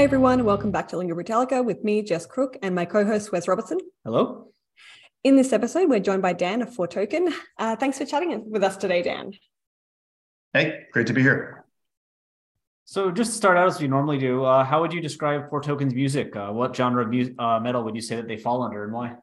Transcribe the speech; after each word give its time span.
Hi, 0.00 0.04
everyone. 0.04 0.44
Welcome 0.44 0.70
back 0.70 0.88
to 0.88 0.96
Lingüa 0.96 1.12
Brütallica 1.12 1.62
with 1.62 1.84
me, 1.84 2.00
Jess 2.00 2.24
Crook, 2.24 2.56
and 2.62 2.74
my 2.74 2.86
co 2.86 3.04
host, 3.04 3.32
Wes 3.32 3.46
Robertson. 3.46 3.76
Hello. 4.02 4.50
In 5.24 5.36
this 5.36 5.52
episode, 5.52 5.90
we're 5.90 6.00
joined 6.00 6.22
by 6.22 6.32
Dan 6.32 6.62
of 6.62 6.74
Foretoken. 6.74 7.30
Uh, 7.58 7.76
thanks 7.76 7.98
for 7.98 8.06
chatting 8.06 8.50
with 8.50 8.64
us 8.64 8.78
today, 8.78 9.02
Dan. 9.02 9.34
Hey, 10.54 10.84
great 10.90 11.06
to 11.08 11.12
be 11.12 11.20
here. 11.20 11.66
So, 12.86 13.10
just 13.10 13.32
to 13.32 13.36
start 13.36 13.58
out 13.58 13.66
as 13.66 13.78
we 13.78 13.88
normally 13.88 14.16
do, 14.16 14.42
uh, 14.42 14.64
how 14.64 14.80
would 14.80 14.94
you 14.94 15.02
describe 15.02 15.50
Foretoken's 15.50 15.94
music? 15.94 16.34
Uh, 16.34 16.48
what 16.48 16.74
genre 16.74 17.04
of 17.04 17.10
mu- 17.10 17.34
uh, 17.38 17.60
metal 17.60 17.84
would 17.84 17.94
you 17.94 18.00
say 18.00 18.16
that 18.16 18.26
they 18.26 18.38
fall 18.38 18.62
under 18.62 18.84
and 18.84 18.94
why? 18.94 19.16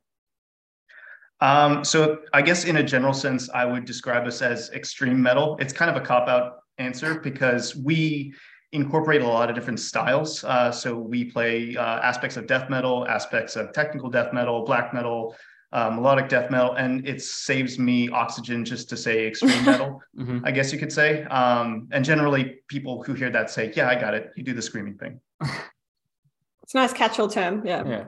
Um, 1.41 1.83
so, 1.83 2.19
I 2.33 2.43
guess 2.43 2.65
in 2.65 2.77
a 2.77 2.83
general 2.83 3.13
sense, 3.13 3.49
I 3.49 3.65
would 3.65 3.85
describe 3.85 4.27
us 4.27 4.43
as 4.43 4.69
extreme 4.69 5.19
metal. 5.23 5.57
It's 5.59 5.73
kind 5.73 5.89
of 5.89 5.99
a 5.99 6.05
cop 6.05 6.27
out 6.27 6.59
answer 6.77 7.19
because 7.19 7.75
we 7.75 8.35
incorporate 8.71 9.21
a 9.21 9.27
lot 9.27 9.49
of 9.49 9.55
different 9.55 9.79
styles. 9.79 10.43
Uh, 10.43 10.71
so 10.71 10.97
we 10.97 11.25
play 11.25 11.75
uh, 11.75 11.99
aspects 11.99 12.37
of 12.37 12.47
death 12.47 12.69
metal, 12.69 13.07
aspects 13.07 13.55
of 13.55 13.71
technical 13.73 14.09
death 14.09 14.33
metal, 14.33 14.65
black 14.65 14.93
metal, 14.93 15.35
uh, 15.71 15.89
melodic 15.89 16.29
death 16.29 16.49
metal, 16.49 16.73
and 16.73 17.07
it 17.07 17.21
saves 17.21 17.77
me 17.77 18.09
oxygen 18.09 18.63
just 18.63 18.89
to 18.89 18.97
say 18.97 19.27
extreme 19.27 19.65
metal, 19.65 20.01
mm-hmm. 20.17 20.39
I 20.45 20.51
guess 20.51 20.71
you 20.71 20.79
could 20.79 20.91
say. 20.91 21.23
Um, 21.25 21.87
and 21.91 22.03
generally, 22.05 22.59
people 22.67 23.03
who 23.03 23.13
hear 23.13 23.29
that 23.31 23.49
say, 23.49 23.71
"Yeah, 23.75 23.89
I 23.89 23.95
got 23.99 24.13
it. 24.13 24.31
You 24.35 24.43
do 24.43 24.53
the 24.53 24.61
screaming 24.61 24.97
thing." 24.97 25.19
it's 25.41 26.73
a 26.73 26.77
nice 26.77 26.93
catch-all 26.93 27.27
term. 27.27 27.65
Yeah. 27.65 27.85
Yeah. 27.85 28.05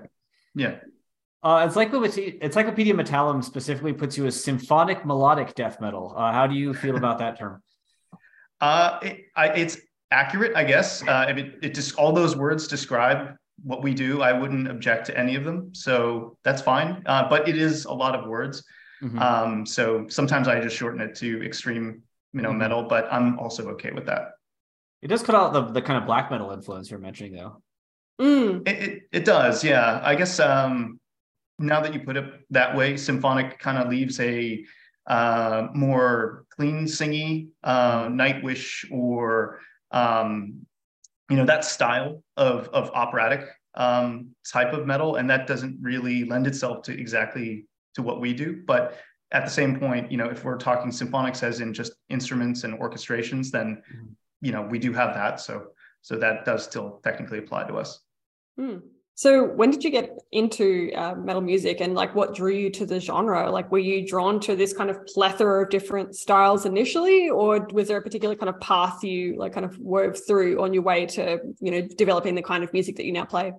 Yeah. 0.56 0.76
Uh, 1.42 1.64
Encyclopedia, 1.66 2.34
Encyclopedia 2.42 2.94
Metallum 2.94 3.44
specifically 3.44 3.94
puts 3.94 4.18
you 4.18 4.26
as 4.26 4.42
symphonic 4.42 5.06
melodic 5.06 5.56
death 5.56 5.80
metal. 5.80 6.14
Uh, 6.16 6.34
how 6.34 6.48
do 6.48 6.56
you 6.56 6.74
feel 6.74 6.98
about 6.98 7.20
that 7.20 7.38
term? 7.40 7.62
Uh, 8.62 9.00
it, 9.02 9.22
I, 9.38 9.48
it's 9.52 9.78
accurate, 10.12 10.56
I 10.56 10.64
guess. 10.64 11.06
Uh, 11.08 11.26
if 11.30 11.38
it, 11.38 11.60
it 11.62 11.76
just 11.76 11.96
all 11.96 12.12
those 12.12 12.36
words 12.36 12.68
describe 12.68 13.36
what 13.64 13.84
we 13.84 13.94
do, 13.94 14.22
I 14.22 14.34
wouldn't 14.34 14.70
object 14.70 15.06
to 15.08 15.18
any 15.18 15.36
of 15.36 15.44
them. 15.44 15.74
So 15.74 16.38
that's 16.44 16.62
fine. 16.62 17.04
Uh, 17.06 17.28
but 17.30 17.48
it 17.48 17.58
is 17.58 17.86
a 17.86 17.94
lot 17.94 18.16
of 18.16 18.28
words. 18.28 18.64
Mm-hmm. 19.02 19.20
Um, 19.20 19.66
so 19.66 20.06
sometimes 20.10 20.48
I 20.48 20.60
just 20.60 20.76
shorten 20.76 21.02
it 21.02 21.16
to 21.16 21.44
extreme, 21.44 22.02
you 22.34 22.42
know, 22.42 22.50
mm-hmm. 22.50 22.58
metal, 22.58 22.84
but 22.84 23.08
I'm 23.12 23.40
also 23.40 23.68
okay 23.70 23.92
with 23.92 24.06
that. 24.08 24.32
It 25.02 25.08
does 25.08 25.24
cut 25.24 25.36
out 25.36 25.54
the, 25.54 25.64
the 25.64 25.82
kind 25.82 25.98
of 25.98 26.06
black 26.06 26.30
metal 26.30 26.52
influence 26.52 26.92
you're 26.92 27.00
mentioning 27.00 27.34
though. 27.34 27.62
Mm. 28.20 28.68
It, 28.68 28.84
it, 28.84 29.04
it, 29.14 29.26
does. 29.26 29.64
Yeah. 29.64 30.02
I 30.04 30.16
guess 30.16 30.40
um, 30.42 31.00
now 31.58 31.80
that 31.80 31.94
you 31.94 32.02
put 32.02 32.18
it 32.18 32.26
that 32.50 32.76
way, 32.76 32.98
symphonic 32.98 33.60
kind 33.60 33.78
of 33.78 33.90
leaves 33.90 34.20
a 34.20 34.66
uh, 35.08 35.68
more 35.74 36.46
clean 36.50 36.84
singy 36.84 37.48
uh, 37.64 38.08
Nightwish 38.08 38.86
or 38.92 39.62
um, 39.92 40.66
you 41.30 41.38
know 41.38 41.46
that 41.46 41.66
style 41.66 42.24
of 42.38 42.70
of 42.70 42.90
operatic 42.94 43.48
um, 43.76 44.36
type 44.52 44.74
of 44.74 44.86
metal, 44.86 45.16
and 45.16 45.30
that 45.30 45.48
doesn't 45.48 45.78
really 45.82 46.26
lend 46.26 46.48
itself 46.48 46.84
to 46.84 47.00
exactly 47.00 47.66
to 47.96 48.02
what 48.02 48.20
we 48.20 48.34
do. 48.34 48.64
But 48.66 48.98
at 49.32 49.46
the 49.46 49.52
same 49.52 49.80
point, 49.80 50.12
you 50.12 50.18
know, 50.18 50.30
if 50.30 50.44
we're 50.44 50.58
talking 50.58 50.92
symphonics 50.92 51.44
as 51.44 51.62
in 51.62 51.74
just 51.74 51.94
instruments 52.10 52.64
and 52.64 52.80
orchestrations, 52.80 53.52
then 53.52 53.84
mm-hmm. 53.94 54.08
you 54.42 54.52
know 54.52 54.62
we 54.62 54.80
do 54.80 54.92
have 54.94 55.14
that. 55.14 55.40
So 55.40 55.68
so 56.02 56.16
that 56.18 56.46
does 56.46 56.64
still 56.64 57.00
technically 57.04 57.40
apply 57.40 57.68
to 57.68 57.76
us. 57.76 58.00
Mm. 58.60 58.82
So 59.20 59.44
when 59.44 59.70
did 59.70 59.84
you 59.84 59.90
get 59.90 60.18
into 60.32 60.94
uh, 60.96 61.14
metal 61.14 61.42
music 61.42 61.82
and 61.82 61.94
like 61.94 62.16
what 62.16 62.34
drew 62.34 62.54
you 62.54 62.70
to 62.70 62.86
the 62.86 63.02
genre? 63.02 63.52
Like 63.52 63.70
were 63.70 63.78
you 63.78 64.08
drawn 64.08 64.40
to 64.40 64.56
this 64.56 64.72
kind 64.72 64.90
of 64.90 65.06
plethora 65.08 65.64
of 65.64 65.70
different 65.70 66.16
styles 66.16 66.66
initially 66.66 67.28
or 67.28 67.68
was 67.74 67.90
there 67.90 67.98
a 67.98 68.02
particular 68.02 68.34
kind 68.34 68.48
of 68.48 68.62
path 68.62 69.04
you 69.04 69.36
like 69.38 69.52
kind 69.52 69.66
of 69.66 69.78
wove 69.78 70.18
through 70.26 70.64
on 70.64 70.74
your 70.74 70.84
way 70.84 71.06
to, 71.08 71.38
you 71.60 71.70
know, 71.70 71.82
developing 71.98 72.34
the 72.34 72.42
kind 72.42 72.64
of 72.64 72.72
music 72.72 72.96
that 72.96 73.04
you 73.04 73.12
now 73.12 73.26
play? 73.26 73.52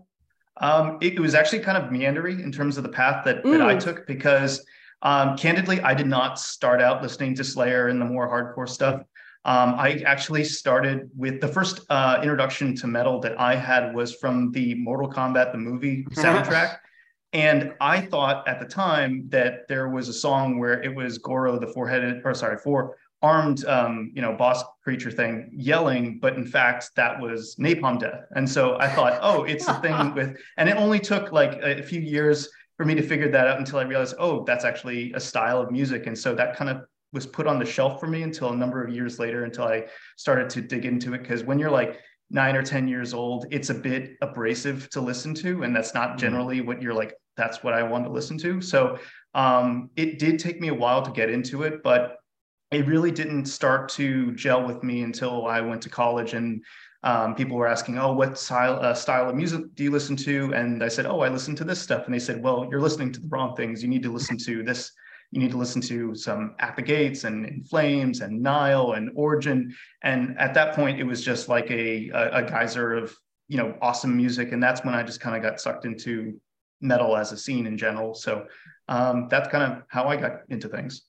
Um, 0.62 0.96
it, 1.02 1.12
it, 1.12 1.20
was 1.20 1.34
actually 1.34 1.60
kind 1.60 1.76
of 1.76 1.92
meandering 1.92 2.40
in 2.40 2.50
terms 2.50 2.78
of 2.78 2.82
the 2.82 2.88
path 2.88 3.22
that, 3.26 3.44
mm. 3.44 3.52
that 3.52 3.60
I 3.60 3.74
mm. 3.74 3.80
took 3.80 4.06
because 4.06 4.64
um, 5.02 5.36
candidly, 5.36 5.80
I 5.82 5.92
did 5.92 6.06
not 6.06 6.38
start 6.38 6.80
out 6.80 7.02
listening 7.02 7.34
to 7.34 7.44
Slayer 7.44 7.88
and 7.88 8.00
the 8.00 8.06
more 8.06 8.28
hardcore 8.28 8.68
stuff. 8.68 9.02
Um, 9.44 9.74
I 9.78 10.02
actually 10.04 10.44
started 10.44 11.10
with 11.16 11.40
the 11.40 11.48
first 11.48 11.80
uh, 11.88 12.18
introduction 12.20 12.76
to 12.76 12.86
metal 12.86 13.20
that 13.20 13.40
I 13.40 13.56
had 13.56 13.94
was 13.94 14.14
from 14.16 14.52
the 14.52 14.74
Mortal 14.74 15.10
Kombat 15.10 15.52
the 15.52 15.58
movie 15.58 16.04
soundtrack. 16.10 16.76
and 17.32 17.72
I 17.80 18.02
thought 18.02 18.46
at 18.46 18.60
the 18.60 18.66
time 18.66 19.24
that 19.30 19.66
there 19.68 19.88
was 19.88 20.08
a 20.08 20.12
song 20.12 20.58
where 20.58 20.82
it 20.82 20.94
was 20.94 21.16
Goro, 21.16 21.58
the 21.58 21.68
four-headed, 21.68 22.20
or 22.24 22.34
sorry, 22.34 22.58
four 22.58 22.96
armed, 23.22 23.64
um, 23.66 24.12
you 24.14 24.22
know, 24.22 24.32
boss 24.32 24.62
creature 24.82 25.10
thing 25.10 25.50
yelling, 25.52 26.18
but 26.20 26.36
in 26.36 26.46
fact 26.46 26.90
that 26.96 27.20
was 27.20 27.56
Napalm 27.58 27.98
Death. 27.98 28.24
And 28.34 28.48
so 28.48 28.78
I 28.78 28.88
thought, 28.88 29.18
oh, 29.22 29.44
it's 29.44 29.68
a 29.68 29.74
thing 29.80 30.14
with, 30.14 30.36
and 30.56 30.68
it 30.68 30.76
only 30.76 30.98
took 30.98 31.32
like 31.32 31.52
a 31.62 31.82
few 31.82 32.00
years 32.00 32.48
for 32.76 32.86
me 32.86 32.94
to 32.94 33.02
figure 33.02 33.30
that 33.30 33.46
out 33.46 33.58
until 33.58 33.78
I 33.78 33.82
realized, 33.82 34.14
oh, 34.18 34.44
that's 34.44 34.64
actually 34.64 35.12
a 35.12 35.20
style 35.20 35.60
of 35.60 35.70
music. 35.70 36.06
And 36.06 36.18
so 36.18 36.34
that 36.34 36.56
kind 36.56 36.70
of 36.70 36.82
was 37.12 37.26
put 37.26 37.46
on 37.46 37.58
the 37.58 37.64
shelf 37.64 37.98
for 38.00 38.06
me 38.06 38.22
until 38.22 38.50
a 38.50 38.56
number 38.56 38.82
of 38.82 38.92
years 38.92 39.18
later 39.18 39.44
until 39.44 39.64
I 39.64 39.86
started 40.16 40.48
to 40.50 40.60
dig 40.60 40.84
into 40.84 41.14
it. 41.14 41.22
Because 41.22 41.42
when 41.42 41.58
you're 41.58 41.70
like 41.70 42.00
nine 42.30 42.54
or 42.54 42.62
10 42.62 42.86
years 42.86 43.12
old, 43.12 43.46
it's 43.50 43.70
a 43.70 43.74
bit 43.74 44.16
abrasive 44.22 44.88
to 44.90 45.00
listen 45.00 45.34
to. 45.34 45.62
And 45.62 45.74
that's 45.74 45.94
not 45.94 46.10
mm-hmm. 46.10 46.18
generally 46.18 46.60
what 46.60 46.80
you're 46.80 46.94
like, 46.94 47.14
that's 47.36 47.62
what 47.62 47.74
I 47.74 47.82
want 47.82 48.04
to 48.04 48.10
listen 48.10 48.38
to. 48.38 48.60
So 48.60 48.98
um, 49.34 49.90
it 49.96 50.18
did 50.18 50.38
take 50.38 50.60
me 50.60 50.68
a 50.68 50.74
while 50.74 51.02
to 51.02 51.10
get 51.10 51.30
into 51.30 51.62
it, 51.64 51.82
but 51.82 52.16
it 52.70 52.86
really 52.86 53.10
didn't 53.10 53.46
start 53.46 53.88
to 53.90 54.32
gel 54.32 54.64
with 54.64 54.82
me 54.84 55.02
until 55.02 55.46
I 55.46 55.60
went 55.60 55.82
to 55.82 55.88
college 55.88 56.34
and 56.34 56.62
um, 57.02 57.34
people 57.34 57.56
were 57.56 57.66
asking, 57.66 57.98
"Oh, 57.98 58.12
what 58.12 58.38
style 58.38 58.78
uh, 58.80 58.92
style 58.92 59.30
of 59.30 59.34
music 59.34 59.74
do 59.74 59.84
you 59.84 59.90
listen 59.90 60.16
to?" 60.16 60.52
And 60.54 60.84
I 60.84 60.88
said, 60.88 61.06
"Oh, 61.06 61.20
I 61.20 61.30
listen 61.30 61.56
to 61.56 61.64
this 61.64 61.80
stuff." 61.80 62.04
And 62.04 62.14
they 62.14 62.18
said, 62.18 62.42
"Well, 62.42 62.68
you're 62.70 62.80
listening 62.80 63.10
to 63.12 63.20
the 63.20 63.28
wrong 63.28 63.56
things. 63.56 63.82
You 63.82 63.88
need 63.88 64.02
to 64.02 64.12
listen 64.12 64.36
to 64.38 64.62
this 64.62 64.92
you 65.30 65.40
need 65.40 65.50
to 65.52 65.58
listen 65.58 65.80
to 65.82 66.14
some 66.14 66.54
At 66.58 66.76
the 66.76 66.82
Gates 66.82 67.24
and 67.24 67.46
In 67.46 67.62
Flames 67.62 68.20
and 68.20 68.42
Nile 68.42 68.92
and 68.92 69.10
Origin. 69.14 69.74
And 70.02 70.38
at 70.38 70.54
that 70.54 70.74
point, 70.74 70.98
it 70.98 71.04
was 71.04 71.24
just 71.24 71.48
like 71.48 71.70
a, 71.70 72.08
a, 72.10 72.38
a 72.38 72.42
geyser 72.42 72.94
of, 72.94 73.14
you 73.48 73.56
know, 73.56 73.74
awesome 73.80 74.16
music. 74.16 74.52
And 74.52 74.62
that's 74.62 74.84
when 74.84 74.94
I 74.94 75.02
just 75.02 75.20
kind 75.20 75.36
of 75.36 75.42
got 75.42 75.60
sucked 75.60 75.84
into 75.84 76.40
metal 76.80 77.16
as 77.16 77.32
a 77.32 77.36
scene 77.36 77.66
in 77.66 77.76
general. 77.78 78.14
So 78.14 78.46
um, 78.88 79.28
that's 79.28 79.48
kind 79.48 79.72
of 79.72 79.82
how 79.88 80.08
I 80.08 80.16
got 80.16 80.40
into 80.48 80.68
things. 80.68 81.02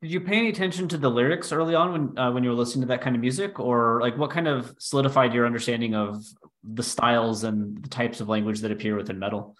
Did 0.00 0.12
you 0.12 0.20
pay 0.20 0.38
any 0.38 0.48
attention 0.48 0.88
to 0.88 0.96
the 0.96 1.10
lyrics 1.10 1.52
early 1.52 1.74
on 1.74 1.92
when 1.92 2.18
uh, 2.18 2.32
when 2.32 2.42
you 2.42 2.48
were 2.48 2.56
listening 2.56 2.82
to 2.82 2.88
that 2.88 3.02
kind 3.02 3.14
of 3.14 3.20
music, 3.20 3.60
or 3.60 4.00
like 4.00 4.16
what 4.16 4.30
kind 4.30 4.48
of 4.48 4.74
solidified 4.78 5.34
your 5.34 5.44
understanding 5.44 5.94
of 5.94 6.24
the 6.64 6.82
styles 6.82 7.44
and 7.44 7.82
the 7.82 7.88
types 7.88 8.22
of 8.22 8.28
language 8.28 8.60
that 8.60 8.72
appear 8.72 8.96
within 8.96 9.18
metal? 9.18 9.56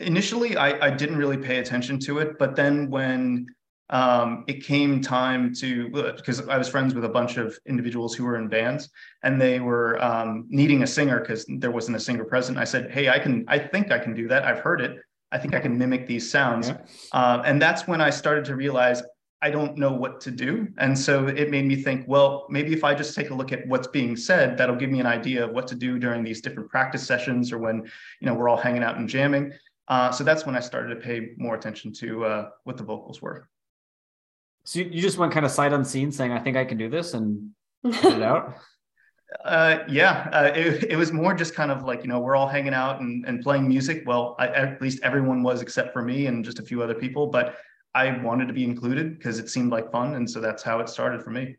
Initially 0.00 0.56
I, 0.56 0.86
I 0.86 0.90
didn't 0.90 1.16
really 1.16 1.36
pay 1.36 1.58
attention 1.58 1.98
to 2.00 2.18
it, 2.18 2.38
but 2.38 2.56
then 2.56 2.90
when 2.90 3.46
um, 3.90 4.44
it 4.46 4.64
came 4.64 5.00
time 5.00 5.52
to 5.56 5.90
because 6.16 6.46
I 6.48 6.56
was 6.56 6.68
friends 6.68 6.94
with 6.94 7.04
a 7.04 7.08
bunch 7.08 7.36
of 7.36 7.58
individuals 7.66 8.14
who 8.14 8.24
were 8.24 8.36
in 8.36 8.48
bands 8.48 8.88
and 9.24 9.40
they 9.40 9.58
were 9.58 10.02
um, 10.02 10.46
needing 10.48 10.84
a 10.84 10.86
singer 10.86 11.20
because 11.20 11.44
there 11.58 11.72
wasn't 11.72 11.96
a 11.96 12.00
singer 12.00 12.24
present. 12.24 12.56
I 12.56 12.64
said, 12.64 12.90
"Hey, 12.90 13.08
I 13.08 13.18
can. 13.18 13.44
I 13.48 13.58
think 13.58 13.90
I 13.90 13.98
can 13.98 14.14
do 14.14 14.28
that. 14.28 14.44
I've 14.44 14.60
heard 14.60 14.80
it. 14.80 14.98
I 15.32 15.38
think 15.38 15.54
I 15.54 15.60
can 15.60 15.76
mimic 15.76 16.06
these 16.06 16.30
sounds." 16.30 16.72
Uh, 17.12 17.42
and 17.44 17.60
that's 17.60 17.88
when 17.88 18.00
I 18.00 18.10
started 18.10 18.44
to 18.46 18.54
realize 18.54 19.02
I 19.42 19.50
don't 19.50 19.78
know 19.78 19.92
what 19.92 20.20
to 20.22 20.30
do. 20.30 20.68
And 20.76 20.98
so 20.98 21.26
it 21.26 21.50
made 21.50 21.64
me 21.64 21.74
think, 21.74 22.04
well, 22.06 22.46
maybe 22.50 22.74
if 22.74 22.84
I 22.84 22.94
just 22.94 23.14
take 23.14 23.30
a 23.30 23.34
look 23.34 23.52
at 23.52 23.66
what's 23.66 23.86
being 23.86 24.14
said, 24.14 24.58
that'll 24.58 24.76
give 24.76 24.90
me 24.90 25.00
an 25.00 25.06
idea 25.06 25.44
of 25.44 25.52
what 25.52 25.66
to 25.68 25.74
do 25.74 25.98
during 25.98 26.22
these 26.22 26.42
different 26.42 26.68
practice 26.68 27.06
sessions 27.06 27.50
or 27.50 27.56
when, 27.56 27.76
you 28.20 28.26
know, 28.26 28.34
we're 28.34 28.50
all 28.50 28.58
hanging 28.58 28.82
out 28.82 28.98
and 28.98 29.08
jamming. 29.08 29.50
Uh, 29.90 30.12
so 30.12 30.22
that's 30.22 30.46
when 30.46 30.54
I 30.54 30.60
started 30.60 30.94
to 30.94 31.00
pay 31.00 31.32
more 31.36 31.56
attention 31.56 31.92
to 31.94 32.24
uh, 32.24 32.50
what 32.62 32.76
the 32.76 32.84
vocals 32.84 33.20
were. 33.20 33.48
So 34.62 34.78
you, 34.78 35.02
just 35.02 35.18
went 35.18 35.32
kind 35.32 35.44
of 35.44 35.50
sight 35.50 35.72
unseen 35.72 36.12
saying, 36.12 36.30
I 36.30 36.38
think 36.38 36.56
I 36.56 36.64
can 36.64 36.78
do 36.78 36.88
this 36.88 37.12
and 37.12 37.50
put 37.82 38.12
it 38.14 38.22
out. 38.22 38.54
Uh, 39.44 39.78
yeah, 39.88 40.28
uh, 40.32 40.52
it, 40.54 40.92
it 40.92 40.96
was 40.96 41.12
more 41.12 41.34
just 41.34 41.56
kind 41.56 41.72
of 41.72 41.82
like, 41.82 42.02
you 42.02 42.08
know, 42.08 42.20
we're 42.20 42.36
all 42.36 42.46
hanging 42.46 42.72
out 42.72 43.00
and, 43.00 43.26
and 43.26 43.42
playing 43.42 43.66
music. 43.66 44.04
Well, 44.06 44.36
I, 44.38 44.46
at 44.48 44.80
least 44.80 45.02
everyone 45.02 45.42
was 45.42 45.60
except 45.60 45.92
for 45.92 46.02
me 46.02 46.26
and 46.26 46.44
just 46.44 46.60
a 46.60 46.62
few 46.62 46.82
other 46.82 46.94
people. 46.94 47.26
But 47.26 47.56
I 47.92 48.16
wanted 48.22 48.46
to 48.46 48.54
be 48.54 48.62
included 48.62 49.18
because 49.18 49.40
it 49.40 49.50
seemed 49.50 49.72
like 49.72 49.90
fun. 49.90 50.14
And 50.14 50.30
so 50.30 50.40
that's 50.40 50.62
how 50.62 50.78
it 50.78 50.88
started 50.88 51.22
for 51.22 51.30
me. 51.30 51.56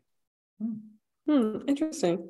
Hmm, 1.26 1.58
interesting. 1.68 2.28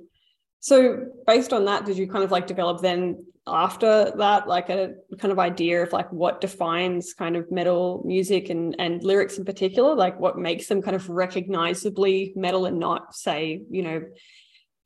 So 0.62 1.06
based 1.26 1.52
on 1.52 1.64
that, 1.64 1.84
did 1.86 1.98
you 1.98 2.06
kind 2.06 2.22
of 2.22 2.30
like 2.30 2.46
develop 2.46 2.80
then 2.80 3.26
after 3.48 4.12
that, 4.16 4.46
like 4.46 4.70
a 4.70 4.94
kind 5.18 5.32
of 5.32 5.40
idea 5.40 5.82
of 5.82 5.92
like 5.92 6.10
what 6.12 6.40
defines 6.40 7.14
kind 7.14 7.34
of 7.34 7.50
metal 7.50 8.00
music 8.06 8.48
and, 8.48 8.76
and 8.78 9.02
lyrics 9.02 9.38
in 9.38 9.44
particular, 9.44 9.96
like 9.96 10.20
what 10.20 10.38
makes 10.38 10.68
them 10.68 10.80
kind 10.80 10.94
of 10.94 11.08
recognizably 11.08 12.32
metal 12.36 12.66
and 12.66 12.78
not 12.78 13.12
say, 13.12 13.62
you 13.70 13.82
know, 13.82 14.04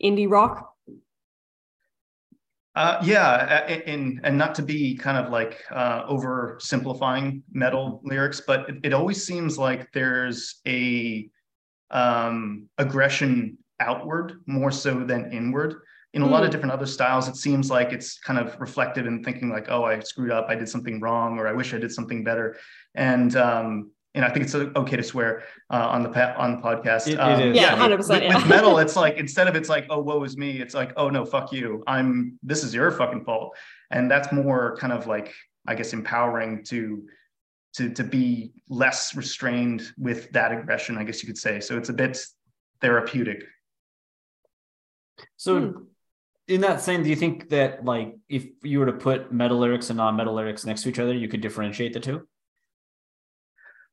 indie 0.02 0.30
rock? 0.30 0.72
Uh, 2.74 2.98
yeah, 3.04 3.66
and 3.86 4.20
and 4.24 4.38
not 4.38 4.54
to 4.54 4.62
be 4.62 4.96
kind 4.96 5.18
of 5.18 5.30
like 5.30 5.62
uh, 5.70 6.06
oversimplifying 6.06 7.42
metal 7.52 8.00
lyrics, 8.02 8.40
but 8.46 8.68
it, 8.68 8.76
it, 8.84 8.92
always 8.94 9.24
seems 9.24 9.56
like 9.56 9.90
there's 9.92 10.60
a 10.66 11.28
um, 11.90 12.68
aggression 12.76 13.56
outward 13.80 14.40
more 14.46 14.70
so 14.70 15.04
than 15.04 15.32
inward. 15.32 15.74
In 16.14 16.22
a 16.22 16.26
mm. 16.26 16.30
lot 16.30 16.42
of 16.42 16.48
hmm. 16.48 16.52
different 16.52 16.72
other 16.72 16.86
styles, 16.86 17.28
it 17.28 17.36
seems 17.36 17.70
like 17.70 17.92
it's 17.92 18.18
kind 18.18 18.38
of 18.38 18.58
reflective 18.58 19.06
in 19.06 19.22
thinking 19.22 19.50
like, 19.50 19.66
oh, 19.68 19.84
I 19.84 20.00
screwed 20.00 20.30
up, 20.30 20.46
I 20.48 20.54
did 20.54 20.68
something 20.68 20.98
wrong, 20.98 21.38
or 21.38 21.46
I 21.46 21.52
wish 21.52 21.74
I 21.74 21.78
did 21.78 21.92
something 21.92 22.24
better. 22.24 22.56
And 22.94 23.36
um, 23.36 23.90
and 24.16 24.24
I 24.24 24.30
think 24.30 24.46
it's 24.46 24.54
okay 24.54 24.96
to 24.96 25.02
swear 25.02 25.42
uh, 25.70 25.88
on 25.88 26.02
the 26.02 26.08
pa- 26.08 26.34
on 26.38 26.56
the 26.56 26.62
podcast. 26.62 27.06
It, 27.06 27.16
um, 27.16 27.54
yeah, 27.54 27.76
hundred 27.76 27.98
percent. 27.98 28.26
With, 28.26 28.36
with 28.36 28.46
metal, 28.46 28.78
it's 28.84 28.96
like 28.96 29.18
instead 29.18 29.46
of 29.46 29.54
it's 29.54 29.68
like 29.68 29.86
oh 29.90 30.00
woe 30.00 30.24
is 30.24 30.38
me, 30.38 30.58
it's 30.58 30.74
like 30.74 30.94
oh 30.96 31.10
no 31.10 31.26
fuck 31.26 31.52
you. 31.52 31.84
I'm 31.86 32.38
this 32.42 32.64
is 32.64 32.74
your 32.74 32.90
fucking 32.90 33.24
fault, 33.24 33.54
and 33.90 34.10
that's 34.10 34.32
more 34.32 34.76
kind 34.78 34.92
of 34.92 35.06
like 35.06 35.34
I 35.68 35.74
guess 35.74 35.92
empowering 35.92 36.64
to 36.64 37.06
to 37.74 37.90
to 37.90 38.04
be 38.04 38.52
less 38.70 39.14
restrained 39.14 39.82
with 39.98 40.30
that 40.32 40.50
aggression. 40.50 40.96
I 40.96 41.04
guess 41.04 41.22
you 41.22 41.26
could 41.26 41.38
say. 41.38 41.60
So 41.60 41.76
it's 41.76 41.90
a 41.90 41.94
bit 41.94 42.18
therapeutic. 42.80 43.44
So. 45.36 45.60
Hmm. 45.60 45.82
In 46.48 46.60
that 46.60 46.80
same, 46.80 47.02
do 47.02 47.08
you 47.08 47.16
think 47.16 47.48
that 47.48 47.84
like 47.84 48.14
if 48.28 48.46
you 48.62 48.78
were 48.78 48.86
to 48.86 48.92
put 48.92 49.32
metal 49.32 49.58
lyrics 49.58 49.90
and 49.90 49.96
non-metal 49.96 50.32
lyrics 50.32 50.64
next 50.64 50.84
to 50.84 50.88
each 50.88 51.00
other, 51.00 51.12
you 51.12 51.26
could 51.26 51.40
differentiate 51.40 51.92
the 51.92 51.98
two? 51.98 52.24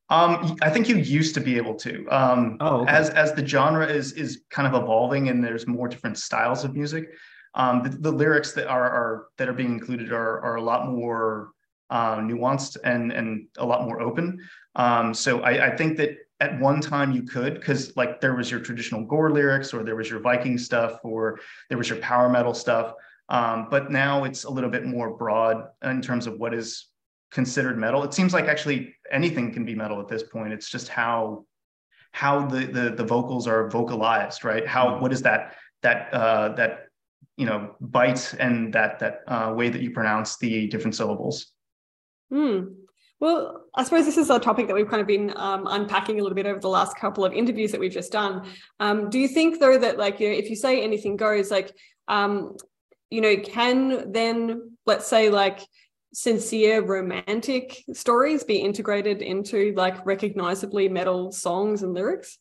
Um, 0.10 0.58
I 0.62 0.70
think 0.70 0.88
you 0.88 0.98
used 0.98 1.34
to 1.36 1.42
be 1.42 1.58
able 1.58 1.74
to. 1.76 2.08
Um, 2.10 2.58
oh, 2.60 2.82
okay. 2.82 2.92
as 2.92 3.10
as 3.10 3.34
the 3.34 3.46
genre 3.46 3.88
is 3.88 4.12
is 4.14 4.44
kind 4.52 4.68
of 4.68 4.80
evolving 4.80 5.30
and 5.30 5.44
there's 5.44 5.66
more 5.66 5.88
different 5.88 6.20
styles 6.20 6.64
of 6.64 6.76
music. 6.76 7.10
Um, 7.56 7.84
the, 7.84 7.90
the, 7.90 8.12
lyrics 8.12 8.54
that 8.54 8.68
are, 8.68 8.90
are 8.90 9.28
that 9.38 9.48
are 9.48 9.54
being 9.54 9.74
included 9.74 10.12
are 10.12 10.42
are 10.42 10.56
a 10.56 10.62
lot 10.62 10.88
more 10.88 11.52
uh, 11.90 12.18
nuanced 12.18 12.78
and 12.84 13.12
and 13.12 13.48
a 13.58 13.66
lot 13.66 13.86
more 13.86 14.02
open. 14.02 14.40
Um, 14.76 15.14
so 15.14 15.42
I, 15.42 15.68
I 15.68 15.76
think 15.76 15.98
that 15.98 16.18
at 16.40 16.60
one 16.60 16.82
time 16.82 17.12
you 17.12 17.24
could 17.24 17.56
because 17.56 17.96
like 17.96 18.20
there 18.20 18.36
was 18.36 18.50
your 18.50 18.60
traditional 18.60 19.04
gore 19.06 19.32
lyrics 19.32 19.74
or 19.74 19.84
there 19.84 19.96
was 19.96 20.10
your 20.10 20.20
Viking 20.20 20.58
stuff 20.58 21.00
or 21.04 21.40
there 21.70 21.78
was 21.78 21.90
your 21.90 22.00
power 22.00 22.30
metal 22.30 22.54
stuff. 22.54 22.94
Um, 23.30 23.68
but 23.70 23.92
now 23.92 24.26
it's 24.26 24.44
a 24.44 24.50
little 24.50 24.70
bit 24.70 24.86
more 24.86 25.16
broad 25.16 25.68
in 25.84 26.02
terms 26.02 26.28
of 26.28 26.38
what 26.40 26.54
is 26.54 26.88
considered 27.32 27.78
metal. 27.78 28.04
It 28.04 28.14
seems 28.14 28.34
like 28.34 28.46
actually 28.46 28.96
anything 29.12 29.54
can 29.54 29.66
be 29.66 29.76
metal 29.76 30.00
at 30.00 30.08
this 30.08 30.24
point. 30.24 30.54
It's 30.54 30.70
just 30.70 30.88
how 30.88 31.46
how 32.12 32.46
the 32.46 32.66
the, 32.66 32.90
the 32.92 33.04
vocals 33.04 33.48
are 33.48 33.70
vocalized, 33.70 34.44
right? 34.44 34.68
How 34.68 34.88
mm-hmm. 34.88 35.02
what 35.02 35.14
is 35.14 35.22
that 35.24 35.56
that 35.82 36.14
uh, 36.14 36.50
that 36.56 36.88
you 37.38 37.46
know 37.46 37.76
bite 37.80 38.34
and 38.40 38.74
that 38.74 39.00
that 39.00 39.22
uh, 39.28 39.54
way 39.56 39.70
that 39.70 39.82
you 39.82 39.92
pronounce 39.92 40.38
the 40.38 40.68
different 40.68 40.96
syllables. 40.96 41.52
Hmm. 42.32 42.66
Well, 43.24 43.64
I 43.74 43.86
suppose 43.86 44.04
this 44.04 44.18
is 44.18 44.30
a 44.30 44.38
topic 44.38 44.68
that 44.68 44.74
we've 44.74 44.90
kind 44.90 45.00
of 45.00 45.08
been 45.08 45.32
um, 45.38 45.66
unpacking 45.68 46.20
a 46.20 46.22
little 46.22 46.36
bit 46.36 46.46
over 46.46 46.60
the 46.60 46.68
last 46.68 46.98
couple 46.98 47.24
of 47.24 47.32
interviews 47.32 47.72
that 47.72 47.80
we've 47.80 47.90
just 47.90 48.12
done. 48.12 48.46
Um, 48.82 49.10
do 49.10 49.18
you 49.18 49.30
think, 49.30 49.62
though, 49.62 49.78
that 49.78 49.98
like 49.98 50.20
you 50.20 50.28
know, 50.28 50.36
if 50.36 50.50
you 50.50 50.58
say 50.58 50.84
anything 50.84 51.16
goes, 51.16 51.50
like 51.50 51.74
um, 52.10 52.58
you 53.10 53.22
know, 53.22 53.38
can 53.38 54.12
then 54.12 54.76
let's 54.86 55.08
say 55.08 55.30
like 55.30 55.62
sincere 56.14 56.82
romantic 56.82 57.86
stories 57.94 58.44
be 58.44 58.58
integrated 58.58 59.22
into 59.22 59.74
like 59.78 60.06
recognizably 60.06 60.90
metal 60.90 61.32
songs 61.32 61.82
and 61.82 61.94
lyrics? 61.94 62.38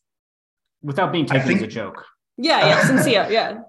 Without 0.81 1.13
being 1.13 1.25
taken 1.25 1.47
think, 1.47 1.61
as 1.61 1.63
a 1.63 1.67
joke. 1.67 2.03
Yeah 2.35 2.67
yeah 2.67 2.83
sincere 2.87 3.27
yeah. 3.29 3.59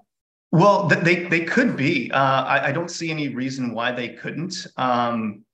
Well 0.51 0.89
they 0.89 1.23
they 1.29 1.45
could 1.45 1.77
be. 1.77 2.11
Uh, 2.11 2.43
I, 2.43 2.67
I, 2.67 2.71
don't 2.73 2.91
see 2.91 3.09
any 3.09 3.29
reason 3.29 3.73
why 3.73 3.93
they 3.93 4.09
couldn't. 4.09 4.67
Um, 4.75 5.44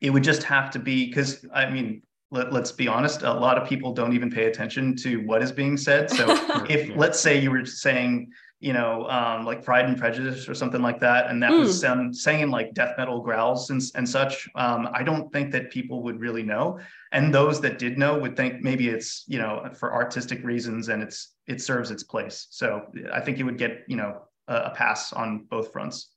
it 0.00 0.10
would 0.10 0.24
just 0.24 0.42
have 0.42 0.70
to 0.70 0.78
be 0.78 1.06
because 1.06 1.44
i 1.54 1.68
mean 1.68 2.02
let, 2.32 2.52
us 2.52 2.72
be 2.72 2.88
honest 2.88 3.22
a 3.22 3.32
lot 3.32 3.56
of 3.56 3.68
people 3.68 3.92
don't 3.92 4.12
even 4.12 4.30
pay 4.30 4.46
attention 4.46 4.96
to 4.96 5.18
what 5.26 5.42
is 5.42 5.52
being 5.52 5.76
said 5.76 6.10
so 6.10 6.26
if 6.68 6.94
let's 6.96 7.20
say 7.20 7.38
you 7.38 7.50
were 7.50 7.64
saying 7.64 8.30
you 8.58 8.72
know, 8.72 9.06
um, 9.08 9.44
like 9.44 9.62
Pride 9.62 9.84
and 9.84 9.98
Prejudice 9.98 10.48
or 10.48 10.54
something 10.54 10.80
like 10.80 10.98
that, 11.00 11.28
and 11.28 11.42
that 11.42 11.50
mm. 11.50 11.60
was 11.60 11.80
some 11.80 12.12
saying 12.14 12.50
like 12.50 12.72
death 12.72 12.94
metal 12.96 13.20
growls 13.20 13.68
and, 13.68 13.82
and 13.94 14.08
such. 14.08 14.48
Um, 14.54 14.88
I 14.94 15.02
don't 15.02 15.30
think 15.30 15.52
that 15.52 15.70
people 15.70 16.02
would 16.04 16.20
really 16.20 16.42
know, 16.42 16.78
and 17.12 17.34
those 17.34 17.60
that 17.60 17.78
did 17.78 17.98
know 17.98 18.18
would 18.18 18.34
think 18.34 18.62
maybe 18.62 18.88
it's 18.88 19.24
you 19.26 19.38
know 19.38 19.68
for 19.78 19.92
artistic 19.92 20.42
reasons 20.42 20.88
and 20.88 21.02
it's 21.02 21.34
it 21.46 21.60
serves 21.60 21.90
its 21.90 22.02
place. 22.02 22.46
So 22.50 22.86
I 23.12 23.20
think 23.20 23.38
you 23.38 23.44
would 23.44 23.58
get 23.58 23.84
you 23.88 23.96
know 23.96 24.22
a, 24.48 24.54
a 24.54 24.70
pass 24.70 25.12
on 25.12 25.46
both 25.50 25.70
fronts. 25.70 26.10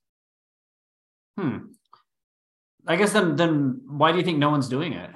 Hmm. 1.38 1.58
I 2.86 2.96
guess 2.96 3.12
then 3.12 3.36
then 3.36 3.82
why 3.86 4.12
do 4.12 4.18
you 4.18 4.24
think 4.24 4.38
no 4.38 4.50
one's 4.50 4.68
doing 4.68 4.92
it? 4.92 5.10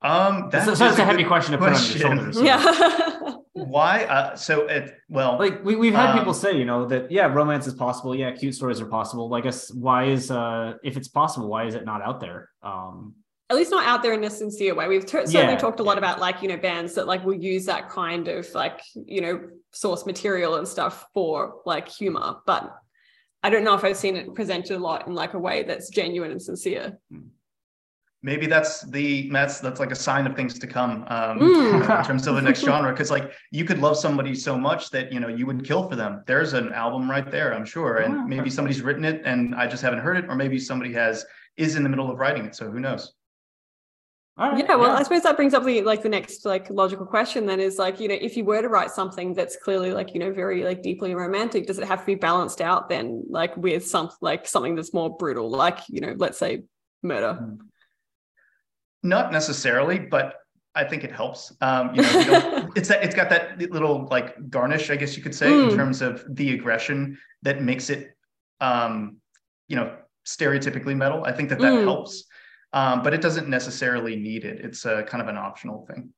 Um, 0.00 0.48
that's, 0.50 0.78
that's 0.78 0.98
a, 0.98 1.02
a 1.02 1.04
heavy 1.04 1.24
question 1.24 1.52
to 1.52 1.58
put 1.58 1.70
question. 1.70 2.06
on 2.06 2.16
your 2.16 2.32
shoulders. 2.32 2.40
Yeah. 2.40 3.34
Why? 3.64 4.04
Uh, 4.04 4.36
so 4.36 4.66
it 4.66 4.96
well, 5.08 5.36
like 5.38 5.64
we 5.64 5.74
we've 5.74 5.94
had 5.94 6.10
um, 6.10 6.18
people 6.18 6.32
say, 6.32 6.56
you 6.56 6.64
know, 6.64 6.86
that 6.86 7.10
yeah, 7.10 7.26
romance 7.26 7.66
is 7.66 7.74
possible. 7.74 8.14
Yeah, 8.14 8.30
cute 8.30 8.54
stories 8.54 8.80
are 8.80 8.86
possible. 8.86 9.32
I 9.34 9.40
guess 9.40 9.72
why 9.72 10.04
is 10.04 10.30
uh 10.30 10.74
if 10.84 10.96
it's 10.96 11.08
possible, 11.08 11.48
why 11.48 11.66
is 11.66 11.74
it 11.74 11.84
not 11.84 12.00
out 12.00 12.20
there? 12.20 12.50
Um, 12.62 13.14
at 13.50 13.56
least 13.56 13.70
not 13.70 13.86
out 13.86 14.02
there 14.02 14.12
in 14.12 14.22
a 14.24 14.30
sincere 14.30 14.74
way. 14.74 14.86
We've 14.86 15.04
t- 15.04 15.08
certainly 15.26 15.34
yeah, 15.34 15.56
talked 15.56 15.80
a 15.80 15.82
lot 15.82 15.94
yeah. 15.94 15.98
about 15.98 16.20
like 16.20 16.42
you 16.42 16.48
know 16.48 16.56
bands 16.56 16.94
that 16.94 17.06
like 17.06 17.24
will 17.24 17.34
use 17.34 17.64
that 17.66 17.88
kind 17.88 18.28
of 18.28 18.46
like 18.54 18.80
you 18.94 19.20
know 19.20 19.40
source 19.72 20.06
material 20.06 20.56
and 20.56 20.68
stuff 20.68 21.06
for 21.12 21.56
like 21.66 21.88
humor, 21.88 22.36
but 22.46 22.76
I 23.42 23.50
don't 23.50 23.64
know 23.64 23.74
if 23.74 23.84
I've 23.84 23.96
seen 23.96 24.16
it 24.16 24.34
presented 24.34 24.76
a 24.76 24.78
lot 24.78 25.06
in 25.06 25.14
like 25.14 25.34
a 25.34 25.38
way 25.38 25.62
that's 25.62 25.90
genuine 25.90 26.30
and 26.30 26.42
sincere. 26.42 26.98
Hmm 27.10 27.28
maybe 28.22 28.46
that's 28.46 28.82
the 28.82 29.30
that's 29.30 29.60
that's 29.60 29.78
like 29.78 29.92
a 29.92 29.96
sign 29.96 30.26
of 30.26 30.34
things 30.34 30.58
to 30.58 30.66
come 30.66 31.04
um, 31.08 31.38
mm. 31.38 31.74
in 31.98 32.04
terms 32.04 32.26
of 32.26 32.34
the 32.34 32.42
next 32.42 32.60
genre 32.64 32.92
because 32.92 33.10
like 33.10 33.32
you 33.50 33.64
could 33.64 33.78
love 33.78 33.96
somebody 33.96 34.34
so 34.34 34.58
much 34.58 34.90
that 34.90 35.12
you 35.12 35.20
know 35.20 35.28
you 35.28 35.46
would 35.46 35.64
kill 35.64 35.88
for 35.88 35.96
them 35.96 36.22
there's 36.26 36.52
an 36.52 36.72
album 36.72 37.08
right 37.08 37.30
there 37.30 37.54
i'm 37.54 37.64
sure 37.64 37.98
and 37.98 38.14
oh, 38.14 38.26
maybe 38.26 38.50
somebody's 38.50 38.82
written 38.82 39.04
it 39.04 39.22
and 39.24 39.54
i 39.54 39.66
just 39.66 39.82
haven't 39.82 40.00
heard 40.00 40.16
it 40.16 40.24
or 40.28 40.34
maybe 40.34 40.58
somebody 40.58 40.92
has 40.92 41.24
is 41.56 41.76
in 41.76 41.82
the 41.82 41.88
middle 41.88 42.10
of 42.10 42.18
writing 42.18 42.44
it 42.44 42.56
so 42.56 42.70
who 42.70 42.80
knows 42.80 43.14
Right, 44.38 44.58
yeah, 44.58 44.76
well, 44.76 44.90
yeah. 44.90 44.98
I 44.98 45.02
suppose 45.02 45.22
that 45.24 45.34
brings 45.34 45.52
up 45.52 45.64
the 45.64 45.82
like 45.82 46.02
the 46.02 46.08
next 46.08 46.44
like 46.44 46.70
logical 46.70 47.04
question 47.04 47.44
then 47.44 47.58
is 47.58 47.76
like, 47.76 47.98
you 47.98 48.06
know, 48.06 48.14
if 48.20 48.36
you 48.36 48.44
were 48.44 48.62
to 48.62 48.68
write 48.68 48.92
something 48.92 49.34
that's 49.34 49.56
clearly 49.56 49.92
like, 49.92 50.14
you 50.14 50.20
know, 50.20 50.32
very 50.32 50.62
like 50.62 50.80
deeply 50.80 51.12
romantic, 51.14 51.66
does 51.66 51.78
it 51.78 51.88
have 51.88 52.00
to 52.00 52.06
be 52.06 52.14
balanced 52.14 52.60
out 52.60 52.88
then 52.88 53.24
like 53.28 53.56
with 53.56 53.84
some 53.84 54.10
like 54.20 54.46
something 54.46 54.76
that's 54.76 54.94
more 54.94 55.16
brutal, 55.16 55.50
like, 55.50 55.80
you 55.88 56.00
know, 56.00 56.14
let's 56.18 56.38
say 56.38 56.62
murder? 57.02 57.36
Mm. 57.42 57.58
Not 59.02 59.32
necessarily, 59.32 59.98
but 59.98 60.36
I 60.72 60.84
think 60.84 61.02
it 61.02 61.10
helps. 61.10 61.52
Um, 61.60 61.92
you 61.96 62.02
know, 62.02 62.70
it's 62.76 62.88
that 62.88 63.02
it's 63.02 63.16
got 63.16 63.30
that 63.30 63.58
little 63.72 64.06
like 64.08 64.36
garnish, 64.50 64.90
I 64.90 64.96
guess 64.96 65.16
you 65.16 65.22
could 65.22 65.34
say, 65.34 65.50
mm. 65.50 65.70
in 65.70 65.76
terms 65.76 66.00
of 66.00 66.24
the 66.28 66.52
aggression 66.52 67.18
that 67.42 67.60
makes 67.60 67.90
it, 67.90 68.14
um, 68.60 69.16
you 69.66 69.74
know, 69.74 69.96
stereotypically 70.24 70.94
metal. 70.94 71.24
I 71.24 71.32
think 71.32 71.48
that 71.48 71.58
that 71.58 71.72
mm. 71.72 71.82
helps, 71.82 72.26
um, 72.72 73.02
but 73.02 73.14
it 73.14 73.20
doesn't 73.20 73.48
necessarily 73.48 74.16
need 74.16 74.44
it. 74.44 74.64
It's 74.64 74.84
a 74.84 75.02
kind 75.02 75.22
of 75.22 75.28
an 75.28 75.36
optional 75.36 75.86
thing. 75.86 76.12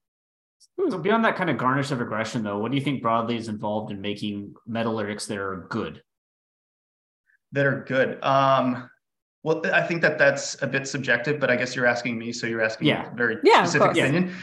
So 0.89 0.99
beyond 0.99 1.25
that 1.25 1.37
kind 1.37 1.51
of 1.51 1.59
garnish 1.59 1.91
of 1.91 2.01
aggression, 2.01 2.43
though, 2.43 2.59
what 2.59 2.71
do 2.71 2.79
you 2.79 2.85
think 2.85 3.03
broadly 3.03 3.37
is 3.37 3.49
involved 3.49 3.91
in 3.91 4.01
making 4.01 4.55
metal 4.67 4.95
lyrics 4.95 5.27
that 5.27 5.39
are 5.39 5.67
good? 5.71 6.03
That 7.53 7.67
are 7.67 7.85
good. 7.85 8.23
Um, 8.25 8.91
Well, 9.43 9.63
I 9.73 9.81
think 9.83 10.03
that 10.03 10.19
that's 10.19 10.61
a 10.63 10.67
bit 10.67 10.87
subjective, 10.87 11.41
but 11.41 11.51
I 11.51 11.57
guess 11.57 11.75
you're 11.75 11.87
asking 11.87 12.19
me, 12.19 12.31
so 12.31 12.47
you're 12.47 12.61
asking 12.61 12.89
yeah. 12.89 13.11
a 13.11 13.15
very 13.15 13.39
yeah, 13.43 13.65
specific 13.65 13.93
opinion. 13.93 14.35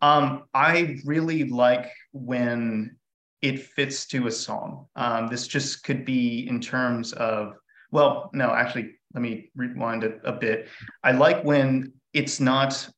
Um, 0.00 0.44
I 0.54 1.00
really 1.04 1.42
like 1.44 1.90
when 2.12 2.96
it 3.42 3.58
fits 3.58 4.06
to 4.06 4.28
a 4.28 4.30
song. 4.30 4.86
Um, 4.94 5.26
this 5.26 5.48
just 5.48 5.82
could 5.82 6.04
be 6.04 6.46
in 6.48 6.60
terms 6.60 7.12
of, 7.14 7.54
well, 7.90 8.30
no, 8.32 8.50
actually, 8.54 8.92
let 9.14 9.22
me 9.22 9.50
rewind 9.54 10.04
it 10.04 10.20
a 10.24 10.32
bit. 10.32 10.68
I 11.02 11.12
like 11.12 11.44
when 11.44 11.92
it's 12.12 12.40
not 12.40 12.88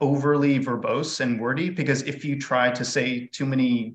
overly 0.00 0.58
verbose 0.58 1.20
and 1.20 1.40
wordy 1.40 1.70
because 1.70 2.02
if 2.02 2.24
you 2.24 2.38
try 2.38 2.70
to 2.70 2.84
say 2.84 3.26
too 3.26 3.46
many 3.46 3.94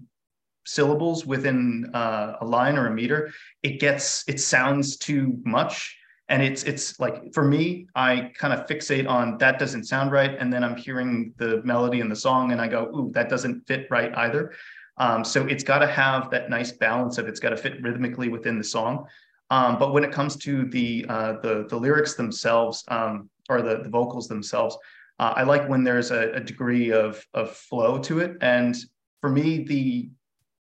syllables 0.66 1.26
within 1.26 1.90
uh, 1.94 2.38
a 2.42 2.46
line 2.46 2.78
or 2.78 2.88
a 2.88 2.92
meter, 2.92 3.32
it 3.64 3.80
gets 3.80 4.24
it 4.28 4.40
sounds 4.40 4.98
too 4.98 5.38
much. 5.46 5.98
And 6.28 6.42
it's 6.42 6.64
it's 6.64 7.00
like 7.00 7.34
for 7.34 7.44
me, 7.44 7.88
I 7.96 8.32
kind 8.36 8.54
of 8.54 8.66
fixate 8.66 9.08
on 9.08 9.38
that 9.38 9.60
doesn't 9.60 9.84
sound 9.84 10.12
right, 10.12 10.36
and 10.40 10.52
then 10.52 10.64
I'm 10.64 10.76
hearing 10.76 11.34
the 11.38 11.62
melody 11.64 12.02
and 12.02 12.10
the 12.10 12.16
song, 12.16 12.52
and 12.52 12.60
I 12.60 12.68
go, 12.68 12.86
ooh, 12.96 13.12
that 13.14 13.30
doesn't 13.30 13.68
fit 13.68 13.88
right 13.92 14.12
either. 14.18 14.54
Um, 14.98 15.24
so 15.24 15.46
it's 15.46 15.64
got 15.64 15.80
to 15.80 15.88
have 15.88 16.32
that 16.32 16.50
nice 16.50 16.72
balance 16.72 17.18
of 17.18 17.28
it's 17.28 17.40
got 17.40 17.50
to 17.50 17.58
fit 17.58 17.82
rhythmically 17.84 18.30
within 18.30 18.58
the 18.58 18.64
song. 18.64 19.06
Um, 19.50 19.78
but 19.78 19.94
when 19.94 20.04
it 20.04 20.12
comes 20.12 20.36
to 20.38 20.66
the 20.66 21.06
uh, 21.08 21.34
the 21.42 21.68
the 21.70 21.78
lyrics 21.78 22.16
themselves 22.16 22.84
um, 22.88 23.30
or 23.50 23.62
the, 23.62 23.84
the 23.84 23.90
vocals 23.90 24.28
themselves, 24.28 24.78
uh, 25.20 25.34
I 25.36 25.44
like 25.44 25.68
when 25.70 25.84
there's 25.84 26.12
a, 26.12 26.32
a 26.34 26.40
degree 26.40 26.92
of 26.92 27.26
of 27.34 27.52
flow 27.52 27.98
to 28.00 28.20
it. 28.20 28.38
And 28.42 28.76
for 29.22 29.30
me, 29.30 29.64
the 29.64 30.10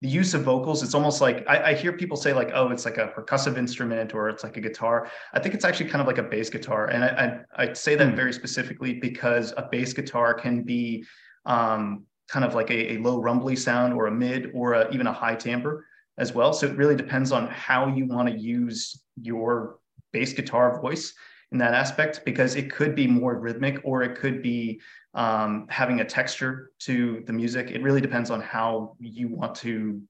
the 0.01 0.09
use 0.09 0.33
of 0.33 0.41
vocals, 0.41 0.83
it's 0.83 0.93
almost 0.93 1.21
like 1.21 1.45
I, 1.47 1.71
I, 1.71 1.73
hear 1.73 1.93
people 1.93 2.17
say 2.17 2.33
like, 2.33 2.51
oh, 2.53 2.69
it's 2.71 2.83
like 2.83 2.97
a 2.97 3.07
percussive 3.07 3.57
instrument 3.57 4.13
or 4.13 4.27
it's 4.27 4.43
like 4.43 4.57
a 4.57 4.59
guitar. 4.59 5.09
I 5.33 5.39
think 5.39 5.55
it's 5.55 5.63
actually 5.63 5.89
kind 5.89 6.01
of 6.01 6.07
like 6.07 6.17
a 6.17 6.23
bass 6.23 6.49
guitar. 6.49 6.87
And 6.87 7.05
I, 7.05 7.45
I, 7.55 7.63
I 7.63 7.73
say 7.73 7.95
that 7.95 8.09
hmm. 8.09 8.15
very 8.15 8.33
specifically 8.33 8.95
because 8.95 9.53
a 9.55 9.69
bass 9.71 9.93
guitar 9.93 10.33
can 10.33 10.63
be 10.63 11.05
um, 11.45 12.03
kind 12.27 12.43
of 12.43 12.53
like 12.53 12.69
a, 12.69 12.95
a, 12.95 12.97
low 12.97 13.21
rumbly 13.21 13.55
sound 13.55 13.93
or 13.93 14.07
a 14.07 14.11
mid 14.11 14.51
or 14.53 14.73
a, 14.73 14.91
even 14.91 15.07
a 15.07 15.13
high 15.13 15.35
timbre 15.35 15.85
as 16.17 16.33
well. 16.33 16.53
So 16.53 16.67
it 16.67 16.77
really 16.77 16.95
depends 16.95 17.31
on 17.31 17.47
how 17.47 17.87
you 17.87 18.05
want 18.05 18.29
to 18.29 18.37
use 18.37 19.01
your 19.21 19.79
bass 20.11 20.33
guitar 20.33 20.79
voice 20.81 21.13
in 21.51 21.57
that 21.59 21.73
aspect 21.73 22.21
because 22.25 22.55
it 22.55 22.71
could 22.71 22.95
be 22.95 23.07
more 23.07 23.39
rhythmic 23.39 23.79
or 23.83 24.03
it 24.03 24.17
could 24.17 24.41
be 24.41 24.81
um, 25.13 25.67
having 25.69 25.99
a 25.99 26.05
texture 26.05 26.71
to 26.79 27.23
the 27.27 27.33
music. 27.33 27.71
It 27.71 27.83
really 27.83 28.01
depends 28.01 28.31
on 28.31 28.41
how 28.41 28.95
you 28.99 29.27
want 29.27 29.55
to 29.55 30.01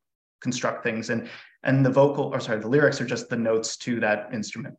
construct 0.42 0.84
things, 0.84 1.10
and 1.10 1.30
and 1.64 1.86
the 1.86 1.90
vocal 1.90 2.26
or 2.34 2.40
sorry, 2.40 2.60
the 2.60 2.68
lyrics 2.68 3.02
are 3.02 3.06
just 3.06 3.30
the 3.30 3.36
notes 3.36 3.78
to 3.78 4.00
that 4.00 4.30
instrument. 4.34 4.76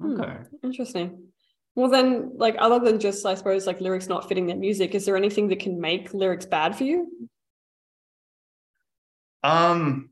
Hmm, 0.00 0.20
okay, 0.20 0.36
interesting. 0.62 1.28
Well, 1.74 1.90
then, 1.90 2.32
like 2.36 2.56
other 2.58 2.78
than 2.78 2.98
just 2.98 3.26
I 3.26 3.34
suppose 3.34 3.66
like 3.66 3.82
lyrics 3.82 4.08
not 4.08 4.28
fitting 4.28 4.46
their 4.46 4.56
music, 4.56 4.94
is 4.94 5.04
there 5.04 5.16
anything 5.16 5.48
that 5.48 5.60
can 5.60 5.78
make 5.78 6.14
lyrics 6.14 6.46
bad 6.46 6.76
for 6.76 6.84
you? 6.84 7.28
Um, 9.46 10.10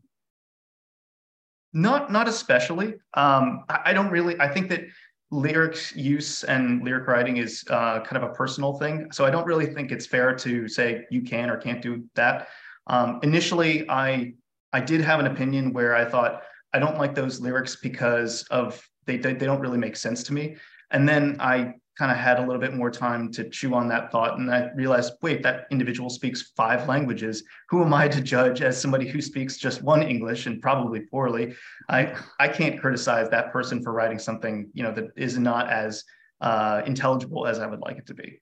not 1.73 2.12
not 2.12 2.29
especially. 2.29 2.95
Um, 3.14 3.64
I, 3.69 3.81
I 3.87 3.93
don't 3.93 4.11
really. 4.11 4.41
I 4.41 4.49
think 4.49 4.69
that 4.69 4.83
lyrics 5.31 5.95
use 5.97 6.45
and 6.45 6.85
lyric 6.85 7.09
writing 7.09 7.38
is 7.38 7.64
uh, 7.69 8.00
kind 8.00 8.23
of 8.23 8.31
a 8.31 8.33
personal 8.33 8.79
thing. 8.79 9.09
So 9.11 9.25
I 9.25 9.31
don't 9.31 9.45
really 9.45 9.67
think 9.67 9.91
it's 9.91 10.07
fair 10.07 10.35
to 10.37 10.69
say 10.69 11.05
you 11.11 11.23
can 11.23 11.50
or 11.50 11.57
can't 11.57 11.83
do 11.83 12.05
that. 12.14 12.49
Um, 12.87 13.19
initially, 13.25 13.91
I 13.91 14.35
I 14.73 14.81
did 14.81 15.00
have 15.00 15.19
an 15.19 15.26
opinion 15.26 15.73
where 15.73 15.97
I 15.97 16.05
thought 16.05 16.43
I 16.73 16.79
don't 16.79 16.97
like 16.97 17.14
those 17.14 17.41
lyrics 17.41 17.76
because 17.76 18.45
of 18.50 18.81
they 19.07 19.17
they, 19.17 19.33
they 19.35 19.47
don't 19.47 19.61
really 19.61 19.79
make 19.79 19.97
sense 19.97 20.23
to 20.25 20.33
me. 20.33 20.57
And 20.93 21.09
then 21.09 21.38
I 21.41 21.75
kind 21.96 22.10
of 22.10 22.16
had 22.16 22.38
a 22.38 22.44
little 22.44 22.60
bit 22.60 22.74
more 22.74 22.90
time 22.90 23.30
to 23.32 23.48
chew 23.50 23.74
on 23.74 23.88
that 23.88 24.10
thought 24.10 24.38
and 24.38 24.50
i 24.50 24.70
realized 24.74 25.12
wait 25.22 25.42
that 25.42 25.66
individual 25.70 26.10
speaks 26.10 26.52
five 26.56 26.88
languages. 26.88 27.44
Who 27.70 27.82
am 27.82 27.94
i 27.94 28.08
to 28.08 28.20
judge 28.20 28.62
as 28.62 28.80
somebody 28.80 29.08
who 29.08 29.20
speaks 29.20 29.56
just 29.56 29.82
one 29.82 30.02
english 30.02 30.46
and 30.46 30.60
probably 30.60 31.00
poorly? 31.00 31.54
I 31.88 32.14
i 32.40 32.48
can't 32.48 32.80
criticize 32.80 33.30
that 33.30 33.52
person 33.52 33.82
for 33.82 33.92
writing 33.92 34.18
something 34.18 34.70
you 34.74 34.82
know 34.82 34.92
that 34.92 35.06
is 35.16 35.38
not 35.38 35.70
as 35.70 36.04
uh, 36.40 36.82
intelligible 36.86 37.46
as 37.46 37.58
i 37.58 37.66
would 37.66 37.80
like 37.80 37.98
it 37.98 38.06
to 38.06 38.14
be. 38.14 38.40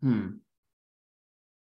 Hmm. 0.00 0.28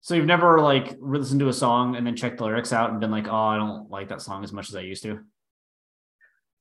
So 0.02 0.16
you've 0.16 0.26
never 0.26 0.60
like 0.60 0.98
listened 1.00 1.40
to 1.40 1.48
a 1.48 1.54
song 1.54 1.96
and 1.96 2.06
then 2.06 2.18
checked 2.18 2.38
the 2.38 2.44
lyrics 2.44 2.74
out 2.74 2.92
and 2.92 3.00
been 3.00 3.12
like 3.12 3.28
oh 3.28 3.36
i 3.36 3.58
don't 3.58 3.90
like 3.90 4.10
that 4.10 4.22
song 4.22 4.44
as 4.44 4.52
much 4.52 4.70
as 4.70 4.76
i 4.76 4.82
used 4.82 5.04
to 5.04 5.20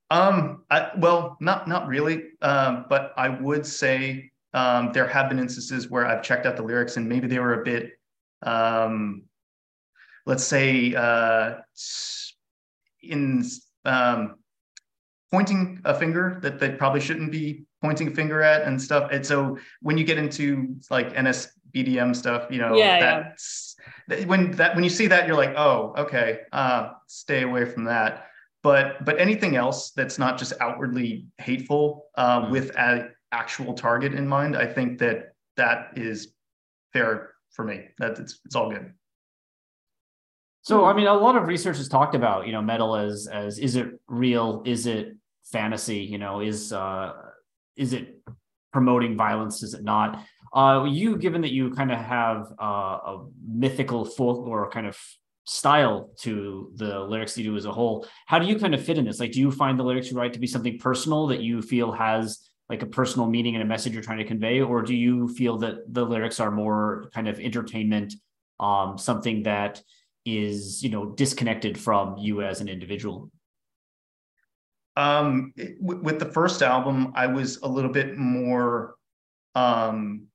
um, 0.09 0.63
I, 0.69 0.91
well, 0.97 1.37
not 1.39 1.67
not 1.67 1.87
really, 1.87 2.23
um, 2.41 2.85
but 2.89 3.13
I 3.17 3.29
would 3.29 3.65
say 3.65 4.31
um, 4.53 4.91
there 4.93 5.07
have 5.07 5.29
been 5.29 5.39
instances 5.39 5.89
where 5.89 6.05
I've 6.05 6.21
checked 6.21 6.45
out 6.45 6.55
the 6.55 6.63
lyrics 6.63 6.97
and 6.97 7.07
maybe 7.09 7.27
they 7.27 7.39
were 7.39 7.61
a 7.61 7.63
bit, 7.63 7.93
um, 8.43 9.23
let's 10.25 10.43
say, 10.43 10.93
uh, 10.93 11.55
in 13.01 13.43
um, 13.85 14.35
pointing 15.31 15.81
a 15.85 15.93
finger 15.93 16.39
that 16.43 16.59
they 16.59 16.69
probably 16.69 17.01
shouldn't 17.01 17.31
be 17.31 17.65
pointing 17.81 18.09
a 18.09 18.11
finger 18.11 18.41
at 18.43 18.63
and 18.63 18.79
stuff. 18.79 19.09
And 19.11 19.25
so 19.25 19.57
when 19.81 19.97
you 19.97 20.03
get 20.03 20.17
into 20.19 20.75
like 20.91 21.13
NSBM 21.13 22.15
stuff, 22.15 22.47
you 22.51 22.59
know, 22.59 22.75
yeah, 22.75 22.99
that's 22.99 23.75
yeah. 24.09 24.25
when 24.25 24.51
that 24.51 24.75
when 24.75 24.83
you 24.83 24.91
see 24.91 25.07
that, 25.07 25.27
you're 25.27 25.35
like, 25.35 25.55
oh, 25.57 25.95
okay, 25.97 26.41
uh, 26.51 26.91
stay 27.07 27.41
away 27.41 27.65
from 27.65 27.85
that 27.85 28.27
but 28.63 29.03
but 29.05 29.19
anything 29.19 29.55
else 29.55 29.91
that's 29.91 30.17
not 30.17 30.37
just 30.37 30.53
outwardly 30.59 31.27
hateful 31.37 32.05
uh, 32.15 32.41
mm-hmm. 32.41 32.51
with 32.51 32.71
an 32.77 33.11
actual 33.31 33.73
target 33.73 34.13
in 34.13 34.27
mind 34.27 34.55
i 34.55 34.65
think 34.65 34.97
that 34.97 35.33
that 35.55 35.91
is 35.95 36.33
fair 36.93 37.33
for 37.51 37.65
me. 37.65 37.85
That 37.99 38.19
it's, 38.19 38.39
it's 38.45 38.55
all 38.55 38.69
good. 38.69 38.93
So 40.61 40.85
i 40.85 40.93
mean 40.93 41.07
a 41.07 41.13
lot 41.13 41.35
of 41.35 41.47
research 41.47 41.77
has 41.77 41.89
talked 41.89 42.15
about 42.15 42.45
you 42.45 42.53
know 42.53 42.61
metal 42.61 42.95
as 42.95 43.27
as 43.27 43.59
is 43.59 43.75
it 43.75 43.87
real? 44.07 44.63
Is 44.65 44.85
it 44.85 45.17
fantasy? 45.43 45.99
You 45.99 46.17
know 46.17 46.39
is 46.39 46.71
uh 46.71 47.13
is 47.75 47.93
it 47.93 48.21
promoting 48.71 49.17
violence? 49.17 49.61
Is 49.61 49.73
it 49.73 49.83
not? 49.83 50.23
Uh 50.53 50.85
you 50.89 51.17
given 51.17 51.41
that 51.41 51.51
you 51.51 51.71
kind 51.71 51.91
of 51.91 51.99
have 51.99 52.47
uh, 52.61 52.65
a 52.65 53.25
mythical 53.45 54.05
folklore 54.05 54.69
kind 54.69 54.87
of 54.87 54.97
style 55.45 56.09
to 56.19 56.71
the 56.75 56.99
lyrics 56.99 57.37
you 57.37 57.43
do 57.43 57.57
as 57.57 57.65
a 57.65 57.71
whole. 57.71 58.05
How 58.27 58.39
do 58.39 58.45
you 58.45 58.57
kind 58.57 58.73
of 58.73 58.83
fit 58.83 58.97
in 58.97 59.05
this? 59.05 59.19
Like, 59.19 59.31
do 59.31 59.39
you 59.39 59.51
find 59.51 59.77
the 59.77 59.83
lyrics 59.83 60.09
you 60.09 60.17
write 60.17 60.33
to 60.33 60.39
be 60.39 60.47
something 60.47 60.77
personal 60.79 61.27
that 61.27 61.41
you 61.41 61.61
feel 61.61 61.91
has 61.91 62.49
like 62.69 62.81
a 62.81 62.87
personal 62.87 63.27
meaning 63.27 63.55
and 63.55 63.61
a 63.61 63.67
message 63.67 63.93
you're 63.93 64.01
trying 64.01 64.19
to 64.19 64.25
convey, 64.25 64.61
or 64.61 64.81
do 64.81 64.95
you 64.95 65.27
feel 65.27 65.57
that 65.59 65.93
the 65.93 66.05
lyrics 66.05 66.39
are 66.39 66.51
more 66.51 67.09
kind 67.13 67.27
of 67.27 67.39
entertainment, 67.39 68.13
um, 68.59 68.97
something 68.97 69.43
that 69.43 69.81
is 70.25 70.81
you 70.81 70.89
know 70.89 71.05
disconnected 71.05 71.77
from 71.77 72.17
you 72.17 72.41
as 72.41 72.61
an 72.61 72.69
individual? 72.69 73.29
Um, 74.95 75.53
with 75.79 76.19
the 76.19 76.31
first 76.31 76.61
album, 76.61 77.11
I 77.15 77.27
was 77.27 77.57
a 77.57 77.67
little 77.67 77.91
bit 77.91 78.17
more, 78.17 78.95
um, 79.55 80.27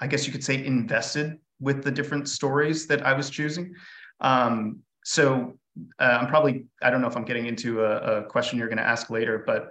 I 0.00 0.06
guess 0.06 0.26
you 0.26 0.32
could 0.32 0.42
say, 0.42 0.64
invested 0.64 1.38
with 1.60 1.84
the 1.84 1.90
different 1.90 2.28
stories 2.28 2.86
that 2.86 3.06
I 3.06 3.12
was 3.12 3.30
choosing. 3.30 3.74
Um, 4.22 4.78
so 5.04 5.58
uh, 5.98 6.18
I'm 6.20 6.28
probably 6.28 6.64
I 6.80 6.90
don't 6.90 7.00
know 7.00 7.08
if 7.08 7.16
I'm 7.16 7.24
getting 7.24 7.46
into 7.46 7.84
a, 7.84 8.20
a 8.20 8.22
question 8.24 8.58
you're 8.58 8.68
going 8.68 8.78
to 8.78 8.86
ask 8.86 9.10
later, 9.10 9.42
but 9.46 9.70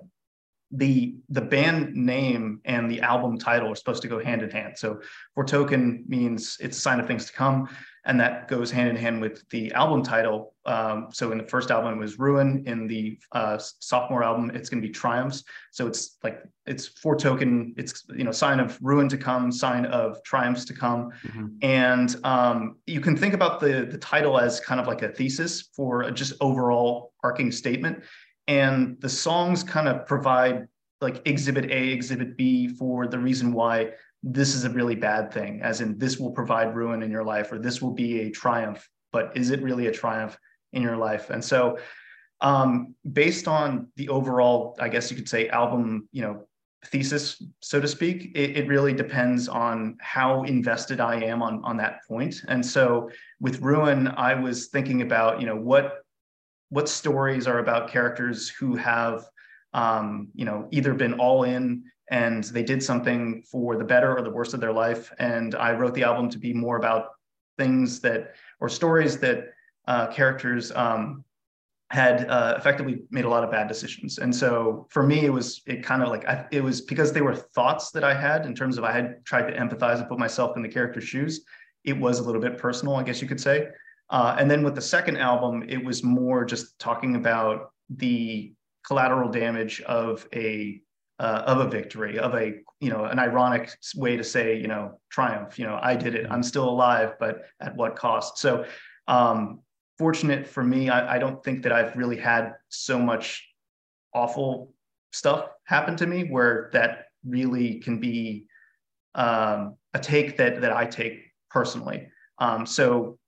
the 0.71 1.15
the 1.29 1.41
band 1.41 1.93
name 1.95 2.61
and 2.65 2.89
the 2.89 3.01
album 3.01 3.37
title 3.37 3.71
are 3.71 3.75
supposed 3.75 4.01
to 4.03 4.07
go 4.07 4.23
hand 4.23 4.41
in 4.41 4.49
hand. 4.49 4.77
So 4.77 5.01
Foretoken 5.35 6.03
means 6.07 6.57
it's 6.59 6.77
a 6.77 6.81
sign 6.81 6.99
of 6.99 7.07
things 7.07 7.25
to 7.25 7.33
come 7.33 7.67
and 8.05 8.19
that 8.19 8.47
goes 8.47 8.71
hand 8.71 8.89
in 8.89 8.95
hand 8.95 9.21
with 9.21 9.47
the 9.49 9.71
album 9.73 10.01
title. 10.01 10.53
Um, 10.65 11.09
so 11.11 11.31
in 11.31 11.37
the 11.37 11.43
first 11.43 11.69
album 11.69 11.93
it 11.93 11.99
was 11.99 12.17
Ruin. 12.17 12.63
In 12.65 12.87
the 12.87 13.19
uh, 13.31 13.57
sophomore 13.57 14.23
album, 14.23 14.51
it's 14.51 14.69
going 14.69 14.81
to 14.81 14.87
be 14.87 14.93
Triumphs. 14.93 15.43
So 15.71 15.87
it's 15.87 16.17
like 16.23 16.43
it's 16.65 16.87
Foretoken. 16.87 17.73
It's 17.77 18.03
you 18.15 18.23
know 18.23 18.31
sign 18.31 18.59
of 18.59 18.77
ruin 18.81 19.07
to 19.09 19.17
come, 19.17 19.51
sign 19.51 19.85
of 19.85 20.21
triumphs 20.23 20.65
to 20.65 20.73
come, 20.73 21.11
mm-hmm. 21.23 21.47
and 21.61 22.15
um, 22.23 22.77
you 22.87 23.01
can 23.01 23.15
think 23.15 23.33
about 23.33 23.59
the 23.59 23.87
the 23.89 23.97
title 23.97 24.39
as 24.39 24.59
kind 24.59 24.81
of 24.81 24.87
like 24.87 25.03
a 25.03 25.09
thesis 25.09 25.69
for 25.75 26.03
a 26.03 26.11
just 26.11 26.33
overall 26.41 27.13
arcing 27.23 27.51
statement, 27.51 28.03
and 28.47 28.99
the 28.99 29.09
songs 29.09 29.63
kind 29.63 29.87
of 29.87 30.07
provide 30.07 30.67
like 31.01 31.21
exhibit 31.25 31.65
A, 31.71 31.89
exhibit 31.89 32.37
B 32.37 32.67
for 32.67 33.07
the 33.07 33.17
reason 33.17 33.53
why 33.53 33.91
this 34.23 34.53
is 34.55 34.63
a 34.65 34.69
really 34.69 34.95
bad 34.95 35.31
thing, 35.33 35.61
as 35.61 35.81
in 35.81 35.97
this 35.97 36.17
will 36.17 36.31
provide 36.31 36.75
ruin 36.75 37.01
in 37.03 37.11
your 37.11 37.23
life, 37.23 37.51
or 37.51 37.59
this 37.59 37.81
will 37.81 37.91
be 37.91 38.21
a 38.21 38.31
triumph. 38.31 38.87
But 39.11 39.35
is 39.35 39.49
it 39.49 39.61
really 39.61 39.87
a 39.87 39.91
triumph 39.91 40.37
in 40.73 40.81
your 40.81 40.97
life? 40.97 41.29
And 41.29 41.43
so, 41.43 41.77
um, 42.41 42.95
based 43.11 43.47
on 43.47 43.87
the 43.97 44.09
overall, 44.09 44.75
I 44.79 44.89
guess 44.89 45.11
you 45.11 45.17
could 45.17 45.29
say, 45.29 45.49
album, 45.49 46.07
you 46.11 46.21
know, 46.21 46.47
thesis, 46.87 47.43
so 47.61 47.79
to 47.79 47.87
speak, 47.87 48.31
it, 48.35 48.57
it 48.57 48.67
really 48.67 48.93
depends 48.93 49.47
on 49.47 49.97
how 50.01 50.43
invested 50.43 50.99
I 50.99 51.15
am 51.21 51.41
on 51.43 51.63
on 51.63 51.77
that 51.77 51.99
point. 52.07 52.41
And 52.47 52.65
so, 52.65 53.09
with 53.39 53.61
ruin, 53.61 54.07
I 54.07 54.33
was 54.35 54.67
thinking 54.67 55.01
about, 55.01 55.39
you 55.39 55.45
know, 55.45 55.55
what 55.55 55.99
what 56.69 56.87
stories 56.87 57.47
are 57.47 57.59
about 57.59 57.89
characters 57.89 58.49
who 58.49 58.75
have 58.75 59.25
um, 59.73 60.29
you 60.33 60.45
know, 60.45 60.67
either 60.71 60.93
been 60.93 61.13
all 61.13 61.43
in 61.43 61.83
and 62.11 62.43
they 62.43 62.61
did 62.61 62.83
something 62.83 63.41
for 63.49 63.77
the 63.77 63.83
better 63.83 64.15
or 64.15 64.21
the 64.21 64.29
worst 64.29 64.53
of 64.53 64.59
their 64.59 64.73
life. 64.73 65.11
And 65.17 65.55
I 65.55 65.71
wrote 65.71 65.93
the 65.95 66.03
album 66.03 66.29
to 66.29 66.37
be 66.37 66.53
more 66.53 66.75
about 66.75 67.07
things 67.57 68.01
that 68.01 68.35
or 68.59 68.69
stories 68.69 69.17
that 69.19 69.45
uh, 69.87 70.07
characters 70.07 70.71
um, 70.73 71.23
had 71.89 72.29
uh, 72.29 72.55
effectively 72.57 73.03
made 73.11 73.25
a 73.25 73.29
lot 73.29 73.43
of 73.43 73.51
bad 73.51 73.67
decisions. 73.67 74.17
And 74.17 74.35
so 74.35 74.87
for 74.89 75.03
me, 75.03 75.25
it 75.25 75.29
was 75.29 75.61
it 75.65 75.83
kind 75.83 76.03
of 76.03 76.09
like 76.09 76.27
I, 76.27 76.45
it 76.51 76.61
was 76.61 76.81
because 76.81 77.13
they 77.13 77.21
were 77.21 77.35
thoughts 77.35 77.91
that 77.91 78.03
I 78.03 78.13
had 78.13 78.45
in 78.45 78.53
terms 78.53 78.77
of 78.77 78.83
I 78.83 78.91
had 78.91 79.25
tried 79.25 79.49
to 79.49 79.57
empathize 79.57 79.99
and 79.99 80.07
put 80.07 80.19
myself 80.19 80.57
in 80.57 80.63
the 80.63 80.69
character's 80.69 81.05
shoes. 81.05 81.45
It 81.85 81.97
was 81.97 82.19
a 82.19 82.23
little 82.23 82.41
bit 82.41 82.57
personal, 82.57 82.95
I 82.95 83.03
guess 83.03 83.21
you 83.21 83.27
could 83.27 83.41
say. 83.41 83.69
Uh, 84.09 84.35
and 84.37 84.51
then 84.51 84.63
with 84.63 84.75
the 84.75 84.81
second 84.81 85.17
album, 85.17 85.63
it 85.67 85.83
was 85.83 86.03
more 86.03 86.43
just 86.43 86.77
talking 86.77 87.15
about 87.15 87.71
the 87.89 88.53
collateral 88.85 89.29
damage 89.29 89.81
of 89.81 90.27
a 90.33 90.81
uh, 91.21 91.43
of 91.45 91.59
a 91.59 91.69
victory, 91.69 92.17
of 92.17 92.33
a 92.33 92.55
you 92.79 92.89
know 92.89 93.05
an 93.05 93.19
ironic 93.19 93.69
way 93.95 94.17
to 94.17 94.23
say 94.23 94.57
you 94.59 94.67
know 94.67 94.99
triumph. 95.09 95.59
You 95.59 95.67
know, 95.67 95.79
I 95.81 95.95
did 95.95 96.15
it. 96.15 96.25
I'm 96.31 96.41
still 96.41 96.67
alive, 96.67 97.13
but 97.19 97.43
at 97.59 97.75
what 97.75 97.95
cost? 97.95 98.39
So, 98.39 98.65
um, 99.07 99.59
fortunate 99.99 100.47
for 100.47 100.63
me, 100.63 100.89
I, 100.89 101.15
I 101.15 101.19
don't 101.19 101.43
think 101.43 101.61
that 101.63 101.71
I've 101.71 101.95
really 101.95 102.17
had 102.17 102.53
so 102.69 102.97
much 102.97 103.47
awful 104.15 104.73
stuff 105.13 105.49
happen 105.65 105.95
to 105.97 106.07
me 106.07 106.23
where 106.23 106.71
that 106.73 107.05
really 107.23 107.75
can 107.75 107.99
be 107.99 108.47
um, 109.13 109.75
a 109.93 109.99
take 109.99 110.37
that 110.37 110.59
that 110.61 110.73
I 110.73 110.85
take 110.85 111.21
personally. 111.51 112.07
Um, 112.39 112.65
so 112.65 113.19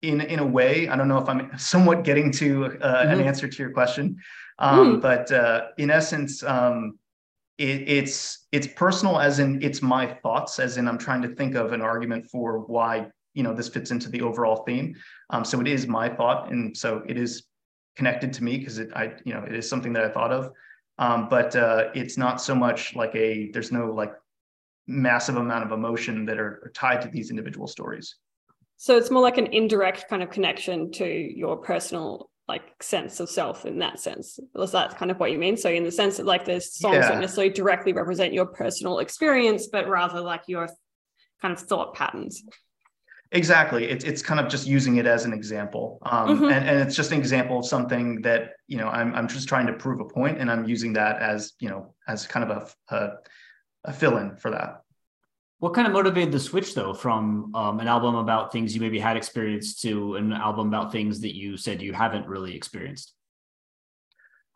in 0.00 0.22
in 0.22 0.38
a 0.38 0.46
way, 0.46 0.88
I 0.88 0.96
don't 0.96 1.08
know 1.08 1.18
if 1.18 1.28
I'm 1.28 1.50
somewhat 1.58 2.04
getting 2.04 2.32
to 2.32 2.64
uh, 2.64 2.68
mm-hmm. 2.68 3.10
an 3.12 3.20
answer 3.20 3.48
to 3.48 3.62
your 3.62 3.72
question, 3.72 4.16
um, 4.58 4.96
mm. 4.96 5.02
but 5.02 5.30
uh, 5.30 5.66
in 5.76 5.90
essence, 5.90 6.42
um, 6.42 6.98
it, 7.58 7.88
it's 7.88 8.46
it's 8.52 8.66
personal, 8.66 9.18
as 9.18 9.38
in 9.38 9.62
it's 9.62 9.82
my 9.82 10.06
thoughts, 10.06 10.58
as 10.58 10.76
in 10.76 10.88
I'm 10.88 10.98
trying 10.98 11.22
to 11.22 11.28
think 11.28 11.54
of 11.54 11.72
an 11.72 11.80
argument 11.80 12.26
for 12.26 12.58
why 12.60 13.08
you 13.34 13.42
know 13.42 13.54
this 13.54 13.68
fits 13.68 13.90
into 13.90 14.08
the 14.08 14.22
overall 14.22 14.64
theme. 14.64 14.96
Um, 15.30 15.44
so 15.44 15.60
it 15.60 15.68
is 15.68 15.86
my 15.86 16.08
thought, 16.08 16.50
and 16.50 16.76
so 16.76 17.02
it 17.06 17.16
is 17.16 17.44
connected 17.96 18.32
to 18.34 18.44
me 18.44 18.58
because 18.58 18.78
it 18.78 18.90
I 18.94 19.14
you 19.24 19.34
know 19.34 19.44
it 19.44 19.54
is 19.54 19.68
something 19.68 19.92
that 19.92 20.04
I 20.04 20.08
thought 20.08 20.32
of, 20.32 20.50
um, 20.98 21.28
but 21.28 21.54
uh, 21.54 21.90
it's 21.94 22.18
not 22.18 22.40
so 22.40 22.54
much 22.54 22.96
like 22.96 23.14
a 23.14 23.50
there's 23.52 23.70
no 23.70 23.92
like 23.92 24.14
massive 24.86 25.36
amount 25.36 25.64
of 25.64 25.72
emotion 25.72 26.26
that 26.26 26.38
are, 26.38 26.60
are 26.64 26.72
tied 26.74 27.00
to 27.02 27.08
these 27.08 27.30
individual 27.30 27.66
stories. 27.66 28.16
So 28.76 28.96
it's 28.96 29.10
more 29.10 29.22
like 29.22 29.38
an 29.38 29.46
indirect 29.46 30.08
kind 30.08 30.22
of 30.22 30.30
connection 30.30 30.90
to 30.92 31.06
your 31.06 31.56
personal 31.56 32.30
like 32.46 32.82
sense 32.82 33.20
of 33.20 33.30
self 33.30 33.64
in 33.64 33.78
that 33.78 33.98
sense. 33.98 34.38
Was 34.54 34.72
that 34.72 34.98
kind 34.98 35.10
of 35.10 35.18
what 35.18 35.32
you 35.32 35.38
mean? 35.38 35.56
So 35.56 35.70
in 35.70 35.82
the 35.82 35.90
sense 35.90 36.18
that 36.18 36.26
like 36.26 36.44
there's 36.44 36.74
songs 36.74 36.96
yeah. 36.96 37.08
don't 37.08 37.20
necessarily 37.20 37.52
directly 37.52 37.92
represent 37.92 38.34
your 38.34 38.46
personal 38.46 38.98
experience, 38.98 39.68
but 39.68 39.88
rather 39.88 40.20
like 40.20 40.42
your 40.46 40.68
kind 41.40 41.54
of 41.54 41.60
thought 41.60 41.94
patterns. 41.94 42.44
Exactly. 43.32 43.86
It's 43.86 44.04
it's 44.04 44.22
kind 44.22 44.38
of 44.38 44.48
just 44.48 44.66
using 44.66 44.96
it 44.96 45.06
as 45.06 45.24
an 45.24 45.32
example. 45.32 45.98
Um, 46.02 46.28
mm-hmm. 46.28 46.44
and, 46.44 46.68
and 46.68 46.80
it's 46.80 46.94
just 46.94 47.10
an 47.10 47.18
example 47.18 47.58
of 47.58 47.66
something 47.66 48.22
that, 48.22 48.52
you 48.68 48.76
know, 48.76 48.88
I'm 48.88 49.14
I'm 49.14 49.26
just 49.26 49.48
trying 49.48 49.66
to 49.66 49.72
prove 49.72 50.00
a 50.00 50.04
point 50.04 50.38
and 50.38 50.50
I'm 50.50 50.68
using 50.68 50.92
that 50.92 51.20
as, 51.20 51.54
you 51.58 51.68
know, 51.68 51.94
as 52.06 52.26
kind 52.26 52.48
of 52.48 52.74
a, 52.90 52.94
a, 52.94 53.10
a 53.86 53.92
fill-in 53.92 54.36
for 54.36 54.52
that. 54.52 54.82
What 55.58 55.72
kind 55.72 55.86
of 55.86 55.92
motivated 55.92 56.32
the 56.32 56.40
switch 56.40 56.74
though 56.74 56.92
from 56.92 57.54
um, 57.54 57.80
an 57.80 57.88
album 57.88 58.16
about 58.16 58.52
things 58.52 58.74
you 58.74 58.80
maybe 58.80 58.98
had 58.98 59.16
experienced 59.16 59.80
to 59.82 60.16
an 60.16 60.32
album 60.32 60.68
about 60.68 60.92
things 60.92 61.20
that 61.20 61.34
you 61.34 61.56
said 61.56 61.80
you 61.80 61.92
haven't 61.92 62.26
really 62.26 62.54
experienced? 62.54 63.14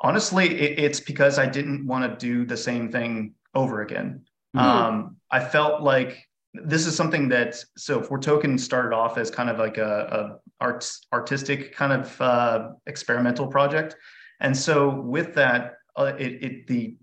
Honestly, 0.00 0.46
it, 0.48 0.78
it's 0.78 1.00
because 1.00 1.38
I 1.38 1.46
didn't 1.46 1.86
want 1.86 2.10
to 2.10 2.26
do 2.26 2.44
the 2.44 2.56
same 2.56 2.90
thing 2.90 3.34
over 3.54 3.82
again. 3.82 4.24
Mm-hmm. 4.54 4.66
Um, 4.66 5.16
I 5.30 5.40
felt 5.40 5.82
like 5.82 6.28
this 6.54 6.86
is 6.86 6.96
something 6.96 7.28
that 7.28 7.56
so 7.76 8.00
Foretoken 8.00 8.58
started 8.58 8.94
off 8.94 9.18
as 9.18 9.30
kind 9.30 9.50
of 9.50 9.58
like 9.58 9.78
a, 9.78 10.38
a 10.40 10.64
arts 10.64 11.06
artistic 11.12 11.74
kind 11.74 11.92
of 11.92 12.20
uh, 12.20 12.70
experimental 12.86 13.46
project 13.46 13.96
and 14.40 14.56
so 14.56 14.88
with 14.88 15.34
that 15.34 15.74
uh, 15.96 16.12
it, 16.18 16.44
it 16.44 16.66
the 16.66 16.96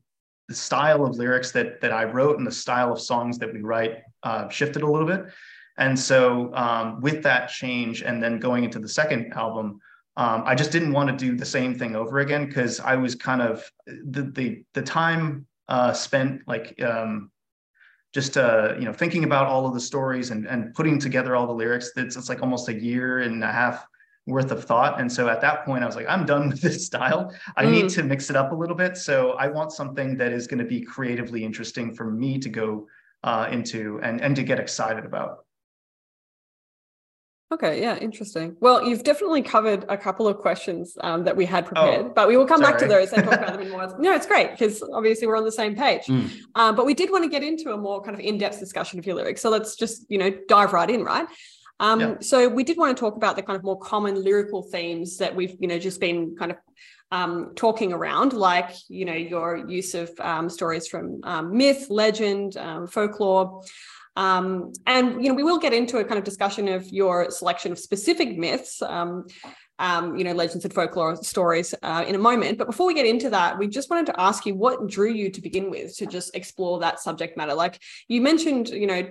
the 0.47 0.55
style 0.55 1.05
of 1.05 1.15
lyrics 1.15 1.51
that 1.51 1.81
that 1.81 1.91
I 1.91 2.03
wrote 2.03 2.37
and 2.37 2.45
the 2.45 2.51
style 2.51 2.91
of 2.91 2.99
songs 2.99 3.37
that 3.39 3.51
we 3.53 3.61
write 3.61 4.03
uh, 4.23 4.49
shifted 4.49 4.81
a 4.81 4.89
little 4.89 5.07
bit. 5.07 5.25
And 5.77 5.97
so 5.97 6.53
um, 6.55 7.01
with 7.01 7.23
that 7.23 7.49
change, 7.49 8.01
and 8.01 8.23
then 8.23 8.39
going 8.39 8.63
into 8.63 8.79
the 8.79 8.87
second 8.87 9.33
album, 9.33 9.79
um, 10.17 10.43
I 10.45 10.55
just 10.55 10.71
didn't 10.71 10.93
want 10.93 11.09
to 11.09 11.15
do 11.15 11.35
the 11.35 11.45
same 11.45 11.77
thing 11.77 11.95
over 11.95 12.19
again 12.19 12.45
because 12.45 12.79
I 12.79 12.95
was 12.95 13.15
kind 13.15 13.41
of 13.41 13.69
the 13.85 14.23
the 14.23 14.63
the 14.73 14.81
time 14.81 15.45
uh, 15.67 15.91
spent 15.93 16.41
like 16.47 16.81
um, 16.81 17.31
just 18.13 18.37
uh, 18.37 18.75
you 18.79 18.85
know 18.85 18.93
thinking 18.93 19.25
about 19.25 19.47
all 19.47 19.67
of 19.67 19.73
the 19.73 19.79
stories 19.79 20.31
and 20.31 20.47
and 20.47 20.73
putting 20.73 20.99
together 20.99 21.35
all 21.35 21.47
the 21.47 21.53
lyrics. 21.53 21.91
It's, 21.97 22.15
it's 22.15 22.29
like 22.29 22.41
almost 22.41 22.69
a 22.69 22.73
year 22.73 23.19
and 23.19 23.43
a 23.43 23.51
half 23.51 23.85
worth 24.27 24.51
of 24.51 24.63
thought. 24.63 24.99
And 24.99 25.11
so 25.11 25.29
at 25.29 25.41
that 25.41 25.65
point, 25.65 25.83
I 25.83 25.87
was 25.87 25.95
like, 25.95 26.07
I'm 26.07 26.25
done 26.25 26.49
with 26.49 26.61
this 26.61 26.85
style. 26.85 27.33
I 27.55 27.65
mm. 27.65 27.71
need 27.71 27.89
to 27.89 28.03
mix 28.03 28.29
it 28.29 28.35
up 28.35 28.51
a 28.51 28.55
little 28.55 28.75
bit. 28.75 28.97
So 28.97 29.31
I 29.31 29.47
want 29.47 29.71
something 29.71 30.17
that 30.17 30.31
is 30.31 30.47
going 30.47 30.59
to 30.59 30.65
be 30.65 30.81
creatively 30.81 31.43
interesting 31.43 31.93
for 31.93 32.09
me 32.09 32.39
to 32.39 32.49
go 32.49 32.87
uh, 33.23 33.47
into 33.51 33.99
and, 34.03 34.21
and 34.21 34.35
to 34.35 34.43
get 34.43 34.59
excited 34.59 35.05
about. 35.05 35.45
Okay, 37.51 37.79
yeah, 37.79 37.95
interesting. 37.97 38.57
Well, 38.59 38.83
you've 38.83 39.03
definitely 39.03 39.43
covered 39.43 39.85
a 39.87 39.95
couple 39.95 40.27
of 40.27 40.39
questions 40.39 40.97
um, 41.01 41.23
that 41.25 41.37
we 41.37 41.45
had 41.45 41.67
prepared, 41.67 42.07
oh, 42.07 42.11
but 42.15 42.27
we 42.27 42.37
will 42.37 42.47
come 42.47 42.61
sorry. 42.61 42.73
back 42.73 42.81
to 42.81 42.87
those 42.87 43.13
and 43.13 43.23
talk 43.23 43.33
about 43.33 43.53
them 43.53 43.61
in 43.67 43.69
more. 43.69 43.87
No, 43.99 44.13
it's 44.13 44.25
great 44.25 44.51
because 44.51 44.81
obviously 44.81 45.27
we're 45.27 45.37
on 45.37 45.45
the 45.45 45.51
same 45.51 45.75
page. 45.75 46.07
Mm. 46.07 46.31
Um, 46.55 46.75
but 46.75 46.87
we 46.87 46.95
did 46.95 47.11
want 47.11 47.23
to 47.23 47.29
get 47.29 47.43
into 47.43 47.71
a 47.71 47.77
more 47.77 48.01
kind 48.01 48.15
of 48.15 48.19
in-depth 48.19 48.59
discussion 48.59 48.97
of 48.97 49.05
your 49.05 49.15
lyrics. 49.15 49.41
So 49.41 49.51
let's 49.51 49.75
just, 49.75 50.05
you 50.09 50.17
know, 50.17 50.31
dive 50.47 50.73
right 50.73 50.89
in, 50.89 51.03
right? 51.03 51.27
Um, 51.79 51.99
yeah. 51.99 52.15
So 52.21 52.47
we 52.47 52.63
did 52.63 52.77
want 52.77 52.95
to 52.95 52.99
talk 52.99 53.15
about 53.15 53.35
the 53.35 53.41
kind 53.41 53.57
of 53.57 53.63
more 53.63 53.77
common 53.77 54.23
lyrical 54.23 54.63
themes 54.63 55.17
that 55.17 55.35
we've, 55.35 55.55
you 55.59 55.67
know, 55.67 55.79
just 55.79 55.99
been 55.99 56.35
kind 56.35 56.51
of 56.51 56.57
um, 57.11 57.51
talking 57.55 57.93
around, 57.93 58.33
like, 58.33 58.71
you 58.87 59.05
know, 59.05 59.13
your 59.13 59.67
use 59.67 59.93
of 59.93 60.11
um, 60.19 60.49
stories 60.49 60.87
from 60.87 61.19
um, 61.23 61.57
myth, 61.57 61.87
legend, 61.89 62.57
um, 62.57 62.87
folklore. 62.87 63.61
Um, 64.15 64.71
and, 64.85 65.21
you 65.21 65.29
know, 65.29 65.35
we 65.35 65.43
will 65.43 65.59
get 65.59 65.73
into 65.73 65.97
a 65.97 66.05
kind 66.05 66.17
of 66.17 66.23
discussion 66.23 66.67
of 66.69 66.87
your 66.89 67.29
selection 67.29 67.71
of 67.71 67.79
specific 67.79 68.37
myths. 68.37 68.81
Um, 68.81 69.27
you 69.77 70.23
know, 70.23 70.31
legends 70.31 70.63
and 70.63 70.73
folklore 70.73 71.17
stories 71.17 71.75
uh, 71.83 72.05
in 72.07 72.15
a 72.15 72.17
moment. 72.17 72.57
But 72.57 72.67
before 72.67 72.87
we 72.87 72.93
get 72.93 73.05
into 73.05 73.29
that, 73.31 73.59
we 73.59 73.67
just 73.67 73.89
wanted 73.89 74.05
to 74.05 74.17
ask 74.17 74.45
you 74.45 74.55
what 74.55 74.87
drew 74.87 75.11
you 75.11 75.29
to 75.29 75.41
begin 75.41 75.69
with 75.69 75.97
to 75.97 76.05
just 76.05 76.33
explore 76.33 76.79
that 76.79 77.01
subject 77.01 77.35
matter. 77.35 77.53
Like 77.53 77.81
you 78.07 78.21
mentioned, 78.21 78.69
you 78.69 78.87
know, 78.87 79.05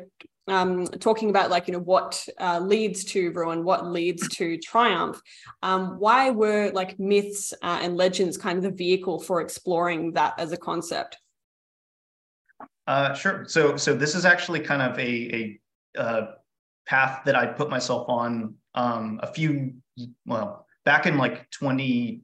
um, 0.47 0.87
talking 0.87 1.31
about 1.31 1.51
like 1.51 1.67
you 1.69 1.73
know 1.73 1.81
what 1.81 2.27
uh, 2.39 2.61
leads 2.61 3.05
to 3.05 3.31
ruin, 3.33 3.65
what 3.65 3.87
leads 3.87 4.29
to 4.29 4.59
triumph. 4.59 5.21
Um, 5.63 5.99
why 5.99 6.31
were 6.31 6.71
like 6.73 6.99
myths 6.99 7.55
uh, 7.63 7.81
and 7.83 7.97
legends 7.97 8.37
kind 8.37 8.59
of 8.59 8.65
the 8.65 8.71
vehicle 8.71 9.21
for 9.21 9.41
exploring 9.41 10.13
that 10.13 10.35
as 10.39 10.53
a 10.53 10.57
concept? 10.57 11.19
Uh, 12.87 13.15
sure. 13.15 13.45
So 13.49 13.77
so 13.77 13.95
this 13.95 14.15
is 14.15 14.25
actually 14.25 14.61
kind 14.61 14.83
of 14.83 14.99
a 14.99 15.59
a 15.97 16.01
uh, 16.01 16.27
path 16.87 17.23
that 17.25 17.35
I 17.35 17.47
put 17.47 17.71
myself 17.71 18.09
on 18.09 18.55
um, 18.75 19.21
a 19.23 19.27
few 19.27 19.75
well 20.27 20.67
back 20.85 21.07
in 21.07 21.17
like 21.17 21.51
20 21.51 22.21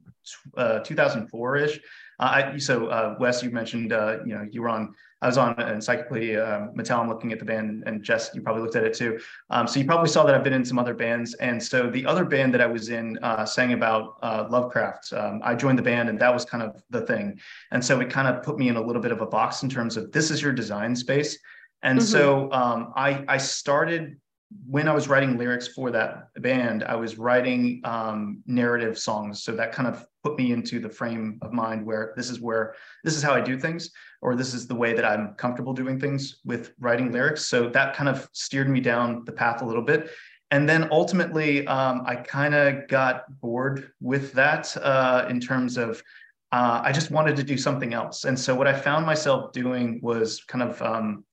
2004 0.83 1.57
ish. 1.57 1.79
Uh, 2.19 2.51
I, 2.53 2.57
so 2.59 2.87
uh, 2.87 3.15
Wes, 3.19 3.41
you 3.41 3.49
mentioned 3.49 3.89
you 3.89 4.35
know 4.35 4.47
you 4.49 4.61
were 4.61 4.69
on 4.69 4.93
I 5.21 5.27
was 5.27 5.37
on 5.37 5.59
Encyclopedia 5.61 6.43
uh, 6.43 6.67
Metallum. 6.71 7.01
I'm 7.01 7.09
looking 7.09 7.31
at 7.31 7.39
the 7.39 7.45
band, 7.45 7.83
and 7.85 8.01
Jess, 8.01 8.31
you 8.33 8.41
probably 8.41 8.63
looked 8.63 8.75
at 8.75 8.83
it 8.83 8.93
too. 8.93 9.19
Um, 9.51 9.67
so 9.67 9.79
you 9.79 9.85
probably 9.85 10.09
saw 10.09 10.23
that 10.23 10.33
I've 10.33 10.43
been 10.43 10.53
in 10.53 10.65
some 10.65 10.79
other 10.79 10.95
bands. 10.95 11.35
And 11.35 11.61
so 11.61 11.89
the 11.89 12.05
other 12.05 12.25
band 12.25 12.53
that 12.55 12.61
I 12.61 12.65
was 12.65 12.89
in 12.89 13.19
uh, 13.21 13.45
sang 13.45 13.73
about 13.73 14.17
uh, 14.23 14.47
Lovecraft. 14.49 15.13
Um, 15.13 15.41
I 15.43 15.53
joined 15.53 15.77
the 15.77 15.83
band, 15.83 16.09
and 16.09 16.19
that 16.19 16.33
was 16.33 16.43
kind 16.43 16.63
of 16.63 16.81
the 16.89 17.01
thing. 17.01 17.39
And 17.71 17.83
so 17.83 17.99
it 17.99 18.09
kind 18.09 18.27
of 18.27 18.43
put 18.43 18.57
me 18.57 18.69
in 18.69 18.77
a 18.77 18.81
little 18.81 19.01
bit 19.01 19.11
of 19.11 19.21
a 19.21 19.27
box 19.27 19.61
in 19.61 19.69
terms 19.69 19.95
of 19.95 20.11
this 20.11 20.31
is 20.31 20.41
your 20.41 20.53
design 20.53 20.95
space. 20.95 21.37
And 21.83 21.99
mm-hmm. 21.99 22.07
so 22.07 22.51
um, 22.51 22.93
I, 22.95 23.23
I 23.27 23.37
started 23.37 24.17
when 24.65 24.87
I 24.87 24.93
was 24.93 25.07
writing 25.07 25.37
lyrics 25.37 25.67
for 25.67 25.91
that 25.91 26.29
band, 26.41 26.83
I 26.83 26.95
was 26.95 27.17
writing 27.17 27.81
um, 27.83 28.41
narrative 28.45 28.97
songs. 28.97 29.43
So 29.43 29.53
that 29.53 29.71
kind 29.71 29.87
of 29.87 30.05
put 30.23 30.37
me 30.37 30.51
into 30.51 30.79
the 30.79 30.89
frame 30.89 31.39
of 31.41 31.51
mind 31.51 31.85
where 31.85 32.13
this 32.15 32.29
is 32.29 32.39
where 32.39 32.75
this 33.03 33.15
is 33.15 33.23
how 33.23 33.33
I 33.33 33.41
do 33.41 33.59
things 33.59 33.91
or 34.21 34.35
this 34.35 34.53
is 34.53 34.67
the 34.67 34.75
way 34.75 34.93
that 34.93 35.05
I'm 35.05 35.33
comfortable 35.35 35.73
doing 35.73 35.99
things 35.99 36.39
with 36.45 36.73
writing 36.79 37.11
lyrics. 37.11 37.45
So 37.45 37.69
that 37.69 37.95
kind 37.95 38.09
of 38.09 38.29
steered 38.33 38.69
me 38.69 38.79
down 38.79 39.23
the 39.25 39.31
path 39.31 39.61
a 39.61 39.65
little 39.65 39.83
bit. 39.83 40.11
And 40.51 40.67
then 40.67 40.89
ultimately, 40.91 41.65
um, 41.67 42.03
I 42.05 42.15
kind 42.15 42.53
of 42.53 42.87
got 42.89 43.39
bored 43.39 43.91
with 44.01 44.33
that 44.33 44.75
uh, 44.77 45.25
in 45.29 45.39
terms 45.39 45.77
of 45.77 46.03
uh, 46.51 46.81
I 46.83 46.91
just 46.91 47.11
wanted 47.11 47.37
to 47.37 47.43
do 47.43 47.57
something 47.57 47.93
else. 47.93 48.25
And 48.25 48.37
so 48.37 48.53
what 48.53 48.67
I 48.67 48.73
found 48.73 49.05
myself 49.05 49.53
doing 49.53 50.01
was 50.03 50.43
kind 50.43 50.69
of 50.69 50.81
um, 50.81 51.23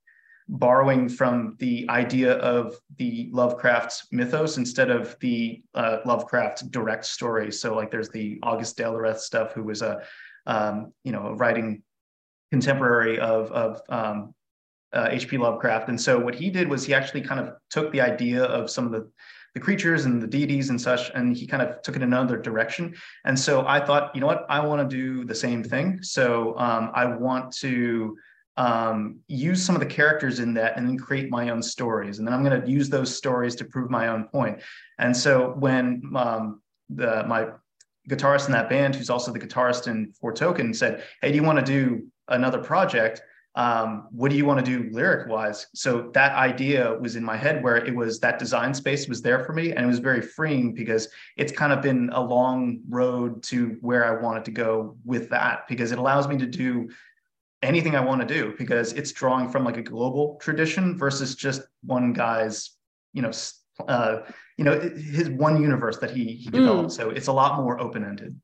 borrowing 0.48 1.08
from 1.08 1.56
the 1.58 1.86
idea 1.90 2.34
of 2.38 2.74
the 2.96 3.28
Lovecraft 3.32 4.04
mythos 4.10 4.56
instead 4.56 4.90
of 4.90 5.16
the 5.20 5.62
uh, 5.74 5.98
Lovecraft 6.06 6.70
direct 6.70 7.04
stories. 7.04 7.60
So 7.60 7.74
like 7.74 7.90
there's 7.90 8.08
the 8.08 8.38
August 8.42 8.78
Derleth 8.78 9.18
stuff, 9.18 9.52
who 9.52 9.62
was 9.62 9.82
a 9.82 10.02
um, 10.46 10.92
you 11.04 11.12
know, 11.12 11.34
writing 11.34 11.82
contemporary 12.50 13.18
of 13.20 13.52
of 13.52 13.82
um, 13.90 14.34
uh, 14.92 15.08
H.P. 15.10 15.36
Lovecraft. 15.38 15.90
And 15.90 16.00
so 16.00 16.18
what 16.18 16.34
he 16.34 16.50
did 16.50 16.68
was 16.68 16.84
he 16.84 16.94
actually 16.94 17.20
kind 17.20 17.40
of 17.40 17.54
took 17.70 17.92
the 17.92 18.00
idea 18.00 18.42
of 18.42 18.70
some 18.70 18.86
of 18.86 18.92
the 18.92 19.08
the 19.54 19.60
creatures 19.60 20.04
and 20.04 20.20
the 20.22 20.26
deities 20.26 20.70
and 20.70 20.80
such, 20.80 21.10
and 21.14 21.36
he 21.36 21.46
kind 21.46 21.62
of 21.62 21.80
took 21.82 21.96
it 21.96 22.02
in 22.02 22.08
another 22.08 22.36
direction. 22.36 22.94
And 23.24 23.38
so 23.38 23.66
I 23.66 23.84
thought, 23.84 24.14
you 24.14 24.20
know 24.20 24.26
what, 24.26 24.46
I 24.48 24.60
want 24.60 24.88
to 24.88 24.96
do 24.96 25.24
the 25.24 25.34
same 25.34 25.64
thing. 25.64 26.00
So 26.02 26.56
um, 26.58 26.90
I 26.94 27.06
want 27.06 27.52
to 27.56 28.16
um, 28.58 29.20
use 29.28 29.64
some 29.64 29.76
of 29.76 29.80
the 29.80 29.86
characters 29.86 30.40
in 30.40 30.52
that 30.54 30.76
and 30.76 30.86
then 30.86 30.98
create 30.98 31.30
my 31.30 31.48
own 31.48 31.62
stories. 31.62 32.18
And 32.18 32.26
then 32.26 32.34
I'm 32.34 32.44
going 32.44 32.60
to 32.60 32.68
use 32.68 32.90
those 32.90 33.16
stories 33.16 33.54
to 33.56 33.64
prove 33.64 33.88
my 33.88 34.08
own 34.08 34.24
point. 34.24 34.60
And 34.98 35.16
so 35.16 35.54
when 35.58 36.02
um, 36.16 36.60
the 36.90 37.24
my 37.26 37.46
guitarist 38.10 38.46
in 38.46 38.52
that 38.52 38.68
band, 38.68 38.96
who's 38.96 39.10
also 39.10 39.32
the 39.32 39.38
guitarist 39.38 39.86
in 39.86 40.12
Foretoken, 40.20 40.74
said, 40.74 41.04
"Hey, 41.22 41.30
do 41.30 41.36
you 41.36 41.44
want 41.44 41.60
to 41.60 41.64
do 41.64 42.08
another 42.28 42.58
project?" 42.58 43.22
um, 43.54 44.06
what 44.12 44.30
do 44.30 44.36
you 44.36 44.44
want 44.44 44.64
to 44.64 44.64
do 44.64 44.88
lyric 44.92 45.26
wise 45.28 45.66
so 45.74 46.10
that 46.14 46.32
idea 46.36 46.96
was 47.00 47.16
in 47.16 47.24
my 47.24 47.36
head 47.36 47.62
where 47.64 47.76
it 47.76 47.94
was 47.94 48.20
that 48.20 48.38
design 48.38 48.72
space 48.72 49.08
was 49.08 49.20
there 49.20 49.44
for 49.44 49.52
me 49.52 49.72
and 49.72 49.84
it 49.84 49.88
was 49.88 49.98
very 49.98 50.20
freeing 50.20 50.72
because 50.72 51.08
it's 51.36 51.50
kind 51.50 51.72
of 51.72 51.82
been 51.82 52.08
a 52.12 52.20
long 52.20 52.78
road 52.88 53.42
to 53.42 53.76
where 53.80 54.04
i 54.04 54.22
wanted 54.22 54.44
to 54.44 54.52
go 54.52 54.96
with 55.04 55.28
that 55.30 55.66
because 55.66 55.90
it 55.90 55.98
allows 55.98 56.28
me 56.28 56.36
to 56.36 56.46
do 56.46 56.88
anything 57.62 57.96
i 57.96 58.00
want 58.00 58.20
to 58.20 58.26
do 58.26 58.54
because 58.58 58.92
it's 58.92 59.12
drawing 59.12 59.48
from 59.48 59.64
like 59.64 59.76
a 59.76 59.82
global 59.82 60.38
tradition 60.40 60.96
versus 60.96 61.34
just 61.34 61.62
one 61.84 62.12
guy's 62.12 62.76
you 63.12 63.22
know 63.22 63.32
uh, 63.88 64.20
you 64.56 64.64
know 64.64 64.78
his 64.80 65.28
one 65.30 65.62
universe 65.62 65.98
that 65.98 66.10
he, 66.10 66.34
he 66.34 66.50
developed 66.50 66.90
mm. 66.90 66.92
so 66.92 67.10
it's 67.10 67.28
a 67.28 67.32
lot 67.32 67.56
more 67.56 67.80
open-ended 67.80 68.38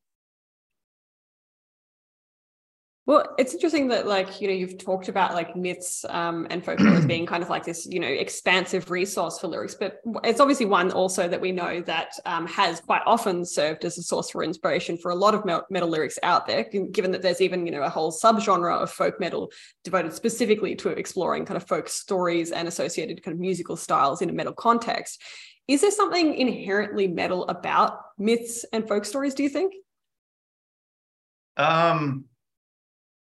well, 3.06 3.34
it's 3.36 3.52
interesting 3.52 3.88
that, 3.88 4.06
like, 4.06 4.40
you 4.40 4.48
know, 4.48 4.54
you've 4.54 4.78
talked 4.78 5.08
about 5.08 5.34
like 5.34 5.54
myths 5.54 6.06
um, 6.08 6.46
and 6.48 6.64
folklore 6.64 6.94
as 6.94 7.04
being 7.14 7.26
kind 7.26 7.42
of 7.42 7.50
like 7.50 7.62
this, 7.62 7.84
you 7.84 8.00
know, 8.00 8.08
expansive 8.08 8.90
resource 8.90 9.38
for 9.38 9.46
lyrics, 9.46 9.74
but 9.74 10.00
it's 10.22 10.40
obviously 10.40 10.64
one 10.64 10.90
also 10.90 11.28
that 11.28 11.38
we 11.38 11.52
know 11.52 11.82
that 11.82 12.12
um, 12.24 12.46
has 12.46 12.80
quite 12.80 13.02
often 13.04 13.44
served 13.44 13.84
as 13.84 13.98
a 13.98 14.02
source 14.02 14.30
for 14.30 14.42
inspiration 14.42 14.96
for 14.96 15.10
a 15.10 15.14
lot 15.14 15.34
of 15.34 15.44
metal 15.44 15.88
lyrics 15.88 16.18
out 16.22 16.46
there. 16.46 16.64
Given 16.64 17.10
that 17.10 17.20
there's 17.20 17.42
even, 17.42 17.66
you 17.66 17.72
know, 17.72 17.82
a 17.82 17.90
whole 17.90 18.10
subgenre 18.10 18.74
of 18.74 18.90
folk 18.90 19.20
metal 19.20 19.52
devoted 19.82 20.14
specifically 20.14 20.74
to 20.76 20.88
exploring 20.88 21.44
kind 21.44 21.58
of 21.58 21.68
folk 21.68 21.90
stories 21.90 22.52
and 22.52 22.66
associated 22.66 23.22
kind 23.22 23.34
of 23.34 23.40
musical 23.40 23.76
styles 23.76 24.22
in 24.22 24.30
a 24.30 24.32
metal 24.32 24.54
context. 24.54 25.20
Is 25.68 25.82
there 25.82 25.90
something 25.90 26.34
inherently 26.34 27.08
metal 27.08 27.46
about 27.48 28.00
myths 28.16 28.64
and 28.72 28.88
folk 28.88 29.04
stories? 29.04 29.34
Do 29.34 29.42
you 29.42 29.50
think? 29.50 29.74
Um 31.58 32.24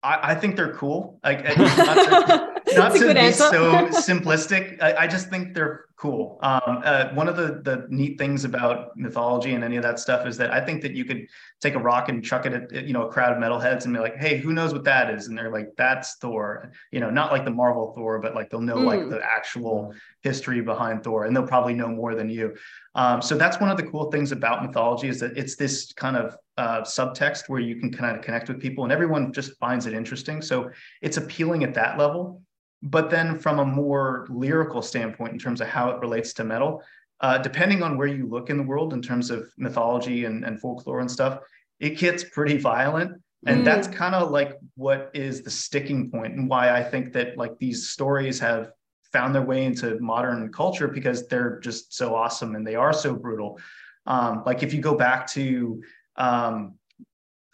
I, 0.02 0.32
I 0.32 0.34
think 0.34 0.56
they're 0.56 0.74
cool. 0.74 1.18
Like 1.24 1.44
not 1.58 1.76
to, 1.76 2.76
not 2.76 2.92
to 2.94 3.12
be 3.12 3.18
answer. 3.18 3.48
so 3.50 3.88
simplistic. 3.88 4.80
I, 4.80 4.94
I, 4.94 5.06
just 5.06 5.28
think 5.28 5.54
they're 5.54 5.86
cool. 5.96 6.38
Um, 6.42 6.82
uh, 6.84 7.08
one 7.14 7.28
of 7.28 7.36
the 7.36 7.60
the 7.64 7.86
neat 7.88 8.16
things 8.16 8.44
about 8.44 8.96
mythology 8.96 9.54
and 9.54 9.64
any 9.64 9.76
of 9.76 9.82
that 9.82 9.98
stuff 9.98 10.26
is 10.26 10.36
that 10.36 10.52
I 10.52 10.64
think 10.64 10.82
that 10.82 10.92
you 10.92 11.04
could 11.04 11.26
take 11.60 11.74
a 11.74 11.78
rock 11.78 12.08
and 12.08 12.24
chuck 12.24 12.46
it 12.46 12.52
at 12.52 12.86
you 12.86 12.92
know 12.92 13.08
a 13.08 13.12
crowd 13.12 13.32
of 13.32 13.38
metalheads 13.38 13.84
and 13.84 13.94
be 13.94 14.00
like, 14.00 14.16
hey, 14.16 14.38
who 14.38 14.52
knows 14.52 14.72
what 14.72 14.84
that 14.84 15.10
is? 15.12 15.26
And 15.26 15.36
they're 15.36 15.52
like, 15.52 15.70
that's 15.76 16.14
Thor. 16.16 16.70
You 16.92 17.00
know, 17.00 17.10
not 17.10 17.32
like 17.32 17.44
the 17.44 17.50
Marvel 17.50 17.92
Thor, 17.94 18.20
but 18.20 18.34
like 18.34 18.50
they'll 18.50 18.60
know 18.60 18.76
mm. 18.76 18.86
like 18.86 19.08
the 19.08 19.20
actual 19.24 19.92
history 20.22 20.60
behind 20.60 21.02
Thor, 21.02 21.24
and 21.24 21.34
they'll 21.34 21.46
probably 21.46 21.74
know 21.74 21.88
more 21.88 22.14
than 22.14 22.30
you. 22.30 22.54
Um, 22.94 23.20
so 23.20 23.36
that's 23.36 23.60
one 23.60 23.70
of 23.70 23.76
the 23.76 23.84
cool 23.84 24.10
things 24.10 24.30
about 24.30 24.64
mythology 24.64 25.08
is 25.08 25.18
that 25.20 25.36
it's 25.36 25.56
this 25.56 25.92
kind 25.92 26.16
of 26.16 26.36
uh, 26.58 26.82
subtext 26.82 27.48
where 27.48 27.60
you 27.60 27.76
can 27.76 27.90
kind 27.90 28.16
of 28.16 28.22
connect 28.22 28.48
with 28.48 28.60
people, 28.60 28.82
and 28.84 28.92
everyone 28.92 29.32
just 29.32 29.56
finds 29.58 29.86
it 29.86 29.94
interesting. 29.94 30.42
So 30.42 30.70
it's 31.00 31.16
appealing 31.16 31.62
at 31.62 31.72
that 31.74 31.96
level. 31.96 32.42
But 32.82 33.10
then 33.10 33.38
from 33.38 33.60
a 33.60 33.64
more 33.64 34.26
lyrical 34.28 34.82
standpoint, 34.82 35.32
in 35.32 35.38
terms 35.38 35.60
of 35.60 35.68
how 35.68 35.90
it 35.90 36.00
relates 36.00 36.32
to 36.34 36.44
metal, 36.44 36.82
uh, 37.20 37.38
depending 37.38 37.82
on 37.82 37.96
where 37.96 38.06
you 38.08 38.26
look 38.26 38.50
in 38.50 38.56
the 38.56 38.62
world 38.62 38.92
in 38.92 39.02
terms 39.02 39.30
of 39.30 39.48
mythology 39.56 40.24
and, 40.24 40.44
and 40.44 40.60
folklore 40.60 41.00
and 41.00 41.10
stuff, 41.10 41.40
it 41.80 41.98
gets 41.98 42.24
pretty 42.24 42.58
violent. 42.58 43.20
And 43.46 43.62
mm. 43.62 43.64
that's 43.64 43.86
kind 43.86 44.14
of 44.14 44.30
like 44.30 44.58
what 44.74 45.10
is 45.14 45.42
the 45.42 45.50
sticking 45.50 46.10
point 46.10 46.34
and 46.34 46.48
why 46.48 46.70
I 46.76 46.82
think 46.82 47.12
that 47.12 47.36
like 47.36 47.56
these 47.58 47.88
stories 47.88 48.40
have 48.40 48.72
found 49.12 49.34
their 49.34 49.42
way 49.42 49.64
into 49.64 49.98
modern 50.00 50.52
culture 50.52 50.88
because 50.88 51.28
they're 51.28 51.60
just 51.60 51.94
so 51.94 52.14
awesome 52.14 52.56
and 52.56 52.66
they 52.66 52.74
are 52.74 52.92
so 52.92 53.14
brutal. 53.14 53.58
Um, 54.06 54.42
like 54.46 54.62
if 54.62 54.72
you 54.72 54.80
go 54.80 54.96
back 54.96 55.26
to, 55.28 55.82
um, 56.18 56.74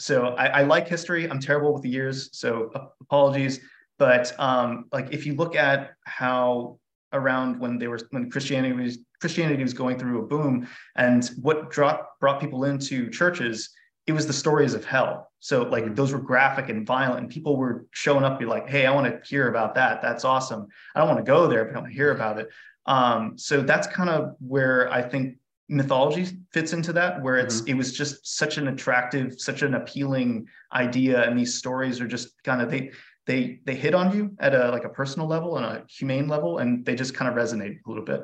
so 0.01 0.29
I, 0.29 0.47
I, 0.47 0.63
like 0.63 0.89
history. 0.89 1.31
I'm 1.31 1.39
terrible 1.39 1.73
with 1.73 1.83
the 1.83 1.89
years, 1.89 2.31
so 2.33 2.71
apologies. 3.01 3.61
But 3.99 4.39
um, 4.41 4.87
like 4.93 5.13
if 5.13 5.25
you 5.25 5.35
look 5.35 5.55
at 5.55 5.93
how 6.05 6.79
around 7.13 7.61
when 7.61 7.79
they 7.79 7.87
were 7.87 8.01
when 8.11 8.29
Christianity 8.29 8.75
was 8.75 8.99
Christianity 9.21 9.63
was 9.63 9.73
going 9.73 9.99
through 9.99 10.21
a 10.21 10.27
boom, 10.27 10.67
and 10.97 11.31
what 11.41 11.71
brought 11.71 12.19
brought 12.19 12.41
people 12.41 12.65
into 12.65 13.09
churches, 13.11 13.71
it 14.07 14.13
was 14.13 14.27
the 14.27 14.33
stories 14.33 14.75
of 14.75 14.85
hell. 14.85 15.31
So 15.39 15.63
like 15.63 15.85
mm. 15.85 15.95
those 15.95 16.13
were 16.13 16.19
graphic 16.19 16.71
and 16.71 16.87
violent, 16.87 17.21
and 17.21 17.31
people 17.31 17.57
were 17.57 17.87
showing 17.93 18.25
up, 18.25 18.39
be 18.39 18.47
like, 18.47 18.69
"Hey, 18.69 18.87
I 18.87 18.95
want 18.95 19.07
to 19.07 19.29
hear 19.29 19.49
about 19.49 19.77
that. 19.77 20.03
That's 20.03 20.25
awesome. 20.25 20.67
I 20.95 20.99
don't 20.99 21.09
want 21.09 21.25
to 21.25 21.31
go 21.31 21.47
there, 21.47 21.65
but 21.65 21.77
I 21.77 21.81
want 21.81 21.93
to 21.93 21.97
hear 21.97 22.11
about 22.11 22.41
it." 22.41 22.49
Um, 22.87 23.39
so 23.39 23.63
that's 23.63 23.87
kind 23.87 24.11
of 24.11 24.35
where 24.41 24.93
I 24.93 25.03
think 25.03 25.39
mythology 25.69 26.39
fits 26.53 26.73
into 26.73 26.93
that, 26.93 27.23
where 27.23 27.37
it's 27.37 27.61
mm-hmm. 27.61 27.71
it 27.71 27.77
was 27.77 27.93
just 27.93 28.37
such 28.37 28.59
an 28.59 28.69
attractive, 28.69 29.41
such 29.41 29.63
an 29.63 29.75
appealing 29.75 30.47
idea, 30.73 31.23
and 31.23 31.39
these 31.39 31.55
stories 31.55 32.01
are 32.01 32.09
just 32.09 32.43
kind 32.45 32.61
of 32.61 32.71
they 32.71 32.91
they 33.27 33.61
they 33.65 33.75
hit 33.75 33.95
on 33.95 34.17
you 34.17 34.35
at 34.39 34.55
a 34.55 34.71
like 34.71 34.85
a 34.85 34.89
personal 34.89 35.27
level 35.27 35.57
and 35.57 35.67
a 35.67 35.85
humane 35.89 36.29
level 36.29 36.59
and 36.59 36.85
they 36.85 36.95
just 36.95 37.15
kind 37.15 37.31
of 37.31 37.37
resonate 37.37 37.79
a 37.85 37.89
little 37.89 38.05
bit 38.05 38.23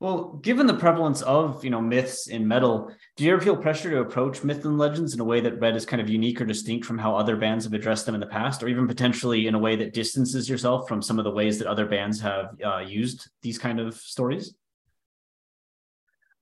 well 0.00 0.34
given 0.42 0.66
the 0.66 0.74
prevalence 0.74 1.22
of 1.22 1.64
you 1.64 1.70
know 1.70 1.80
myths 1.80 2.28
in 2.28 2.46
metal 2.46 2.90
do 3.16 3.24
you 3.24 3.32
ever 3.32 3.40
feel 3.40 3.56
pressure 3.56 3.90
to 3.90 4.00
approach 4.00 4.44
myth 4.44 4.64
and 4.64 4.78
legends 4.78 5.14
in 5.14 5.20
a 5.20 5.24
way 5.24 5.40
that 5.40 5.58
red 5.60 5.74
is 5.74 5.86
kind 5.86 6.02
of 6.02 6.08
unique 6.08 6.40
or 6.40 6.44
distinct 6.44 6.84
from 6.84 6.98
how 6.98 7.16
other 7.16 7.36
bands 7.36 7.64
have 7.64 7.72
addressed 7.72 8.06
them 8.06 8.14
in 8.14 8.20
the 8.20 8.26
past 8.26 8.62
or 8.62 8.68
even 8.68 8.86
potentially 8.86 9.46
in 9.46 9.54
a 9.54 9.58
way 9.58 9.74
that 9.74 9.94
distances 9.94 10.48
yourself 10.48 10.86
from 10.86 11.02
some 11.02 11.18
of 11.18 11.24
the 11.24 11.30
ways 11.30 11.58
that 11.58 11.66
other 11.66 11.86
bands 11.86 12.20
have 12.20 12.50
uh, 12.64 12.78
used 12.78 13.30
these 13.42 13.58
kind 13.58 13.80
of 13.80 13.94
stories 13.94 14.54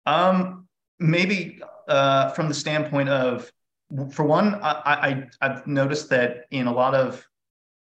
um 0.07 0.67
maybe 0.99 1.61
uh, 1.87 2.29
from 2.29 2.47
the 2.47 2.53
standpoint 2.53 3.09
of 3.09 3.51
for 4.11 4.25
one, 4.25 4.55
I, 4.55 5.27
I 5.41 5.47
have 5.47 5.65
noticed 5.65 6.09
that 6.09 6.45
in 6.51 6.67
a 6.67 6.73
lot 6.73 6.93
of 6.93 7.25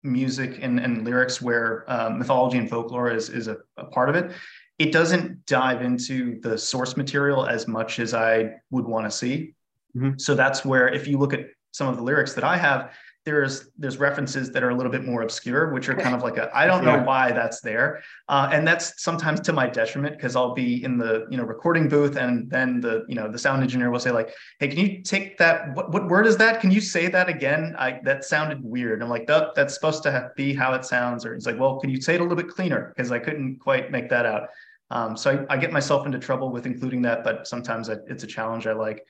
music 0.03 0.60
and, 0.62 0.80
and 0.80 1.03
lyrics 1.03 1.41
where 1.41 1.86
uh, 1.88 2.10
mythology 2.10 2.60
and 2.60 2.69
folklore 2.69 3.10
is 3.10 3.30
is 3.30 3.47
a, 3.47 3.58
a, 3.77 3.86
part 3.86 4.10
of 4.10 4.15
it, 4.15 4.32
it 4.77 4.91
doesn't 4.91 5.43
dive 5.47 5.82
into 5.82 6.39
the 6.41 6.58
source 6.58 6.97
material 6.97 7.47
as 7.47 7.67
much 7.67 7.99
as 7.99 8.13
I 8.13 8.53
would 8.69 8.86
want 8.86 9.06
to 9.08 9.12
see. 9.12 9.56
Mm-hmm. 9.95 10.19
So 10.19 10.36
that's 10.36 10.63
where 10.63 10.88
if 10.88 11.08
you 11.08 11.17
look 11.17 11.34
at 11.34 11.47
some 11.71 11.88
of 11.88 11.97
the 11.97 12.03
lyrics 12.03 12.34
that 12.34 12.43
I 12.43 12.58
have, 12.58 12.93
there's 13.28 13.68
there's 13.78 13.98
references 13.98 14.52
that 14.52 14.63
are 14.63 14.70
a 14.70 14.76
little 14.76 14.92
bit 14.92 15.04
more 15.04 15.22
obscure, 15.22 15.74
which 15.74 15.90
are 15.90 15.96
kind 15.96 16.16
of 16.16 16.24
like 16.24 16.38
a 16.38 16.50
I 16.56 16.66
don't 16.66 16.86
know 16.86 17.00
why 17.04 17.34
that's 17.34 17.60
there, 17.60 18.02
uh, 18.30 18.50
and 18.54 18.66
that's 18.66 19.04
sometimes 19.04 19.42
to 19.42 19.52
my 19.52 19.68
detriment 19.68 20.16
because 20.16 20.38
I'll 20.38 20.54
be 20.54 20.82
in 20.82 20.98
the 20.98 21.28
you 21.30 21.36
know 21.36 21.44
recording 21.44 21.90
booth 21.90 22.16
and 22.16 22.50
then 22.50 22.80
the 22.80 23.04
you 23.10 23.16
know 23.16 23.30
the 23.30 23.38
sound 23.38 23.62
engineer 23.62 23.92
will 23.92 24.00
say 24.00 24.12
like, 24.12 24.34
hey, 24.62 24.70
can 24.70 24.80
you 24.80 25.02
take 25.02 25.38
that? 25.40 25.76
What 25.76 25.92
what 25.92 26.08
word 26.08 26.26
is 26.26 26.38
that? 26.38 26.62
Can 26.62 26.72
you 26.72 26.80
say 26.80 27.10
that 27.10 27.28
again? 27.28 27.76
I 27.78 28.00
that 28.06 28.24
sounded 28.24 28.63
weird. 28.63 29.04
I'm 29.04 29.10
like, 29.10 29.28
that 29.28 29.54
that's 29.56 29.74
supposed 29.74 30.04
to 30.04 30.12
have, 30.12 30.34
be 30.36 30.54
how 30.54 30.74
it 30.74 30.86
sounds, 30.86 31.26
or 31.26 31.36
it's 31.36 31.46
like, 31.46 31.60
well, 31.60 31.82
can 31.82 31.90
you 31.90 32.00
say 32.00 32.16
it 32.16 32.22
a 32.22 32.24
little 32.24 32.38
bit 32.38 32.48
cleaner? 32.48 32.94
Because 32.96 33.12
I 33.12 33.20
couldn't 33.20 33.60
quite 33.60 33.92
make 33.92 34.08
that 34.10 34.26
out. 34.26 34.44
Um, 34.90 35.18
so 35.18 35.46
I, 35.50 35.56
I, 35.56 35.58
get 35.58 35.74
myself 35.74 36.06
into 36.06 36.18
trouble 36.18 36.50
with 36.50 36.66
including 36.66 37.02
that, 37.02 37.26
but 37.26 37.46
sometimes 37.46 37.90
I, 37.90 37.98
it's 38.08 38.24
a 38.24 38.28
challenge 38.28 38.68
I 38.68 38.72
like. 38.72 39.06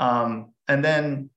Um, 0.00 0.50
and 0.66 0.84
then 0.84 1.30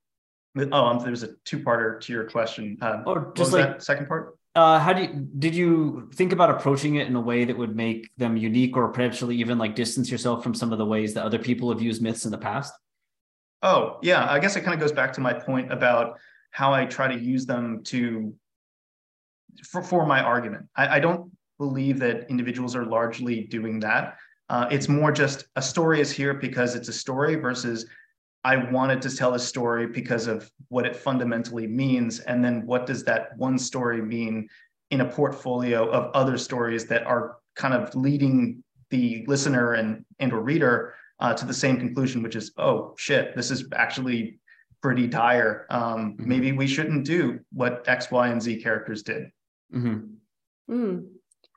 Oh, 0.57 0.85
um, 0.85 0.99
there's 0.99 1.23
a 1.23 1.33
two-parter 1.43 1.99
to 2.01 2.13
your 2.13 2.29
question. 2.29 2.77
Um, 2.81 3.03
or 3.05 3.33
just 3.35 3.51
like 3.51 3.81
second 3.81 4.07
part. 4.07 4.37
Uh, 4.55 4.79
how 4.79 4.93
do 4.93 5.01
you, 5.01 5.27
did 5.37 5.53
you 5.53 6.09
think 6.13 6.31
about 6.31 6.49
approaching 6.49 6.95
it 6.95 7.07
in 7.07 7.15
a 7.15 7.21
way 7.21 7.43
that 7.43 7.57
would 7.57 7.75
make 7.75 8.09
them 8.15 8.37
unique, 8.37 8.77
or 8.77 8.87
potentially 8.87 9.35
even 9.35 9.57
like 9.57 9.75
distance 9.75 10.09
yourself 10.09 10.41
from 10.41 10.53
some 10.53 10.71
of 10.71 10.77
the 10.77 10.85
ways 10.85 11.13
that 11.13 11.25
other 11.25 11.39
people 11.39 11.69
have 11.69 11.81
used 11.81 12.01
myths 12.01 12.23
in 12.23 12.31
the 12.31 12.37
past? 12.37 12.73
Oh, 13.61 13.97
yeah. 14.01 14.31
I 14.31 14.39
guess 14.39 14.55
it 14.55 14.61
kind 14.61 14.73
of 14.73 14.79
goes 14.79 14.93
back 14.93 15.11
to 15.13 15.21
my 15.21 15.33
point 15.33 15.73
about 15.73 16.17
how 16.51 16.73
I 16.73 16.85
try 16.85 17.13
to 17.13 17.19
use 17.19 17.45
them 17.45 17.83
to 17.85 18.33
for, 19.65 19.81
for 19.81 20.05
my 20.05 20.21
argument. 20.21 20.67
I, 20.75 20.95
I 20.95 20.99
don't 20.99 21.31
believe 21.57 21.99
that 21.99 22.29
individuals 22.29 22.75
are 22.75 22.85
largely 22.85 23.41
doing 23.41 23.79
that. 23.81 24.15
Uh, 24.49 24.67
it's 24.71 24.87
more 24.87 25.11
just 25.11 25.45
a 25.55 25.61
story 25.61 25.99
is 25.99 26.11
here 26.11 26.33
because 26.33 26.75
it's 26.75 26.87
a 26.87 26.93
story 26.93 27.35
versus 27.35 27.87
I 28.45 28.57
wanted 28.57 29.01
to 29.01 29.15
tell 29.15 29.33
a 29.33 29.39
story 29.39 29.87
because 29.87 30.27
of 30.27 30.51
what 30.69 30.85
it 30.85 30.95
fundamentally 30.95 31.65
means. 31.65 32.19
And 32.19 32.45
then 32.45 32.63
what 32.67 32.85
does 32.85 33.03
that 33.05 33.35
one 33.37 33.57
story 33.57 34.03
mean 34.03 34.47
in 34.91 35.01
a 35.01 35.05
portfolio 35.05 35.89
of 35.89 36.11
other 36.13 36.37
stories 36.37 36.85
that 36.85 37.07
are 37.07 37.37
kind 37.55 37.73
of 37.73 37.95
leading 37.95 38.63
the 38.91 39.25
listener 39.27 39.73
and, 39.73 40.05
and 40.19 40.31
or 40.31 40.41
reader 40.41 40.93
uh, 41.19 41.33
to 41.33 41.43
the 41.43 41.55
same 41.55 41.77
conclusion, 41.77 42.21
which 42.21 42.35
is, 42.35 42.51
oh 42.57 42.93
shit, 42.99 43.35
this 43.35 43.49
is 43.49 43.65
actually 43.73 44.37
pretty 44.79 45.07
dire. 45.07 45.65
Um, 45.71 46.13
mm-hmm. 46.13 46.29
Maybe 46.29 46.51
we 46.51 46.67
shouldn't 46.67 47.03
do 47.03 47.39
what 47.51 47.83
X, 47.87 48.11
Y, 48.11 48.27
and 48.27 48.39
Z 48.39 48.61
characters 48.61 49.01
did. 49.01 49.23
Mm-hmm. 49.73 50.71
Mm. 50.71 51.07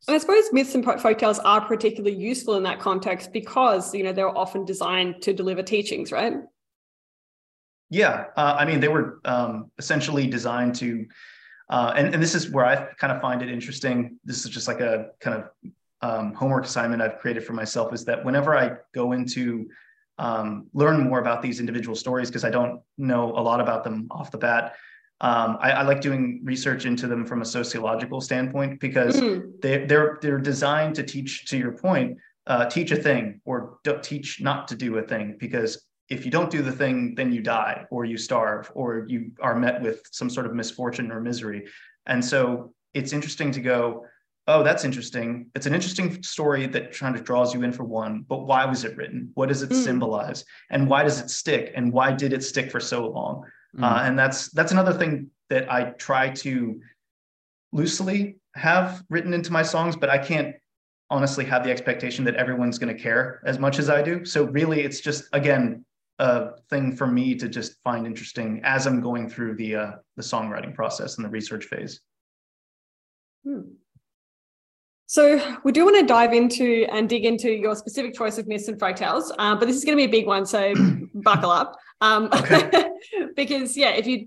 And 0.07 0.15
I 0.15 0.17
suppose 0.17 0.45
myths 0.53 0.75
and 0.75 0.83
folktales 0.83 1.39
are 1.45 1.61
particularly 1.61 2.17
useful 2.17 2.55
in 2.55 2.63
that 2.63 2.81
context 2.81 3.31
because 3.31 3.95
you 3.95 4.05
know 4.05 4.13
they're 4.13 4.37
often 4.39 4.65
designed 4.65 5.21
to 5.23 5.35
deliver 5.35 5.63
teachings, 5.63 6.13
right? 6.13 6.35
Yeah, 7.91 8.27
uh, 8.37 8.57
I 8.59 8.65
mean 8.65 8.81
they 8.81 8.89
were 8.89 9.21
um, 9.25 9.71
essentially 9.79 10.27
designed 10.27 10.75
to, 10.77 11.07
uh, 11.71 11.93
and 11.97 12.15
and 12.15 12.23
this 12.23 12.35
is 12.35 12.51
where 12.51 12.65
I 12.65 12.77
kind 12.95 13.13
of 13.13 13.21
find 13.21 13.43
it 13.43 13.49
interesting. 13.49 14.19
This 14.25 14.45
is 14.45 14.51
just 14.51 14.69
like 14.69 14.81
a 14.81 15.11
kind 15.21 15.43
of 15.43 15.73
um, 16.01 16.35
homework 16.35 16.65
assignment 16.65 17.03
I've 17.03 17.19
created 17.19 17.45
for 17.45 17.55
myself 17.55 17.93
is 17.93 18.05
that 18.05 18.25
whenever 18.25 18.57
I 18.57 18.77
go 18.95 19.13
into 19.13 19.69
um, 20.19 20.67
learn 20.75 21.09
more 21.09 21.21
about 21.21 21.43
these 21.43 21.61
individual 21.61 21.95
stories 21.95 22.29
because 22.29 22.45
I 22.45 22.51
don't 22.51 22.81
know 22.97 23.33
a 23.37 23.41
lot 23.41 23.61
about 23.61 23.85
them 23.85 24.09
off 24.11 24.31
the 24.31 24.39
bat. 24.39 24.75
Um, 25.21 25.59
I, 25.61 25.73
I, 25.73 25.83
like 25.83 26.01
doing 26.01 26.41
research 26.45 26.87
into 26.87 27.09
them 27.09 27.25
from 27.27 27.43
a 27.43 27.45
sociological 27.45 28.21
standpoint 28.21 28.79
because 28.79 29.21
mm. 29.21 29.61
they, 29.61 29.85
they're 29.85 30.19
they're 30.23 30.39
designed 30.39 30.95
to 30.97 31.03
teach. 31.03 31.47
To 31.47 31.57
your 31.57 31.73
point, 31.73 32.19
uh, 32.47 32.67
teach 32.67 32.93
a 32.93 32.97
thing 32.97 33.41
or 33.45 33.79
teach 34.03 34.41
not 34.41 34.69
to 34.69 34.77
do 34.77 34.97
a 34.99 35.03
thing 35.03 35.37
because 35.39 35.88
if 36.09 36.25
you 36.25 36.31
don't 36.31 36.51
do 36.51 36.63
the 36.63 36.73
thing, 36.73 37.15
then 37.15 37.33
you 37.33 37.43
die 37.43 37.85
or 37.91 38.05
you 38.05 38.17
starve 38.17 38.71
or 38.75 39.05
you 39.09 39.33
are 39.41 39.55
met 39.55 39.81
with 39.83 40.03
some 40.11 40.31
sort 40.31 40.47
of 40.47 40.55
misfortune 40.55 41.11
or 41.13 41.21
misery. 41.21 41.67
And 42.07 42.25
so 42.25 42.73
it's 42.95 43.13
interesting 43.13 43.51
to 43.53 43.61
go 43.61 44.07
oh, 44.49 44.63
that's 44.63 44.83
interesting. 44.83 45.51
It's 45.55 45.67
an 45.67 45.75
interesting 45.75 46.23
story 46.23 46.67
that 46.67 46.97
kind 46.97 47.15
of 47.15 47.23
draws 47.23 47.53
you 47.53 47.63
in 47.63 47.71
for 47.71 47.85
one, 47.85 48.25
but 48.27 48.47
why 48.47 48.65
was 48.65 48.83
it 48.83 48.97
written? 48.97 49.31
What 49.35 49.51
does 49.51 49.63
it 49.63 49.69
mm. 49.69 49.85
symbolize? 49.85 50.43
And 50.71 50.89
why 50.89 51.03
does 51.03 51.21
it 51.21 51.29
stick? 51.29 51.73
And 51.77 51.93
why 51.93 52.13
did 52.13 52.33
it 52.33 52.43
stick 52.43 52.71
for 52.71 52.81
so 52.81 53.09
long? 53.09 53.45
Mm. 53.77 53.85
Uh, 53.85 54.03
and 54.05 54.19
that's 54.19 54.51
that's 54.53 54.73
another 54.73 54.95
thing 54.95 55.31
that 55.51 55.71
I 55.71 55.91
try 55.99 56.31
to 56.31 56.81
loosely 57.73 58.39
have 58.55 59.03
written 59.11 59.35
into 59.35 59.53
my 59.53 59.63
songs, 59.63 59.97
but 59.97 60.09
I 60.09 60.17
can't 60.17 60.57
honestly 61.11 61.45
have 61.45 61.63
the 61.63 61.71
expectation 61.71 62.25
that 62.25 62.37
everyone's 62.37 62.79
going 62.79 62.95
to 62.95 63.01
care 63.01 63.43
as 63.45 63.59
much 63.59 63.79
as 63.79 63.91
I 63.91 64.01
do. 64.01 64.25
So 64.25 64.45
really, 64.45 64.81
it's 64.81 65.01
just 65.01 65.25
again 65.35 65.85
a 66.19 66.51
thing 66.69 66.97
for 66.97 67.07
me 67.07 67.35
to 67.37 67.49
just 67.49 67.81
find 67.83 68.07
interesting 68.07 68.61
as 68.65 68.87
I'm 68.87 69.01
going 69.01 69.29
through 69.29 69.55
the 69.57 69.77
uh, 69.77 69.93
the 70.17 70.23
songwriting 70.23 70.75
process 70.75 71.17
and 71.17 71.25
the 71.25 71.31
research 71.31 71.67
phase. 71.67 72.01
Hmm. 73.45 73.61
So 75.07 75.59
we 75.65 75.73
do 75.73 75.85
want 75.87 75.99
to 76.01 76.05
dive 76.05 76.35
into 76.35 76.87
and 76.93 77.09
dig 77.09 77.25
into 77.25 77.51
your 77.51 77.75
specific 77.75 78.15
choice 78.15 78.37
of 78.37 78.47
myths 78.47 78.69
and 78.69 78.79
folktales, 78.79 79.31
uh, 79.39 79.55
but 79.57 79.67
this 79.67 79.77
is 79.77 79.85
going 79.85 79.97
to 79.97 80.01
be 80.01 80.05
a 80.05 80.21
big 80.21 80.27
one, 80.27 80.45
so 80.45 80.75
buckle 81.15 81.51
up. 81.51 81.79
Um, 82.03 82.29
because 83.37 83.75
yeah, 83.75 83.91
if 83.91 84.07
you, 84.07 84.27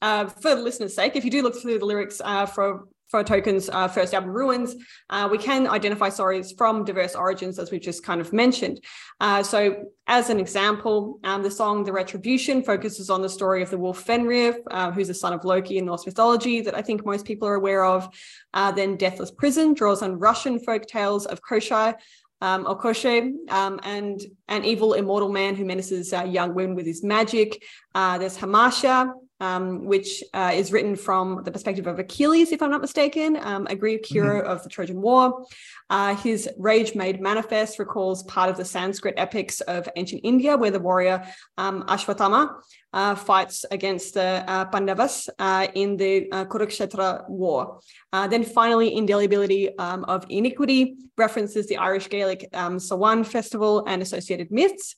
uh, 0.00 0.26
for 0.26 0.54
the 0.54 0.62
listeners' 0.62 0.94
sake, 0.94 1.16
if 1.16 1.24
you 1.24 1.30
do 1.30 1.42
look 1.42 1.60
through 1.60 1.78
the 1.78 1.84
lyrics 1.84 2.22
uh, 2.24 2.46
for 2.46 2.84
Foretoken's 3.12 3.68
uh, 3.68 3.88
first 3.88 4.14
album, 4.14 4.30
Ruins, 4.30 4.74
uh, 5.10 5.28
we 5.30 5.36
can 5.36 5.68
identify 5.68 6.08
stories 6.08 6.52
from 6.52 6.84
diverse 6.84 7.14
origins, 7.14 7.58
as 7.58 7.70
we've 7.70 7.82
just 7.82 8.02
kind 8.02 8.20
of 8.20 8.32
mentioned. 8.32 8.80
Uh, 9.20 9.42
so, 9.42 9.84
as 10.06 10.30
an 10.30 10.40
example, 10.40 11.20
um, 11.22 11.42
the 11.42 11.50
song 11.50 11.84
The 11.84 11.92
Retribution 11.92 12.62
focuses 12.62 13.10
on 13.10 13.20
the 13.20 13.28
story 13.28 13.62
of 13.62 13.70
the 13.70 13.76
wolf 13.76 14.02
Fenrir, 14.02 14.56
uh, 14.70 14.90
who's 14.90 15.08
the 15.08 15.14
son 15.14 15.34
of 15.34 15.44
Loki 15.44 15.76
in 15.76 15.84
Norse 15.84 16.06
mythology, 16.06 16.62
that 16.62 16.74
I 16.74 16.80
think 16.80 17.04
most 17.04 17.26
people 17.26 17.46
are 17.46 17.54
aware 17.54 17.84
of. 17.84 18.08
Uh, 18.54 18.72
then, 18.72 18.96
Deathless 18.96 19.30
Prison 19.30 19.74
draws 19.74 20.02
on 20.02 20.18
Russian 20.18 20.58
folk 20.58 20.86
tales 20.86 21.26
of 21.26 21.42
Koshai. 21.42 21.94
Um, 22.40 22.66
or 22.66 22.76
Koshe, 22.76 23.30
um, 23.52 23.78
and 23.84 24.20
an 24.48 24.64
evil 24.64 24.94
immortal 24.94 25.28
man 25.28 25.54
who 25.54 25.64
menaces 25.64 26.12
uh, 26.12 26.24
young 26.24 26.54
women 26.54 26.74
with 26.74 26.86
his 26.86 27.04
magic. 27.04 27.62
there's 27.94 28.36
Hamasha, 28.36 29.12
um, 29.42 29.84
which 29.84 30.22
uh, 30.34 30.52
is 30.54 30.70
written 30.70 30.94
from 30.94 31.42
the 31.42 31.50
perspective 31.50 31.88
of 31.88 31.98
Achilles, 31.98 32.52
if 32.52 32.62
I'm 32.62 32.70
not 32.70 32.80
mistaken, 32.80 33.36
um, 33.42 33.66
a 33.68 33.74
Greek 33.74 34.06
hero 34.06 34.40
mm-hmm. 34.40 34.52
of 34.52 34.62
the 34.62 34.68
Trojan 34.68 35.02
War. 35.02 35.44
Uh, 35.90 36.14
his 36.14 36.48
rage 36.56 36.94
made 36.94 37.20
manifest 37.20 37.80
recalls 37.80 38.22
part 38.22 38.48
of 38.50 38.56
the 38.56 38.64
Sanskrit 38.64 39.14
epics 39.16 39.60
of 39.62 39.88
ancient 39.96 40.20
India, 40.22 40.56
where 40.56 40.70
the 40.70 40.78
warrior 40.78 41.26
um, 41.58 41.82
Ashwatthama 41.88 42.54
uh, 42.92 43.16
fights 43.16 43.64
against 43.72 44.14
the 44.14 44.44
uh, 44.46 44.64
Pandavas 44.66 45.28
uh, 45.40 45.66
in 45.74 45.96
the 45.96 46.30
uh, 46.30 46.44
Kurukshetra 46.44 47.28
war. 47.28 47.80
Uh, 48.12 48.28
then 48.28 48.44
finally, 48.44 48.90
indelibility 48.90 49.76
um, 49.78 50.04
of 50.04 50.24
iniquity 50.28 50.94
references 51.18 51.66
the 51.66 51.78
Irish 51.78 52.08
Gaelic 52.08 52.48
um, 52.52 52.78
Samhain 52.78 53.24
festival 53.24 53.84
and 53.88 54.02
associated 54.02 54.52
myths. 54.52 54.94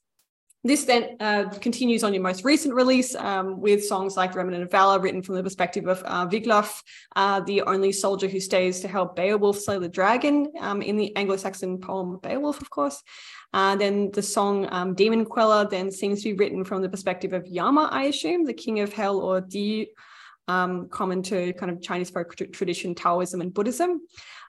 This 0.66 0.85
then 0.85 1.16
uh, 1.20 1.50
continues 1.61 2.03
on 2.03 2.14
your 2.14 2.22
most 2.22 2.42
recent 2.42 2.72
release 2.72 3.14
um, 3.16 3.61
with 3.61 3.85
songs 3.85 4.16
like 4.16 4.35
Remnant 4.35 4.62
of 4.62 4.70
Valor, 4.70 4.98
written 4.98 5.20
from 5.20 5.35
the 5.35 5.42
perspective 5.42 5.87
of 5.87 6.03
uh, 6.07 6.27
Wiglaf, 6.27 6.83
uh, 7.14 7.40
the 7.40 7.61
only 7.62 7.92
soldier 7.92 8.29
who 8.29 8.40
stays 8.40 8.81
to 8.81 8.88
help 8.88 9.14
Beowulf 9.14 9.59
slay 9.59 9.79
the 9.79 9.90
dragon 9.90 10.50
um, 10.61 10.81
in 10.81 10.96
the 10.96 11.14
Anglo 11.16 11.37
Saxon 11.37 11.79
poem 11.79 12.18
Beowulf, 12.22 12.62
of 12.62 12.70
course. 12.70 13.03
Uh, 13.53 13.77
then 13.77 14.11
the 14.12 14.22
song 14.22 14.66
um, 14.70 14.94
Demon 14.94 15.27
Queller 15.27 15.68
then 15.68 15.90
seems 15.90 16.22
to 16.22 16.31
be 16.31 16.38
written 16.38 16.64
from 16.64 16.81
the 16.81 16.88
perspective 16.88 17.35
of 17.35 17.46
Yama, 17.46 17.90
I 17.92 18.05
assume, 18.05 18.46
the 18.46 18.55
king 18.55 18.81
of 18.81 18.90
hell 18.90 19.20
or 19.20 19.42
Di, 19.42 19.88
um, 20.48 20.88
common 20.88 21.22
to 21.24 21.53
kind 21.53 21.72
of 21.72 21.83
Chinese 21.83 22.09
folk 22.09 22.35
tradition, 22.35 22.94
Taoism, 22.94 23.42
and 23.42 23.53
Buddhism. 23.53 24.00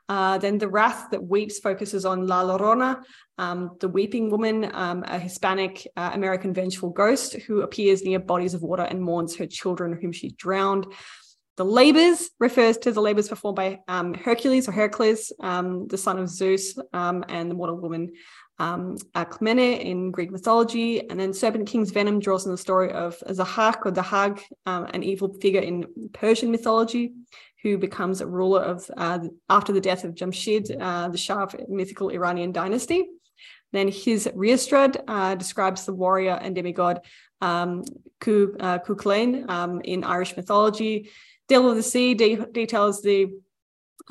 Uh, 0.08 0.38
then 0.38 0.58
the 0.58 0.68
wrath 0.68 1.10
that 1.12 1.24
weeps 1.24 1.60
focuses 1.60 2.06
on 2.06 2.28
La 2.28 2.44
Llorona, 2.44 3.02
um, 3.38 3.72
the 3.80 3.89
weeping 3.89 4.30
woman, 4.30 4.70
um, 4.74 5.04
a 5.08 5.18
Hispanic 5.18 5.88
uh, 5.98 6.12
American 6.13 6.54
vengeful 6.54 6.91
ghost 6.91 7.34
who 7.34 7.62
appears 7.62 8.04
near 8.04 8.20
bodies 8.20 8.54
of 8.54 8.62
water 8.62 8.84
and 8.84 9.02
mourns 9.02 9.36
her 9.36 9.48
children 9.48 9.98
whom 10.00 10.12
she 10.12 10.30
drowned. 10.32 10.86
The 11.58 11.65
labors 11.65 12.30
refers 12.39 12.78
to 12.80 12.91
the 12.91 13.02
labors 13.02 13.30
performed 13.30 13.56
by 13.56 13.80
um, 13.88 14.13
Hercules 14.13 14.68
or 14.68 14.74
Heracles, 14.74 15.32
um, 15.39 15.88
the 15.88 15.98
son 15.98 16.20
of 16.20 16.30
Zeus, 16.30 16.78
um, 16.94 17.24
and 17.30 17.50
the 17.50 17.56
mortal 17.56 17.78
woman 17.78 18.12
um, 18.60 18.98
Alcmene 19.15 19.80
in 19.80 20.12
Greek 20.12 20.32
mythology. 20.32 21.10
And 21.10 21.20
then 21.20 21.34
Serpent 21.34 21.68
King's 21.68 21.91
venom 21.91 22.20
draws 22.20 22.46
on 22.46 22.52
the 22.52 22.58
story 22.58 22.91
of 22.91 23.18
Zahak 23.30 23.86
or 23.86 23.91
Dahag, 23.91 24.41
um, 24.65 24.86
an 24.94 25.04
evil 25.04 25.34
figure 25.41 25.62
in 25.62 25.86
Persian 26.13 26.52
mythology 26.52 27.13
who 27.65 27.80
becomes 27.80 28.21
a 28.21 28.28
ruler 28.28 28.62
of 28.62 28.91
uh, 28.95 29.17
after 29.49 29.73
the 29.73 29.82
death 29.82 30.04
of 30.04 30.13
Jamshid, 30.13 30.65
uh, 30.80 31.08
the 31.10 31.17
Shah 31.17 31.45
of 31.45 31.56
mythical 31.67 32.10
Iranian 32.10 32.51
dynasty. 32.51 33.08
Then 33.73 33.88
his 33.88 34.30
Rhiastrad 34.36 35.01
uh, 35.08 35.34
describes 35.34 35.84
the 35.84 35.95
warrior 35.95 36.38
and 36.43 36.54
demigod 36.54 37.01
um, 37.41 37.82
uh, 37.82 38.78
Cuchulainn 38.86 39.49
um, 39.49 39.82
in 39.82 40.04
Irish 40.04 40.38
mythology. 40.38 41.10
Devil 41.47 41.71
of 41.71 41.78
the 41.78 41.82
Sea 41.82 42.13
de- 42.13 42.45
details 42.51 43.01
the 43.01 43.32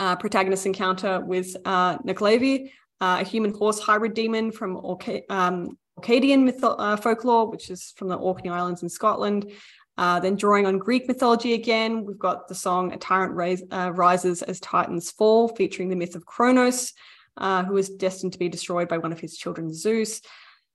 uh, 0.01 0.17
protagonist's 0.17 0.67
encounter 0.67 1.21
with 1.21 1.57
uh, 1.65 1.99
Nuckelavee, 1.99 2.73
uh, 3.01 3.19
a 3.21 3.25
human 3.25 3.55
horse 3.55 3.79
hybrid 3.79 4.15
demon 4.15 4.51
from 4.51 4.77
Orca- 4.77 5.23
um, 5.33 5.79
Orcadian 5.97 6.43
mytho- 6.51 6.75
uh, 6.77 6.97
folklore, 6.97 7.49
which 7.53 7.71
is 7.71 7.95
from 7.97 8.09
the 8.09 8.17
Orkney 8.17 8.51
Islands 8.51 8.83
in 8.83 8.89
Scotland. 8.89 9.53
Uh, 9.97 10.19
then 10.19 10.37
drawing 10.37 10.67
on 10.67 10.79
Greek 10.79 11.07
mythology 11.07 11.55
again, 11.55 12.05
we've 12.05 12.19
got 12.19 12.49
the 12.49 12.55
song 12.55 12.93
A 12.93 12.97
Tyrant 12.97 13.35
Rais- 13.35 13.63
uh, 13.71 13.93
Rises 13.93 14.43
as 14.43 14.59
Titans 14.61 15.11
Fall, 15.11 15.49
featuring 15.49 15.89
the 15.89 15.97
myth 15.97 16.17
of 16.17 16.27
Kronos, 16.27 16.93
uh, 17.37 17.65
who 17.65 17.75
was 17.75 17.89
destined 17.89 18.33
to 18.33 18.39
be 18.39 18.49
destroyed 18.49 18.89
by 18.89 18.99
one 18.99 19.13
of 19.13 19.21
his 19.21 19.37
children, 19.37 19.73
Zeus. 19.73 20.21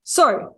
So 0.03 0.55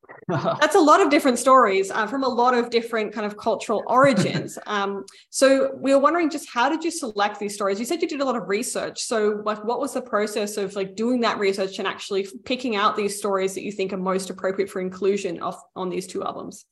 that's 0.28 0.74
a 0.74 0.80
lot 0.80 1.00
of 1.00 1.10
different 1.10 1.38
stories 1.38 1.90
uh, 1.90 2.06
from 2.06 2.22
a 2.22 2.28
lot 2.28 2.54
of 2.54 2.70
different 2.70 3.12
kind 3.12 3.26
of 3.26 3.36
cultural 3.36 3.82
origins. 3.88 4.58
Um, 4.66 5.04
so 5.30 5.74
we 5.76 5.94
were 5.94 6.00
wondering 6.00 6.30
just 6.30 6.48
how 6.52 6.68
did 6.68 6.84
you 6.84 6.90
select 6.90 7.38
these 7.38 7.54
stories? 7.54 7.78
You 7.78 7.86
said 7.86 8.02
you 8.02 8.08
did 8.08 8.20
a 8.20 8.24
lot 8.24 8.36
of 8.36 8.48
research. 8.48 9.02
So 9.02 9.42
like 9.44 9.64
what 9.64 9.80
was 9.80 9.94
the 9.94 10.02
process 10.02 10.56
of 10.56 10.74
like 10.74 10.96
doing 10.96 11.20
that 11.20 11.38
research 11.38 11.78
and 11.78 11.88
actually 11.88 12.26
picking 12.44 12.76
out 12.76 12.96
these 12.96 13.16
stories 13.16 13.54
that 13.54 13.62
you 13.62 13.72
think 13.72 13.92
are 13.92 13.98
most 13.98 14.30
appropriate 14.30 14.70
for 14.70 14.80
inclusion 14.80 15.40
of 15.40 15.56
on 15.74 15.88
these 15.88 16.06
two 16.06 16.22
albums? 16.22 16.64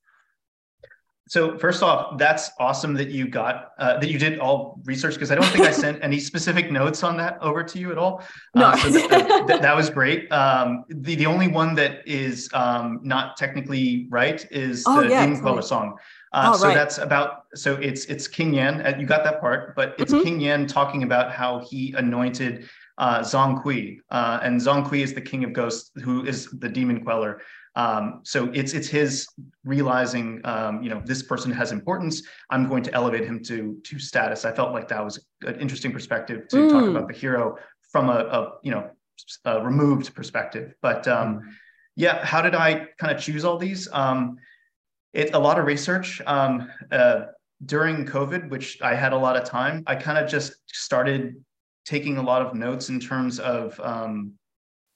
So 1.31 1.57
first 1.59 1.81
off, 1.85 2.19
that's 2.19 2.51
awesome 2.59 2.93
that 2.95 3.11
you 3.11 3.29
got 3.29 3.71
uh, 3.79 4.01
that 4.01 4.11
you 4.11 4.19
did 4.19 4.41
all 4.41 4.81
research 4.85 5.15
because 5.15 5.31
I 5.31 5.37
don't 5.37 5.47
think 5.47 5.65
I 5.65 5.71
sent 5.71 6.03
any 6.03 6.19
specific 6.19 6.73
notes 6.73 7.05
on 7.05 7.17
that 7.19 7.39
over 7.41 7.63
to 7.63 7.79
you 7.79 7.93
at 7.93 7.99
all. 7.99 8.25
No, 8.57 8.67
uh, 8.67 8.77
so 8.77 8.91
that, 8.91 9.47
that, 9.47 9.63
that, 9.63 9.77
was 9.77 9.91
great. 9.91 10.31
Um, 10.33 10.85
the 10.89 11.15
the 11.15 11.27
only 11.27 11.47
one 11.47 11.77
that 11.77 12.03
is 12.05 12.51
um, 12.53 12.99
not 13.05 13.37
technically 13.37 14.09
right 14.11 14.45
is 14.51 14.83
oh, 14.89 15.03
the 15.03 15.09
yeah, 15.09 15.25
Demon 15.25 15.41
Queller 15.41 15.63
song. 15.63 15.97
Uh, 16.33 16.51
oh, 16.53 16.57
so 16.59 16.67
right. 16.67 16.75
that's 16.75 16.99
about 16.99 17.45
so 17.55 17.77
it's 17.77 18.07
it's 18.07 18.27
King 18.27 18.55
Yan. 18.55 18.85
Uh, 18.85 18.97
you 18.99 19.07
got 19.07 19.23
that 19.23 19.41
part, 19.41 19.77
but 19.77 19.95
it's 20.01 20.13
mm-hmm. 20.13 20.25
King 20.25 20.41
Yan 20.41 20.67
talking 20.67 21.05
about 21.05 21.31
how 21.31 21.61
he 21.61 21.95
anointed 21.97 22.69
uh, 22.99 23.21
Zhong 23.21 23.63
Kui, 23.63 24.01
uh, 24.11 24.41
and 24.43 24.61
Zhong 24.61 24.89
Kui 24.89 25.03
is 25.03 25.15
the 25.15 25.21
king 25.21 25.45
of 25.45 25.53
ghosts, 25.53 25.93
who 26.03 26.25
is 26.25 26.51
the 26.51 26.69
demon 26.69 27.05
queller. 27.05 27.41
Um, 27.77 28.21
so 28.25 28.51
it's 28.53 28.73
it's 28.73 28.89
his 28.89 29.29
realizing, 29.65 30.41
um, 30.45 30.83
you 30.83 30.91
know, 30.91 31.01
this 31.05 31.23
person 31.23 31.53
has 31.53 31.73
importance. 31.73 32.23
I'm 32.51 32.69
going 32.69 32.83
to 32.85 32.95
elevate 32.95 33.25
him 33.25 33.43
to 33.45 33.81
to 33.85 33.99
status. 33.99 34.45
I 34.45 34.53
felt 34.53 34.73
like 34.73 34.89
that 34.89 35.05
was 35.05 35.25
an 35.43 35.61
interesting 35.61 35.93
perspective 35.93 36.49
to 36.49 36.57
mm. 36.57 36.71
talk 36.71 36.85
about 36.89 37.09
the 37.09 37.15
hero 37.15 37.57
from 37.93 38.09
a, 38.09 38.19
a 38.39 38.53
you 38.63 38.73
know 38.73 38.91
a 39.45 39.63
removed 39.63 40.15
perspective. 40.15 40.75
But 40.83 41.07
um, 41.07 41.57
yeah, 41.97 42.25
how 42.25 42.43
did 42.43 42.55
I 42.55 42.89
kind 42.99 43.15
of 43.15 43.23
choose 43.23 43.45
all 43.45 43.59
these? 43.59 43.89
Um, 43.93 44.39
It 45.13 45.35
a 45.35 45.39
lot 45.39 45.59
of 45.59 45.67
research. 45.67 46.23
Um, 46.27 46.71
uh, 46.91 47.27
during 47.67 48.07
COVID, 48.07 48.49
which 48.49 48.81
I 48.81 48.95
had 48.95 49.13
a 49.13 49.19
lot 49.19 49.37
of 49.37 49.45
time, 49.45 49.83
I 49.87 49.95
kind 49.95 50.19
of 50.19 50.31
just 50.31 50.55
started 50.67 51.35
taking 51.85 52.17
a 52.17 52.23
lot 52.23 52.43
of 52.43 52.55
notes 52.55 52.89
in 52.89 53.01
terms 53.01 53.39
of 53.39 53.79
um, 53.81 54.33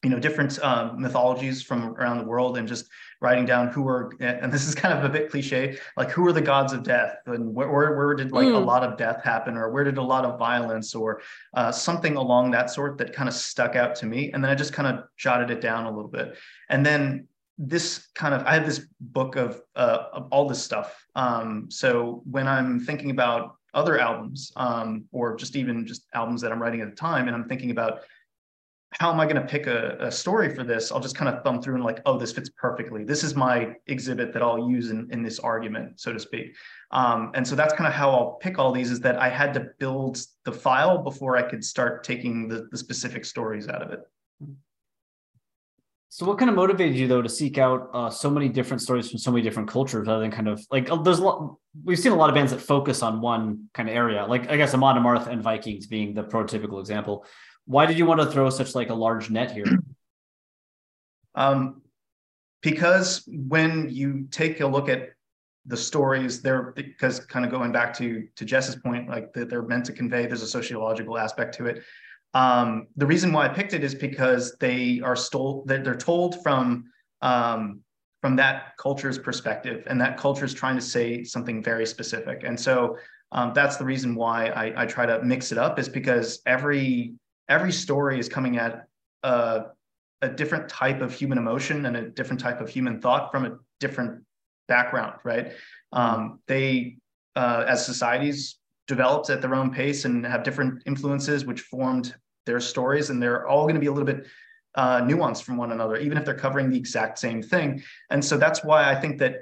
you 0.04 0.10
know 0.10 0.20
different 0.20 0.58
uh, 0.62 0.92
mythologies 0.96 1.62
from 1.62 1.94
around 1.96 2.18
the 2.18 2.24
world 2.24 2.58
and 2.58 2.68
just 2.68 2.88
writing 3.20 3.46
down 3.46 3.68
who 3.68 3.88
are 3.88 4.12
and 4.20 4.52
this 4.52 4.68
is 4.68 4.74
kind 4.74 4.96
of 4.96 5.02
a 5.02 5.08
bit 5.08 5.30
cliche 5.30 5.78
like 5.96 6.10
who 6.10 6.26
are 6.26 6.32
the 6.32 6.40
gods 6.40 6.72
of 6.72 6.82
death? 6.82 7.16
And 7.26 7.54
where, 7.54 7.70
where, 7.70 7.96
where 7.96 8.14
did 8.14 8.32
like 8.32 8.46
mm. 8.46 8.54
a 8.54 8.58
lot 8.58 8.82
of 8.84 8.98
death 8.98 9.22
happen? 9.24 9.56
Or 9.56 9.70
where 9.70 9.84
did 9.84 9.98
a 9.98 10.02
lot 10.02 10.24
of 10.24 10.38
violence 10.38 10.94
or 10.94 11.22
uh, 11.54 11.72
something 11.72 12.16
along 12.16 12.50
that 12.50 12.70
sort 12.70 12.98
that 12.98 13.12
kind 13.12 13.28
of 13.28 13.34
stuck 13.34 13.76
out 13.76 13.94
to 13.96 14.06
me? 14.06 14.30
And 14.32 14.44
then 14.44 14.50
i 14.50 14.54
just 14.54 14.72
kind 14.72 14.88
of 14.88 15.04
jotted 15.16 15.50
it 15.50 15.60
down 15.60 15.86
a 15.86 15.90
little 15.90 16.10
bit. 16.10 16.36
And 16.68 16.84
then 16.84 17.28
this 17.56 18.08
kind 18.14 18.34
of 18.34 18.42
i 18.46 18.54
have 18.54 18.66
this 18.66 18.86
book 19.00 19.36
of, 19.36 19.60
uh, 19.76 20.04
of 20.12 20.28
all 20.30 20.46
this 20.46 20.62
stuff. 20.62 21.06
Um, 21.14 21.70
so 21.70 22.22
when 22.30 22.46
i'm 22.46 22.80
thinking 22.80 23.10
about 23.10 23.56
other 23.72 23.98
albums 23.98 24.52
um, 24.56 25.04
or 25.12 25.34
just 25.36 25.56
even 25.56 25.86
just 25.86 26.06
albums 26.14 26.40
that 26.40 26.52
i'm 26.52 26.60
writing 26.60 26.80
at 26.80 26.90
the 26.90 26.96
time 26.96 27.26
and 27.26 27.34
i'm 27.34 27.48
thinking 27.48 27.70
about 27.70 28.00
how 29.00 29.12
am 29.12 29.18
I 29.18 29.24
going 29.24 29.36
to 29.36 29.46
pick 29.46 29.66
a, 29.66 29.96
a, 29.98 30.12
story 30.12 30.54
for 30.54 30.62
this? 30.62 30.92
I'll 30.92 31.00
just 31.00 31.16
kind 31.16 31.34
of 31.34 31.42
thumb 31.42 31.60
through 31.60 31.74
and 31.74 31.84
like, 31.84 32.00
oh, 32.06 32.16
this 32.16 32.32
fits 32.32 32.50
perfectly. 32.50 33.02
This 33.02 33.24
is 33.24 33.34
my 33.34 33.74
exhibit 33.88 34.32
that 34.32 34.42
I'll 34.42 34.70
use 34.70 34.90
in, 34.90 35.08
in 35.10 35.22
this 35.22 35.40
argument, 35.40 35.98
so 35.98 36.12
to 36.12 36.20
speak. 36.20 36.54
Um, 36.92 37.32
and 37.34 37.46
so 37.46 37.56
that's 37.56 37.74
kind 37.74 37.88
of 37.88 37.92
how 37.92 38.10
I'll 38.10 38.32
pick 38.34 38.58
all 38.58 38.70
these 38.72 38.92
is 38.92 39.00
that 39.00 39.16
I 39.16 39.28
had 39.28 39.52
to 39.54 39.66
build 39.80 40.24
the 40.44 40.52
file 40.52 40.98
before 40.98 41.36
I 41.36 41.42
could 41.42 41.64
start 41.64 42.04
taking 42.04 42.46
the, 42.46 42.68
the 42.70 42.78
specific 42.78 43.24
stories 43.24 43.68
out 43.68 43.82
of 43.82 43.90
it. 43.90 44.00
So 46.14 46.24
what 46.26 46.38
kind 46.38 46.48
of 46.48 46.54
motivated 46.54 46.94
you 46.94 47.08
though 47.08 47.22
to 47.22 47.28
seek 47.28 47.58
out 47.58 47.90
uh, 47.92 48.08
so 48.08 48.30
many 48.30 48.48
different 48.48 48.80
stories 48.80 49.10
from 49.10 49.18
so 49.18 49.32
many 49.32 49.42
different 49.42 49.68
cultures 49.68 50.06
rather 50.06 50.20
than 50.20 50.30
kind 50.30 50.46
of 50.46 50.64
like 50.70 50.88
uh, 50.88 51.02
there's 51.02 51.18
a 51.18 51.24
lot 51.24 51.56
we've 51.82 51.98
seen 51.98 52.12
a 52.12 52.14
lot 52.14 52.28
of 52.28 52.36
bands 52.36 52.52
that 52.52 52.60
focus 52.60 53.02
on 53.02 53.20
one 53.20 53.68
kind 53.74 53.88
of 53.88 53.96
area 53.96 54.24
like 54.24 54.48
I 54.48 54.56
guess 54.56 54.72
Amon 54.74 54.94
Amarth 54.94 55.26
and 55.26 55.42
Vikings 55.42 55.88
being 55.88 56.14
the 56.14 56.22
prototypical 56.22 56.78
example 56.78 57.26
why 57.66 57.86
did 57.86 57.98
you 57.98 58.06
want 58.06 58.20
to 58.20 58.30
throw 58.30 58.50
such 58.50 58.74
like 58.74 58.90
a 58.90 58.94
large 58.94 59.30
net 59.30 59.52
here? 59.52 59.64
Um, 61.36 61.82
because 62.62 63.24
when 63.26 63.90
you 63.90 64.28
take 64.30 64.60
a 64.60 64.66
look 64.68 64.88
at 64.88 65.08
the 65.66 65.76
stories, 65.76 66.42
they're 66.42 66.72
because 66.76 67.18
kind 67.18 67.44
of 67.44 67.50
going 67.50 67.72
back 67.72 67.92
to 67.94 68.28
to 68.36 68.44
Jess's 68.44 68.76
point, 68.76 69.08
like 69.08 69.32
that 69.32 69.50
they're 69.50 69.62
meant 69.62 69.84
to 69.86 69.92
convey. 69.92 70.26
There's 70.26 70.42
a 70.42 70.46
sociological 70.46 71.18
aspect 71.18 71.56
to 71.56 71.66
it. 71.66 71.82
Um, 72.34 72.86
the 72.96 73.06
reason 73.06 73.32
why 73.32 73.46
I 73.46 73.48
picked 73.48 73.72
it 73.74 73.82
is 73.82 73.94
because 73.94 74.56
they 74.60 75.00
are 75.02 75.16
stole. 75.16 75.64
They're, 75.66 75.82
they're 75.82 75.96
told 75.96 76.42
from 76.42 76.84
um, 77.20 77.80
from 78.20 78.36
that 78.36 78.76
culture's 78.78 79.18
perspective, 79.18 79.84
and 79.86 80.00
that 80.00 80.16
culture 80.16 80.44
is 80.44 80.54
trying 80.54 80.76
to 80.76 80.82
say 80.82 81.24
something 81.24 81.62
very 81.62 81.84
specific. 81.84 82.42
And 82.44 82.58
so 82.58 82.96
um, 83.32 83.52
that's 83.54 83.76
the 83.76 83.84
reason 83.84 84.14
why 84.14 84.46
I, 84.46 84.82
I, 84.82 84.86
try 84.86 85.04
to 85.04 85.20
mix 85.22 85.52
it 85.52 85.58
up, 85.58 85.78
is 85.78 85.88
because 85.88 86.40
every 86.46 87.14
every 87.48 87.72
story 87.72 88.18
is 88.18 88.28
coming 88.28 88.58
at 88.58 88.86
a, 89.22 89.66
a 90.22 90.28
different 90.28 90.68
type 90.68 91.00
of 91.00 91.12
human 91.12 91.38
emotion 91.38 91.86
and 91.86 91.96
a 91.96 92.08
different 92.10 92.40
type 92.40 92.60
of 92.60 92.68
human 92.68 93.00
thought 93.00 93.30
from 93.30 93.44
a 93.44 93.58
different 93.80 94.24
background, 94.68 95.14
right? 95.24 95.52
Um, 95.92 96.40
they, 96.46 96.96
uh, 97.36 97.64
as 97.68 97.84
societies, 97.84 98.58
developed 98.86 99.30
at 99.30 99.40
their 99.40 99.54
own 99.54 99.70
pace 99.70 100.04
and 100.04 100.26
have 100.26 100.42
different 100.42 100.82
influences 100.86 101.44
which 101.44 101.62
formed 101.62 102.14
their 102.46 102.60
stories, 102.60 103.10
and 103.10 103.22
they're 103.22 103.46
all 103.46 103.62
going 103.62 103.74
to 103.74 103.80
be 103.80 103.86
a 103.86 103.92
little 103.92 104.06
bit 104.06 104.26
uh, 104.74 105.00
nuanced 105.00 105.42
from 105.42 105.56
one 105.56 105.72
another, 105.72 105.96
even 105.96 106.18
if 106.18 106.24
they're 106.24 106.34
covering 106.34 106.68
the 106.68 106.76
exact 106.76 107.18
same 107.18 107.42
thing. 107.42 107.82
And 108.10 108.24
so 108.24 108.36
that's 108.36 108.62
why 108.64 108.90
I 108.90 108.94
think 108.94 109.18
that 109.18 109.36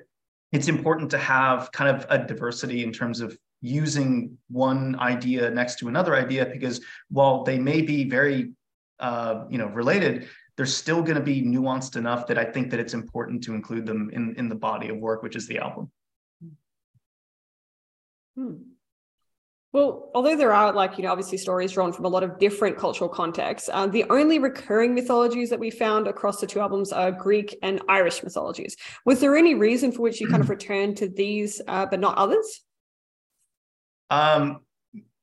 it's 0.52 0.68
important 0.68 1.10
to 1.10 1.18
have 1.18 1.72
kind 1.72 1.96
of 1.96 2.06
a 2.10 2.24
diversity 2.24 2.84
in 2.84 2.92
terms 2.92 3.20
of 3.20 3.36
using 3.62 4.36
one 4.50 4.98
idea 4.98 5.48
next 5.50 5.78
to 5.78 5.88
another 5.88 6.14
idea 6.14 6.44
because 6.44 6.84
while 7.10 7.44
they 7.44 7.58
may 7.58 7.80
be 7.80 8.08
very 8.08 8.52
uh, 9.00 9.44
you 9.48 9.56
know 9.56 9.68
related 9.68 10.28
they're 10.56 10.66
still 10.66 11.00
going 11.00 11.16
to 11.16 11.22
be 11.22 11.42
nuanced 11.42 11.96
enough 11.96 12.26
that 12.26 12.38
i 12.38 12.44
think 12.44 12.70
that 12.70 12.80
it's 12.80 12.92
important 12.92 13.42
to 13.42 13.54
include 13.54 13.86
them 13.86 14.10
in 14.12 14.34
in 14.36 14.48
the 14.48 14.54
body 14.54 14.88
of 14.88 14.98
work 14.98 15.22
which 15.22 15.36
is 15.36 15.46
the 15.46 15.58
album 15.58 15.90
hmm. 18.36 18.54
Well, 19.72 20.10
although 20.14 20.36
there 20.36 20.52
are 20.52 20.70
like, 20.70 20.98
you 20.98 21.04
know, 21.04 21.10
obviously 21.10 21.38
stories 21.38 21.72
drawn 21.72 21.94
from 21.94 22.04
a 22.04 22.08
lot 22.08 22.22
of 22.22 22.38
different 22.38 22.76
cultural 22.76 23.08
contexts, 23.08 23.70
uh, 23.72 23.86
the 23.86 24.04
only 24.10 24.38
recurring 24.38 24.94
mythologies 24.94 25.48
that 25.48 25.58
we 25.58 25.70
found 25.70 26.06
across 26.06 26.42
the 26.42 26.46
two 26.46 26.60
albums 26.60 26.92
are 26.92 27.10
Greek 27.10 27.56
and 27.62 27.80
Irish 27.88 28.22
mythologies. 28.22 28.76
Was 29.06 29.20
there 29.20 29.34
any 29.34 29.54
reason 29.54 29.90
for 29.90 30.02
which 30.02 30.20
you 30.20 30.28
kind 30.28 30.42
of 30.42 30.50
returned 30.56 30.98
to 30.98 31.08
these, 31.08 31.62
uh, 31.68 31.86
but 31.86 32.00
not 32.00 32.18
others? 32.18 32.60
Um, 34.12 34.60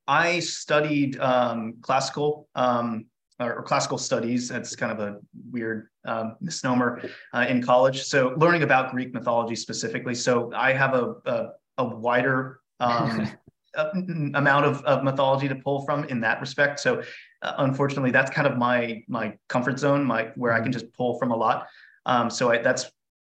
I 0.07 0.39
studied 0.39 1.19
um, 1.19 1.75
classical 1.81 2.49
um, 2.55 3.05
or, 3.39 3.61
classical 3.61 3.99
studies. 3.99 4.49
That's 4.49 4.75
kind 4.75 4.91
of 4.91 4.99
a 4.99 5.19
weird 5.51 5.89
um, 6.05 6.37
misnomer 6.41 7.07
uh, 7.33 7.45
in 7.47 7.61
college. 7.61 8.01
So 8.01 8.33
learning 8.37 8.63
about 8.63 8.91
Greek 8.91 9.13
mythology 9.13 9.55
specifically. 9.55 10.15
So 10.15 10.51
I 10.55 10.73
have 10.73 10.95
a 10.95 11.13
a, 11.25 11.49
a 11.77 11.85
wider 11.85 12.61
um, 12.79 13.31
amount 14.33 14.65
of, 14.65 14.83
of 14.85 15.03
mythology 15.03 15.47
to 15.47 15.55
pull 15.55 15.85
from 15.85 16.05
in 16.05 16.19
that 16.21 16.41
respect. 16.41 16.79
So 16.79 17.03
uh, 17.43 17.53
unfortunately, 17.59 18.09
that's 18.09 18.31
kind 18.31 18.47
of 18.47 18.57
my 18.57 19.03
my 19.07 19.37
comfort 19.49 19.77
zone, 19.77 20.03
my 20.03 20.29
where 20.35 20.53
I 20.53 20.61
can 20.61 20.71
just 20.71 20.91
pull 20.93 21.19
from 21.19 21.29
a 21.29 21.35
lot. 21.35 21.67
Um, 22.07 22.31
so 22.31 22.51
I, 22.51 22.57
that's 22.57 22.89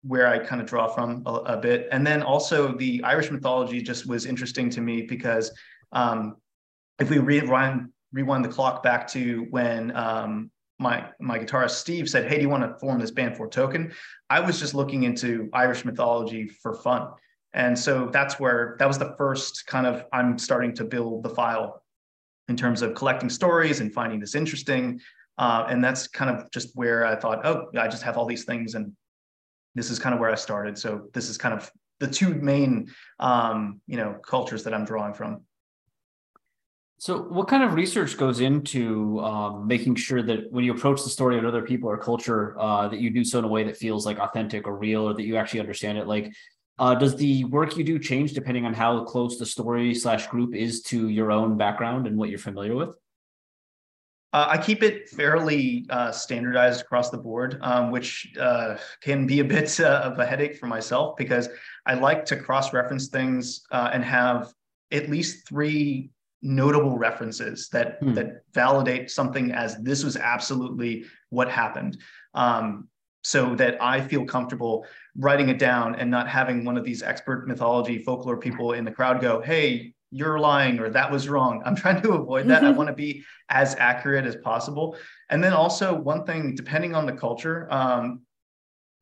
where 0.02 0.26
I 0.26 0.38
kind 0.38 0.60
of 0.60 0.66
draw 0.66 0.88
from 0.88 1.22
a, 1.26 1.30
a, 1.30 1.56
bit. 1.56 1.88
And 1.92 2.06
then 2.06 2.22
also 2.22 2.76
the 2.76 3.02
Irish 3.04 3.30
mythology 3.30 3.80
just 3.80 4.06
was 4.06 4.26
interesting 4.26 4.68
to 4.70 4.80
me 4.80 5.02
because 5.02 5.52
um, 5.92 6.36
if 6.98 7.08
we 7.08 7.18
rewind 7.18 7.88
rewind 8.12 8.44
the 8.44 8.48
clock 8.48 8.82
back 8.82 9.08
to 9.08 9.46
when 9.50 9.94
um, 9.96 10.50
my 10.78 11.08
my 11.20 11.38
guitarist 11.38 11.72
Steve 11.72 12.10
said, 12.10 12.28
"Hey, 12.28 12.36
do 12.36 12.42
you 12.42 12.48
want 12.48 12.64
to 12.64 12.78
form 12.78 12.98
this 12.98 13.10
band 13.10 13.36
Foretoken?" 13.36 13.92
I 14.28 14.40
was 14.40 14.58
just 14.58 14.74
looking 14.74 15.04
into 15.04 15.48
Irish 15.52 15.84
mythology 15.84 16.48
for 16.48 16.74
fun, 16.74 17.08
and 17.52 17.78
so 17.78 18.08
that's 18.12 18.40
where 18.40 18.76
that 18.80 18.88
was 18.88 18.98
the 18.98 19.14
first 19.16 19.66
kind 19.66 19.86
of 19.86 20.04
I'm 20.12 20.38
starting 20.38 20.74
to 20.74 20.84
build 20.84 21.22
the 21.22 21.30
file 21.30 21.82
in 22.48 22.56
terms 22.56 22.82
of 22.82 22.94
collecting 22.94 23.30
stories 23.30 23.80
and 23.80 23.92
finding 23.92 24.18
this 24.18 24.34
interesting. 24.34 25.00
Uh, 25.38 25.64
and 25.68 25.82
that's 25.82 26.08
kind 26.08 26.30
of 26.30 26.50
just 26.50 26.70
where 26.74 27.06
I 27.06 27.16
thought, 27.16 27.46
oh, 27.46 27.68
I 27.78 27.88
just 27.88 28.02
have 28.02 28.18
all 28.18 28.26
these 28.26 28.44
things 28.44 28.74
and 28.74 28.92
this 29.74 29.90
is 29.90 29.98
kind 29.98 30.14
of 30.14 30.20
where 30.20 30.30
I 30.30 30.34
started. 30.34 30.78
So 30.78 31.08
this 31.12 31.28
is 31.28 31.38
kind 31.38 31.54
of 31.54 31.70
the 32.00 32.06
two 32.08 32.34
main, 32.34 32.90
um, 33.20 33.80
you 33.86 33.96
know, 33.96 34.14
cultures 34.24 34.64
that 34.64 34.74
I'm 34.74 34.84
drawing 34.84 35.14
from. 35.14 35.42
So, 36.98 37.18
what 37.18 37.48
kind 37.48 37.64
of 37.64 37.74
research 37.74 38.16
goes 38.16 38.38
into 38.38 39.18
um, 39.20 39.66
making 39.66 39.96
sure 39.96 40.22
that 40.22 40.52
when 40.52 40.64
you 40.64 40.72
approach 40.72 41.02
the 41.02 41.10
story 41.10 41.36
of 41.36 41.44
other 41.44 41.62
people 41.62 41.88
or 41.88 41.98
culture, 41.98 42.56
uh, 42.60 42.86
that 42.86 43.00
you 43.00 43.10
do 43.10 43.24
so 43.24 43.40
in 43.40 43.44
a 43.44 43.48
way 43.48 43.64
that 43.64 43.76
feels 43.76 44.06
like 44.06 44.20
authentic 44.20 44.68
or 44.68 44.76
real, 44.76 45.08
or 45.08 45.14
that 45.14 45.24
you 45.24 45.36
actually 45.36 45.58
understand 45.58 45.98
it? 45.98 46.06
Like, 46.06 46.32
uh, 46.78 46.94
does 46.94 47.16
the 47.16 47.44
work 47.46 47.76
you 47.76 47.82
do 47.82 47.98
change 47.98 48.34
depending 48.34 48.66
on 48.66 48.72
how 48.72 49.02
close 49.04 49.36
the 49.36 49.46
story 49.46 49.94
slash 49.96 50.28
group 50.28 50.54
is 50.54 50.82
to 50.82 51.08
your 51.08 51.32
own 51.32 51.56
background 51.56 52.06
and 52.06 52.16
what 52.16 52.28
you're 52.28 52.38
familiar 52.38 52.76
with? 52.76 52.90
Uh, 54.32 54.46
I 54.48 54.58
keep 54.58 54.82
it 54.82 55.10
fairly 55.10 55.84
uh, 55.90 56.10
standardized 56.10 56.80
across 56.80 57.10
the 57.10 57.18
board, 57.18 57.58
um, 57.60 57.90
which 57.90 58.32
uh, 58.40 58.76
can 59.02 59.26
be 59.26 59.40
a 59.40 59.44
bit 59.44 59.78
uh, 59.78 60.00
of 60.04 60.18
a 60.18 60.24
headache 60.26 60.56
for 60.56 60.66
myself 60.66 61.16
because 61.16 61.48
I 61.84 61.94
like 61.94 62.24
to 62.26 62.36
cross 62.36 62.72
reference 62.72 63.08
things 63.08 63.62
uh, 63.70 63.90
and 63.92 64.02
have 64.02 64.52
at 64.90 65.10
least 65.10 65.46
three 65.46 66.10
notable 66.40 66.98
references 66.98 67.68
that 67.68 67.98
hmm. 68.00 68.14
that 68.14 68.42
validate 68.52 69.10
something 69.10 69.52
as 69.52 69.76
this 69.82 70.02
was 70.02 70.16
absolutely 70.16 71.04
what 71.30 71.48
happened. 71.48 71.98
Um, 72.34 72.88
so 73.24 73.54
that 73.54 73.80
I 73.80 74.00
feel 74.00 74.24
comfortable 74.24 74.84
writing 75.16 75.48
it 75.48 75.60
down 75.60 75.94
and 75.94 76.10
not 76.10 76.26
having 76.26 76.64
one 76.64 76.76
of 76.76 76.82
these 76.82 77.04
expert 77.04 77.46
mythology 77.46 78.02
folklore 78.02 78.36
people 78.36 78.72
in 78.72 78.84
the 78.84 78.90
crowd 78.90 79.20
go, 79.20 79.40
"Hey, 79.40 79.94
you're 80.12 80.38
lying 80.38 80.78
or 80.78 80.90
that 80.90 81.10
was 81.10 81.28
wrong. 81.28 81.62
I'm 81.64 81.74
trying 81.74 82.02
to 82.02 82.12
avoid 82.12 82.46
that. 82.48 82.62
Mm-hmm. 82.62 82.74
I 82.74 82.76
want 82.76 82.88
to 82.88 82.94
be 82.94 83.24
as 83.48 83.74
accurate 83.76 84.26
as 84.26 84.36
possible. 84.36 84.96
And 85.30 85.42
then 85.42 85.54
also 85.54 85.94
one 85.94 86.24
thing, 86.24 86.54
depending 86.54 86.94
on 86.94 87.06
the 87.06 87.12
culture, 87.12 87.66
um, 87.72 88.20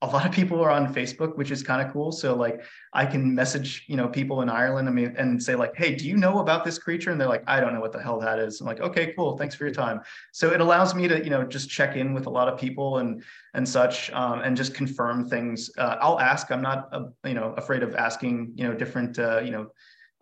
a 0.03 0.07
lot 0.07 0.24
of 0.24 0.32
people 0.32 0.59
are 0.62 0.70
on 0.70 0.95
Facebook, 0.95 1.37
which 1.37 1.51
is 1.51 1.62
kind 1.62 1.87
of 1.87 1.93
cool. 1.93 2.11
So 2.11 2.34
like 2.34 2.62
I 2.95 3.05
can 3.05 3.34
message, 3.34 3.84
you 3.87 3.97
know, 3.97 4.09
people 4.09 4.41
in 4.41 4.49
Ireland 4.49 4.89
I 4.89 4.93
mean, 4.93 5.14
and 5.18 5.43
say 5.43 5.55
like, 5.55 5.76
hey, 5.76 5.95
do 5.95 6.09
you 6.09 6.16
know 6.16 6.39
about 6.39 6.64
this 6.64 6.78
creature? 6.78 7.11
And 7.11 7.20
they're 7.20 7.28
like, 7.28 7.45
I 7.47 7.61
don't 7.61 7.74
know 7.74 7.80
what 7.80 7.93
the 7.93 8.03
hell 8.03 8.18
that 8.20 8.39
is. 8.39 8.61
I'm 8.61 8.66
like, 8.66 8.80
okay, 8.80 9.12
cool. 9.14 9.37
Thanks 9.37 9.55
for 9.55 9.64
your 9.64 9.74
time. 9.74 10.01
So 10.32 10.53
it 10.53 10.62
allows 10.62 10.95
me 10.95 11.07
to, 11.09 11.22
you 11.22 11.28
know, 11.28 11.43
just 11.43 11.68
check 11.68 11.97
in 11.97 12.14
with 12.14 12.24
a 12.24 12.30
lot 12.30 12.49
of 12.49 12.59
people 12.59 12.99
and 12.99 13.22
and 13.53 13.68
such, 13.68 14.11
um, 14.12 14.41
and 14.41 14.57
just 14.57 14.72
confirm 14.74 15.28
things. 15.28 15.70
Uh, 15.76 15.97
I'll 16.01 16.20
ask. 16.20 16.51
I'm 16.51 16.62
not, 16.62 16.89
uh, 16.93 17.07
you 17.24 17.34
know, 17.34 17.53
afraid 17.59 17.82
of 17.82 17.95
asking, 17.95 18.53
you 18.55 18.64
know, 18.66 18.74
different, 18.74 19.18
uh, 19.18 19.41
you 19.41 19.51
know, 19.51 19.70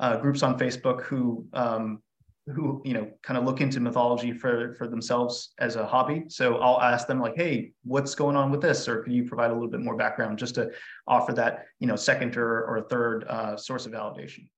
uh, 0.00 0.16
groups 0.16 0.42
on 0.42 0.58
Facebook 0.58 1.02
who 1.02 1.46
um, 1.52 2.02
who 2.54 2.80
you 2.84 2.94
know 2.94 3.10
kind 3.22 3.38
of 3.38 3.44
look 3.44 3.60
into 3.60 3.80
mythology 3.80 4.32
for 4.32 4.74
for 4.74 4.88
themselves 4.88 5.52
as 5.58 5.76
a 5.76 5.86
hobby. 5.86 6.24
So 6.28 6.56
I'll 6.56 6.80
ask 6.80 7.06
them 7.06 7.20
like, 7.20 7.36
"Hey, 7.36 7.72
what's 7.84 8.14
going 8.14 8.36
on 8.36 8.50
with 8.50 8.60
this?" 8.60 8.88
Or 8.88 9.02
can 9.02 9.12
you 9.12 9.24
provide 9.24 9.50
a 9.50 9.54
little 9.54 9.68
bit 9.68 9.80
more 9.80 9.96
background 9.96 10.38
just 10.38 10.54
to 10.56 10.70
offer 11.06 11.32
that 11.34 11.66
you 11.80 11.86
know 11.86 11.96
second 11.96 12.36
or 12.36 12.64
or 12.64 12.86
third 12.88 13.24
uh, 13.28 13.56
source 13.56 13.86
of 13.86 13.92
validation. 13.92 14.48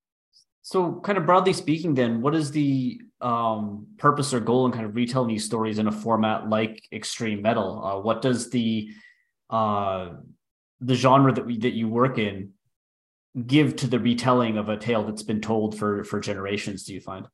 So, 0.63 1.01
kind 1.01 1.17
of 1.17 1.25
broadly 1.25 1.55
speaking, 1.55 1.95
then, 1.95 2.21
what 2.21 2.35
is 2.35 2.51
the 2.51 3.01
um, 3.21 3.87
purpose 3.97 4.35
or 4.35 4.41
goal 4.41 4.67
in 4.67 4.73
kind 4.73 4.85
of 4.85 4.95
retelling 4.95 5.29
these 5.29 5.45
stories 5.45 5.79
in 5.79 5.89
a 5.89 5.93
format 5.93 6.49
like 6.49 6.83
extreme 6.93 7.43
metal? 7.43 7.83
Uh, 7.85 8.01
what 8.01 8.21
does 8.23 8.51
the 8.51 8.91
uh, 9.49 10.11
the 10.81 10.95
genre 10.95 11.33
that 11.33 11.47
we 11.47 11.59
that 11.59 11.73
you 11.73 11.89
work 11.89 12.19
in 12.19 12.53
give 13.47 13.77
to 13.77 13.87
the 13.87 13.99
retelling 13.99 14.59
of 14.59 14.69
a 14.69 14.77
tale 14.77 15.05
that's 15.05 15.23
been 15.23 15.41
told 15.41 15.79
for 15.79 16.05
for 16.05 16.21
generations? 16.21 16.85
Do 16.85 16.95
you 16.95 17.01
find? 17.01 17.27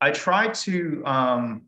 I 0.00 0.10
try 0.10 0.48
to 0.48 1.02
um, 1.06 1.62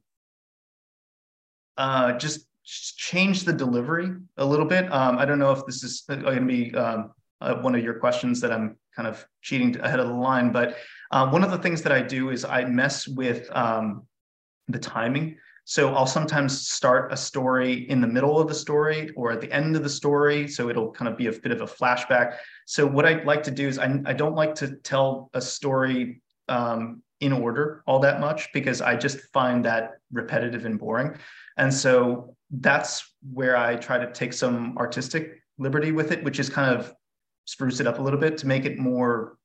uh, 1.76 2.12
just 2.18 2.47
change 2.64 3.45
the 3.45 3.53
delivery 3.53 4.14
a 4.36 4.45
little 4.45 4.66
bit. 4.66 4.93
Um, 4.93 5.18
I 5.18 5.24
don't 5.24 5.39
know 5.39 5.53
if 5.53 5.64
this 5.64 5.82
is 5.82 6.03
going 6.07 6.22
to 6.22 6.41
be 6.45 6.74
um, 6.74 7.12
uh, 7.41 7.55
one 7.57 7.74
of 7.74 7.82
your 7.82 7.95
questions 7.95 8.41
that 8.43 8.53
I'm 8.53 8.76
kind 8.95 9.09
of 9.09 9.26
cheating 9.41 9.78
ahead 9.80 10.01
of 10.01 10.09
the 10.09 10.14
line, 10.14 10.53
but 10.53 10.76
uh, 11.11 11.28
one 11.30 11.43
of 11.43 11.51
the 11.51 11.59
things 11.59 11.82
that 11.82 11.93
I 11.93 12.03
do 12.03 12.30
is 12.30 12.45
I 12.45 12.64
mess 12.64 13.09
with 13.09 13.49
um, 13.57 14.07
the 14.68 14.78
timing. 14.78 15.39
So 15.69 15.93
I'll 15.93 16.07
sometimes 16.07 16.66
start 16.66 17.12
a 17.12 17.16
story 17.16 17.91
in 17.91 18.01
the 18.01 18.07
middle 18.07 18.41
of 18.41 18.49
the 18.49 18.55
story 18.55 19.11
or 19.16 19.33
at 19.33 19.43
the 19.43 19.53
end 19.53 19.77
of 19.77 19.83
the 19.83 19.91
story. 19.91 20.49
So 20.49 20.71
it'll 20.71 20.91
kind 20.91 21.11
of 21.11 21.19
be 21.19 21.27
a 21.27 21.33
bit 21.33 21.53
of 21.53 21.61
a 21.61 21.66
flashback. 21.66 22.37
So 22.64 22.87
what 22.87 23.05
I 23.05 23.23
like 23.25 23.43
to 23.43 23.51
do 23.51 23.69
is 23.69 23.79
I, 23.79 24.01
I 24.07 24.14
don't 24.14 24.35
like 24.35 24.55
to 24.57 24.77
tell 24.77 25.29
a 25.35 25.43
story 25.43 26.23
um, 26.49 27.03
in 27.21 27.35
order 27.35 27.83
all 27.87 27.99
that 27.99 28.19
much 28.19 28.49
because 28.55 28.81
I 28.81 28.97
just 28.97 29.19
find 29.35 29.62
that 29.66 29.99
repetitive 30.11 30.64
and 30.64 30.79
boring. 30.79 31.19
And 31.59 31.73
so 31.73 32.35
that's 32.51 33.07
where 33.31 33.55
I 33.55 33.77
try 33.77 33.99
to 33.99 34.11
take 34.11 34.33
some 34.33 34.75
artistic 34.79 35.43
liberty 35.59 35.93
with 35.93 36.12
it, 36.12 36.25
which 36.25 36.41
is 36.41 36.49
kind 36.49 36.75
of 36.75 36.95
spruce 37.45 37.79
it 37.79 37.87
up 37.87 37.99
a 37.99 38.03
little 38.03 38.21
bit 38.21 38.39
to 38.39 38.47
make 38.47 38.64
it 38.64 38.79
more 38.79 39.37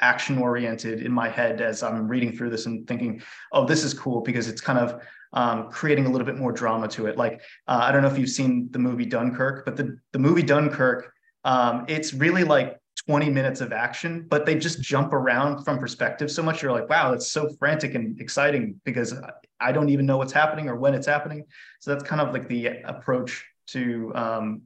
action 0.00 0.38
oriented 0.38 1.02
in 1.02 1.12
my 1.12 1.28
head 1.28 1.60
as 1.60 1.82
I'm 1.82 2.08
reading 2.08 2.36
through 2.36 2.50
this 2.50 2.66
and 2.66 2.86
thinking, 2.86 3.22
oh, 3.52 3.64
this 3.64 3.84
is 3.84 3.94
cool 3.94 4.20
because 4.20 4.48
it's 4.48 4.60
kind 4.60 4.78
of 4.78 5.02
um, 5.32 5.70
creating 5.70 6.06
a 6.06 6.10
little 6.10 6.26
bit 6.26 6.36
more 6.36 6.52
drama 6.52 6.88
to 6.88 7.06
it. 7.06 7.16
Like, 7.16 7.40
uh, 7.66 7.80
I 7.82 7.92
don't 7.92 8.02
know 8.02 8.08
if 8.08 8.18
you've 8.18 8.30
seen 8.30 8.68
the 8.70 8.78
movie 8.78 9.06
Dunkirk, 9.06 9.64
but 9.64 9.76
the, 9.76 9.98
the 10.12 10.18
movie 10.18 10.42
Dunkirk, 10.42 11.12
um, 11.44 11.84
it's 11.88 12.14
really 12.14 12.44
like 12.44 12.78
20 13.06 13.30
minutes 13.30 13.60
of 13.60 13.72
action, 13.72 14.26
but 14.28 14.44
they 14.44 14.54
just 14.54 14.80
jump 14.82 15.12
around 15.12 15.64
from 15.64 15.78
perspective 15.78 16.30
so 16.30 16.42
much. 16.42 16.62
You're 16.62 16.72
like, 16.72 16.88
wow, 16.88 17.10
that's 17.10 17.30
so 17.30 17.48
frantic 17.58 17.94
and 17.94 18.20
exciting 18.20 18.80
because 18.84 19.14
I 19.60 19.72
don't 19.72 19.88
even 19.88 20.06
know 20.06 20.16
what's 20.16 20.32
happening 20.32 20.68
or 20.68 20.76
when 20.76 20.94
it's 20.94 21.06
happening. 21.06 21.44
So 21.80 21.92
that's 21.92 22.04
kind 22.04 22.20
of 22.20 22.32
like 22.32 22.48
the 22.48 22.66
approach 22.84 23.44
to 23.68 24.12
um, 24.14 24.62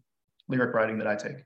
lyric 0.48 0.74
writing 0.74 0.98
that 0.98 1.06
I 1.06 1.16
take. 1.16 1.44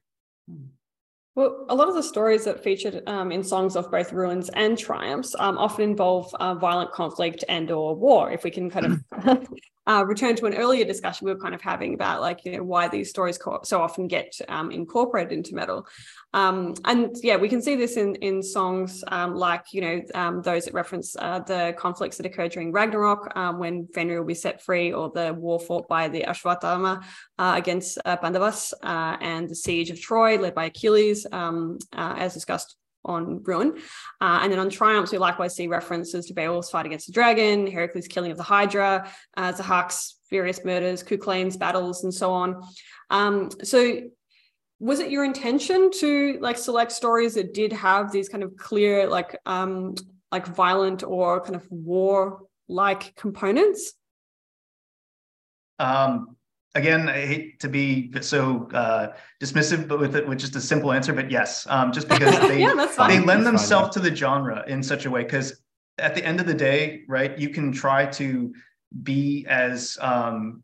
Well, 1.36 1.66
a 1.68 1.74
lot 1.74 1.88
of 1.88 1.94
the 1.94 2.02
stories 2.02 2.44
that 2.46 2.64
featured 2.64 3.02
um, 3.06 3.30
in 3.30 3.44
songs 3.44 3.76
of 3.76 3.90
both 3.90 4.10
ruins 4.10 4.48
and 4.54 4.76
triumphs 4.78 5.34
um, 5.38 5.58
often 5.58 5.84
involve 5.84 6.34
uh, 6.40 6.54
violent 6.54 6.92
conflict 6.92 7.44
and 7.46 7.70
or 7.70 7.94
war. 7.94 8.32
If 8.32 8.42
we 8.42 8.50
can 8.50 8.70
kind 8.70 8.86
of 9.22 9.46
uh, 9.86 10.04
return 10.06 10.34
to 10.36 10.46
an 10.46 10.54
earlier 10.54 10.84
discussion 10.84 11.26
we 11.26 11.32
were 11.32 11.40
kind 11.40 11.54
of 11.54 11.60
having 11.60 11.94
about 11.94 12.20
like 12.20 12.44
you 12.44 12.52
know 12.52 12.62
why 12.62 12.88
these 12.88 13.10
stories 13.10 13.38
co- 13.38 13.60
so 13.62 13.80
often 13.80 14.08
get 14.08 14.36
um, 14.48 14.70
incorporated 14.70 15.32
into 15.32 15.54
metal. 15.54 15.86
Um, 16.34 16.74
and 16.84 17.16
yeah 17.22 17.36
we 17.36 17.48
can 17.48 17.62
see 17.62 17.76
this 17.76 17.96
in 17.96 18.14
in 18.16 18.42
songs 18.42 19.02
um, 19.08 19.34
like 19.34 19.72
you 19.72 19.80
know 19.80 20.02
um, 20.14 20.42
those 20.42 20.66
that 20.66 20.74
reference 20.74 21.16
uh, 21.18 21.38
the 21.40 21.74
conflicts 21.78 22.16
that 22.16 22.26
occur 22.26 22.48
during 22.48 22.72
ragnarok 22.72 23.34
um, 23.36 23.58
when 23.58 23.86
fenrir 23.94 24.20
will 24.20 24.26
be 24.26 24.34
set 24.34 24.62
free 24.62 24.92
or 24.92 25.10
the 25.10 25.32
war 25.34 25.58
fought 25.58 25.88
by 25.88 26.08
the 26.08 26.22
ashwatthama 26.22 27.02
uh, 27.38 27.54
against 27.56 27.98
uh, 28.04 28.16
pandavas 28.16 28.74
uh, 28.82 29.16
and 29.20 29.48
the 29.48 29.54
siege 29.54 29.90
of 29.90 30.00
troy 30.00 30.36
led 30.38 30.54
by 30.54 30.66
achilles 30.66 31.26
um, 31.32 31.78
uh, 31.94 32.14
as 32.18 32.34
discussed 32.34 32.76
on 33.06 33.42
Ruin. 33.42 33.78
Uh, 34.20 34.40
and 34.42 34.52
then 34.52 34.58
on 34.58 34.68
Triumphs, 34.68 35.12
we 35.12 35.18
likewise 35.18 35.56
see 35.56 35.66
references 35.66 36.26
to 36.26 36.34
Beowulf's 36.34 36.70
fight 36.70 36.86
against 36.86 37.06
the 37.06 37.12
dragon, 37.12 37.66
Heracles' 37.66 38.08
killing 38.08 38.30
of 38.30 38.36
the 38.36 38.42
Hydra, 38.42 39.10
uh, 39.36 39.52
Zahak's 39.52 40.18
various 40.30 40.64
murders, 40.64 41.02
Cuchulainn's 41.02 41.56
battles, 41.56 42.04
and 42.04 42.12
so 42.12 42.32
on. 42.32 42.62
Um, 43.10 43.50
so 43.62 44.02
was 44.78 45.00
it 45.00 45.10
your 45.10 45.24
intention 45.24 45.90
to 45.90 46.38
like 46.40 46.58
select 46.58 46.92
stories 46.92 47.34
that 47.34 47.54
did 47.54 47.72
have 47.72 48.12
these 48.12 48.28
kind 48.28 48.44
of 48.44 48.56
clear 48.56 49.06
like 49.08 49.38
um 49.46 49.94
like 50.30 50.46
violent 50.46 51.02
or 51.02 51.40
kind 51.40 51.56
of 51.56 51.66
war 51.70 52.42
like 52.68 53.14
components 53.16 53.94
um 55.78 56.35
again, 56.76 57.08
I 57.08 57.26
hate 57.26 57.58
to 57.60 57.68
be 57.68 58.12
so 58.20 58.68
uh, 58.72 59.14
dismissive, 59.42 59.88
but 59.88 59.98
with 59.98 60.14
it, 60.14 60.28
with 60.28 60.38
just 60.38 60.54
a 60.54 60.60
simple 60.60 60.92
answer, 60.92 61.12
but 61.12 61.30
yes, 61.30 61.66
um, 61.68 61.90
just 61.90 62.08
because 62.08 62.38
they 62.48 62.60
yeah, 62.60 62.86
they 63.08 63.18
lend 63.18 63.46
themselves 63.46 63.90
to 63.94 64.00
the 64.00 64.14
genre 64.14 64.62
in 64.68 64.82
such 64.82 65.06
a 65.06 65.10
way. 65.10 65.24
Because 65.24 65.62
at 65.98 66.14
the 66.14 66.24
end 66.24 66.38
of 66.38 66.46
the 66.46 66.54
day, 66.54 67.02
right, 67.08 67.36
you 67.38 67.48
can 67.48 67.72
try 67.72 68.06
to 68.06 68.54
be 69.02 69.46
as 69.48 69.96
um, 70.00 70.62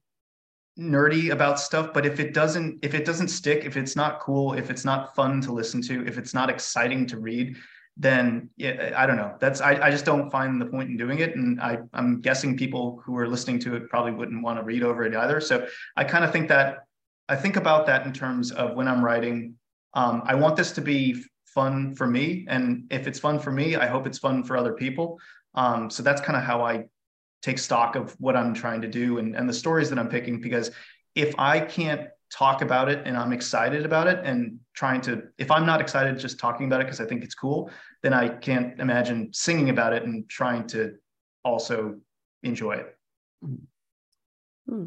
nerdy 0.79 1.33
about 1.33 1.59
stuff, 1.59 1.93
but 1.95 2.05
if 2.05 2.21
it 2.21 2.35
doesn't, 2.35 2.79
if 2.83 2.95
it 2.95 3.05
doesn't 3.05 3.29
stick, 3.29 3.65
if 3.65 3.77
it's 3.77 3.97
not 3.97 4.21
cool, 4.21 4.53
if 4.53 4.71
it's 4.71 4.85
not 4.85 5.15
fun 5.17 5.41
to 5.41 5.53
listen 5.53 5.81
to, 5.83 6.07
if 6.07 6.19
it's 6.19 6.35
not 6.35 6.51
exciting 6.51 7.07
to 7.07 7.19
read, 7.19 7.57
then 7.97 8.49
yeah, 8.57 8.95
I 8.97 9.07
don't 9.07 9.17
know. 9.17 9.35
That's 9.39 9.61
I, 9.61 9.73
I 9.87 9.91
just 9.91 10.05
don't 10.05 10.31
find 10.31 10.61
the 10.61 10.67
point 10.67 10.91
in 10.91 10.97
doing 10.97 11.19
it. 11.19 11.37
And 11.37 11.61
I, 11.61 11.79
I'm 11.93 12.21
guessing 12.21 12.57
people 12.57 13.03
who 13.05 13.17
are 13.19 13.29
listening 13.29 13.59
to 13.61 13.75
it 13.77 13.89
probably 13.89 14.13
wouldn't 14.13 14.43
want 14.43 14.59
to 14.59 14.65
read 14.65 14.83
over 14.83 15.05
it 15.05 15.15
either. 15.15 15.41
So 15.41 15.67
I 15.97 16.05
kind 16.05 16.25
of 16.25 16.33
think 16.33 16.49
that 16.49 16.85
I 17.29 17.37
think 17.37 17.57
about 17.57 17.87
that 17.87 18.07
in 18.07 18.13
terms 18.13 18.51
of 18.51 18.75
when 18.75 18.89
I'm 18.89 19.05
writing. 19.05 19.55
Um, 19.95 20.23
I 20.25 20.35
want 20.35 20.57
this 20.57 20.73
to 20.73 20.81
be 20.81 21.23
fun 21.55 21.95
for 21.95 22.07
me. 22.07 22.47
And 22.49 22.85
if 22.91 23.07
it's 23.07 23.19
fun 23.19 23.39
for 23.39 23.53
me, 23.53 23.77
I 23.77 23.87
hope 23.87 24.07
it's 24.07 24.19
fun 24.19 24.43
for 24.43 24.57
other 24.57 24.73
people. 24.73 25.21
Um, 25.55 25.91
so 25.91 26.03
that's 26.03 26.21
kind 26.21 26.37
of 26.37 26.43
how 26.43 26.63
I 26.63 26.87
take 27.43 27.59
stock 27.59 27.95
of 27.95 28.13
what 28.19 28.37
I'm 28.37 28.55
trying 28.55 28.81
to 28.83 28.89
do 28.89 29.19
and, 29.19 29.37
and 29.37 29.49
the 29.49 29.53
stories 29.53 29.91
that 29.91 29.99
I'm 29.99 30.09
picking. 30.09 30.41
Because 30.41 30.71
if 31.15 31.35
I 31.39 31.61
can't 31.61 32.09
talk 32.33 32.63
about 32.63 32.89
it 32.89 33.07
and 33.07 33.17
I'm 33.17 33.33
excited 33.33 33.85
about 33.85 34.07
it 34.07 34.25
and 34.25 34.59
trying 34.75 35.03
to, 35.03 35.25
if 35.37 35.51
I'm 35.51 35.67
not 35.67 35.81
excited 35.81 36.19
just 36.19 36.39
talking 36.39 36.67
about 36.67 36.81
it 36.81 36.85
because 36.85 37.01
I 37.01 37.05
think 37.05 37.23
it's 37.23 37.35
cool, 37.35 37.71
then 38.03 38.15
I 38.15 38.29
can't 38.29 38.81
imagine 38.81 39.31
singing 39.33 39.69
about 39.69 39.93
it 39.93 40.05
and 40.05 40.29
trying 40.29 40.67
to 40.69 40.95
also 41.45 41.97
enjoy 42.43 42.73
it. 42.73 42.99
Hmm. 44.67 44.87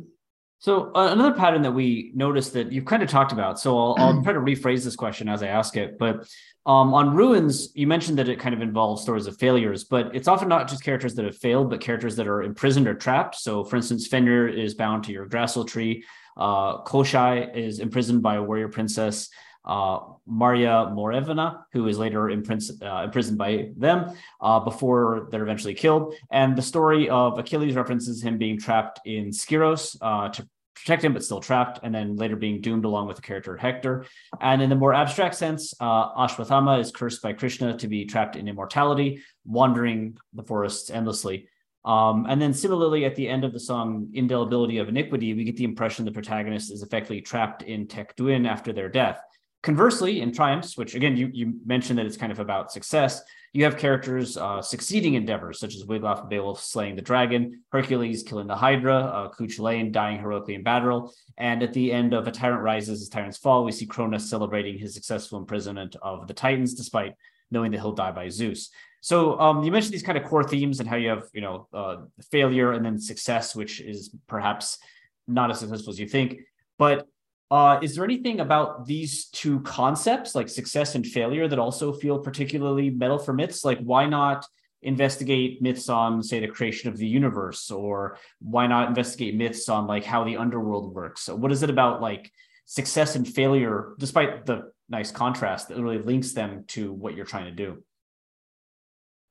So 0.59 0.91
uh, 0.95 1.11
another 1.11 1.33
pattern 1.33 1.61
that 1.61 1.73
we 1.73 2.11
noticed 2.15 2.53
that 2.53 2.71
you've 2.71 2.85
kind 2.85 3.03
of 3.03 3.09
talked 3.09 3.31
about. 3.31 3.59
So 3.59 3.77
I'll, 3.77 3.95
I'll 3.99 4.23
try 4.23 4.33
to 4.33 4.39
rephrase 4.39 4.83
this 4.83 4.95
question 4.95 5.29
as 5.29 5.43
I 5.43 5.47
ask 5.47 5.77
it. 5.77 5.99
But 5.99 6.27
um, 6.65 6.95
on 6.95 7.13
Ruins, 7.13 7.69
you 7.75 7.85
mentioned 7.85 8.17
that 8.17 8.27
it 8.27 8.39
kind 8.39 8.55
of 8.55 8.61
involves 8.61 9.03
stories 9.03 9.27
of 9.27 9.37
failures, 9.37 9.83
but 9.83 10.15
it's 10.15 10.27
often 10.27 10.47
not 10.47 10.67
just 10.67 10.83
characters 10.83 11.13
that 11.15 11.25
have 11.25 11.37
failed, 11.37 11.69
but 11.69 11.81
characters 11.81 12.15
that 12.15 12.27
are 12.27 12.41
imprisoned 12.41 12.87
or 12.87 12.95
trapped. 12.95 13.35
So, 13.35 13.63
for 13.63 13.75
instance, 13.75 14.07
Fenrir 14.07 14.47
is 14.47 14.73
bound 14.73 15.03
to 15.03 15.13
Yggdrasil 15.13 15.65
tree. 15.65 16.03
Uh, 16.37 16.83
Koschei 16.83 17.55
is 17.55 17.79
imprisoned 17.79 18.21
by 18.21 18.35
a 18.35 18.43
warrior 18.43 18.67
princess, 18.69 19.29
uh, 19.65 19.99
Marya 20.27 20.91
Morevna, 20.93 21.63
who 21.73 21.87
is 21.87 21.97
later 21.97 22.29
imprisoned, 22.29 22.83
uh, 22.83 23.03
imprisoned 23.05 23.37
by 23.37 23.69
them 23.77 24.15
uh, 24.41 24.59
before 24.59 25.27
they're 25.31 25.43
eventually 25.43 25.73
killed. 25.73 26.13
And 26.31 26.55
the 26.55 26.61
story 26.61 27.09
of 27.09 27.39
Achilles 27.39 27.75
references 27.75 28.21
him 28.21 28.37
being 28.37 28.59
trapped 28.59 28.99
in 29.05 29.29
Skyros 29.29 29.97
uh, 30.01 30.29
to 30.29 30.47
protect 30.75 31.03
him, 31.03 31.13
but 31.13 31.23
still 31.23 31.39
trapped, 31.39 31.79
and 31.83 31.95
then 31.95 32.15
later 32.15 32.35
being 32.35 32.61
doomed 32.61 32.85
along 32.85 33.07
with 33.07 33.15
the 33.15 33.21
character 33.21 33.57
Hector. 33.57 34.05
And 34.39 34.61
in 34.61 34.69
the 34.69 34.75
more 34.75 34.93
abstract 34.93 35.35
sense, 35.35 35.73
uh, 35.79 36.13
Ashwathama 36.13 36.79
is 36.79 36.91
cursed 36.91 37.21
by 37.21 37.33
Krishna 37.33 37.77
to 37.77 37.87
be 37.87 38.05
trapped 38.05 38.35
in 38.35 38.47
immortality, 38.47 39.21
wandering 39.45 40.17
the 40.33 40.43
forests 40.43 40.89
endlessly. 40.89 41.47
Um, 41.85 42.25
and 42.27 42.41
then 42.41 42.53
similarly, 42.53 43.05
at 43.05 43.15
the 43.15 43.29
end 43.29 43.45
of 43.45 43.53
the 43.53 43.59
song 43.59 44.09
Indelibility 44.13 44.79
of 44.79 44.89
Iniquity, 44.89 45.35
we 45.35 45.43
get 45.43 45.55
the 45.55 45.63
impression 45.63 46.03
the 46.03 46.11
protagonist 46.11 46.71
is 46.71 46.81
effectively 46.81 47.21
trapped 47.21 47.61
in 47.61 47.87
Tech 47.87 48.15
after 48.19 48.73
their 48.73 48.89
death. 48.89 49.21
Conversely, 49.61 50.21
in 50.21 50.31
Triumphs, 50.31 50.77
which 50.77 50.95
again, 50.95 51.15
you, 51.15 51.29
you 51.31 51.53
mentioned 51.65 51.97
that 51.99 52.05
it's 52.05 52.17
kind 52.17 52.31
of 52.31 52.39
about 52.39 52.71
success, 52.71 53.21
you 53.53 53.63
have 53.63 53.77
characters 53.77 54.35
uh, 54.35 54.61
succeeding 54.61 55.13
endeavors, 55.13 55.59
such 55.59 55.75
as 55.75 55.83
Wiglaf 55.83 56.21
and 56.21 56.29
Beowulf 56.29 56.61
slaying 56.61 56.95
the 56.95 57.01
dragon, 57.01 57.63
Hercules 57.71 58.21
killing 58.21 58.47
the 58.47 58.55
Hydra, 58.55 58.97
uh, 58.97 59.29
Cuchulainn 59.31 59.91
dying 59.91 60.19
heroically 60.19 60.55
in 60.55 60.63
battle, 60.63 61.13
and 61.37 61.63
at 61.63 61.73
the 61.73 61.91
end 61.91 62.13
of 62.13 62.27
A 62.27 62.31
Tyrant 62.31 62.63
Rises 62.63 63.01
as 63.01 63.09
Tyrants 63.09 63.37
Fall, 63.37 63.63
we 63.63 63.71
see 63.71 63.85
Cronus 63.85 64.29
celebrating 64.29 64.77
his 64.77 64.93
successful 64.93 65.39
imprisonment 65.39 65.95
of 66.01 66.27
the 66.27 66.33
Titans, 66.33 66.73
despite 66.73 67.13
knowing 67.49 67.71
that 67.71 67.79
he'll 67.79 67.93
die 67.93 68.11
by 68.11 68.29
Zeus. 68.29 68.71
So 69.05 69.39
um, 69.39 69.61
you 69.61 69.71
mentioned 69.71 69.93
these 69.93 70.01
kind 70.01 70.17
of 70.17 70.23
core 70.23 70.43
themes 70.43 70.79
and 70.79 70.89
how 70.89 70.95
you 70.95 71.09
have, 71.09 71.27
you 71.31 71.41
know, 71.41 71.67
uh, 71.71 71.97
failure 72.31 72.71
and 72.71 72.83
then 72.83 72.97
success, 72.97 73.55
which 73.55 73.79
is 73.79 74.09
perhaps 74.25 74.79
not 75.27 75.51
as 75.51 75.59
successful 75.59 75.91
as 75.93 75.99
you 75.99 76.07
think. 76.07 76.39
But 76.79 77.07
uh, 77.51 77.77
is 77.83 77.93
there 77.93 78.03
anything 78.03 78.39
about 78.39 78.87
these 78.87 79.25
two 79.25 79.59
concepts, 79.59 80.33
like 80.33 80.49
success 80.49 80.95
and 80.95 81.05
failure, 81.05 81.47
that 81.47 81.59
also 81.59 81.93
feel 81.93 82.17
particularly 82.17 82.89
metal 82.89 83.19
for 83.19 83.31
myths? 83.31 83.63
Like, 83.63 83.77
why 83.77 84.07
not 84.07 84.43
investigate 84.81 85.61
myths 85.61 85.87
on 85.87 86.23
say 86.23 86.39
the 86.39 86.47
creation 86.47 86.89
of 86.89 86.97
the 86.97 87.07
universe 87.07 87.69
or 87.69 88.17
why 88.39 88.65
not 88.65 88.87
investigate 88.87 89.35
myths 89.35 89.69
on 89.69 89.85
like 89.85 90.03
how 90.03 90.23
the 90.23 90.37
underworld 90.37 90.93
works 90.93 91.21
so 91.23 91.33
what 91.33 91.51
is 91.51 91.63
it 91.63 91.71
about 91.71 92.01
like 92.01 92.31
success 92.65 93.15
and 93.15 93.27
failure 93.27 93.93
despite 93.97 94.45
the 94.45 94.71
nice 94.87 95.09
contrast 95.09 95.69
that 95.69 95.81
really 95.81 95.97
links 95.97 96.33
them 96.33 96.65
to 96.67 96.93
what 96.93 97.15
you're 97.15 97.25
trying 97.25 97.45
to 97.45 97.51
do 97.51 97.83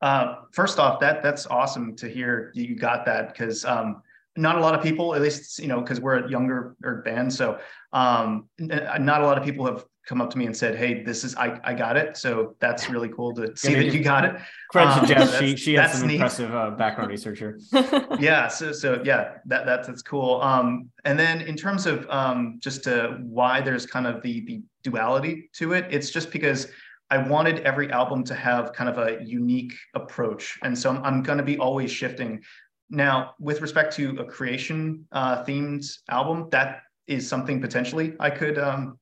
uh, 0.01 0.35
first 0.51 0.79
off 0.79 0.99
that 0.99 1.23
that's 1.23 1.47
awesome 1.47 1.95
to 1.95 2.07
hear 2.07 2.51
you 2.53 2.75
got 2.75 3.05
that 3.05 3.29
because 3.29 3.65
um, 3.65 4.01
not 4.35 4.57
a 4.57 4.59
lot 4.59 4.75
of 4.75 4.83
people 4.83 5.15
at 5.15 5.21
least 5.21 5.59
you 5.59 5.67
know 5.67 5.81
because 5.81 5.99
we're 5.99 6.25
a 6.25 6.29
younger 6.29 6.75
band 7.05 7.33
so 7.33 7.59
um, 7.93 8.47
not 8.59 9.21
a 9.21 9.25
lot 9.25 9.37
of 9.37 9.43
people 9.43 9.65
have 9.65 9.85
come 10.05 10.21
up 10.21 10.29
to 10.29 10.37
me 10.37 10.45
and 10.45 10.55
said, 10.55 10.75
"Hey, 10.75 11.03
this 11.03 11.23
is 11.23 11.35
I, 11.35 11.59
I 11.63 11.73
got 11.73 11.97
it." 11.97 12.17
So 12.17 12.55
that's 12.59 12.89
really 12.89 13.09
cool 13.09 13.33
to 13.35 13.55
see 13.57 13.71
yeah, 13.71 13.79
that 13.79 13.93
you 13.93 14.03
got 14.03 14.25
it. 14.25 14.35
Credit 14.69 14.91
um, 14.91 15.05
to 15.05 15.13
Jess; 15.13 15.39
she 15.39 15.55
she 15.55 15.73
has 15.73 15.99
some 15.99 16.07
neat. 16.07 16.15
impressive 16.15 16.53
uh, 16.53 16.71
background 16.71 17.09
researcher. 17.09 17.59
yeah, 18.19 18.47
so 18.47 18.71
so 18.71 19.01
yeah, 19.03 19.37
that 19.45 19.65
that's 19.65 19.87
that's 19.87 20.01
cool. 20.01 20.41
Um, 20.41 20.89
and 21.03 21.17
then 21.17 21.41
in 21.41 21.55
terms 21.55 21.85
of 21.85 22.07
um, 22.09 22.59
just 22.59 22.87
uh, 22.87 23.09
why 23.23 23.61
there's 23.61 23.85
kind 23.85 24.07
of 24.07 24.21
the 24.21 24.45
the 24.45 24.61
duality 24.83 25.49
to 25.53 25.73
it, 25.73 25.87
it's 25.89 26.11
just 26.11 26.31
because 26.31 26.67
I 27.09 27.17
wanted 27.19 27.59
every 27.59 27.91
album 27.91 28.23
to 28.25 28.35
have 28.35 28.73
kind 28.73 28.89
of 28.89 28.97
a 28.97 29.23
unique 29.23 29.73
approach, 29.93 30.57
and 30.63 30.77
so 30.77 30.89
I'm, 30.89 31.03
I'm 31.03 31.23
going 31.23 31.37
to 31.37 31.43
be 31.43 31.57
always 31.57 31.91
shifting. 31.91 32.41
Now, 32.89 33.33
with 33.39 33.61
respect 33.61 33.95
to 33.95 34.17
a 34.19 34.25
creation 34.25 35.07
uh, 35.11 35.43
themed 35.43 35.85
album, 36.09 36.49
that 36.51 36.81
is 37.07 37.27
something 37.27 37.61
potentially 37.61 38.13
I 38.19 38.29
could 38.29 38.57
um, 38.57 38.99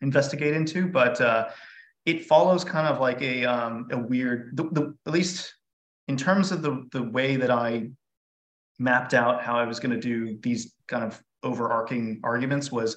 investigate 0.00 0.54
into, 0.54 0.88
but 0.88 1.20
uh, 1.20 1.48
it 2.04 2.26
follows 2.26 2.64
kind 2.64 2.86
of 2.86 3.00
like 3.00 3.20
a 3.22 3.44
um, 3.44 3.88
a 3.90 3.98
weird, 3.98 4.56
the, 4.56 4.64
the, 4.64 4.94
at 5.06 5.12
least 5.12 5.54
in 6.08 6.16
terms 6.16 6.52
of 6.52 6.62
the 6.62 6.86
the 6.92 7.02
way 7.02 7.36
that 7.36 7.50
I 7.50 7.90
mapped 8.78 9.14
out 9.14 9.42
how 9.42 9.58
I 9.58 9.64
was 9.64 9.80
going 9.80 9.92
to 9.92 10.00
do 10.00 10.38
these 10.42 10.74
kind 10.86 11.04
of 11.04 11.20
overarching 11.42 12.20
arguments 12.22 12.70
was 12.70 12.96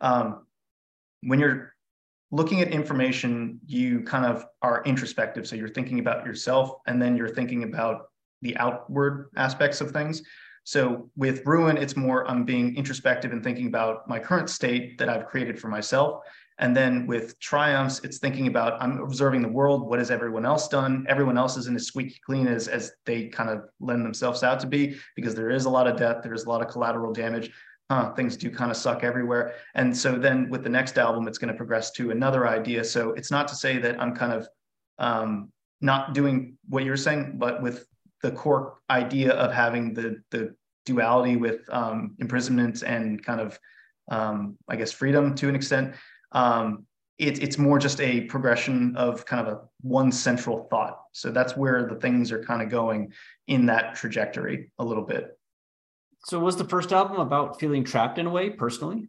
um, 0.00 0.46
when 1.22 1.38
you're 1.38 1.73
looking 2.34 2.60
at 2.60 2.68
information, 2.68 3.60
you 3.64 4.02
kind 4.02 4.26
of 4.26 4.44
are 4.60 4.82
introspective. 4.84 5.46
So 5.46 5.54
you're 5.54 5.68
thinking 5.68 6.00
about 6.00 6.26
yourself, 6.26 6.72
and 6.86 7.00
then 7.00 7.16
you're 7.16 7.28
thinking 7.28 7.62
about 7.62 8.06
the 8.42 8.56
outward 8.56 9.30
aspects 9.36 9.80
of 9.80 9.92
things. 9.92 10.20
So 10.64 11.10
with 11.16 11.46
Ruin, 11.46 11.76
it's 11.76 11.96
more 11.96 12.28
I'm 12.28 12.44
being 12.44 12.76
introspective 12.76 13.30
and 13.30 13.44
thinking 13.44 13.68
about 13.68 14.08
my 14.08 14.18
current 14.18 14.50
state 14.50 14.98
that 14.98 15.08
I've 15.08 15.26
created 15.26 15.60
for 15.60 15.68
myself. 15.68 16.24
And 16.58 16.76
then 16.76 17.06
with 17.06 17.38
Triumphs, 17.38 18.00
it's 18.02 18.18
thinking 18.18 18.48
about 18.48 18.82
I'm 18.82 19.00
observing 19.00 19.42
the 19.42 19.48
world. 19.48 19.88
What 19.88 19.98
has 19.98 20.10
everyone 20.10 20.46
else 20.46 20.66
done? 20.66 21.04
Everyone 21.08 21.38
else 21.38 21.56
isn't 21.56 21.76
as 21.76 21.86
squeaky 21.86 22.20
clean 22.24 22.48
as, 22.48 22.66
as 22.66 22.92
they 23.06 23.28
kind 23.28 23.50
of 23.50 23.64
lend 23.80 24.04
themselves 24.04 24.42
out 24.42 24.58
to 24.60 24.66
be 24.66 24.96
because 25.14 25.34
there 25.34 25.50
is 25.50 25.66
a 25.66 25.70
lot 25.70 25.86
of 25.86 25.96
death, 25.96 26.18
there's 26.22 26.44
a 26.44 26.48
lot 26.48 26.62
of 26.62 26.68
collateral 26.68 27.12
damage. 27.12 27.50
Huh, 27.90 28.14
things 28.14 28.36
do 28.36 28.50
kind 28.50 28.70
of 28.70 28.78
suck 28.78 29.04
everywhere. 29.04 29.54
And 29.74 29.94
so 29.94 30.16
then 30.16 30.48
with 30.48 30.62
the 30.62 30.70
next 30.70 30.98
album, 30.98 31.28
it's 31.28 31.36
going 31.36 31.52
to 31.52 31.56
progress 31.56 31.90
to 31.92 32.10
another 32.10 32.48
idea. 32.48 32.82
So 32.82 33.10
it's 33.10 33.30
not 33.30 33.46
to 33.48 33.54
say 33.54 33.78
that 33.78 34.00
I'm 34.00 34.14
kind 34.14 34.32
of 34.32 34.48
um, 34.98 35.52
not 35.82 36.14
doing 36.14 36.56
what 36.68 36.84
you're 36.84 36.96
saying, 36.96 37.34
but 37.36 37.62
with 37.62 37.86
the 38.22 38.30
core 38.30 38.78
idea 38.88 39.32
of 39.32 39.52
having 39.52 39.92
the 39.92 40.22
the 40.30 40.54
duality 40.86 41.36
with 41.36 41.60
um, 41.70 42.14
imprisonment 42.18 42.82
and 42.82 43.22
kind 43.22 43.40
of 43.40 43.58
um, 44.10 44.56
I 44.68 44.76
guess 44.76 44.92
freedom 44.92 45.34
to 45.36 45.48
an 45.48 45.54
extent. 45.54 45.94
Um, 46.32 46.86
it, 47.18 47.42
it's 47.42 47.58
more 47.58 47.78
just 47.78 48.00
a 48.00 48.22
progression 48.22 48.96
of 48.96 49.24
kind 49.24 49.46
of 49.46 49.52
a 49.52 49.60
one 49.82 50.10
central 50.10 50.66
thought. 50.68 51.00
So 51.12 51.30
that's 51.30 51.56
where 51.56 51.86
the 51.86 51.94
things 51.94 52.32
are 52.32 52.42
kind 52.42 52.60
of 52.60 52.70
going 52.70 53.12
in 53.46 53.66
that 53.66 53.94
trajectory 53.94 54.70
a 54.78 54.84
little 54.84 55.04
bit. 55.04 55.38
So 56.26 56.38
was 56.38 56.56
the 56.56 56.64
first 56.64 56.92
album 56.92 57.18
about 57.18 57.60
feeling 57.60 57.84
trapped 57.84 58.18
in 58.18 58.26
a 58.26 58.30
way 58.30 58.50
personally? 58.50 59.08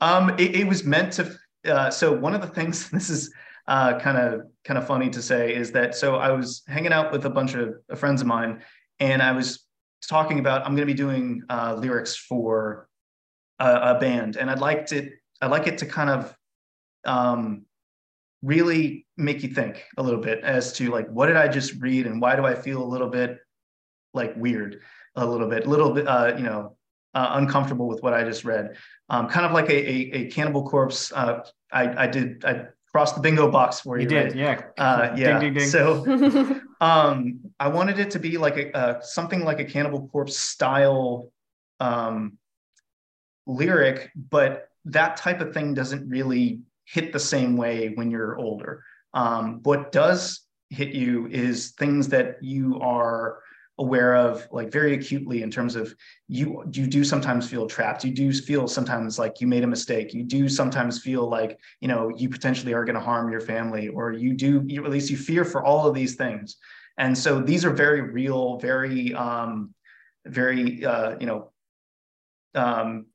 Um, 0.00 0.30
it, 0.38 0.56
it 0.56 0.66
was 0.66 0.84
meant 0.84 1.14
to. 1.14 1.36
Uh, 1.64 1.90
so 1.90 2.12
one 2.12 2.34
of 2.34 2.40
the 2.40 2.46
things 2.46 2.90
this 2.90 3.10
is 3.10 3.32
kind 3.66 4.18
of 4.18 4.42
kind 4.64 4.78
of 4.78 4.86
funny 4.86 5.10
to 5.10 5.22
say 5.22 5.54
is 5.54 5.72
that 5.72 5.94
so 5.94 6.16
I 6.16 6.30
was 6.30 6.62
hanging 6.68 6.92
out 6.92 7.12
with 7.12 7.24
a 7.26 7.30
bunch 7.30 7.54
of 7.54 7.74
friends 7.96 8.20
of 8.20 8.26
mine, 8.26 8.62
and 9.00 9.22
I 9.22 9.32
was 9.32 9.64
talking 10.08 10.38
about 10.38 10.62
I'm 10.62 10.76
going 10.76 10.86
to 10.86 10.92
be 10.92 10.94
doing 10.94 11.42
uh, 11.48 11.74
lyrics 11.78 12.16
for 12.16 12.88
a, 13.58 13.96
a, 13.96 13.98
band, 13.98 14.36
and 14.36 14.50
I'd 14.50 14.60
like 14.60 14.86
to 14.86 15.10
I'd 15.40 15.50
like 15.50 15.66
it 15.66 15.78
to 15.78 15.86
kind 15.86 16.10
of 16.10 16.36
um, 17.04 17.64
really 18.42 19.06
make 19.16 19.42
you 19.42 19.48
think 19.48 19.84
a 19.96 20.02
little 20.02 20.20
bit 20.20 20.44
as 20.44 20.72
to 20.74 20.90
like 20.90 21.08
what 21.08 21.26
did 21.26 21.36
I 21.36 21.48
just 21.48 21.74
read 21.80 22.06
and 22.06 22.20
why 22.20 22.36
do 22.36 22.44
I 22.44 22.54
feel 22.54 22.82
a 22.82 22.84
little 22.84 23.08
bit 23.08 23.38
like 24.14 24.34
weird, 24.36 24.80
a 25.16 25.26
little 25.26 25.48
bit, 25.48 25.66
a 25.66 25.70
little 25.70 25.92
bit, 25.92 26.06
uh, 26.06 26.34
you 26.36 26.44
know, 26.44 26.76
uh, 27.14 27.30
uncomfortable 27.34 27.86
with 27.86 28.02
what 28.02 28.12
I 28.12 28.24
just 28.24 28.44
read. 28.44 28.76
Um, 29.08 29.28
kind 29.28 29.46
of 29.46 29.52
like 29.52 29.68
a, 29.68 29.88
a, 29.88 30.10
a 30.12 30.30
Cannibal 30.30 30.68
Corpse. 30.68 31.12
Uh, 31.12 31.40
I, 31.72 32.04
I 32.04 32.06
did 32.06 32.44
I 32.44 32.66
crossed 32.94 33.16
the 33.16 33.20
bingo 33.20 33.50
box 33.50 33.80
for 33.80 33.98
you. 33.98 34.04
You 34.04 34.08
did, 34.08 34.24
right? 34.26 34.36
yeah. 34.36 34.62
Uh, 34.78 35.14
yeah. 35.16 35.38
Ding, 35.38 35.52
ding, 35.52 35.54
ding. 35.54 35.68
So 35.68 36.60
um, 36.80 37.40
I 37.58 37.68
wanted 37.68 37.98
it 37.98 38.12
to 38.12 38.18
be 38.18 38.38
like 38.38 38.56
a, 38.56 38.76
uh, 38.76 39.00
something 39.00 39.44
like 39.44 39.58
a 39.58 39.64
Cannibal 39.64 40.08
Corpse 40.08 40.36
style 40.36 41.32
um, 41.80 42.38
lyric, 43.46 44.10
but 44.30 44.68
that 44.86 45.16
type 45.16 45.40
of 45.40 45.52
thing 45.52 45.74
doesn't 45.74 46.08
really 46.08 46.60
hit 46.84 47.12
the 47.12 47.18
same 47.18 47.56
way 47.56 47.90
when 47.94 48.10
you're 48.10 48.36
older. 48.38 48.84
Um, 49.12 49.60
what 49.62 49.90
does 49.90 50.40
hit 50.70 50.94
you 50.94 51.26
is 51.28 51.70
things 51.72 52.08
that 52.08 52.42
you 52.42 52.78
are 52.80 53.40
aware 53.78 54.14
of 54.14 54.46
like 54.52 54.70
very 54.70 54.94
acutely 54.94 55.42
in 55.42 55.50
terms 55.50 55.74
of 55.74 55.94
you 56.28 56.64
you 56.72 56.86
do 56.86 57.02
sometimes 57.02 57.48
feel 57.48 57.66
trapped? 57.66 58.04
You 58.04 58.12
do 58.12 58.32
feel 58.32 58.68
sometimes 58.68 59.18
like 59.18 59.40
you 59.40 59.46
made 59.46 59.64
a 59.64 59.66
mistake? 59.66 60.14
You 60.14 60.22
do 60.22 60.48
sometimes 60.48 61.00
feel 61.02 61.28
like 61.28 61.58
you 61.80 61.88
know 61.88 62.10
you 62.16 62.28
potentially 62.28 62.72
are 62.72 62.84
going 62.84 62.94
to 62.94 63.00
harm 63.00 63.30
your 63.30 63.40
family 63.40 63.88
or 63.88 64.12
you 64.12 64.34
do 64.34 64.62
you, 64.66 64.84
at 64.84 64.90
least 64.90 65.10
you 65.10 65.16
fear 65.16 65.44
for 65.44 65.64
all 65.64 65.86
of 65.86 65.94
these 65.94 66.14
things. 66.14 66.56
And 66.98 67.16
so 67.16 67.40
these 67.40 67.64
are 67.64 67.70
very 67.70 68.00
real 68.00 68.58
very 68.58 69.14
um 69.14 69.74
very 70.26 70.84
uh 70.84 71.16
you 71.18 71.26
know 71.26 71.50
um 72.54 73.06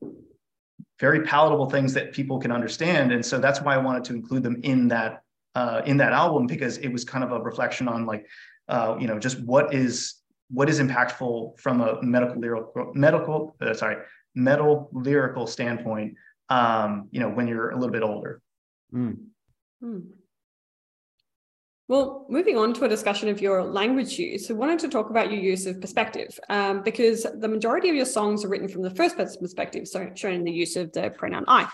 very 0.99 1.21
palatable 1.21 1.69
things 1.69 1.93
that 1.93 2.11
people 2.11 2.39
can 2.39 2.51
understand. 2.51 3.13
And 3.13 3.25
so 3.25 3.39
that's 3.39 3.61
why 3.61 3.75
i 3.75 3.77
wanted 3.77 4.03
to 4.05 4.13
include 4.13 4.43
them 4.43 4.59
in 4.63 4.89
that 4.89 5.23
uh 5.55 5.81
in 5.85 5.95
that 5.97 6.11
album 6.11 6.47
because 6.47 6.77
it 6.79 6.89
was 6.89 7.05
kind 7.05 7.23
of 7.23 7.31
a 7.31 7.39
reflection 7.39 7.87
on 7.87 8.05
like 8.05 8.27
uh 8.67 8.97
you 8.99 9.07
know 9.07 9.17
just 9.17 9.39
what 9.39 9.73
is 9.73 10.18
what 10.49 10.69
is 10.69 10.79
impactful 10.79 11.59
from 11.59 11.81
a 11.81 12.01
medical 12.01 12.37
lyrical 12.37 12.91
medical 12.93 13.55
uh, 13.61 13.73
sorry 13.73 13.97
metal 14.35 14.89
lyrical 14.91 15.47
standpoint 15.47 16.15
um, 16.49 17.07
you 17.11 17.19
know 17.19 17.29
when 17.29 17.47
you're 17.47 17.71
a 17.71 17.75
little 17.75 17.91
bit 17.91 18.03
older 18.03 18.41
mm. 18.93 19.15
Hmm. 19.81 19.99
Well, 21.87 22.27
moving 22.29 22.55
on 22.55 22.75
to 22.75 22.85
a 22.85 22.87
discussion 22.87 23.29
of 23.29 23.41
your 23.41 23.63
language 23.63 24.19
use, 24.19 24.51
I 24.51 24.53
wanted 24.53 24.77
to 24.79 24.89
talk 24.89 25.09
about 25.09 25.31
your 25.31 25.41
use 25.41 25.65
of 25.65 25.81
perspective 25.81 26.39
um, 26.47 26.83
because 26.83 27.23
the 27.23 27.47
majority 27.47 27.89
of 27.89 27.95
your 27.95 28.05
songs 28.05 28.45
are 28.45 28.47
written 28.47 28.67
from 28.67 28.83
the 28.83 28.91
first 28.91 29.17
person 29.17 29.41
perspective, 29.41 29.87
so 29.87 30.11
showing 30.13 30.43
the 30.43 30.51
use 30.51 30.75
of 30.75 30.91
the 30.91 31.09
pronoun 31.17 31.45
I. 31.47 31.67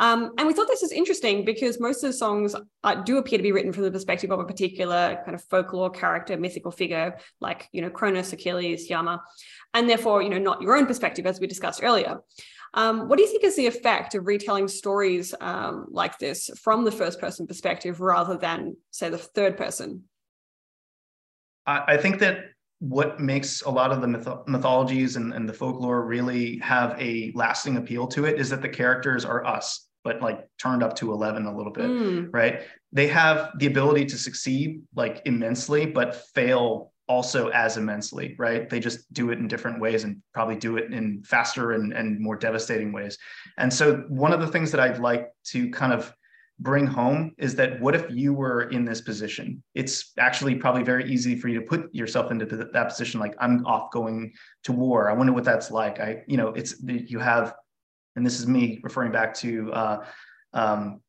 Um, 0.00 0.32
and 0.38 0.46
we 0.48 0.54
thought 0.54 0.66
this 0.66 0.82
is 0.82 0.92
interesting 0.92 1.44
because 1.44 1.78
most 1.78 2.02
of 2.02 2.08
the 2.08 2.16
songs 2.16 2.56
uh, 2.84 2.94
do 3.02 3.18
appear 3.18 3.36
to 3.36 3.42
be 3.42 3.52
written 3.52 3.70
from 3.70 3.82
the 3.82 3.90
perspective 3.90 4.30
of 4.30 4.40
a 4.40 4.46
particular 4.46 5.20
kind 5.26 5.34
of 5.34 5.44
folklore 5.44 5.90
character, 5.90 6.38
mythical 6.38 6.70
figure, 6.70 7.18
like, 7.38 7.68
you 7.72 7.82
know, 7.82 7.90
Cronus, 7.90 8.32
Achilles, 8.32 8.88
Yama, 8.88 9.22
and 9.74 9.88
therefore, 9.88 10.22
you 10.22 10.30
know, 10.30 10.38
not 10.38 10.62
your 10.62 10.74
own 10.74 10.86
perspective, 10.86 11.26
as 11.26 11.38
we 11.38 11.46
discussed 11.46 11.82
earlier. 11.82 12.18
Um, 12.72 13.08
what 13.08 13.18
do 13.18 13.24
you 13.24 13.28
think 13.28 13.44
is 13.44 13.56
the 13.56 13.66
effect 13.66 14.14
of 14.14 14.26
retelling 14.26 14.68
stories 14.68 15.34
um, 15.38 15.86
like 15.90 16.18
this 16.18 16.48
from 16.58 16.84
the 16.84 16.92
first 16.92 17.20
person 17.20 17.46
perspective 17.46 18.00
rather 18.00 18.38
than, 18.38 18.78
say, 18.90 19.10
the 19.10 19.18
third 19.18 19.58
person? 19.58 20.04
I, 21.66 21.98
think 21.98 22.18
that 22.20 22.46
what 22.78 23.20
makes 23.20 23.62
a 23.62 23.70
lot 23.70 23.92
of 23.92 24.00
the 24.00 24.08
myth- 24.08 24.46
mythologies 24.46 25.16
and, 25.16 25.34
and 25.34 25.46
the 25.48 25.52
folklore 25.52 26.04
really 26.04 26.56
have 26.58 26.96
a 26.98 27.32
lasting 27.34 27.76
appeal 27.76 28.08
to 28.08 28.24
it 28.24 28.40
is 28.40 28.48
that 28.48 28.62
the 28.62 28.68
characters 28.68 29.24
are 29.24 29.44
us 29.44 29.89
but 30.02 30.20
like 30.22 30.48
turned 30.58 30.82
up 30.82 30.96
to 30.96 31.12
11 31.12 31.46
a 31.46 31.56
little 31.56 31.72
bit, 31.72 31.86
mm. 31.86 32.28
right? 32.32 32.62
They 32.92 33.08
have 33.08 33.50
the 33.58 33.66
ability 33.66 34.06
to 34.06 34.18
succeed 34.18 34.82
like 34.94 35.22
immensely, 35.24 35.86
but 35.86 36.16
fail 36.34 36.92
also 37.10 37.48
as 37.48 37.76
immensely, 37.76 38.36
right? 38.38 38.70
They 38.70 38.78
just 38.78 39.12
do 39.12 39.30
it 39.30 39.38
in 39.38 39.48
different 39.48 39.80
ways 39.80 40.04
and 40.04 40.22
probably 40.32 40.56
do 40.56 40.76
it 40.76 40.92
in 40.92 41.22
faster 41.24 41.72
and, 41.72 41.92
and 41.92 42.20
more 42.20 42.36
devastating 42.36 42.92
ways. 42.92 43.18
And 43.58 43.72
so, 43.72 44.04
one 44.08 44.32
of 44.32 44.40
the 44.40 44.46
things 44.46 44.70
that 44.70 44.80
I'd 44.80 45.00
like 45.00 45.28
to 45.46 45.68
kind 45.70 45.92
of 45.92 46.12
bring 46.60 46.86
home 46.86 47.32
is 47.38 47.56
that 47.56 47.80
what 47.80 47.94
if 47.94 48.04
you 48.10 48.32
were 48.32 48.64
in 48.70 48.84
this 48.84 49.00
position? 49.00 49.62
It's 49.74 50.12
actually 50.18 50.54
probably 50.54 50.84
very 50.84 51.10
easy 51.10 51.34
for 51.34 51.48
you 51.48 51.58
to 51.58 51.66
put 51.66 51.92
yourself 51.92 52.30
into 52.30 52.44
that 52.46 52.88
position. 52.88 53.18
Like, 53.18 53.34
I'm 53.40 53.66
off 53.66 53.90
going 53.90 54.32
to 54.64 54.72
war. 54.72 55.10
I 55.10 55.12
wonder 55.12 55.32
what 55.32 55.44
that's 55.44 55.70
like. 55.70 55.98
I, 55.98 56.22
you 56.28 56.36
know, 56.36 56.48
it's 56.48 56.80
you 56.86 57.18
have 57.18 57.54
and 58.20 58.26
this 58.26 58.38
is 58.38 58.46
me 58.46 58.78
referring 58.82 59.12
back 59.12 59.32
to 59.32 59.72
uh, 59.72 60.04
um, 60.52 61.00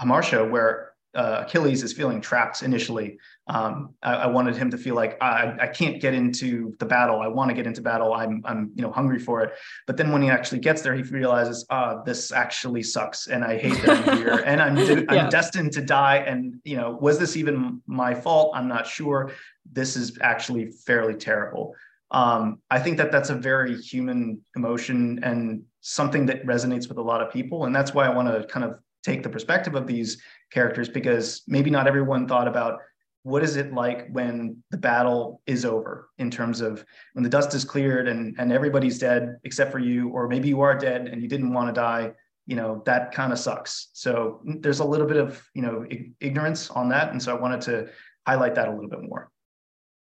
Hamartia, 0.00 0.48
where 0.48 0.92
uh, 1.12 1.42
Achilles 1.44 1.82
is 1.82 1.92
feeling 1.92 2.20
trapped 2.20 2.62
initially. 2.62 3.18
Um, 3.48 3.94
I, 4.00 4.14
I, 4.14 4.26
wanted 4.28 4.56
him 4.56 4.70
to 4.70 4.78
feel 4.78 4.94
like 4.94 5.20
I, 5.20 5.56
I 5.60 5.66
can't 5.66 6.00
get 6.00 6.14
into 6.14 6.72
the 6.78 6.86
battle. 6.86 7.20
I 7.20 7.26
want 7.26 7.50
to 7.50 7.54
get 7.54 7.66
into 7.66 7.82
battle. 7.82 8.14
I'm, 8.14 8.42
I'm, 8.44 8.70
you 8.76 8.82
know, 8.82 8.92
hungry 8.92 9.18
for 9.18 9.42
it. 9.42 9.54
But 9.88 9.96
then 9.96 10.12
when 10.12 10.22
he 10.22 10.30
actually 10.30 10.60
gets 10.60 10.82
there, 10.82 10.94
he 10.94 11.02
realizes, 11.02 11.66
ah, 11.68 11.96
oh, 11.96 12.02
this 12.06 12.30
actually 12.30 12.84
sucks, 12.84 13.26
and 13.26 13.44
I 13.44 13.58
hate 13.58 13.82
that 13.82 14.08
I'm 14.08 14.18
here, 14.18 14.42
and 14.46 14.62
I'm, 14.62 14.76
de- 14.76 15.10
I'm 15.10 15.28
destined 15.30 15.72
to 15.72 15.82
die. 15.82 16.18
And 16.18 16.60
you 16.62 16.76
know, 16.76 16.96
was 17.00 17.18
this 17.18 17.36
even 17.36 17.82
my 17.86 18.14
fault? 18.14 18.52
I'm 18.54 18.68
not 18.68 18.86
sure. 18.86 19.32
This 19.70 19.96
is 19.96 20.16
actually 20.22 20.70
fairly 20.70 21.14
terrible. 21.14 21.74
Um, 22.12 22.60
I 22.70 22.78
think 22.78 22.98
that 22.98 23.10
that's 23.10 23.30
a 23.30 23.34
very 23.34 23.76
human 23.76 24.40
emotion 24.54 25.18
and 25.24 25.64
something 25.82 26.24
that 26.26 26.46
resonates 26.46 26.88
with 26.88 26.96
a 26.98 27.02
lot 27.02 27.20
of 27.20 27.32
people, 27.32 27.66
and 27.66 27.76
that's 27.76 27.92
why 27.92 28.06
I 28.06 28.14
want 28.14 28.28
to 28.28 28.46
kind 28.46 28.64
of 28.64 28.78
take 29.04 29.22
the 29.22 29.28
perspective 29.28 29.74
of 29.74 29.86
these 29.86 30.22
characters 30.50 30.88
because 30.88 31.42
maybe 31.46 31.70
not 31.70 31.86
everyone 31.86 32.26
thought 32.26 32.48
about 32.48 32.78
what 33.24 33.42
is 33.42 33.56
it 33.56 33.72
like 33.72 34.08
when 34.10 34.56
the 34.70 34.76
battle 34.76 35.40
is 35.46 35.64
over 35.64 36.08
in 36.18 36.30
terms 36.30 36.60
of 36.60 36.84
when 37.12 37.22
the 37.22 37.28
dust 37.28 37.54
is 37.54 37.64
cleared 37.64 38.08
and 38.08 38.34
and 38.38 38.52
everybody's 38.52 38.98
dead 38.98 39.36
except 39.44 39.70
for 39.70 39.78
you 39.78 40.08
or 40.08 40.28
maybe 40.28 40.48
you 40.48 40.60
are 40.60 40.76
dead 40.76 41.06
and 41.06 41.22
you 41.22 41.28
didn't 41.28 41.52
want 41.52 41.68
to 41.68 41.72
die 41.72 42.12
you 42.46 42.56
know 42.56 42.82
that 42.84 43.12
kind 43.12 43.32
of 43.32 43.38
sucks 43.38 43.90
so 43.92 44.40
there's 44.44 44.80
a 44.80 44.84
little 44.84 45.06
bit 45.06 45.16
of 45.16 45.40
you 45.54 45.62
know 45.62 45.86
ignorance 46.20 46.70
on 46.70 46.88
that 46.88 47.12
and 47.12 47.22
so 47.22 47.34
i 47.34 47.40
wanted 47.40 47.60
to 47.60 47.88
highlight 48.26 48.54
that 48.54 48.68
a 48.68 48.72
little 48.72 48.90
bit 48.90 49.02
more 49.02 49.30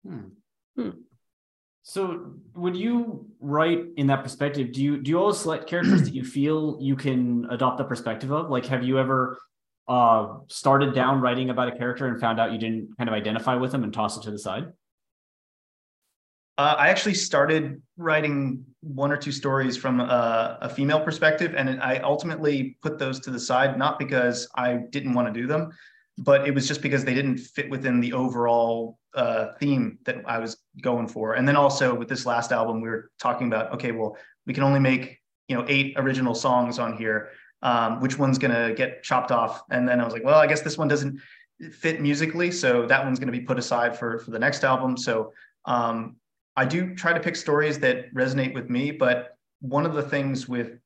hmm. 0.06 0.28
Hmm. 0.76 0.90
So 1.90 2.34
when 2.54 2.76
you 2.76 3.26
write 3.40 3.86
in 3.96 4.08
that 4.08 4.22
perspective 4.22 4.74
do 4.74 4.84
you 4.84 4.98
do 4.98 5.10
you 5.10 5.18
always 5.18 5.38
select 5.38 5.68
characters 5.68 6.04
that 6.04 6.14
you 6.14 6.24
feel 6.38 6.78
you 6.82 6.98
can 6.98 7.48
adopt 7.50 7.78
the 7.78 7.84
perspective 7.86 8.30
of 8.30 8.50
like 8.50 8.66
have 8.66 8.84
you 8.84 9.00
ever 9.00 9.40
uh, 9.88 10.40
started 10.50 10.94
down 10.94 11.22
writing 11.22 11.50
about 11.50 11.70
a 11.70 11.78
character 11.78 12.08
and 12.08 12.20
found 12.20 12.42
out 12.42 12.52
you 12.52 12.58
didn't 12.58 12.90
kind 12.98 13.10
of 13.10 13.14
identify 13.14 13.56
with 13.56 13.72
them 13.72 13.86
and 13.86 13.94
toss 13.94 14.18
it 14.18 14.24
to 14.24 14.32
the 14.32 14.38
side? 14.38 14.66
Uh, 16.58 16.76
I 16.78 16.90
actually 16.90 17.14
started 17.14 17.82
writing 17.96 18.66
one 18.82 19.14
or 19.14 19.18
two 19.18 19.32
stories 19.32 19.78
from 19.78 20.02
a, 20.02 20.58
a, 20.62 20.68
female 20.68 21.00
perspective, 21.00 21.54
and 21.56 21.82
I 21.82 22.00
ultimately 22.00 22.78
put 22.82 22.98
those 23.00 23.20
to 23.22 23.32
the 23.32 23.40
side, 23.40 23.78
not 23.78 23.98
because 23.98 24.50
I 24.56 24.80
didn't 24.90 25.14
want 25.14 25.34
to 25.34 25.40
do 25.40 25.48
them, 25.48 25.72
but 26.18 26.48
it 26.48 26.54
was 26.54 26.68
just 26.68 26.82
because 26.82 27.06
they 27.06 27.14
didn't 27.14 27.38
fit 27.38 27.70
within 27.70 28.00
the 28.00 28.14
overall 28.14 28.98
uh, 29.14 29.54
theme 29.60 30.00
that 30.06 30.18
I 30.26 30.40
was 30.40 30.58
going 30.82 31.08
for. 31.08 31.34
And 31.34 31.48
then 31.48 31.56
also 31.56 31.94
with 31.94 32.08
this 32.08 32.26
last 32.26 32.52
album, 32.52 32.82
we 32.82 32.90
were 32.90 33.12
talking 33.20 33.48
about, 33.48 33.74
okay, 33.74 33.92
well, 33.92 34.18
we 34.46 34.54
can 34.54 34.64
only 34.64 34.80
make 34.80 35.20
you 35.48 35.56
know 35.56 35.66
eight 35.68 35.94
original 35.98 36.36
songs 36.36 36.80
on 36.80 36.98
here 36.98 37.30
um, 37.62 38.00
which 38.00 38.18
one's 38.18 38.38
going 38.38 38.54
to 38.54 38.74
get 38.74 39.04
chopped 39.04 39.32
off. 39.32 39.64
And 39.72 39.88
then 39.88 40.00
I 40.00 40.04
was 40.04 40.14
like, 40.14 40.24
well, 40.24 40.40
I 40.40 40.48
guess 40.48 40.62
this 40.62 40.78
one 40.78 40.88
doesn't 40.88 41.20
fit 41.72 42.02
musically. 42.02 42.52
So 42.52 42.86
that 42.86 43.04
one's 43.04 43.20
going 43.20 43.32
to 43.32 43.38
be 43.38 43.44
put 43.44 43.58
aside 43.58 43.98
for, 43.98 44.20
for 44.20 44.32
the 44.32 44.40
next 44.40 44.64
album. 44.64 44.96
So 44.96 45.34
um, 45.66 46.18
I 46.56 46.66
do 46.66 46.96
try 46.96 47.14
to 47.14 47.20
pick 47.20 47.36
stories 47.36 47.80
that 47.80 48.14
resonate 48.14 48.54
with 48.54 48.70
me. 48.70 48.92
But 48.92 49.36
one 49.62 49.86
of 49.86 49.94
the 49.94 50.04
things 50.04 50.48
with 50.48 50.80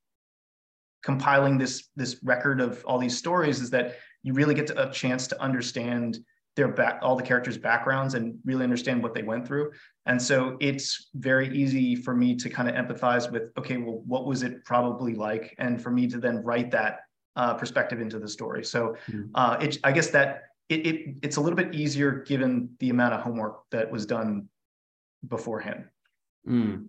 compiling 1.03 1.57
this, 1.57 1.89
this 1.95 2.17
record 2.23 2.61
of 2.61 2.83
all 2.85 2.99
these 2.99 3.17
stories 3.17 3.59
is 3.59 3.69
that 3.71 3.97
you 4.23 4.33
really 4.33 4.53
get 4.53 4.69
a 4.71 4.89
chance 4.91 5.27
to 5.27 5.41
understand 5.41 6.19
their 6.55 6.67
back 6.67 6.99
all 7.01 7.15
the 7.15 7.23
characters 7.23 7.57
backgrounds 7.57 8.13
and 8.13 8.37
really 8.43 8.63
understand 8.63 9.01
what 9.01 9.13
they 9.13 9.23
went 9.23 9.47
through 9.47 9.71
and 10.05 10.21
so 10.21 10.57
it's 10.59 11.09
very 11.15 11.55
easy 11.55 11.95
for 11.95 12.13
me 12.13 12.35
to 12.35 12.49
kind 12.49 12.69
of 12.69 12.75
empathize 12.75 13.31
with 13.31 13.43
okay 13.57 13.77
well 13.77 14.01
what 14.05 14.25
was 14.25 14.43
it 14.43 14.63
probably 14.65 15.15
like 15.15 15.55
and 15.59 15.81
for 15.81 15.91
me 15.91 16.07
to 16.07 16.17
then 16.17 16.43
write 16.43 16.69
that 16.71 17.01
uh, 17.37 17.53
perspective 17.53 18.01
into 18.01 18.19
the 18.19 18.27
story 18.27 18.63
so 18.63 18.95
mm-hmm. 19.07 19.23
uh, 19.35 19.57
it, 19.61 19.77
i 19.83 19.91
guess 19.91 20.09
that 20.09 20.43
it, 20.67 20.85
it, 20.85 21.15
it's 21.21 21.37
a 21.37 21.41
little 21.41 21.55
bit 21.55 21.73
easier 21.73 22.11
given 22.11 22.69
the 22.79 22.89
amount 22.89 23.13
of 23.13 23.21
homework 23.21 23.61
that 23.71 23.89
was 23.89 24.05
done 24.05 24.47
beforehand 25.27 25.85
mm. 26.47 26.85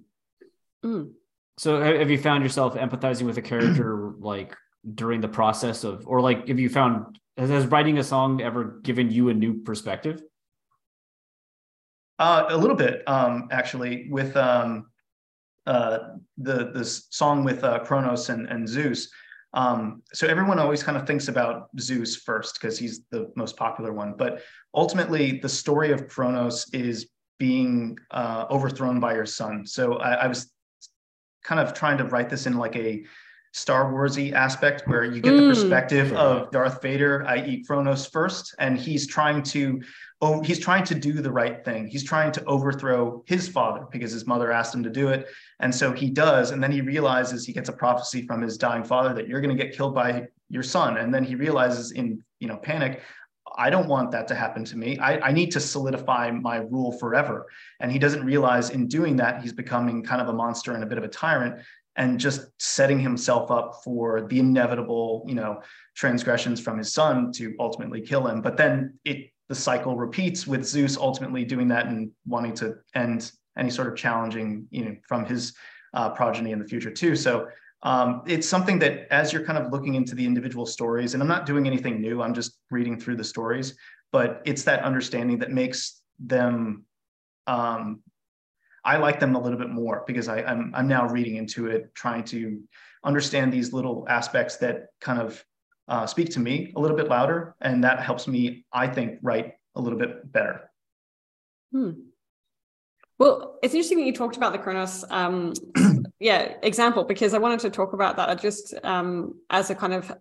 Mm. 0.85 1.13
so 1.57 1.81
have 1.81 2.11
you 2.11 2.19
found 2.19 2.43
yourself 2.43 2.75
empathizing 2.75 3.27
with 3.27 3.39
a 3.39 3.43
character 3.43 4.15
like 4.19 4.57
during 4.95 5.21
the 5.21 5.29
process 5.29 5.85
of 5.85 6.09
or 6.09 6.21
like 6.21 6.49
have 6.49 6.59
you 6.59 6.69
found 6.69 7.21
has, 7.37 7.51
has 7.51 7.67
writing 7.67 7.99
a 7.99 8.05
song 8.05 8.41
ever 8.41 8.81
given 8.83 9.11
you 9.11 9.29
a 9.29 9.35
new 9.35 9.63
perspective? 9.63 10.23
Uh, 12.19 12.47
a 12.49 12.57
little 12.57 12.77
bit, 12.77 13.03
um, 13.09 13.49
actually, 13.51 14.09
with 14.11 14.37
um, 14.37 14.87
uh, 15.67 15.99
the 16.39 16.71
the 16.73 16.85
song 16.85 17.45
with 17.45 17.65
uh, 17.65 17.79
Kronos 17.81 18.29
and, 18.29 18.47
and 18.49 18.69
Zeus. 18.69 19.11
Um, 19.55 20.03
so 20.13 20.27
everyone 20.27 20.59
always 20.59 20.83
kind 20.83 20.97
of 20.97 21.07
thinks 21.07 21.29
about 21.29 21.69
Zeus 21.79 22.17
first 22.17 22.59
because 22.61 22.79
he's 22.79 23.03
the 23.11 23.31
most 23.37 23.57
popular 23.57 23.93
one, 23.93 24.15
but 24.17 24.43
ultimately 24.75 25.41
the 25.41 25.49
story 25.49 25.93
of 25.93 26.09
Kronos 26.09 26.73
is 26.73 27.11
being 27.39 27.99
uh, 28.13 28.47
overthrown 28.51 28.99
by 28.99 29.15
your 29.15 29.27
son. 29.27 29.67
So 29.67 29.95
I, 29.95 30.13
I 30.13 30.27
was 30.27 30.51
kind 31.45 31.61
of 31.61 31.75
trying 31.75 31.99
to 31.99 32.05
write 32.05 32.31
this 32.31 32.47
in 32.47 32.57
like 32.57 32.77
a 32.77 33.05
Star 33.53 33.93
Warsy 33.93 34.33
aspect 34.33 34.89
where 34.89 35.05
you 35.05 35.21
get 35.21 35.35
mm. 35.35 35.41
the 35.41 35.49
perspective 35.49 36.13
of 36.15 36.51
Darth 36.51 36.81
Vader, 36.81 37.25
i.e., 37.29 37.63
Kronos 37.67 38.07
first, 38.07 38.55
and 38.59 38.79
he's 38.79 39.07
trying 39.07 39.43
to 39.45 39.81
oh, 40.23 40.41
he's 40.41 40.59
trying 40.59 40.85
to 40.85 40.95
do 40.95 41.15
the 41.15 41.31
right 41.31 41.63
thing. 41.65 41.87
He's 41.87 42.05
trying 42.05 42.33
to 42.33 42.45
overthrow 42.45 43.23
his 43.27 43.49
father 43.49 43.87
because 43.91 44.11
his 44.13 44.27
mother 44.27 44.53
asked 44.53 44.75
him 44.75 44.83
to 44.85 44.91
do 44.91 45.09
it, 45.09 45.29
and 45.61 45.75
so 45.75 45.93
he 45.93 46.09
does. 46.09 46.51
And 46.51 46.63
then 46.63 46.73
he 46.73 46.81
realizes 46.81 47.45
he 47.45 47.53
gets 47.53 47.69
a 47.69 47.75
prophecy 47.75 48.23
from 48.27 48.41
his 48.41 48.57
dying 48.57 48.85
father 48.85 49.13
that 49.15 49.29
you're 49.29 49.43
going 49.43 49.55
to 49.55 49.63
get 49.63 49.77
killed 49.77 49.95
by 49.95 50.29
your 50.49 50.63
son, 50.63 50.97
and 50.97 51.13
then 51.13 51.23
he 51.23 51.35
realizes 51.35 51.93
in 51.93 52.25
you 52.41 52.49
know 52.49 52.57
panic. 52.57 53.03
I 53.55 53.69
don't 53.69 53.87
want 53.87 54.13
that 54.13 54.29
to 54.29 54.35
happen 54.35 54.65
to 54.65 54.79
me. 54.79 54.97
I, 54.97 55.29
I 55.29 55.33
need 55.33 55.51
to 55.51 55.61
solidify 55.61 56.31
my 56.31 56.57
rule 56.57 56.93
forever. 56.93 57.49
And 57.81 57.93
he 57.93 57.99
doesn't 57.99 58.25
realize 58.25 58.71
in 58.71 58.89
doing 58.89 59.17
that, 59.17 59.43
he's 59.43 59.53
becoming 59.53 60.03
kind 60.03 60.23
of 60.23 60.29
a 60.29 60.33
monster 60.33 60.73
and 60.73 60.83
a 60.83 60.87
bit 60.87 60.97
of 60.97 61.05
a 61.05 61.09
tyrant 61.09 61.61
and 61.97 62.19
just 62.19 62.49
setting 62.59 62.99
himself 62.99 63.51
up 63.51 63.81
for 63.85 64.23
the 64.23 64.39
inevitable, 64.39 65.25
you 65.27 65.35
know, 65.35 65.61
transgressions 65.95 66.61
from 66.61 66.79
his 66.79 66.93
son 66.93 67.33
to 67.33 67.55
ultimately 67.59 68.01
kill 68.01 68.27
him. 68.27 68.41
But 68.41 68.57
then 68.57 68.99
it 69.05 69.31
the 69.49 69.55
cycle 69.55 69.97
repeats 69.97 70.47
with 70.47 70.65
Zeus 70.65 70.97
ultimately 70.97 71.45
doing 71.45 71.69
that 71.69 71.87
and 71.87 72.11
wanting 72.27 72.55
to 72.55 72.77
end 72.95 73.33
any 73.59 73.69
sort 73.69 73.89
of 73.89 73.97
challenging, 73.97 74.67
you 74.71 74.85
know, 74.85 74.97
from 75.07 75.27
his 75.27 75.55
uh, 75.93 76.09
progeny 76.09 76.53
in 76.53 76.59
the 76.59 76.65
future 76.65 76.91
too. 76.91 77.15
So 77.15 77.49
um, 77.83 78.23
it's 78.27 78.49
something 78.49 78.79
that 78.79 79.13
as 79.13 79.31
you're 79.31 79.45
kind 79.45 79.59
of 79.59 79.71
looking 79.71 79.95
into 79.95 80.15
the 80.15 80.25
individual 80.25 80.65
stories, 80.65 81.13
and 81.13 81.23
I'm 81.23 81.29
not 81.29 81.45
doing 81.45 81.67
anything 81.67 82.01
new, 82.01 82.23
I'm 82.23 82.33
just 82.33 82.59
reading 82.71 82.99
through 82.99 83.17
the 83.17 83.25
stories, 83.25 83.77
but 84.11 84.41
it's 84.47 84.63
that 84.63 84.85
understanding 84.85 85.39
that 85.41 85.51
makes 85.51 86.01
them 86.19 86.85
um, 87.47 88.01
I 88.85 88.97
like 88.97 89.21
them 89.21 89.37
a 89.37 89.41
little 89.41 89.59
bit 89.59 89.71
more 89.71 90.05
because 90.07 90.29
I, 90.29 90.43
I'm 90.43 90.73
I'm 90.75 90.89
now 90.89 91.09
reading 91.09 91.37
into 91.37 91.67
it, 91.67 91.95
trying 91.95 92.25
to 92.25 92.63
understand 93.05 93.53
these 93.53 93.73
little 93.73 94.07
aspects 94.09 94.57
that 94.59 94.87
kind 95.01 95.21
of 95.21 95.45
uh, 95.89 96.07
speak 96.07 96.31
to 96.31 96.41
me 96.41 96.73
a 96.77 96.81
little 96.81 96.97
bit 96.97 97.09
louder, 97.09 97.55
and 97.61 97.85
that 97.85 98.01
helps 98.01 98.27
me, 98.27 98.65
I 98.73 98.87
think, 98.87 99.19
write 99.23 99.55
a 99.75 99.81
little 99.81 99.99
bit 99.99 100.31
better. 100.31 100.71
Hmm. 101.73 101.93
Well, 103.19 103.59
it's 103.63 103.75
interesting 103.75 103.99
that 103.99 104.07
you 104.07 104.13
talked 104.13 104.37
about 104.37 104.53
the 104.53 104.59
Kronos, 104.59 105.05
um, 105.11 105.53
yeah, 106.19 106.55
example 106.63 107.05
because 107.05 107.35
I 107.35 107.39
wanted 107.39 107.61
to 107.61 107.71
talk 107.71 107.93
about 107.93 108.17
that 108.17 108.41
just 108.41 108.75
um, 108.83 109.41
as 109.51 109.71
a 109.71 109.75
kind 109.75 109.93
of, 109.93 110.13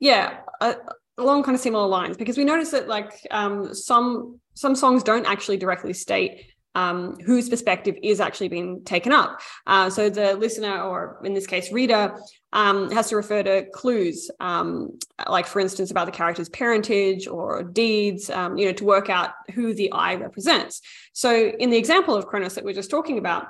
yeah, 0.00 0.38
a, 0.60 0.76
along 1.18 1.44
kind 1.44 1.54
of 1.54 1.60
similar 1.60 1.86
lines 1.86 2.16
because 2.16 2.36
we 2.36 2.44
notice 2.44 2.70
that 2.70 2.88
like 2.88 3.26
um, 3.30 3.74
some 3.74 4.40
some 4.54 4.74
songs 4.74 5.02
don't 5.02 5.26
actually 5.26 5.56
directly 5.56 5.92
state 5.92 6.52
um, 6.76 7.16
whose 7.24 7.48
perspective 7.48 7.96
is 8.02 8.20
actually 8.20 8.48
being 8.48 8.84
taken 8.84 9.10
up. 9.10 9.40
Uh, 9.66 9.88
so 9.88 10.10
the 10.10 10.34
listener, 10.34 10.82
or 10.82 11.18
in 11.24 11.32
this 11.32 11.46
case, 11.46 11.72
reader, 11.72 12.14
um, 12.52 12.90
has 12.90 13.08
to 13.08 13.16
refer 13.16 13.42
to 13.42 13.64
clues, 13.72 14.30
um, 14.40 14.98
like 15.26 15.46
for 15.46 15.60
instance, 15.60 15.90
about 15.90 16.04
the 16.04 16.12
character's 16.12 16.50
parentage 16.50 17.26
or 17.26 17.62
deeds, 17.62 18.28
um, 18.28 18.58
you 18.58 18.66
know, 18.66 18.72
to 18.72 18.84
work 18.84 19.08
out 19.08 19.30
who 19.54 19.72
the 19.72 19.90
I 19.90 20.16
represents. 20.16 20.82
So 21.14 21.30
in 21.34 21.70
the 21.70 21.78
example 21.78 22.14
of 22.14 22.26
Kronos 22.26 22.54
that 22.54 22.64
we're 22.64 22.74
just 22.74 22.90
talking 22.90 23.16
about, 23.16 23.46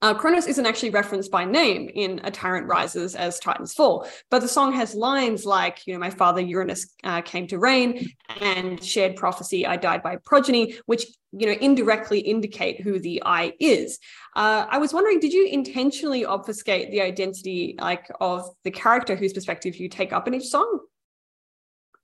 uh, 0.00 0.14
Kronos 0.14 0.46
isn't 0.46 0.64
actually 0.64 0.90
referenced 0.90 1.30
by 1.30 1.44
name 1.44 1.90
in 1.92 2.20
A 2.22 2.30
Tyrant 2.30 2.68
Rises 2.68 3.16
as 3.16 3.40
Titans 3.40 3.74
Fall, 3.74 4.06
but 4.30 4.40
the 4.40 4.48
song 4.48 4.72
has 4.72 4.94
lines 4.94 5.44
like, 5.44 5.86
you 5.86 5.92
know, 5.92 5.98
my 5.98 6.10
father 6.10 6.40
Uranus 6.40 6.94
uh, 7.02 7.20
came 7.22 7.48
to 7.48 7.58
reign 7.58 8.08
and 8.40 8.82
shared 8.82 9.16
prophecy, 9.16 9.66
I 9.66 9.76
died 9.76 10.04
by 10.04 10.16
progeny, 10.24 10.76
which, 10.86 11.04
you 11.32 11.46
know, 11.46 11.56
indirectly 11.60 12.20
indicate 12.20 12.80
who 12.80 13.00
the 13.00 13.22
I 13.26 13.54
is. 13.58 13.98
Uh, 14.36 14.66
I 14.70 14.78
was 14.78 14.94
wondering, 14.94 15.18
did 15.18 15.32
you 15.32 15.48
intentionally 15.48 16.24
obfuscate 16.24 16.92
the 16.92 17.00
identity 17.00 17.74
like 17.80 18.08
of 18.20 18.48
the 18.62 18.70
character 18.70 19.16
whose 19.16 19.32
perspective 19.32 19.76
you 19.76 19.88
take 19.88 20.12
up 20.12 20.28
in 20.28 20.34
each 20.34 20.46
song? 20.46 20.78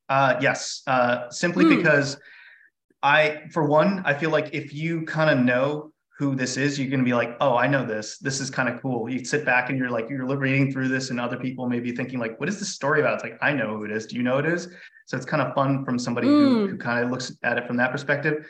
Uh, 0.09 0.37
yes, 0.41 0.83
uh, 0.89 1.31
simply 1.31 1.65
mm. 1.65 1.77
because 1.77 2.19
I, 3.05 3.43
for 3.53 3.69
one, 3.69 4.03
I 4.05 4.15
feel 4.15 4.31
like 4.31 4.53
if 4.53 4.75
you 4.75 5.03
kind 5.03 5.31
of 5.31 5.45
know 5.45 5.94
who 6.17 6.37
this 6.37 6.57
is, 6.57 6.79
you're 6.79 6.89
going 6.89 7.01
to 7.01 7.05
be 7.05 7.15
like, 7.15 7.37
oh, 7.41 7.57
I 7.57 7.67
know 7.67 7.85
this. 7.85 8.19
This 8.19 8.41
is 8.41 8.49
kind 8.49 8.69
of 8.69 8.81
cool. 8.81 9.09
You 9.09 9.25
sit 9.25 9.45
back 9.45 9.69
and 9.69 9.77
you're 9.77 9.91
like, 9.91 10.09
you're 10.09 10.25
reading 10.37 10.73
through 10.73 10.89
this, 10.89 11.11
and 11.11 11.21
other 11.21 11.37
people 11.37 11.69
may 11.69 11.81
be 11.81 11.91
thinking 11.91 12.21
like, 12.21 12.39
what 12.39 12.49
is 12.49 12.59
this 12.59 12.69
story 12.69 13.01
about? 13.01 13.15
It's 13.15 13.25
like, 13.25 13.39
I 13.43 13.53
know 13.53 13.77
who 13.77 13.85
it 13.85 13.91
is. 13.91 14.07
Do 14.07 14.17
you 14.17 14.23
know 14.23 14.39
it 14.39 14.47
is? 14.47 14.69
So 15.07 15.17
it's 15.17 15.27
kind 15.27 15.43
of 15.43 15.55
fun 15.55 15.85
from 15.85 15.99
somebody 15.99 16.29
mm. 16.29 16.31
who, 16.31 16.69
who 16.69 16.77
kind 16.77 17.05
of 17.05 17.11
looks 17.11 17.37
at 17.43 17.59
it 17.59 17.67
from 17.67 17.77
that 17.79 17.91
perspective. 17.91 18.47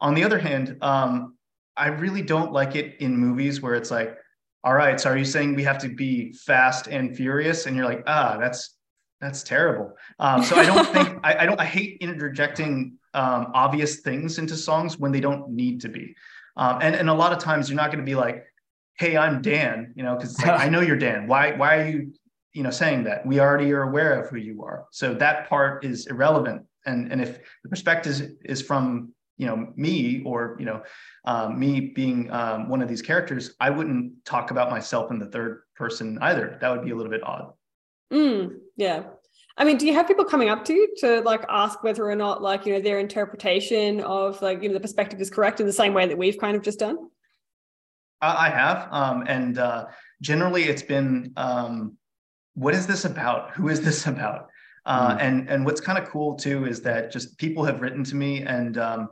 On 0.00 0.14
the 0.14 0.24
other 0.24 0.38
hand, 0.38 0.76
um, 0.82 1.36
I 1.76 1.88
really 1.88 2.22
don't 2.22 2.52
like 2.52 2.74
it 2.74 2.96
in 3.00 3.16
movies 3.16 3.60
where 3.60 3.74
it's 3.74 3.90
like, 3.90 4.16
all 4.64 4.74
right, 4.74 4.98
so 4.98 5.10
are 5.10 5.16
you 5.16 5.24
saying 5.24 5.54
we 5.54 5.62
have 5.64 5.78
to 5.78 5.88
be 5.88 6.32
fast 6.32 6.88
and 6.88 7.16
furious? 7.16 7.66
And 7.66 7.76
you're 7.76 7.84
like, 7.84 8.02
ah, 8.06 8.38
that's 8.40 8.76
that's 9.20 9.42
terrible. 9.42 9.92
Um, 10.18 10.42
so 10.42 10.56
I 10.56 10.66
don't 10.66 10.86
think 10.88 11.20
I, 11.24 11.42
I, 11.42 11.46
don't 11.46 11.60
I 11.60 11.64
hate 11.64 11.98
interjecting 12.00 12.98
um, 13.14 13.52
obvious 13.54 14.00
things 14.00 14.38
into 14.38 14.56
songs 14.56 14.98
when 14.98 15.12
they 15.12 15.20
don't 15.20 15.48
need 15.50 15.80
to 15.82 15.88
be. 15.88 16.14
Um, 16.56 16.78
and 16.82 16.94
and 16.94 17.08
a 17.10 17.14
lot 17.14 17.32
of 17.32 17.38
times 17.38 17.68
you're 17.68 17.76
not 17.76 17.90
going 17.90 18.04
to 18.04 18.08
be 18.08 18.14
like, 18.14 18.44
hey, 18.98 19.16
I'm 19.16 19.42
Dan, 19.42 19.92
you 19.96 20.02
know, 20.02 20.16
because 20.16 20.38
like, 20.38 20.60
I 20.60 20.68
know 20.68 20.80
you're 20.80 20.96
Dan. 20.96 21.26
Why 21.26 21.52
why 21.52 21.78
are 21.78 21.88
you 21.88 22.12
you 22.52 22.62
know 22.62 22.70
saying 22.70 23.04
that? 23.04 23.26
We 23.26 23.40
already 23.40 23.72
are 23.72 23.82
aware 23.82 24.20
of 24.22 24.30
who 24.30 24.36
you 24.36 24.62
are. 24.64 24.86
So 24.92 25.14
that 25.14 25.48
part 25.48 25.84
is 25.84 26.06
irrelevant. 26.06 26.62
And 26.86 27.10
and 27.10 27.20
if 27.20 27.38
the 27.62 27.68
perspective 27.68 28.12
is, 28.12 28.22
is 28.44 28.62
from 28.62 29.12
you 29.36 29.46
know 29.46 29.72
me 29.76 30.22
or 30.24 30.56
you 30.58 30.66
know 30.66 30.82
um, 31.24 31.58
me 31.58 31.80
being 31.80 32.30
um, 32.30 32.68
one 32.68 32.82
of 32.82 32.88
these 32.88 33.02
characters, 33.02 33.54
I 33.60 33.70
wouldn't 33.70 34.24
talk 34.24 34.50
about 34.50 34.70
myself 34.70 35.10
in 35.10 35.18
the 35.18 35.26
third 35.26 35.62
person 35.74 36.18
either. 36.20 36.58
That 36.60 36.70
would 36.70 36.84
be 36.84 36.90
a 36.90 36.96
little 36.96 37.10
bit 37.10 37.22
odd. 37.24 37.52
Mm, 38.12 38.58
yeah. 38.76 39.04
I 39.56 39.64
mean, 39.64 39.76
do 39.76 39.86
you 39.86 39.94
have 39.94 40.08
people 40.08 40.24
coming 40.24 40.48
up 40.48 40.64
to 40.64 40.72
you 40.72 40.94
to 40.98 41.20
like 41.20 41.44
ask 41.48 41.82
whether 41.84 42.08
or 42.08 42.16
not 42.16 42.42
like, 42.42 42.66
you 42.66 42.72
know, 42.72 42.80
their 42.80 42.98
interpretation 42.98 44.00
of 44.00 44.42
like, 44.42 44.62
you 44.62 44.68
know, 44.68 44.74
the 44.74 44.80
perspective 44.80 45.20
is 45.20 45.30
correct 45.30 45.60
in 45.60 45.66
the 45.66 45.72
same 45.72 45.94
way 45.94 46.06
that 46.06 46.18
we've 46.18 46.38
kind 46.38 46.56
of 46.56 46.62
just 46.62 46.80
done? 46.80 46.98
I 48.20 48.48
have. 48.48 48.88
Um, 48.90 49.24
and 49.28 49.58
uh, 49.58 49.86
generally 50.20 50.64
it's 50.64 50.82
been, 50.82 51.32
um, 51.36 51.96
what 52.54 52.74
is 52.74 52.86
this 52.86 53.04
about? 53.04 53.52
Who 53.52 53.68
is 53.68 53.80
this 53.80 54.06
about? 54.06 54.48
Uh, 54.86 55.16
mm. 55.16 55.20
And 55.20 55.48
and 55.48 55.64
what's 55.64 55.80
kind 55.80 55.98
of 55.98 56.08
cool 56.08 56.34
too 56.34 56.66
is 56.66 56.82
that 56.82 57.10
just 57.10 57.38
people 57.38 57.64
have 57.64 57.80
written 57.80 58.04
to 58.04 58.16
me 58.16 58.42
and 58.42 58.78
um, 58.78 59.08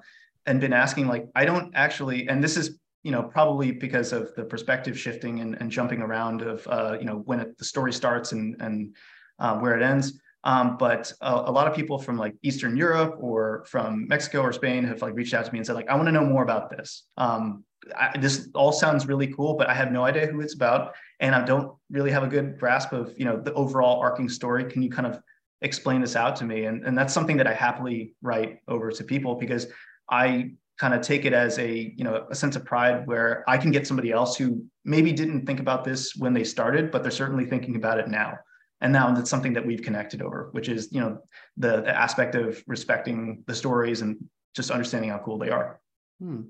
and 0.47 0.61
been 0.61 0.73
asking 0.73 1.09
like 1.09 1.27
I 1.35 1.45
don't 1.45 1.73
actually, 1.75 2.29
and 2.29 2.43
this 2.43 2.57
is 2.57 2.79
you 3.03 3.11
know 3.11 3.23
probably 3.23 3.73
because 3.73 4.12
of 4.12 4.35
the 4.37 4.45
perspective 4.45 4.99
shifting 4.99 5.41
and, 5.41 5.57
and 5.61 5.70
jumping 5.70 6.03
around 6.03 6.43
of 6.43 6.66
uh, 6.68 6.97
you 6.99 7.07
know 7.07 7.23
when 7.25 7.41
it, 7.41 7.59
the 7.59 7.64
story 7.64 7.93
starts 7.93 8.33
and 8.33 8.61
and 8.61 8.95
uh, 9.43 9.59
where 9.59 9.76
it 9.76 9.82
ends. 9.82 10.18
Um, 10.45 10.76
but 10.76 11.12
a, 11.20 11.32
a, 11.32 11.53
lot 11.53 11.68
of 11.68 11.74
people 11.74 11.99
from 11.99 12.16
like 12.16 12.34
Eastern 12.43 12.76
Europe 12.76 13.16
or 13.20 13.64
from 13.68 14.09
Mexico 14.09 14.40
or 14.40 14.53
Spain 14.53 14.84
have 14.84 15.03
like 15.03 15.14
reached 15.14 15.34
out 15.34 15.45
to 15.45 15.53
me 15.53 15.59
and 15.59 15.66
said 15.66 15.76
like, 15.76 15.88
I 15.88 15.95
want 15.95 16.07
to 16.07 16.12
know 16.12 16.24
more 16.24 16.43
about 16.43 16.70
this. 16.70 17.05
Um, 17.16 17.64
I, 17.97 18.16
this 18.18 18.49
all 18.55 18.72
sounds 18.72 19.07
really 19.07 19.28
cool, 19.28 19.55
but 19.55 19.68
I 19.68 19.74
have 19.74 19.93
no 19.93 20.05
idea 20.05 20.26
who 20.26 20.40
it's 20.40 20.55
about, 20.55 20.95
and 21.20 21.34
I 21.34 21.45
don't 21.45 21.72
really 21.90 22.12
have 22.12 22.22
a 22.22 22.28
good 22.28 22.59
grasp 22.59 22.93
of 22.93 23.12
you 23.18 23.24
know 23.24 23.40
the 23.40 23.53
overall 23.55 24.01
arcing 24.01 24.28
story. 24.28 24.64
Can 24.64 24.82
you 24.82 24.90
kind 24.90 25.07
of 25.07 25.20
explain 25.62 26.01
this 26.01 26.14
out 26.14 26.36
to 26.36 26.45
me? 26.45 26.64
And 26.66 26.86
and 26.86 26.97
that's 26.97 27.12
something 27.12 27.36
that 27.38 27.49
I 27.49 27.55
happily 27.55 28.14
write 28.22 28.61
over 28.68 28.93
to 28.93 29.05
people 29.05 29.34
because 29.34 29.66
I 30.09 30.53
kind 30.78 30.95
of 30.95 31.01
take 31.01 31.24
it 31.24 31.32
as 31.32 31.59
a 31.59 31.93
you 31.97 32.05
know 32.05 32.26
a 32.30 32.36
sense 32.36 32.55
of 32.55 32.64
pride 32.64 33.05
where 33.09 33.43
I 33.49 33.59
can 33.59 33.72
get 33.72 33.84
somebody 33.84 34.12
else 34.12 34.36
who 34.36 34.64
maybe 34.84 35.11
didn't 35.12 35.45
think 35.45 35.59
about 35.59 35.82
this 35.82 36.14
when 36.14 36.32
they 36.32 36.45
started, 36.45 36.93
but 36.93 37.03
they're 37.03 37.11
certainly 37.11 37.47
thinking 37.47 37.74
about 37.74 37.99
it 37.99 38.07
now 38.07 38.38
and 38.83 38.93
now 38.93 39.14
that's 39.14 39.30
something 39.30 39.55
that 39.55 39.64
we've 39.64 39.83
connected 39.83 40.20
over 40.20 40.49
which 40.53 40.68
is 40.68 40.89
you 40.93 41.01
know 41.01 41.18
the, 41.57 41.80
the 41.80 41.97
aspect 41.97 42.35
of 42.35 42.62
respecting 42.66 43.43
the 43.47 43.55
stories 43.55 44.03
and 44.03 44.16
just 44.55 44.70
understanding 44.70 45.11
how 45.11 45.18
cool 45.18 45.39
they 45.39 45.49
are 45.49 45.80
hmm. 46.20 46.43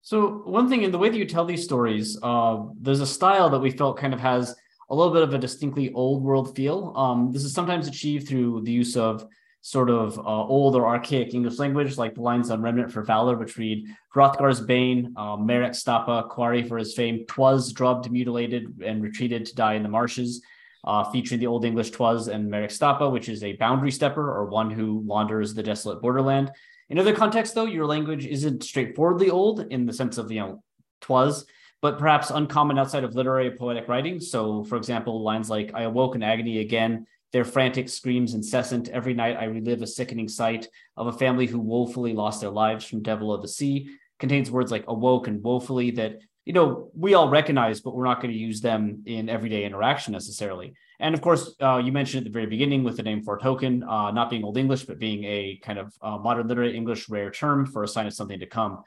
so 0.00 0.42
one 0.44 0.68
thing 0.68 0.82
in 0.82 0.90
the 0.90 0.98
way 0.98 1.08
that 1.08 1.18
you 1.18 1.26
tell 1.26 1.44
these 1.44 1.62
stories 1.62 2.18
uh, 2.22 2.64
there's 2.80 3.00
a 3.00 3.06
style 3.06 3.48
that 3.50 3.60
we 3.60 3.70
felt 3.70 3.98
kind 3.98 4.14
of 4.14 4.18
has 4.20 4.56
a 4.90 4.94
little 4.94 5.12
bit 5.12 5.22
of 5.22 5.32
a 5.32 5.38
distinctly 5.38 5.92
old 5.92 6.22
world 6.22 6.56
feel 6.56 6.92
um, 6.96 7.30
this 7.30 7.44
is 7.44 7.54
sometimes 7.54 7.86
achieved 7.86 8.26
through 8.26 8.62
the 8.62 8.72
use 8.72 8.96
of 8.96 9.26
sort 9.62 9.88
of 9.90 10.18
uh, 10.18 10.22
old 10.22 10.74
or 10.74 10.86
archaic 10.86 11.34
English 11.34 11.58
language, 11.58 11.96
like 11.96 12.16
the 12.16 12.20
lines 12.20 12.50
on 12.50 12.60
Remnant 12.60 12.92
for 12.92 13.02
Valor, 13.02 13.36
which 13.36 13.56
read 13.56 13.86
Hrothgar's 14.14 14.60
Bane, 14.60 15.14
uh, 15.16 15.36
Mearcstapa, 15.36 16.28
quarry 16.28 16.64
for 16.64 16.78
his 16.78 16.94
fame, 16.94 17.24
Twas 17.26 17.72
drubbed, 17.72 18.10
mutilated, 18.10 18.82
and 18.84 19.02
retreated 19.02 19.46
to 19.46 19.54
die 19.54 19.74
in 19.74 19.84
the 19.84 19.88
marshes, 19.88 20.42
uh, 20.84 21.04
featuring 21.04 21.38
the 21.38 21.46
Old 21.46 21.64
English 21.64 21.92
Twas 21.92 22.26
and 22.26 22.50
Mearcstapa, 22.50 23.10
which 23.10 23.28
is 23.28 23.44
a 23.44 23.52
boundary 23.52 23.92
stepper 23.92 24.28
or 24.28 24.46
one 24.46 24.68
who 24.68 24.96
wanders 24.96 25.54
the 25.54 25.62
desolate 25.62 26.02
borderland. 26.02 26.50
In 26.90 26.98
other 26.98 27.14
contexts, 27.14 27.54
though, 27.54 27.64
your 27.64 27.86
language 27.86 28.26
isn't 28.26 28.64
straightforwardly 28.64 29.30
old 29.30 29.60
in 29.70 29.86
the 29.86 29.92
sense 29.92 30.18
of, 30.18 30.32
you 30.32 30.40
know, 30.40 30.62
Twas, 31.00 31.46
but 31.80 31.98
perhaps 31.98 32.30
uncommon 32.30 32.78
outside 32.78 33.04
of 33.04 33.14
literary 33.14 33.52
poetic 33.52 33.86
writing. 33.86 34.18
So, 34.18 34.64
for 34.64 34.76
example, 34.76 35.22
lines 35.22 35.48
like, 35.48 35.70
I 35.72 35.82
awoke 35.82 36.16
in 36.16 36.22
agony 36.24 36.58
again, 36.58 37.06
their 37.32 37.44
frantic 37.44 37.88
screams 37.88 38.34
incessant. 38.34 38.88
Every 38.88 39.14
night 39.14 39.36
I 39.38 39.44
relive 39.44 39.82
a 39.82 39.86
sickening 39.86 40.28
sight 40.28 40.68
of 40.96 41.06
a 41.06 41.12
family 41.12 41.46
who 41.46 41.58
woefully 41.58 42.12
lost 42.12 42.40
their 42.40 42.50
lives 42.50 42.84
from 42.84 43.02
devil 43.02 43.32
of 43.32 43.42
the 43.42 43.48
sea. 43.48 43.88
Contains 44.18 44.50
words 44.50 44.70
like 44.70 44.84
awoke 44.86 45.26
and 45.26 45.42
woefully 45.42 45.90
that 45.92 46.18
you 46.44 46.52
know 46.52 46.90
we 46.94 47.14
all 47.14 47.28
recognize, 47.28 47.80
but 47.80 47.94
we're 47.94 48.04
not 48.04 48.20
going 48.20 48.32
to 48.32 48.38
use 48.38 48.60
them 48.60 49.02
in 49.06 49.28
everyday 49.28 49.64
interaction 49.64 50.12
necessarily. 50.12 50.74
And 51.00 51.14
of 51.14 51.20
course, 51.20 51.54
uh, 51.60 51.78
you 51.78 51.90
mentioned 51.90 52.20
at 52.20 52.24
the 52.24 52.38
very 52.38 52.46
beginning 52.46 52.84
with 52.84 52.96
the 52.96 53.02
name 53.02 53.22
Foretoken, 53.24 53.82
uh, 53.82 54.12
not 54.12 54.30
being 54.30 54.44
Old 54.44 54.56
English, 54.56 54.84
but 54.84 54.98
being 54.98 55.24
a 55.24 55.58
kind 55.62 55.78
of 55.78 55.92
uh, 56.00 56.18
modern 56.18 56.46
literary 56.46 56.76
English 56.76 57.08
rare 57.08 57.30
term 57.30 57.66
for 57.66 57.82
a 57.82 57.88
sign 57.88 58.06
of 58.06 58.12
something 58.12 58.38
to 58.38 58.46
come. 58.46 58.82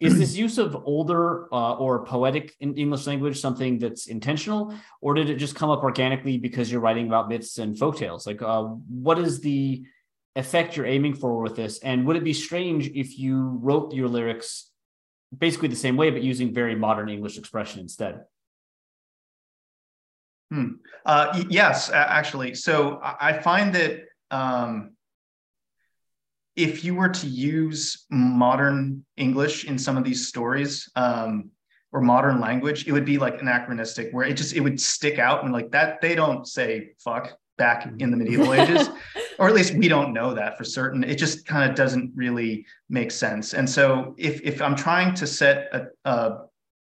Is 0.00 0.18
this 0.18 0.34
use 0.34 0.56
of 0.56 0.74
older 0.86 1.52
uh, 1.52 1.74
or 1.74 2.06
poetic 2.06 2.54
in 2.60 2.74
English 2.74 3.06
language 3.06 3.38
something 3.38 3.78
that's 3.78 4.06
intentional, 4.06 4.74
or 5.02 5.12
did 5.12 5.28
it 5.28 5.36
just 5.36 5.54
come 5.54 5.68
up 5.68 5.82
organically 5.82 6.38
because 6.38 6.72
you're 6.72 6.80
writing 6.80 7.06
about 7.06 7.28
myths 7.28 7.58
and 7.58 7.76
folktales? 7.76 8.26
Like, 8.26 8.40
uh, 8.40 8.62
what 8.62 9.18
is 9.18 9.40
the 9.40 9.84
effect 10.36 10.74
you're 10.74 10.86
aiming 10.86 11.14
for 11.14 11.42
with 11.42 11.54
this? 11.54 11.80
And 11.80 12.06
would 12.06 12.16
it 12.16 12.24
be 12.24 12.32
strange 12.32 12.88
if 12.88 13.18
you 13.18 13.58
wrote 13.60 13.92
your 13.92 14.08
lyrics 14.08 14.70
basically 15.36 15.68
the 15.68 15.76
same 15.76 15.98
way, 15.98 16.10
but 16.10 16.22
using 16.22 16.54
very 16.54 16.74
modern 16.74 17.10
English 17.10 17.36
expression 17.36 17.80
instead? 17.80 18.22
Hmm. 20.50 20.76
Uh, 21.04 21.44
yes, 21.50 21.90
actually. 21.90 22.54
So 22.54 23.00
I 23.02 23.34
find 23.34 23.74
that 23.74 24.00
um, 24.30 24.92
if 26.62 26.84
you 26.84 26.94
were 26.94 27.08
to 27.08 27.26
use 27.26 28.06
modern 28.10 29.04
English 29.16 29.64
in 29.64 29.78
some 29.78 29.96
of 29.96 30.04
these 30.04 30.28
stories 30.28 30.88
um, 30.96 31.50
or 31.92 32.00
modern 32.00 32.40
language, 32.40 32.86
it 32.86 32.92
would 32.92 33.04
be 33.04 33.18
like 33.18 33.40
anachronistic, 33.40 34.12
where 34.12 34.26
it 34.26 34.34
just 34.34 34.54
it 34.54 34.60
would 34.60 34.80
stick 34.80 35.18
out 35.18 35.44
and 35.44 35.52
like 35.52 35.70
that 35.70 36.00
they 36.00 36.14
don't 36.14 36.46
say 36.46 36.90
fuck 37.02 37.36
back 37.58 37.86
in 37.98 38.10
the 38.10 38.16
medieval 38.16 38.54
ages, 38.60 38.88
or 39.38 39.48
at 39.48 39.54
least 39.54 39.74
we 39.74 39.88
don't 39.88 40.12
know 40.12 40.34
that 40.34 40.56
for 40.56 40.64
certain. 40.64 41.02
It 41.04 41.16
just 41.16 41.46
kind 41.46 41.68
of 41.68 41.76
doesn't 41.76 42.12
really 42.14 42.66
make 42.88 43.10
sense. 43.10 43.54
And 43.54 43.68
so 43.68 44.14
if 44.18 44.40
if 44.42 44.62
I'm 44.62 44.76
trying 44.76 45.14
to 45.14 45.26
set 45.26 45.68
a, 45.72 45.86
a 46.04 46.38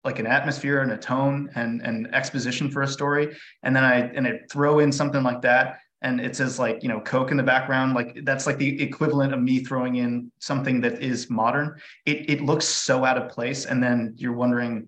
like 0.03 0.19
an 0.19 0.27
atmosphere 0.27 0.81
and 0.81 0.91
a 0.91 0.97
tone 0.97 1.49
and 1.55 1.81
and 1.81 2.13
exposition 2.15 2.71
for 2.71 2.81
a 2.81 2.87
story, 2.87 3.35
and 3.63 3.75
then 3.75 3.83
I 3.83 3.99
and 3.99 4.27
I 4.27 4.39
throw 4.51 4.79
in 4.79 4.91
something 4.91 5.23
like 5.23 5.41
that 5.41 5.79
and 6.05 6.21
it 6.21 6.35
says 6.35 6.59
like 6.59 6.83
you 6.83 6.89
know 6.89 7.01
coke 7.01 7.31
in 7.31 7.37
the 7.37 7.43
background 7.43 7.95
like 7.95 8.19
that's 8.23 8.45
like 8.45 8.57
the 8.57 8.81
equivalent 8.81 9.33
of 9.33 9.41
me 9.41 9.59
throwing 9.59 9.95
in 9.95 10.31
something 10.39 10.79
that 10.81 11.01
is 11.01 11.29
modern. 11.29 11.75
It, 12.05 12.29
it 12.29 12.41
looks 12.41 12.65
so 12.65 13.03
out 13.03 13.17
of 13.17 13.29
place 13.29 13.65
and 13.65 13.83
then 13.83 14.13
you're 14.15 14.33
wondering 14.33 14.87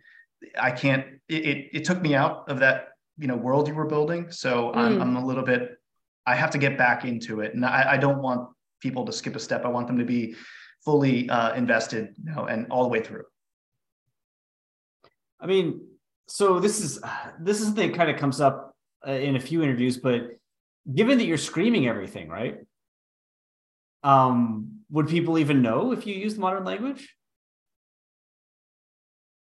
i 0.61 0.71
can't 0.71 1.05
it, 1.27 1.45
it, 1.51 1.69
it 1.73 1.85
took 1.85 2.01
me 2.01 2.13
out 2.13 2.47
of 2.47 2.59
that 2.59 2.89
you 3.17 3.27
know 3.27 3.35
world 3.35 3.67
you 3.67 3.73
were 3.73 3.87
building. 3.87 4.31
So 4.31 4.71
mm. 4.71 4.77
I'm, 4.77 5.01
I'm 5.01 5.15
a 5.17 5.25
little 5.25 5.43
bit 5.43 5.77
i 6.27 6.35
have 6.35 6.51
to 6.51 6.59
get 6.59 6.77
back 6.77 7.03
into 7.03 7.41
it. 7.41 7.55
And 7.55 7.65
i, 7.65 7.93
I 7.93 7.97
don't 7.97 8.21
want 8.21 8.49
people 8.79 9.03
to 9.05 9.11
skip 9.11 9.35
a 9.35 9.39
step. 9.39 9.65
I 9.65 9.69
want 9.69 9.87
them 9.87 9.97
to 9.97 10.05
be 10.05 10.35
fully 10.85 11.27
uh, 11.29 11.55
invested 11.55 12.13
you 12.23 12.31
know 12.31 12.45
and 12.45 12.67
all 12.69 12.83
the 12.83 12.89
way 12.89 13.01
through. 13.01 13.25
I 15.39 15.47
mean 15.47 15.81
so 16.27 16.59
this 16.59 16.79
is 16.79 16.99
this 17.39 17.59
is 17.59 17.73
the 17.73 17.81
thing 17.81 17.93
kind 17.93 18.11
of 18.11 18.17
comes 18.17 18.39
up 18.39 18.75
uh, 19.07 19.11
in 19.11 19.35
a 19.35 19.39
few 19.39 19.63
interviews 19.63 19.97
but 19.97 20.37
given 20.93 21.17
that 21.17 21.25
you're 21.25 21.37
screaming 21.37 21.87
everything, 21.87 22.29
right? 22.29 22.59
Um, 24.03 24.79
would 24.89 25.07
people 25.07 25.37
even 25.37 25.61
know 25.61 25.91
if 25.91 26.07
you 26.07 26.15
used 26.15 26.37
modern 26.37 26.63
language? 26.63 27.13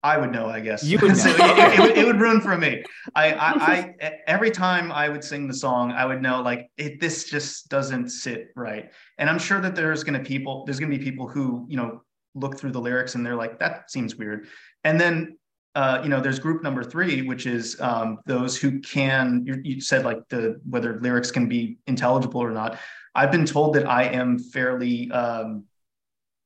I 0.04 0.18
would 0.18 0.32
know, 0.32 0.46
I 0.46 0.60
guess. 0.60 0.82
You 0.82 0.98
would 0.98 1.16
so 1.16 1.30
it, 1.30 1.36
it, 1.38 1.78
it, 1.78 1.80
would, 1.80 1.98
it, 1.98 2.06
would 2.06 2.20
ruin 2.20 2.40
for 2.40 2.56
me. 2.56 2.82
I, 3.14 3.32
I, 3.32 3.94
I, 4.00 4.18
every 4.26 4.50
time 4.50 4.90
I 4.90 5.08
would 5.08 5.22
sing 5.22 5.46
the 5.46 5.54
song, 5.54 5.92
I 5.92 6.04
would 6.04 6.20
know 6.20 6.42
like 6.42 6.68
it, 6.76 7.00
this 7.00 7.24
just 7.24 7.68
doesn't 7.68 8.08
sit 8.10 8.48
right. 8.56 8.90
And 9.18 9.30
I'm 9.30 9.38
sure 9.38 9.60
that 9.60 9.76
there's 9.76 10.02
going 10.02 10.18
to 10.18 10.24
people, 10.24 10.64
there's 10.64 10.80
going 10.80 10.90
to 10.90 10.98
be 10.98 11.04
people 11.04 11.28
who, 11.28 11.66
you 11.68 11.76
know, 11.76 12.02
look 12.34 12.58
through 12.58 12.72
the 12.72 12.80
lyrics 12.80 13.14
and 13.14 13.24
they're 13.24 13.36
like, 13.36 13.60
that 13.60 13.90
seems 13.90 14.16
weird. 14.16 14.46
And 14.84 15.00
then 15.00 15.38
uh, 15.74 16.00
you 16.02 16.08
know, 16.08 16.20
there's 16.20 16.38
group 16.38 16.62
number 16.62 16.84
three, 16.84 17.22
which 17.22 17.46
is 17.46 17.80
um, 17.80 18.18
those 18.26 18.56
who 18.56 18.80
can. 18.80 19.42
You, 19.46 19.60
you, 19.62 19.80
said 19.80 20.04
like 20.04 20.28
the 20.28 20.60
whether 20.68 21.00
lyrics 21.00 21.30
can 21.30 21.48
be 21.48 21.78
intelligible 21.86 22.42
or 22.42 22.50
not. 22.50 22.78
I've 23.14 23.30
been 23.30 23.46
told 23.46 23.74
that 23.74 23.88
I 23.88 24.04
am 24.04 24.38
fairly 24.38 25.10
um, 25.10 25.64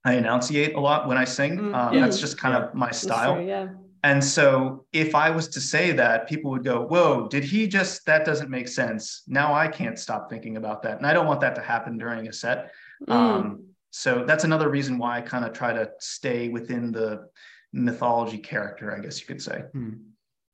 I 0.06 0.14
enunciate 0.14 0.76
a 0.76 0.80
lot 0.80 1.08
when 1.08 1.18
I 1.18 1.24
sing. 1.24 1.58
Mm, 1.58 1.74
um, 1.74 1.94
yeah. 1.94 2.00
That's 2.00 2.20
just 2.20 2.38
kind 2.38 2.54
of 2.54 2.72
my 2.74 2.92
style. 2.92 3.34
true, 3.34 3.46
yeah. 3.46 3.68
And 4.04 4.22
so 4.22 4.86
if 4.92 5.16
I 5.16 5.30
was 5.30 5.48
to 5.48 5.60
say 5.60 5.90
that, 5.90 6.28
people 6.28 6.52
would 6.52 6.62
go, 6.62 6.86
Whoa, 6.86 7.26
did 7.26 7.42
he 7.42 7.66
just, 7.66 8.06
that 8.06 8.24
doesn't 8.24 8.48
make 8.48 8.68
sense. 8.68 9.22
Now 9.26 9.52
I 9.52 9.66
can't 9.66 9.98
stop 9.98 10.30
thinking 10.30 10.58
about 10.58 10.84
that. 10.84 10.98
And 10.98 11.06
I 11.06 11.12
don't 11.12 11.26
want 11.26 11.40
that 11.40 11.56
to 11.56 11.60
happen 11.60 11.98
during 11.98 12.28
a 12.28 12.32
set. 12.32 12.70
Mm. 13.08 13.12
Um, 13.12 13.64
so 13.90 14.24
that's 14.24 14.44
another 14.44 14.68
reason 14.68 14.96
why 14.96 15.18
I 15.18 15.22
kind 15.22 15.44
of 15.44 15.52
try 15.52 15.72
to 15.72 15.90
stay 15.98 16.48
within 16.48 16.92
the 16.92 17.28
mythology 17.76 18.38
character, 18.38 18.94
I 18.96 19.00
guess 19.00 19.20
you 19.20 19.26
could 19.26 19.42
say. 19.42 19.64
Hmm. 19.72 19.90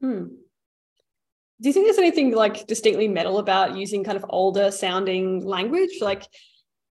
Hmm. 0.00 0.24
Do 1.60 1.68
you 1.68 1.72
think 1.72 1.86
there's 1.86 1.98
anything 1.98 2.34
like 2.34 2.66
distinctly 2.66 3.06
metal 3.06 3.38
about 3.38 3.76
using 3.76 4.02
kind 4.02 4.16
of 4.16 4.26
older 4.28 4.72
sounding 4.72 5.46
language? 5.46 5.98
Like, 6.00 6.24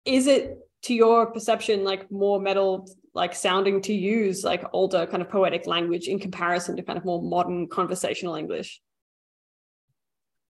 is 0.07 0.27
it 0.27 0.59
to 0.83 0.95
your 0.95 1.27
perception 1.27 1.85
like 1.85 2.11
more 2.11 2.41
metal 2.41 2.89
like 3.13 3.35
sounding 3.35 3.81
to 3.83 3.93
use 3.93 4.43
like 4.43 4.65
older 4.73 5.07
kind 5.07 5.23
of 5.23 5.29
poetic 5.29 5.67
language 5.67 6.09
in 6.09 6.19
comparison 6.19 6.77
to 6.77 6.83
kind 6.83 6.99
of 6.99 7.05
more 7.05 7.23
modern 7.23 7.69
conversational 7.69 8.37
English? 8.37 8.81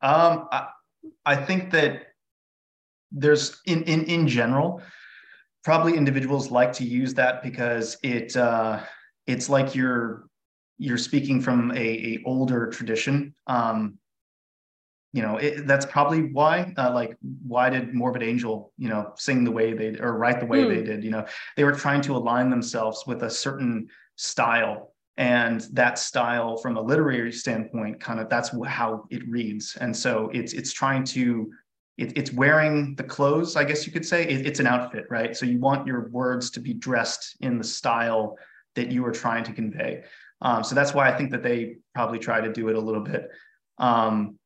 Um, 0.02 0.48
I, 0.52 0.68
I 1.26 1.36
think 1.36 1.72
that 1.72 2.04
there's 3.12 3.62
in 3.66 3.84
in 3.84 4.04
in 4.06 4.28
general, 4.28 4.82
probably 5.64 5.98
individuals 5.98 6.52
like 6.52 6.74
to 6.74 6.84
use 6.84 7.16
that 7.16 7.42
because 7.42 7.98
it 8.04 8.38
uh, 8.38 8.80
it's 9.28 9.50
like 9.50 9.76
you're 9.76 10.28
you're 10.78 10.98
speaking 10.98 11.40
from 11.42 11.72
a, 11.72 11.76
a 11.76 12.24
older 12.26 12.68
tradition. 12.68 13.34
Um, 13.48 13.98
you 15.14 15.22
know, 15.22 15.38
it, 15.38 15.68
that's 15.68 15.86
probably 15.86 16.32
why. 16.32 16.74
Uh, 16.76 16.92
like, 16.92 17.16
why 17.46 17.70
did 17.70 17.94
Morbid 17.94 18.24
Angel, 18.24 18.74
you 18.78 18.90
know, 18.90 19.14
sing 19.16 19.44
the 19.44 19.52
way 19.52 19.74
they 19.74 19.98
or 20.00 20.18
write 20.18 20.40
the 20.40 20.48
way 20.48 20.64
Hmm. 20.64 20.70
they 20.70 20.82
did? 20.82 21.04
You 21.04 21.12
know, 21.12 21.26
they 21.56 21.64
were 21.64 21.74
trying 21.74 22.02
to 22.02 22.16
align 22.16 22.50
themselves 22.50 23.04
with 23.06 23.22
a 23.24 23.30
certain 23.30 23.88
style 24.16 24.94
and 25.18 25.62
that 25.74 26.00
style 26.00 26.58
from 26.58 26.78
a 26.78 26.82
literary 26.82 27.32
standpoint 27.32 28.00
kind 28.00 28.20
of 28.20 28.30
that's 28.30 28.50
how 28.66 29.06
it 29.12 29.28
reads 29.30 29.78
and 29.80 29.96
so 29.96 30.30
it's 30.34 30.54
it's 30.54 30.74
trying 30.74 31.04
to 31.04 31.52
it, 31.98 32.18
it's 32.18 32.34
wearing 32.34 32.96
the 32.96 33.04
clothes 33.04 33.56
i 33.56 33.64
guess 33.64 33.86
you 33.86 33.94
could 33.94 34.06
say 34.06 34.24
it, 34.24 34.46
it's 34.46 34.60
an 34.60 34.66
outfit 34.66 35.06
right 35.12 35.38
so 35.38 35.46
you 35.46 35.60
want 35.60 35.86
your 35.86 36.10
words 36.10 36.50
to 36.50 36.60
be 36.60 36.74
dressed 36.74 37.38
in 37.42 37.58
the 37.60 37.64
style 37.64 38.36
that 38.76 38.92
you 38.92 39.06
are 39.06 39.12
trying 39.12 39.44
to 39.44 39.54
convey 39.54 40.04
um, 40.42 40.64
so 40.64 40.76
that's 40.76 40.94
why 40.94 41.10
i 41.12 41.18
think 41.18 41.32
that 41.32 41.44
they 41.44 41.78
probably 41.96 42.20
try 42.20 42.42
to 42.42 42.52
do 42.52 42.70
it 42.70 42.76
a 42.76 42.80
little 42.80 43.02
bit 43.02 43.30
um, 43.80 44.38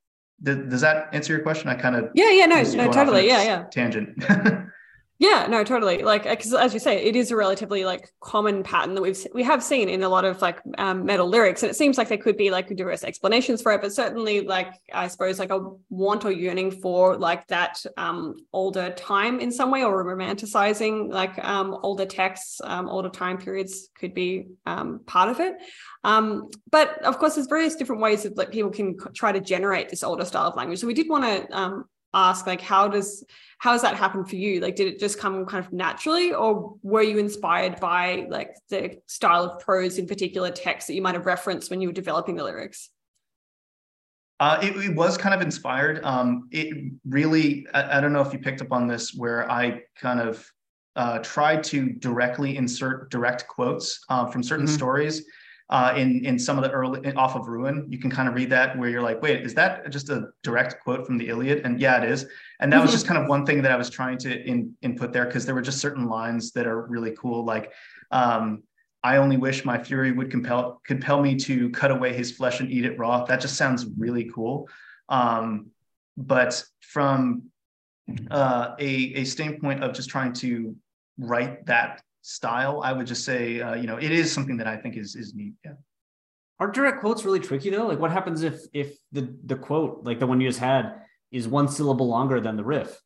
th- 0.46 0.70
does 0.70 0.82
that 0.82 1.10
answer 1.14 1.34
your 1.34 1.42
question 1.44 1.70
i 1.70 1.76
kind 1.76 1.96
of 1.96 2.10
Yeah, 2.14 2.30
yeah, 2.32 2.46
no, 2.46 2.62
no, 2.62 2.64
going 2.64 2.80
off 2.80 2.86
on 2.88 3.06
totally. 3.06 3.28
Yeah, 3.28 3.44
yeah. 3.44 3.64
tangent 3.72 4.24
Yeah, 5.20 5.48
no, 5.50 5.64
totally. 5.64 6.04
Like, 6.04 6.26
because 6.26 6.54
as 6.54 6.76
you 6.76 6.80
say, 6.80 7.04
it 7.04 7.16
is 7.16 7.32
a 7.32 7.36
relatively 7.36 7.84
like 7.86 8.14
common 8.20 8.62
pattern 8.62 8.94
that 8.94 9.02
we've 9.02 9.18
we 9.34 9.42
have 9.42 9.64
seen 9.64 9.90
in 9.90 10.04
a 10.04 10.10
lot 10.10 10.26
of 10.26 10.44
like 10.44 10.60
um, 10.78 11.06
metal 11.06 11.28
lyrics, 11.28 11.64
and 11.64 11.72
it 11.72 11.76
seems 11.76 11.98
like 11.98 12.08
there 12.08 12.20
could 12.20 12.38
be 12.38 12.52
like 12.52 12.68
diverse 12.76 13.04
explanations 13.04 13.64
for 13.64 13.72
it, 13.72 13.82
but 13.82 13.92
certainly 13.92 14.42
like 14.42 14.72
I 14.94 15.08
suppose 15.08 15.40
like 15.40 15.50
a 15.50 15.72
want 15.90 16.24
or 16.24 16.32
yearning 16.32 16.70
for 16.70 17.18
like 17.18 17.48
that 17.48 17.84
um, 17.98 18.36
older 18.54 18.92
time 18.92 19.40
in 19.40 19.52
some 19.52 19.72
way, 19.72 19.84
or 19.84 20.06
romanticizing 20.06 21.12
like 21.12 21.44
um, 21.44 21.80
older 21.82 22.06
texts, 22.06 22.62
um, 22.64 22.88
older 22.88 23.10
time 23.10 23.40
periods 23.40 23.90
could 24.00 24.14
be 24.14 24.50
um, 24.68 25.00
part 25.08 25.30
of 25.30 25.40
it. 25.40 25.56
Um, 26.04 26.52
but 26.70 27.04
of 27.04 27.18
course, 27.18 27.36
there's 27.36 27.48
various 27.48 27.76
different 27.76 28.04
ways 28.04 28.22
that 28.22 28.38
like 28.38 28.52
people 28.52 28.70
can 28.70 28.96
try 29.16 29.32
to 29.32 29.40
generate 29.40 29.90
this 29.90 30.04
older 30.04 30.26
style 30.26 30.50
of 30.50 30.56
language. 30.56 30.80
So 30.80 30.86
we 30.86 30.94
did 30.94 31.10
want 31.10 31.24
to 31.24 31.58
um, 31.58 31.86
ask 32.14 32.46
like 32.46 32.62
how 32.62 32.88
does 32.88 33.26
how 33.60 33.72
does 33.72 33.82
that 33.82 33.96
happened 33.96 34.30
for 34.30 34.36
you 34.36 34.60
like 34.60 34.76
did 34.76 34.88
it 34.88 35.00
just 35.00 35.18
come 35.20 35.46
kind 35.46 35.66
of 35.66 35.74
naturally 35.74 36.34
or 36.34 36.76
were 36.84 37.02
you 37.02 37.18
inspired 37.18 37.80
by 37.80 38.28
like 38.30 38.56
the 38.70 38.98
style 39.08 39.44
of 39.44 39.60
prose 39.60 39.98
in 39.98 40.06
particular 40.06 40.52
text 40.52 40.88
that 40.88 40.94
you 40.94 41.02
might 41.02 41.16
have 41.16 41.26
referenced 41.26 41.70
when 41.70 41.82
you 41.82 41.88
were 41.88 41.94
developing 41.94 42.36
the 42.36 42.44
lyrics 42.44 42.90
Uh, 44.40 44.60
it, 44.62 44.78
it 44.78 44.96
was 44.96 45.18
kind 45.18 45.34
of 45.34 45.42
inspired. 45.42 45.98
Um, 46.04 46.48
it 46.52 46.94
really, 47.10 47.66
I, 47.74 47.98
I 47.98 48.02
don't 48.02 48.14
know 48.14 48.22
if 48.22 48.32
you 48.32 48.38
picked 48.38 48.62
up 48.62 48.72
on 48.72 48.88
this, 48.88 49.12
where 49.16 49.50
I 49.50 49.82
kind 50.00 50.20
of 50.20 50.46
uh, 50.96 51.18
tried 51.34 51.64
to 51.72 51.90
directly 52.08 52.56
insert 52.56 53.10
direct 53.10 53.48
quotes 53.48 53.88
uh, 54.10 54.28
from 54.28 54.44
certain 54.44 54.68
Mhm. 54.68 54.78
stories 54.80 55.26
uh, 55.70 55.94
in 55.96 56.26
in 56.26 56.40
some 56.40 56.58
of 56.58 56.64
the 56.64 56.72
early 56.72 57.14
off 57.16 57.36
of 57.36 57.48
Ruin. 57.48 57.86
You 57.90 57.98
can 57.98 58.10
kind 58.10 58.30
of 58.30 58.36
read 58.36 58.50
that 58.52 58.78
where 58.78 58.90
you're 58.90 59.02
like, 59.02 59.22
wait, 59.22 59.46
is 59.46 59.54
that 59.56 59.90
just 59.90 60.10
a 60.10 60.30
direct 60.44 60.82
quote 60.84 61.06
from 61.06 61.18
the 61.18 61.28
Iliad? 61.28 61.66
And 61.66 61.80
yeah, 61.80 62.02
it 62.02 62.10
is. 62.10 62.26
And 62.60 62.72
that 62.72 62.82
was 62.82 62.90
Mhm. 62.92 62.94
just 62.94 63.08
kind 63.08 63.22
of 63.22 63.28
one 63.28 63.46
thing 63.46 63.62
that 63.64 63.72
I 63.72 63.76
was 63.76 63.90
trying 63.90 64.18
to 64.20 64.42
in, 64.48 64.76
input 64.82 65.12
there 65.14 65.26
because 65.26 65.46
there 65.46 65.56
were 65.56 65.62
just 65.62 65.80
certain 65.80 66.08
lines 66.08 66.52
that 66.54 66.68
are 66.68 66.82
really 66.88 67.12
cool, 67.18 67.44
like. 67.44 67.72
Um, 68.12 68.64
I 69.04 69.18
only 69.18 69.38
wish 69.38 69.64
my 69.64 69.78
fury 69.82 70.12
would 70.12 70.32
compel 70.32 70.82
compel 70.86 71.22
me 71.22 71.36
to 71.36 71.70
cut 71.70 71.92
away 71.92 72.14
his 72.14 72.32
flesh 72.32 72.60
and 72.60 72.70
eat 72.70 72.84
it 72.84 72.98
raw. 72.98 73.24
That 73.26 73.40
just 73.40 73.56
sounds 73.56 73.86
really 73.98 74.26
cool. 74.34 74.68
Um, 75.08 75.68
but 76.18 76.62
from 76.82 77.44
uh, 78.32 78.76
a 78.80 78.92
a 79.22 79.24
standpoint 79.24 79.84
of 79.84 79.94
just 79.94 80.10
trying 80.10 80.34
to 80.34 80.76
write 81.20 81.66
that 81.68 82.02
style, 82.28 82.82
I 82.84 82.92
would 82.92 83.08
just 83.08 83.24
say, 83.24 83.62
uh, 83.62 83.76
you 83.76 83.88
know, 83.88 83.98
it 83.98 84.12
is 84.12 84.32
something 84.32 84.58
that 84.58 84.68
I 84.68 84.76
think 84.78 84.98
is 84.98 85.16
is 85.16 85.34
neat. 85.34 85.54
Yeah. 85.64 85.74
Are 86.60 86.70
direct 86.72 87.00
quotes 87.02 87.24
really 87.24 87.40
tricky 87.40 87.70
though? 87.70 87.88
Like, 87.88 88.00
what 88.00 88.12
happens 88.12 88.44
if 88.44 88.60
if 88.74 88.98
the 89.12 89.24
the 89.46 89.56
quote, 89.56 90.04
like 90.04 90.20
the 90.20 90.28
one 90.28 90.42
you 90.42 90.50
just 90.50 90.60
had, 90.60 90.84
is 91.32 91.48
one 91.48 91.68
syllable 91.68 92.08
longer 92.08 92.40
than 92.42 92.56
the 92.58 92.64
riff? 92.64 93.02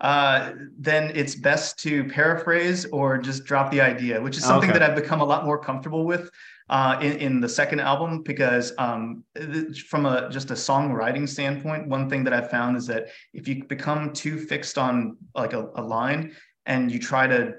uh, 0.00 0.52
then 0.78 1.10
it's 1.16 1.34
best 1.34 1.76
to 1.80 2.04
paraphrase 2.04 2.86
or 2.92 3.18
just 3.18 3.44
drop 3.44 3.68
the 3.72 3.80
idea, 3.80 4.20
which 4.20 4.36
is 4.36 4.44
something 4.44 4.70
Okay. 4.70 4.78
that 4.78 4.90
I've 4.90 4.94
become 4.94 5.20
a 5.20 5.24
lot 5.24 5.44
more 5.44 5.58
comfortable 5.58 6.04
with 6.04 6.30
uh, 6.70 6.98
in, 7.02 7.12
in 7.18 7.40
the 7.40 7.48
second 7.48 7.80
album 7.80 8.22
because 8.22 8.72
um, 8.78 9.24
th- 9.34 9.82
from 9.90 10.06
a 10.06 10.30
just 10.30 10.52
a 10.52 10.54
songwriting 10.54 11.28
standpoint, 11.28 11.88
one 11.88 12.08
thing 12.08 12.22
that 12.24 12.32
I've 12.32 12.48
found 12.48 12.76
is 12.76 12.86
that 12.86 13.08
if 13.34 13.48
you 13.48 13.64
become 13.64 14.12
too 14.12 14.38
fixed 14.38 14.78
on 14.78 15.16
like 15.34 15.52
a, 15.52 15.68
a 15.74 15.82
line 15.82 16.36
and 16.64 16.92
you 16.92 17.00
try 17.00 17.26
to 17.26 17.54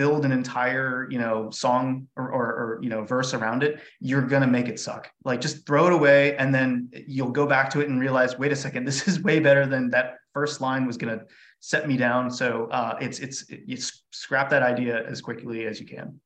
build 0.00 0.24
an 0.24 0.32
entire 0.32 1.06
you 1.10 1.18
know 1.18 1.50
song 1.50 2.06
or, 2.16 2.26
or, 2.36 2.46
or 2.60 2.78
you 2.82 2.90
know 2.92 3.04
verse 3.04 3.34
around 3.34 3.62
it 3.62 3.72
you're 4.08 4.26
gonna 4.32 4.52
make 4.58 4.68
it 4.72 4.78
suck 4.86 5.10
like 5.24 5.40
just 5.40 5.66
throw 5.66 5.86
it 5.88 5.92
away 5.92 6.36
and 6.36 6.54
then 6.54 6.88
you'll 7.06 7.36
go 7.40 7.46
back 7.54 7.68
to 7.70 7.80
it 7.82 7.88
and 7.88 8.00
realize 8.00 8.38
wait 8.38 8.52
a 8.52 8.56
second 8.56 8.84
this 8.84 9.06
is 9.08 9.22
way 9.28 9.38
better 9.38 9.66
than 9.66 9.90
that 9.90 10.16
first 10.32 10.60
line 10.60 10.86
was 10.86 10.96
gonna 10.96 11.20
set 11.60 11.86
me 11.86 11.96
down. 11.96 12.30
So 12.30 12.68
uh, 12.70 12.96
it's 13.00 13.20
it's 13.20 13.48
you 13.48 13.76
scrap 14.10 14.50
that 14.50 14.62
idea 14.62 15.06
as 15.06 15.20
quickly 15.20 15.66
as 15.66 15.78
you 15.80 15.86
can. 15.86 16.20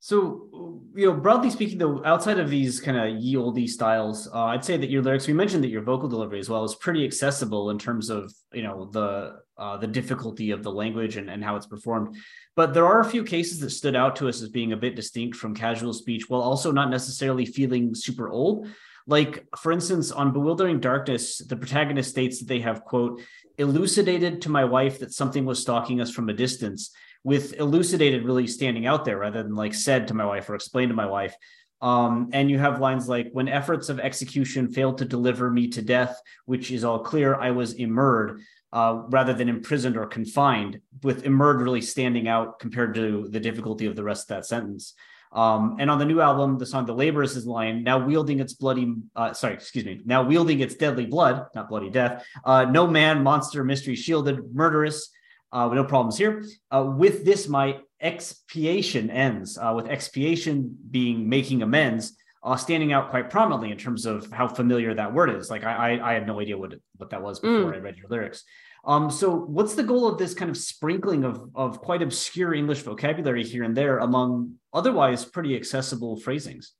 So, 0.00 0.80
you 0.94 1.06
know, 1.06 1.12
broadly 1.12 1.50
speaking, 1.50 1.78
though, 1.78 2.02
outside 2.04 2.38
of 2.38 2.48
these 2.48 2.80
kind 2.80 2.96
of 2.96 3.20
ye 3.20 3.36
olde 3.36 3.68
styles, 3.68 4.28
uh, 4.32 4.44
I'd 4.44 4.64
say 4.64 4.76
that 4.76 4.88
your 4.88 5.02
lyrics. 5.02 5.26
We 5.26 5.34
mentioned 5.34 5.64
that 5.64 5.68
your 5.70 5.82
vocal 5.82 6.08
delivery 6.08 6.38
as 6.38 6.48
well 6.48 6.64
is 6.64 6.76
pretty 6.76 7.04
accessible 7.04 7.70
in 7.70 7.78
terms 7.78 8.08
of 8.08 8.32
you 8.52 8.62
know 8.62 8.88
the 8.92 9.40
uh, 9.58 9.76
the 9.76 9.86
difficulty 9.86 10.50
of 10.52 10.62
the 10.62 10.72
language 10.72 11.16
and, 11.16 11.28
and 11.28 11.42
how 11.42 11.56
it's 11.56 11.66
performed. 11.66 12.16
But 12.56 12.74
there 12.74 12.86
are 12.86 13.00
a 13.00 13.10
few 13.10 13.24
cases 13.24 13.60
that 13.60 13.70
stood 13.70 13.96
out 13.96 14.16
to 14.16 14.28
us 14.28 14.40
as 14.42 14.48
being 14.48 14.72
a 14.72 14.76
bit 14.76 14.96
distinct 14.96 15.36
from 15.36 15.54
casual 15.54 15.92
speech, 15.92 16.28
while 16.28 16.40
also 16.40 16.70
not 16.70 16.90
necessarily 16.90 17.46
feeling 17.46 17.94
super 17.94 18.28
old. 18.30 18.68
Like, 19.06 19.46
for 19.56 19.72
instance, 19.72 20.12
on 20.12 20.32
Bewildering 20.32 20.80
Darkness, 20.80 21.38
the 21.38 21.56
protagonist 21.56 22.10
states 22.10 22.38
that 22.38 22.48
they 22.48 22.60
have 22.60 22.84
quote 22.84 23.22
elucidated 23.56 24.42
to 24.42 24.50
my 24.50 24.64
wife 24.64 24.98
that 24.98 25.12
something 25.12 25.44
was 25.44 25.60
stalking 25.60 26.00
us 26.00 26.10
from 26.10 26.28
a 26.28 26.34
distance 26.34 26.90
with 27.24 27.54
elucidated 27.54 28.24
really 28.24 28.46
standing 28.46 28.86
out 28.86 29.04
there 29.04 29.18
rather 29.18 29.42
than 29.42 29.54
like 29.54 29.74
said 29.74 30.08
to 30.08 30.14
my 30.14 30.24
wife 30.24 30.48
or 30.48 30.54
explained 30.54 30.90
to 30.90 30.94
my 30.94 31.06
wife. 31.06 31.34
Um, 31.80 32.30
and 32.32 32.50
you 32.50 32.58
have 32.58 32.80
lines 32.80 33.08
like, 33.08 33.30
when 33.32 33.48
efforts 33.48 33.88
of 33.88 34.00
execution 34.00 34.68
failed 34.68 34.98
to 34.98 35.04
deliver 35.04 35.50
me 35.50 35.68
to 35.68 35.82
death, 35.82 36.20
which 36.44 36.70
is 36.70 36.84
all 36.84 36.98
clear, 36.98 37.34
I 37.34 37.50
was 37.52 37.74
immured 37.74 38.42
uh, 38.72 39.02
rather 39.08 39.32
than 39.32 39.48
imprisoned 39.48 39.96
or 39.96 40.06
confined, 40.06 40.80
with 41.02 41.24
immured 41.24 41.60
really 41.60 41.80
standing 41.80 42.28
out 42.28 42.58
compared 42.58 42.94
to 42.94 43.28
the 43.30 43.40
difficulty 43.40 43.86
of 43.86 43.96
the 43.96 44.04
rest 44.04 44.30
of 44.30 44.36
that 44.36 44.46
sentence. 44.46 44.94
Um, 45.30 45.76
and 45.78 45.90
on 45.90 45.98
the 45.98 46.06
new 46.06 46.20
album, 46.20 46.58
the 46.58 46.66
song 46.66 46.86
"The 46.86 46.94
Laborers" 46.94 47.36
is 47.36 47.46
line 47.46 47.82
now 47.82 48.04
wielding 48.04 48.40
its 48.40 48.54
bloody, 48.54 48.94
uh, 49.14 49.32
sorry, 49.34 49.54
excuse 49.54 49.84
me, 49.84 50.00
now 50.04 50.22
wielding 50.22 50.60
its 50.60 50.74
deadly 50.74 51.06
blood, 51.06 51.46
not 51.54 51.68
bloody 51.68 51.90
death. 51.90 52.26
Uh, 52.44 52.64
no 52.64 52.86
man, 52.86 53.22
monster, 53.22 53.62
mystery, 53.62 53.94
shielded, 53.94 54.54
murderous, 54.54 55.10
uh, 55.52 55.68
no 55.68 55.84
problems 55.84 56.16
here. 56.16 56.44
Uh, 56.70 56.92
with 56.96 57.24
this, 57.24 57.48
my 57.48 57.78
expiation 58.00 59.10
ends. 59.10 59.58
Uh, 59.58 59.72
with 59.74 59.86
expiation 59.86 60.76
being 60.90 61.28
making 61.28 61.62
amends, 61.62 62.16
uh, 62.48 62.56
standing 62.56 62.92
out 62.92 63.10
quite 63.10 63.28
prominently 63.28 63.70
in 63.70 63.76
terms 63.76 64.06
of 64.06 64.30
how 64.32 64.48
familiar 64.48 64.94
that 64.94 65.12
word 65.12 65.30
is. 65.30 65.50
Like 65.50 65.64
I, 65.64 65.74
I, 65.98 66.10
I 66.10 66.12
had 66.14 66.26
no 66.26 66.40
idea 66.40 66.56
what 66.56 66.74
what 66.96 67.10
that 67.10 67.22
was 67.22 67.40
before 67.40 67.72
Mm. 67.72 67.76
I 67.76 67.78
read 67.78 67.96
your 67.96 68.08
lyrics. 68.08 68.44
Um, 68.84 69.10
so 69.10 69.28
what's 69.56 69.74
the 69.74 69.82
goal 69.82 70.08
of 70.08 70.16
this 70.16 70.32
kind 70.32 70.50
of 70.50 70.56
sprinkling 70.56 71.24
of 71.24 71.50
of 71.54 71.80
quite 71.80 72.00
obscure 72.00 72.54
English 72.54 72.82
vocabulary 72.82 73.44
here 73.44 73.64
and 73.64 73.76
there 73.76 73.98
among 73.98 74.54
otherwise 74.72 75.24
pretty 75.24 75.56
accessible 75.56 76.16
phrasings? 76.16 76.72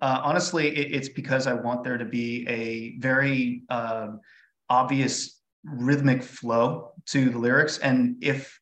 Uh, 0.00 0.20
honestly, 0.24 0.68
it, 0.68 0.94
it's 0.96 1.10
because 1.10 1.46
I 1.46 1.54
want 1.54 1.84
there 1.84 1.98
to 1.98 2.04
be 2.04 2.46
a 2.48 2.98
very 2.98 3.62
uh, 3.68 4.08
obvious 4.70 5.40
rhythmic 5.64 6.22
flow 6.22 6.92
to 7.12 7.30
the 7.30 7.38
lyrics, 7.38 7.78
and 7.78 8.16
if 8.22 8.58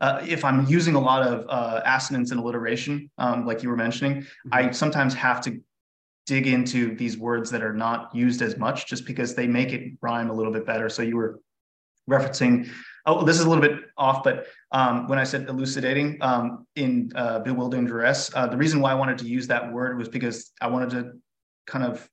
uh, 0.00 0.24
if 0.26 0.44
I'm 0.44 0.66
using 0.66 0.94
a 0.94 1.00
lot 1.00 1.22
of 1.22 1.46
uh, 1.48 1.82
assonance 1.84 2.30
and 2.30 2.40
alliteration, 2.40 3.10
um, 3.18 3.46
like 3.46 3.62
you 3.62 3.68
were 3.68 3.76
mentioning, 3.76 4.22
mm-hmm. 4.22 4.54
I 4.54 4.70
sometimes 4.70 5.14
have 5.14 5.40
to 5.42 5.60
dig 6.26 6.46
into 6.46 6.94
these 6.94 7.16
words 7.16 7.50
that 7.50 7.62
are 7.62 7.72
not 7.72 8.14
used 8.14 8.42
as 8.42 8.56
much 8.58 8.86
just 8.86 9.06
because 9.06 9.34
they 9.34 9.46
make 9.46 9.72
it 9.72 9.94
rhyme 10.02 10.30
a 10.30 10.32
little 10.32 10.52
bit 10.52 10.66
better. 10.66 10.88
So 10.88 11.02
you 11.02 11.16
were 11.16 11.40
referencing, 12.08 12.68
oh, 13.06 13.24
this 13.24 13.38
is 13.38 13.44
a 13.44 13.48
little 13.48 13.62
bit 13.62 13.80
off, 13.96 14.22
but 14.22 14.46
um, 14.72 15.08
when 15.08 15.18
I 15.18 15.24
said 15.24 15.48
elucidating 15.48 16.18
um, 16.20 16.66
in 16.76 17.10
uh, 17.14 17.38
bewildering 17.40 17.86
duress, 17.86 18.30
uh, 18.34 18.46
the 18.46 18.56
reason 18.56 18.80
why 18.80 18.92
I 18.92 18.94
wanted 18.94 19.18
to 19.18 19.26
use 19.26 19.46
that 19.48 19.72
word 19.72 19.98
was 19.98 20.08
because 20.08 20.52
I 20.60 20.68
wanted 20.68 20.90
to 20.90 21.12
kind 21.66 21.84
of 21.84 22.08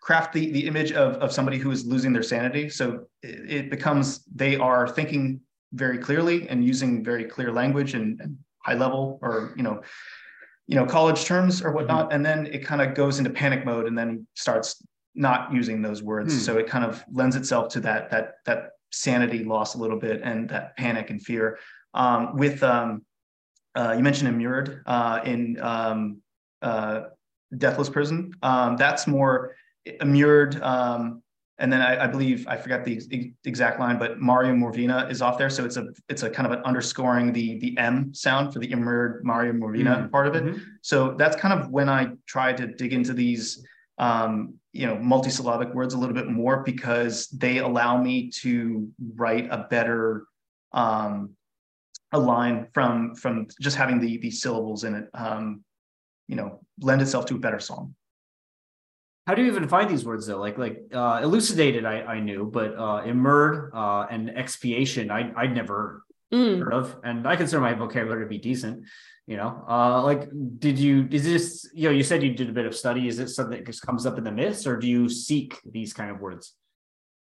craft 0.00 0.32
the, 0.32 0.52
the 0.52 0.66
image 0.66 0.92
of, 0.92 1.14
of 1.14 1.32
somebody 1.32 1.58
who 1.58 1.70
is 1.70 1.84
losing 1.84 2.12
their 2.12 2.22
sanity. 2.22 2.68
So 2.68 3.06
it, 3.22 3.50
it 3.50 3.70
becomes, 3.70 4.24
they 4.26 4.56
are 4.56 4.86
thinking 4.86 5.40
very 5.76 5.98
clearly 5.98 6.48
and 6.48 6.64
using 6.64 7.04
very 7.04 7.24
clear 7.24 7.52
language 7.52 7.94
and, 7.94 8.20
and 8.20 8.36
high 8.58 8.74
level 8.74 9.18
or, 9.22 9.52
you 9.56 9.62
know, 9.62 9.82
you 10.66 10.74
know 10.74 10.84
college 10.84 11.24
terms 11.24 11.62
or 11.62 11.72
whatnot 11.72 12.06
mm-hmm. 12.06 12.16
and 12.16 12.26
then 12.26 12.46
it 12.46 12.64
kind 12.64 12.82
of 12.82 12.94
goes 12.94 13.18
into 13.18 13.30
panic 13.30 13.64
mode 13.64 13.86
and 13.86 13.96
then 13.96 14.26
starts 14.34 14.84
not 15.14 15.52
using 15.52 15.80
those 15.80 16.02
words 16.02 16.34
hmm. 16.34 16.40
so 16.40 16.58
it 16.58 16.66
kind 16.66 16.84
of 16.84 17.04
lends 17.12 17.36
itself 17.36 17.68
to 17.68 17.80
that 17.80 18.10
that 18.10 18.34
that 18.44 18.70
sanity 18.92 19.44
loss 19.44 19.74
a 19.74 19.78
little 19.78 19.98
bit 19.98 20.20
and 20.22 20.48
that 20.48 20.76
panic 20.76 21.10
and 21.10 21.22
fear 21.22 21.58
um, 21.94 22.36
with 22.36 22.62
um, 22.62 23.04
uh, 23.74 23.94
you 23.96 24.02
mentioned 24.02 24.28
immured 24.28 24.82
uh, 24.86 25.20
in 25.24 25.58
um, 25.60 26.20
uh, 26.62 27.02
deathless 27.56 27.88
prison 27.88 28.32
um, 28.42 28.76
that's 28.76 29.06
more 29.06 29.54
immured 30.00 30.60
um, 30.62 31.22
and 31.58 31.72
then 31.72 31.80
I, 31.80 32.04
I, 32.04 32.06
believe 32.06 32.46
I 32.46 32.56
forgot 32.56 32.84
the 32.84 33.32
exact 33.44 33.80
line, 33.80 33.98
but 33.98 34.20
Marya 34.20 34.52
Morevna 34.52 35.10
is 35.10 35.22
off 35.22 35.38
there, 35.38 35.48
so 35.48 35.64
it's 35.64 35.78
a 35.78 35.86
it's 36.08 36.22
a 36.22 36.28
kind 36.28 36.46
of 36.46 36.52
an 36.52 36.64
underscoring 36.64 37.32
the 37.32 37.58
the 37.58 37.76
M 37.78 38.12
sound 38.12 38.52
for 38.52 38.58
the 38.58 38.70
immered 38.70 39.24
Marya 39.24 39.52
Morevna 39.52 39.96
mm-hmm. 39.96 40.08
part 40.08 40.26
of 40.26 40.34
it. 40.34 40.44
Mm-hmm. 40.44 40.58
So 40.82 41.14
that's 41.18 41.34
kind 41.36 41.58
of 41.58 41.70
when 41.70 41.88
I 41.88 42.08
try 42.26 42.52
to 42.52 42.66
dig 42.66 42.92
into 42.92 43.14
these 43.14 43.64
um, 43.98 44.54
you 44.72 44.86
know 44.86 44.96
multisyllabic 44.96 45.72
words 45.74 45.94
a 45.94 45.98
little 45.98 46.14
bit 46.14 46.28
more 46.28 46.62
because 46.62 47.28
they 47.28 47.58
allow 47.58 48.00
me 48.00 48.30
to 48.42 48.90
write 49.14 49.48
a 49.50 49.66
better 49.70 50.24
um, 50.72 51.30
a 52.12 52.18
line 52.18 52.68
from 52.74 53.14
from 53.14 53.46
just 53.62 53.76
having 53.76 53.98
the 53.98 54.18
the 54.18 54.30
syllables 54.30 54.84
in 54.84 54.94
it. 54.94 55.08
Um, 55.14 55.64
you 56.28 56.36
know, 56.36 56.60
lend 56.80 57.00
itself 57.00 57.24
to 57.26 57.36
a 57.36 57.38
better 57.38 57.60
song. 57.60 57.94
How 59.26 59.34
do 59.34 59.42
you 59.42 59.48
even 59.48 59.68
find 59.68 59.90
these 59.90 60.04
words 60.04 60.26
though? 60.26 60.38
Like 60.38 60.56
like 60.56 60.82
uh, 60.92 61.20
elucidated, 61.22 61.84
I, 61.84 62.02
I 62.02 62.20
knew, 62.20 62.44
but 62.44 62.78
uh, 62.78 63.02
immured 63.04 63.72
uh, 63.74 64.06
and 64.08 64.30
expiation, 64.30 65.10
I 65.10 65.32
I'd 65.36 65.54
never 65.54 66.04
mm. 66.32 66.60
heard 66.60 66.72
of, 66.72 66.96
and 67.02 67.26
I 67.26 67.34
consider 67.34 67.60
my 67.60 67.74
vocabulary 67.74 68.24
to 68.24 68.28
be 68.28 68.38
decent. 68.38 68.84
You 69.26 69.36
know, 69.36 69.64
uh, 69.68 70.02
like 70.04 70.28
did 70.60 70.78
you 70.78 71.08
is 71.10 71.24
this 71.24 71.68
you 71.74 71.88
know 71.88 71.94
you 71.94 72.04
said 72.04 72.22
you 72.22 72.34
did 72.34 72.48
a 72.48 72.52
bit 72.52 72.66
of 72.66 72.76
study? 72.76 73.08
Is 73.08 73.18
it 73.18 73.28
something 73.28 73.58
that 73.58 73.66
just 73.66 73.82
comes 73.82 74.06
up 74.06 74.16
in 74.16 74.22
the 74.22 74.30
myths, 74.30 74.64
or 74.64 74.76
do 74.76 74.86
you 74.86 75.08
seek 75.08 75.58
these 75.64 75.92
kind 75.92 76.12
of 76.12 76.20
words? 76.20 76.54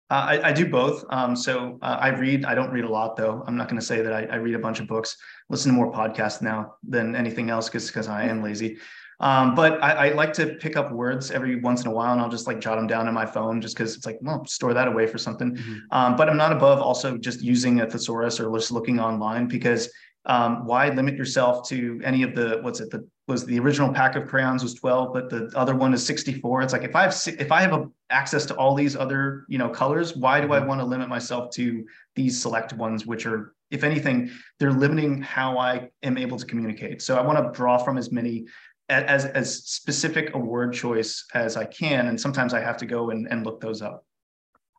Uh, 0.09 0.15
I, 0.15 0.49
I, 0.49 0.53
do 0.53 0.71
both. 0.71 1.05
Um, 1.11 1.35
so 1.35 1.81
uh, 1.83 1.99
I 2.01 2.09
read. 2.09 2.45
I 2.45 2.55
don't 2.55 2.71
read 2.71 2.85
a 2.85 2.89
lot, 2.89 3.17
though. 3.17 3.43
I'm 3.47 3.57
not 3.57 3.69
going 3.69 3.81
to 3.81 3.85
say 3.85 4.03
that 4.03 4.13
I, 4.13 4.23
I, 4.27 4.37
read 4.37 4.55
a 4.55 4.59
bunch 4.61 4.79
of 4.79 4.87
books. 4.87 5.17
Listen 5.51 5.73
to 5.73 5.77
more 5.77 5.91
podcasts 5.91 6.41
now 6.41 6.75
than 6.89 7.17
anything 7.17 7.51
else, 7.51 7.69
because 7.69 7.89
because 7.89 8.07
I 8.07 8.25
am 8.25 8.41
lazy. 8.41 8.79
Um, 9.19 9.55
but 9.55 9.83
I, 9.83 10.09
I, 10.09 10.13
like 10.13 10.35
to 10.35 10.57
pick 10.57 10.77
up 10.77 10.93
words 10.93 11.31
every 11.31 11.57
once 11.57 11.81
in 11.81 11.87
a 11.87 11.91
while 11.91 12.13
and 12.13 12.21
I'll 12.21 12.29
just 12.29 12.47
like 12.47 12.61
jot 12.61 12.77
them 12.77 12.87
down 12.87 13.09
in 13.09 13.15
my 13.15 13.25
phone 13.25 13.63
just 13.63 13.75
because 13.75 13.97
it's 13.97 14.05
like, 14.05 14.19
well, 14.21 14.45
store 14.45 14.75
that 14.75 14.89
away 14.89 15.07
for 15.07 15.17
something. 15.17 15.57
Mm-hmm. 15.57 15.79
Um, 15.91 16.17
but 16.17 16.29
I'm 16.29 16.37
not 16.37 16.53
above 16.53 16.81
also 16.81 17.17
just 17.17 17.41
using 17.41 17.81
a 17.81 17.89
thesaurus 17.89 18.39
or 18.41 18.55
just 18.55 18.73
looking 18.73 19.01
online 19.01 19.47
because 19.47 19.89
um, 20.27 20.67
why 20.67 20.91
limit 20.91 21.15
yourself 21.15 21.67
to 21.69 22.01
any 22.05 22.25
of 22.25 22.35
the, 22.35 22.59
what's 22.61 22.81
it, 22.81 22.91
the, 22.91 23.09
was 23.29 23.47
the 23.47 23.59
original 23.59 23.93
pack 23.93 24.17
of 24.17 24.27
crayons 24.27 24.63
was 24.63 24.75
12, 24.75 25.13
but 25.13 25.31
the 25.31 25.51
other 25.57 25.75
one 25.75 25.95
is 25.95 26.05
64. 26.05 26.63
It's 26.63 26.73
like, 26.73 26.85
if 26.85 26.95
I 26.95 27.03
have, 27.03 27.17
if 27.27 27.51
I 27.51 27.61
have 27.63 27.73
a, 27.73 27.89
access 28.11 28.45
to 28.47 28.55
all 28.57 28.75
these 28.75 28.97
other, 28.97 29.47
you 29.49 29.59
know, 29.59 29.69
colors, 29.69 30.17
why 30.17 30.41
do 30.41 30.53
I 30.53 30.59
mm-hmm. 30.59 30.69
want 30.69 30.81
to 30.81 30.85
limit 30.85 31.09
myself 31.09 31.51
to 31.55 31.85
these 32.15 32.41
select 32.41 32.73
ones, 32.73 33.07
which 33.07 33.25
are, 33.25 33.55
if 33.71 33.83
anything, 33.83 34.31
they're 34.61 34.73
limiting 34.73 35.23
how 35.23 35.59
I 35.59 35.89
am 36.03 36.19
able 36.19 36.39
to 36.39 36.47
communicate. 36.47 37.03
So 37.03 37.17
I 37.17 37.23
want 37.23 37.45
to 37.45 37.57
draw 37.57 37.79
from 37.79 37.99
as 37.99 38.13
many 38.13 38.47
as 38.89 39.25
as 39.25 39.65
specific 39.65 40.35
a 40.35 40.39
word 40.39 40.73
choice 40.73 41.25
as 41.35 41.57
I 41.57 41.65
can, 41.65 42.07
and 42.07 42.21
sometimes 42.21 42.55
I 42.55 42.61
have 42.61 42.77
to 42.79 42.87
go 42.87 43.11
and, 43.11 43.27
and 43.31 43.45
look 43.45 43.61
those 43.61 43.83
up. 43.83 44.05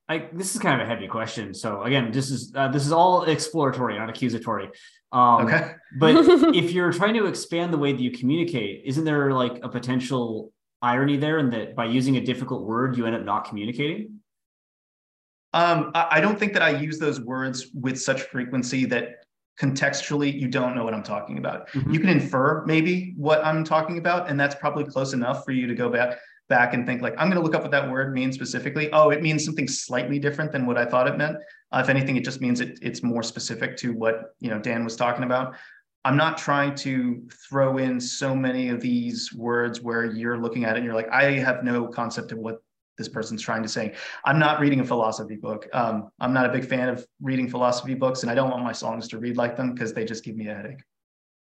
I, 0.09 0.29
this 0.31 0.55
is 0.55 0.61
kind 0.61 0.79
of 0.79 0.87
a 0.87 0.89
heavy 0.89 1.07
question. 1.07 1.53
So 1.53 1.83
again, 1.83 2.11
this 2.11 2.31
is 2.31 2.53
uh, 2.55 2.69
this 2.69 2.85
is 2.85 2.91
all 2.91 3.23
exploratory, 3.23 3.97
not 3.97 4.09
accusatory. 4.09 4.69
Um, 5.11 5.45
okay. 5.45 5.73
but 5.99 6.15
if 6.55 6.71
you're 6.71 6.93
trying 6.93 7.15
to 7.15 7.25
expand 7.25 7.73
the 7.73 7.77
way 7.77 7.91
that 7.91 8.01
you 8.01 8.11
communicate, 8.11 8.83
isn't 8.85 9.03
there 9.03 9.31
like 9.31 9.59
a 9.63 9.69
potential 9.69 10.51
irony 10.81 11.17
there, 11.17 11.39
in 11.39 11.49
that 11.49 11.75
by 11.75 11.85
using 11.85 12.17
a 12.17 12.21
difficult 12.21 12.63
word, 12.63 12.97
you 12.97 13.05
end 13.05 13.15
up 13.15 13.25
not 13.25 13.49
communicating? 13.49 14.19
Um, 15.53 15.91
I 15.95 16.21
don't 16.21 16.37
think 16.37 16.53
that 16.53 16.61
I 16.61 16.69
use 16.69 16.99
those 16.99 17.19
words 17.19 17.67
with 17.73 17.99
such 17.99 18.21
frequency 18.23 18.85
that 18.85 19.25
contextually 19.59 20.31
you 20.39 20.47
don't 20.47 20.75
know 20.75 20.83
what 20.83 20.93
i'm 20.93 21.03
talking 21.03 21.37
about. 21.37 21.67
Mm-hmm. 21.69 21.91
you 21.91 21.99
can 21.99 22.09
infer 22.09 22.63
maybe 22.65 23.13
what 23.17 23.43
i'm 23.43 23.63
talking 23.63 23.97
about 23.97 24.29
and 24.29 24.39
that's 24.39 24.55
probably 24.55 24.83
close 24.83 25.13
enough 25.13 25.43
for 25.43 25.51
you 25.51 25.67
to 25.67 25.75
go 25.75 25.89
back 25.89 26.17
back 26.47 26.73
and 26.73 26.85
think 26.85 27.01
like 27.01 27.13
i'm 27.17 27.29
going 27.29 27.41
to 27.41 27.43
look 27.43 27.55
up 27.55 27.61
what 27.61 27.71
that 27.71 27.89
word 27.89 28.13
means 28.13 28.35
specifically. 28.35 28.91
Oh 28.93 29.09
it 29.09 29.21
means 29.21 29.43
something 29.43 29.67
slightly 29.67 30.19
different 30.19 30.51
than 30.51 30.65
what 30.65 30.77
i 30.77 30.85
thought 30.85 31.07
it 31.07 31.17
meant. 31.17 31.37
Uh, 31.71 31.81
if 31.83 31.89
anything 31.89 32.15
it 32.15 32.23
just 32.23 32.39
means 32.39 32.61
it, 32.61 32.79
it's 32.81 33.03
more 33.03 33.23
specific 33.23 33.75
to 33.77 33.93
what 33.93 34.35
you 34.39 34.49
know 34.49 34.59
dan 34.59 34.83
was 34.83 34.95
talking 34.95 35.23
about. 35.23 35.55
I'm 36.05 36.15
not 36.15 36.37
trying 36.37 36.73
to 36.75 37.27
throw 37.49 37.79
in 37.79 37.99
so 37.99 38.33
many 38.33 38.69
of 38.69 38.79
these 38.79 39.33
words 39.33 39.81
where 39.81 40.05
you're 40.05 40.37
looking 40.37 40.63
at 40.63 40.75
it 40.75 40.77
and 40.77 40.85
you're 40.85 40.95
like 40.95 41.09
i 41.09 41.31
have 41.31 41.63
no 41.63 41.87
concept 41.87 42.31
of 42.31 42.37
what 42.37 42.61
this 42.97 43.07
person's 43.07 43.41
trying 43.41 43.63
to 43.63 43.69
say. 43.69 43.93
I'm 44.25 44.39
not 44.39 44.59
reading 44.59 44.79
a 44.79 44.85
philosophy 44.85 45.35
book. 45.35 45.67
Um, 45.73 46.09
I'm 46.19 46.33
not 46.33 46.45
a 46.45 46.49
big 46.49 46.65
fan 46.65 46.89
of 46.89 47.05
reading 47.21 47.49
philosophy 47.49 47.93
books, 47.93 48.23
and 48.23 48.31
I 48.31 48.35
don't 48.35 48.49
want 48.49 48.63
my 48.63 48.71
songs 48.71 49.07
to 49.09 49.19
read 49.19 49.37
like 49.37 49.55
them 49.55 49.73
because 49.73 49.93
they 49.93 50.05
just 50.05 50.23
give 50.23 50.35
me 50.35 50.47
a 50.47 50.55
headache. 50.55 50.81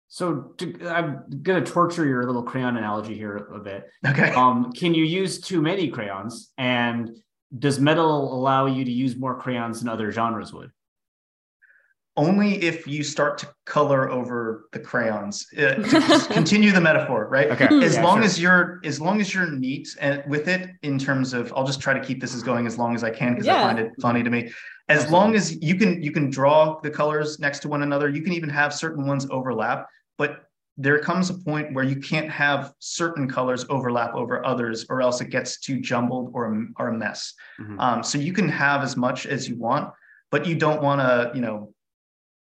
So 0.07 0.53
to, 0.57 0.89
I'm 0.89 1.23
going 1.41 1.63
to 1.63 1.71
torture 1.71 2.05
your 2.05 2.25
little 2.25 2.43
crayon 2.43 2.75
analogy 2.75 3.15
here 3.15 3.37
a 3.53 3.59
bit. 3.59 3.89
Okay. 4.05 4.31
Um, 4.31 4.73
can 4.73 4.93
you 4.93 5.05
use 5.05 5.39
too 5.39 5.61
many 5.61 5.87
crayons? 5.87 6.51
And 6.57 7.11
does 7.57 7.79
metal 7.79 8.33
allow 8.33 8.65
you 8.65 8.83
to 8.83 8.91
use 8.91 9.15
more 9.15 9.39
crayons 9.39 9.79
than 9.79 9.87
other 9.87 10.11
genres 10.11 10.53
would? 10.53 10.71
Only 12.21 12.61
if 12.61 12.85
you 12.85 13.03
start 13.03 13.39
to 13.39 13.47
color 13.65 14.09
over 14.11 14.67
the 14.73 14.79
crayons 14.79 15.47
uh, 15.57 16.27
continue 16.31 16.71
the 16.71 16.79
metaphor 16.79 17.27
right 17.29 17.49
okay 17.49 17.67
as 17.83 17.95
yeah, 17.95 18.03
long 18.03 18.17
sure. 18.17 18.23
as 18.23 18.39
you're 18.39 18.79
as 18.83 19.01
long 19.01 19.19
as 19.19 19.33
you're 19.33 19.49
neat 19.49 19.87
and 19.99 20.23
with 20.27 20.47
it 20.47 20.69
in 20.83 20.99
terms 20.99 21.33
of 21.33 21.51
i'll 21.55 21.65
just 21.65 21.81
try 21.81 21.93
to 21.93 21.99
keep 21.99 22.21
this 22.21 22.35
as 22.35 22.43
going 22.43 22.67
as 22.67 22.77
long 22.77 22.93
as 22.93 23.03
i 23.03 23.09
can 23.09 23.33
because 23.33 23.47
yeah. 23.47 23.57
i 23.57 23.61
find 23.63 23.79
it 23.79 23.91
funny 23.99 24.21
to 24.21 24.29
me 24.29 24.51
as 24.87 25.03
Absolutely. 25.03 25.11
long 25.11 25.35
as 25.35 25.63
you 25.63 25.75
can 25.75 26.03
you 26.03 26.11
can 26.11 26.29
draw 26.29 26.79
the 26.81 26.91
colors 26.91 27.39
next 27.39 27.59
to 27.59 27.67
one 27.67 27.81
another 27.81 28.07
you 28.07 28.21
can 28.21 28.33
even 28.33 28.49
have 28.49 28.71
certain 28.71 29.07
ones 29.07 29.27
overlap 29.31 29.87
but 30.17 30.43
there 30.77 30.99
comes 30.99 31.29
a 31.29 31.33
point 31.33 31.73
where 31.73 31.83
you 31.83 31.97
can't 31.97 32.29
have 32.29 32.73
certain 32.79 33.27
colors 33.27 33.65
overlap 33.69 34.13
over 34.13 34.45
others 34.45 34.85
or 34.89 35.01
else 35.01 35.21
it 35.21 35.29
gets 35.29 35.59
too 35.59 35.79
jumbled 35.79 36.31
or, 36.33 36.65
or 36.77 36.87
a 36.89 36.93
mess 36.93 37.33
mm-hmm. 37.59 37.79
um, 37.79 38.03
so 38.03 38.17
you 38.17 38.31
can 38.31 38.47
have 38.47 38.83
as 38.83 38.95
much 38.95 39.25
as 39.25 39.49
you 39.49 39.57
want 39.57 39.91
but 40.29 40.45
you 40.45 40.55
don't 40.55 40.81
want 40.81 41.01
to 41.01 41.31
you 41.35 41.41
know 41.41 41.73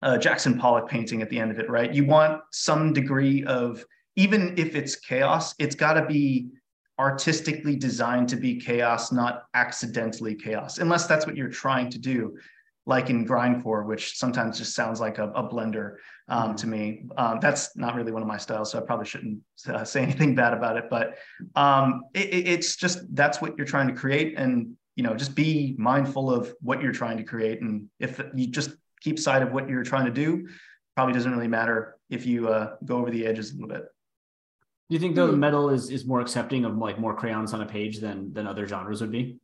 uh, 0.06 0.16
Jackson 0.16 0.56
Pollock 0.56 0.88
painting 0.88 1.20
at 1.20 1.28
the 1.28 1.38
end 1.38 1.50
of 1.50 1.58
it, 1.58 1.68
right? 1.68 1.92
You 1.92 2.04
want 2.04 2.40
some 2.52 2.92
degree 2.92 3.42
of, 3.44 3.84
even 4.14 4.54
if 4.56 4.76
it's 4.76 4.94
chaos, 4.94 5.52
it's 5.58 5.74
got 5.74 5.94
to 5.94 6.06
be 6.06 6.48
artistically 6.96 7.74
designed 7.74 8.28
to 8.28 8.36
be 8.36 8.56
chaos, 8.56 9.10
not 9.10 9.46
accidentally 9.54 10.36
chaos, 10.36 10.78
unless 10.78 11.08
that's 11.08 11.26
what 11.26 11.36
you're 11.36 11.48
trying 11.48 11.90
to 11.90 11.98
do, 11.98 12.38
like 12.86 13.10
in 13.10 13.26
grindcore, 13.26 13.84
which 13.84 14.16
sometimes 14.16 14.58
just 14.58 14.76
sounds 14.76 15.00
like 15.00 15.18
a, 15.18 15.28
a 15.30 15.42
blender 15.42 15.96
um, 16.28 16.50
mm-hmm. 16.50 16.54
to 16.54 16.66
me. 16.68 17.06
Um, 17.16 17.40
that's 17.40 17.76
not 17.76 17.96
really 17.96 18.12
one 18.12 18.22
of 18.22 18.28
my 18.28 18.38
styles, 18.38 18.70
so 18.70 18.78
I 18.78 18.82
probably 18.82 19.06
shouldn't 19.06 19.40
uh, 19.68 19.84
say 19.84 20.02
anything 20.04 20.36
bad 20.36 20.54
about 20.54 20.76
it. 20.76 20.84
But 20.88 21.16
um, 21.56 22.04
it, 22.14 22.46
it's 22.46 22.76
just 22.76 23.12
that's 23.12 23.42
what 23.42 23.58
you're 23.58 23.66
trying 23.66 23.88
to 23.88 23.94
create, 23.94 24.38
and 24.38 24.76
you 24.94 25.02
know, 25.02 25.16
just 25.16 25.34
be 25.34 25.74
mindful 25.78 26.30
of 26.30 26.54
what 26.60 26.80
you're 26.80 26.92
trying 26.92 27.16
to 27.16 27.24
create, 27.24 27.60
and 27.60 27.88
if 27.98 28.22
you 28.36 28.46
just 28.46 28.70
keep 29.00 29.18
sight 29.18 29.42
of 29.42 29.52
what 29.52 29.68
you're 29.68 29.84
trying 29.84 30.06
to 30.06 30.12
do, 30.12 30.48
probably 30.94 31.14
doesn't 31.14 31.32
really 31.32 31.48
matter 31.48 31.96
if 32.10 32.26
you 32.26 32.48
uh, 32.48 32.76
go 32.84 32.98
over 32.98 33.10
the 33.10 33.26
edges 33.26 33.50
a 33.50 33.54
little 33.54 33.68
bit. 33.68 33.84
Do 34.88 34.94
you 34.94 35.00
think 35.00 35.16
though 35.16 35.26
the 35.26 35.36
metal 35.36 35.70
is 35.70 35.90
is 35.90 36.06
more 36.06 36.20
accepting 36.20 36.64
of 36.64 36.76
like 36.76 36.98
more 36.98 37.14
crayons 37.14 37.52
on 37.52 37.60
a 37.60 37.66
page 37.66 37.98
than 37.98 38.32
than 38.32 38.46
other 38.46 38.66
genres 38.66 39.00
would 39.00 39.10
be? 39.10 39.38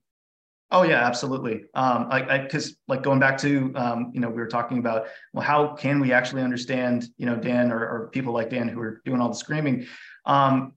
Oh 0.70 0.84
yeah, 0.84 1.04
absolutely. 1.04 1.64
Um, 1.74 2.06
I 2.10 2.38
because 2.38 2.76
like 2.88 3.02
going 3.02 3.18
back 3.18 3.36
to 3.38 3.72
um, 3.74 4.10
you 4.14 4.20
know 4.20 4.28
we 4.28 4.36
were 4.36 4.46
talking 4.46 4.78
about 4.78 5.06
well 5.34 5.44
how 5.44 5.74
can 5.74 6.00
we 6.00 6.12
actually 6.12 6.42
understand 6.42 7.08
you 7.18 7.26
know 7.26 7.36
Dan 7.36 7.70
or, 7.70 7.80
or 7.80 8.08
people 8.12 8.32
like 8.32 8.50
Dan 8.50 8.68
who 8.68 8.80
are 8.80 9.02
doing 9.04 9.20
all 9.20 9.28
the 9.28 9.34
screaming. 9.34 9.86
Um, 10.24 10.72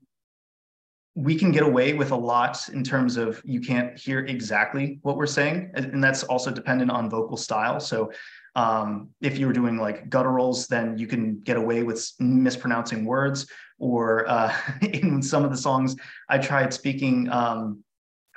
we 1.14 1.36
can 1.36 1.54
get 1.54 1.64
away 1.64 1.94
with 1.94 2.12
a 2.12 2.16
lot 2.16 2.68
in 2.74 2.84
terms 2.84 3.16
of 3.16 3.42
you 3.46 3.62
can't 3.62 3.98
hear 3.98 4.20
exactly 4.26 5.00
what 5.04 5.16
we're 5.16 5.28
saying, 5.28 5.72
and 5.76 6.04
that's 6.04 6.24
also 6.24 6.52
dependent 6.52 6.92
on 6.92 7.10
vocal 7.10 7.38
style. 7.38 7.80
So 7.80 8.12
um, 8.56 9.10
if 9.22 9.38
you 9.38 9.48
were 9.48 9.54
doing 9.54 9.78
like 9.78 10.10
gutturals, 10.10 10.68
then 10.68 10.98
you 10.98 11.08
can 11.08 11.40
get 11.42 11.58
away 11.58 11.84
with 11.84 12.10
mispronouncing 12.20 13.06
words. 13.06 13.48
Or 13.78 14.28
uh, 14.30 14.56
in 14.82 15.22
some 15.22 15.44
of 15.44 15.52
the 15.52 15.58
songs, 15.58 15.96
I 16.30 16.38
tried 16.38 16.74
speaking 16.74 17.30
um, 17.30 17.84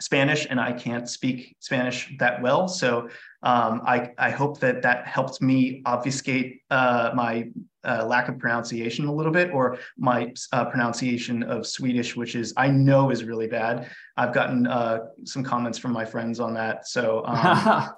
Spanish 0.01 0.47
and 0.49 0.61
I 0.61 0.73
can't 0.73 1.09
speak 1.09 1.57
Spanish 1.61 2.15
that 2.19 2.41
well. 2.41 2.69
So 2.69 3.09
um, 3.43 3.83
I, 3.85 4.11
I 4.19 4.31
hope 4.31 4.61
that 4.61 4.83
that 4.83 5.07
helped 5.07 5.41
me 5.41 5.83
obfuscate 5.87 6.63
uh, 6.71 7.13
my 7.15 7.51
uh, 7.85 8.05
lack 8.05 8.29
of 8.29 8.39
pronunciation 8.39 9.07
a 9.07 9.15
little 9.15 9.33
bit 9.33 9.51
or 9.53 9.79
my 9.97 10.33
uh, 10.53 10.65
pronunciation 10.65 11.43
of 11.45 11.67
Swedish, 11.67 12.17
which 12.17 12.35
is 12.35 12.53
I 12.57 12.69
know 12.69 13.11
is 13.11 13.25
really 13.25 13.47
bad. 13.47 13.91
I've 14.17 14.35
gotten 14.35 14.67
uh, 14.67 14.99
some 15.25 15.43
comments 15.45 15.79
from 15.79 15.93
my 15.93 16.05
friends 16.05 16.41
on 16.41 16.55
that. 16.55 16.87
So 16.89 17.25
um, 17.25 17.91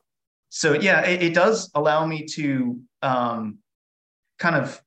so 0.50 0.74
yeah, 0.74 1.02
it, 1.02 1.22
it, 1.22 1.34
does 1.34 1.70
allow 1.74 2.04
me 2.04 2.26
to 2.26 2.80
um, 3.02 3.58
kind 4.38 4.56
of 4.56 4.82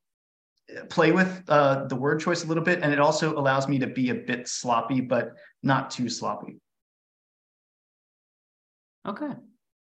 play 0.90 1.12
with 1.12 1.44
uh, 1.48 1.86
the 1.86 1.96
word 1.96 2.20
choice 2.20 2.44
a 2.44 2.48
little 2.48 2.64
bit, 2.64 2.80
and 2.82 2.92
it 2.92 3.00
also 3.00 3.38
allows 3.38 3.68
me 3.68 3.80
to 3.80 3.88
be 3.88 4.10
a 4.10 4.16
bit 4.16 4.48
sloppy, 4.48 5.00
but 5.00 5.32
not 5.64 5.90
too 5.90 6.10
sloppy. 6.10 6.60
Okay. 9.08 9.32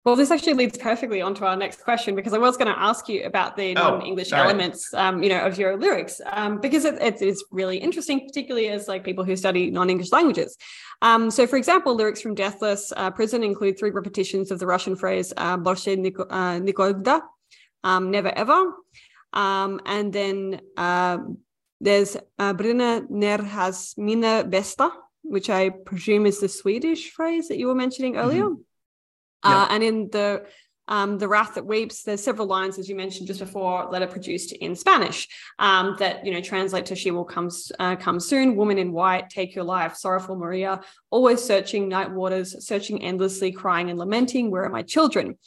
Well, 0.05 0.17
this 0.17 0.31
actually 0.31 0.55
leads 0.55 0.77
perfectly 0.77 1.21
onto 1.21 1.45
our 1.45 1.55
next 1.55 1.81
question 1.81 2.13
because 2.13 2.33
I 2.33 2.37
was 2.37 2.57
going 2.57 2.67
to 2.67 2.77
ask 2.77 3.07
you 3.07 3.23
about 3.23 3.55
the 3.55 3.69
oh, 3.77 3.91
non-English 3.91 4.33
elements, 4.33 4.93
um, 4.93 5.23
you 5.23 5.29
know, 5.29 5.39
of 5.45 5.57
your 5.57 5.77
lyrics, 5.77 6.19
um, 6.25 6.59
because 6.59 6.83
it, 6.83 7.01
it 7.01 7.21
is 7.21 7.41
really 7.51 7.77
interesting, 7.77 8.19
particularly 8.27 8.67
as 8.67 8.89
like 8.89 9.05
people 9.05 9.23
who 9.23 9.37
study 9.37 9.71
non-English 9.71 10.11
languages. 10.11 10.57
Um, 11.01 11.31
so, 11.31 11.47
for 11.47 11.55
example, 11.55 11.95
lyrics 11.95 12.21
from 12.21 12.35
Deathless 12.35 12.91
uh, 12.97 13.11
Prison 13.11 13.43
include 13.43 13.79
three 13.79 13.91
repetitions 13.91 14.51
of 14.51 14.59
the 14.59 14.67
Russian 14.67 14.97
phrase 14.97 15.31
uh, 15.37 15.57
"Nikogda," 15.57 17.21
uh, 17.21 17.87
um, 17.87 18.11
never 18.11 18.29
ever," 18.37 18.73
um, 19.31 19.79
and 19.85 20.11
then 20.11 20.59
uh, 20.75 21.19
there's 21.79 22.17
uh, 22.39 22.53
"Brinna 22.53 23.09
ner 23.09 23.41
has 23.41 23.93
mina 23.95 24.43
besta," 24.43 24.91
which 25.21 25.49
I 25.49 25.69
presume 25.69 26.25
is 26.25 26.41
the 26.41 26.49
Swedish 26.49 27.11
phrase 27.11 27.47
that 27.47 27.57
you 27.57 27.67
were 27.67 27.75
mentioning 27.75 28.17
earlier. 28.17 28.49
Mm-hmm. 28.49 28.72
Uh, 29.43 29.67
and 29.69 29.83
in 29.83 30.09
the 30.11 30.45
um, 30.87 31.17
the 31.17 31.27
wraith 31.27 31.53
that 31.55 31.65
weeps 31.65 32.03
there's 32.03 32.23
several 32.23 32.47
lines 32.47 32.77
as 32.77 32.89
you 32.89 32.95
mentioned 32.95 33.27
just 33.27 33.39
before 33.39 33.87
that 33.91 34.01
are 34.01 34.07
produced 34.07 34.51
in 34.51 34.75
spanish 34.75 35.27
um, 35.59 35.95
that 35.99 36.25
you 36.25 36.33
know 36.33 36.41
translate 36.41 36.85
to 36.87 36.95
she 36.95 37.11
will 37.11 37.23
come 37.23 37.49
uh, 37.79 37.95
come 37.95 38.19
soon 38.19 38.55
woman 38.55 38.77
in 38.77 38.91
white 38.91 39.29
take 39.29 39.55
your 39.55 39.63
life 39.63 39.95
sorrowful 39.95 40.35
maria 40.35 40.81
always 41.09 41.41
searching 41.41 41.87
night 41.87 42.11
waters 42.11 42.65
searching 42.65 43.01
endlessly 43.01 43.51
crying 43.51 43.89
and 43.89 43.99
lamenting 43.99 44.51
where 44.51 44.63
are 44.63 44.69
my 44.69 44.81
children 44.81 45.37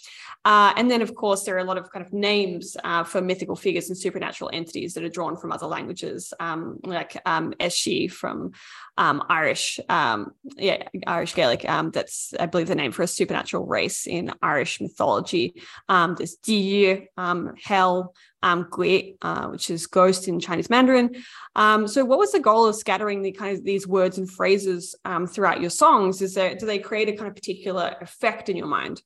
uh, 0.46 0.72
and 0.76 0.88
then, 0.88 1.02
of 1.02 1.12
course, 1.16 1.42
there 1.42 1.56
are 1.56 1.58
a 1.58 1.64
lot 1.64 1.76
of 1.76 1.90
kind 1.90 2.06
of 2.06 2.12
names 2.12 2.76
uh, 2.84 3.02
for 3.02 3.20
mythical 3.20 3.56
figures 3.56 3.88
and 3.88 3.98
supernatural 3.98 4.48
entities 4.52 4.94
that 4.94 5.02
are 5.02 5.08
drawn 5.08 5.36
from 5.36 5.50
other 5.50 5.66
languages, 5.66 6.32
um, 6.38 6.78
like 6.84 7.20
um, 7.26 7.52
Aos 7.58 7.72
Sí 7.72 8.08
from 8.08 8.52
um, 8.96 9.24
Irish, 9.28 9.80
um, 9.88 10.30
yeah, 10.56 10.84
Irish 11.04 11.34
Gaelic. 11.34 11.68
Um, 11.68 11.90
that's, 11.90 12.32
I 12.38 12.46
believe, 12.46 12.68
the 12.68 12.76
name 12.76 12.92
for 12.92 13.02
a 13.02 13.08
supernatural 13.08 13.66
race 13.66 14.06
in 14.06 14.32
Irish 14.40 14.80
mythology. 14.80 15.60
Um, 15.88 16.14
there's 16.16 16.36
Di, 16.36 17.08
Hell, 17.16 18.14
um, 18.44 18.68
Gui, 18.70 19.16
uh, 19.22 19.48
which 19.48 19.68
is 19.68 19.88
ghost 19.88 20.28
in 20.28 20.38
Chinese 20.38 20.70
Mandarin. 20.70 21.24
so, 21.56 22.04
what 22.04 22.20
was 22.20 22.30
the 22.30 22.38
goal 22.38 22.66
of 22.66 22.76
scattering 22.76 23.22
the 23.22 23.32
kind 23.32 23.58
of 23.58 23.64
these 23.64 23.88
words 23.88 24.16
and 24.16 24.30
phrases 24.30 24.94
throughout 25.28 25.60
your 25.60 25.70
songs? 25.70 26.22
Is 26.22 26.34
there 26.34 26.54
do 26.54 26.66
they 26.66 26.78
create 26.78 27.08
a 27.08 27.16
kind 27.16 27.26
of 27.26 27.34
particular 27.34 27.96
effect 28.00 28.48
in 28.48 28.56
your 28.56 28.68
mind? 28.68 29.02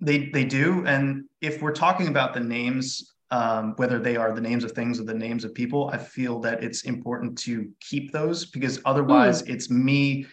They 0.00 0.26
they 0.26 0.44
do, 0.44 0.84
and 0.86 1.24
if 1.40 1.62
we're 1.62 1.72
talking 1.72 2.08
about 2.08 2.34
the 2.34 2.40
names, 2.40 3.14
um, 3.30 3.72
whether 3.76 3.98
they 3.98 4.16
are 4.16 4.32
the 4.32 4.40
names 4.40 4.64
of 4.64 4.72
things 4.72 5.00
or 5.00 5.04
the 5.04 5.14
names 5.14 5.44
of 5.44 5.54
people, 5.54 5.88
I 5.92 5.96
feel 5.96 6.38
that 6.40 6.62
it's 6.62 6.82
important 6.82 7.38
to 7.38 7.70
keep 7.80 8.12
those 8.12 8.44
because 8.44 8.80
otherwise, 8.84 9.42
mm. 9.42 9.48
it's 9.48 9.70
me. 9.70 10.26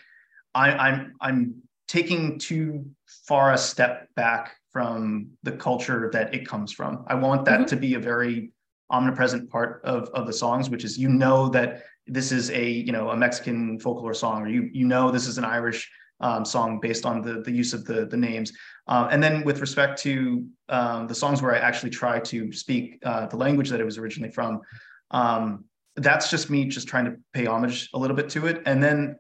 I, 0.53 0.71
I'm 0.71 1.13
I'm 1.21 1.55
taking 1.87 2.37
too 2.37 2.85
far 3.25 3.53
a 3.53 3.57
step 3.57 4.09
back 4.15 4.57
from 4.71 5.29
the 5.43 5.53
culture 5.53 6.09
that 6.11 6.33
it 6.33 6.45
comes 6.45 6.71
from. 6.71 7.05
I 7.07 7.15
want 7.15 7.45
that 7.45 7.61
mm-hmm. 7.61 7.65
to 7.67 7.75
be 7.77 7.93
a 7.93 7.99
very 7.99 8.51
omnipresent 8.89 9.49
part 9.49 9.81
of 9.85 10.09
of 10.09 10.27
the 10.27 10.33
songs, 10.33 10.69
which 10.69 10.83
is 10.83 10.97
you 10.97 11.07
know 11.09 11.47
that 11.49 11.83
this 12.07 12.31
is 12.31 12.49
a 12.51 12.69
you 12.69 12.91
know 12.91 13.11
a 13.11 13.15
Mexican 13.15 13.79
folklore 13.79 14.13
song, 14.13 14.41
or 14.41 14.49
you 14.49 14.69
you 14.73 14.85
know 14.85 15.09
this 15.09 15.27
is 15.27 15.37
an 15.37 15.45
Irish 15.45 15.89
um, 16.21 16.45
song 16.45 16.79
based 16.79 17.05
on 17.05 17.21
the 17.21 17.41
the 17.41 17.51
use 17.51 17.73
of 17.73 17.85
the 17.85 18.05
the 18.05 18.17
names. 18.17 18.51
Uh, 18.87 19.07
and 19.11 19.21
then 19.21 19.43
with 19.43 19.61
respect 19.61 20.01
to 20.01 20.45
um, 20.69 21.07
the 21.07 21.15
songs 21.15 21.41
where 21.41 21.53
I 21.53 21.59
actually 21.59 21.91
try 21.91 22.19
to 22.19 22.51
speak 22.51 22.99
uh, 23.05 23.27
the 23.27 23.37
language 23.37 23.69
that 23.69 23.79
it 23.79 23.85
was 23.85 23.97
originally 23.97 24.31
from, 24.31 24.61
um, 25.11 25.65
that's 25.95 26.29
just 26.29 26.49
me 26.49 26.65
just 26.65 26.87
trying 26.87 27.05
to 27.05 27.15
pay 27.33 27.45
homage 27.45 27.89
a 27.93 27.99
little 27.99 28.15
bit 28.15 28.29
to 28.29 28.47
it. 28.47 28.61
And 28.65 28.81
then 28.81 29.17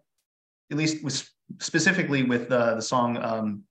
at 0.71 0.77
least 0.77 1.03
with 1.03 1.29
specifically 1.59 2.23
with 2.23 2.51
uh, 2.51 2.75
the 2.75 2.81
song 2.81 3.17
um, 3.17 3.63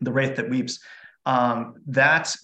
"The 0.00 0.12
Wraith 0.12 0.36
That 0.36 0.48
Weeps." 0.48 0.80
Um, 1.24 1.76
that 1.86 2.34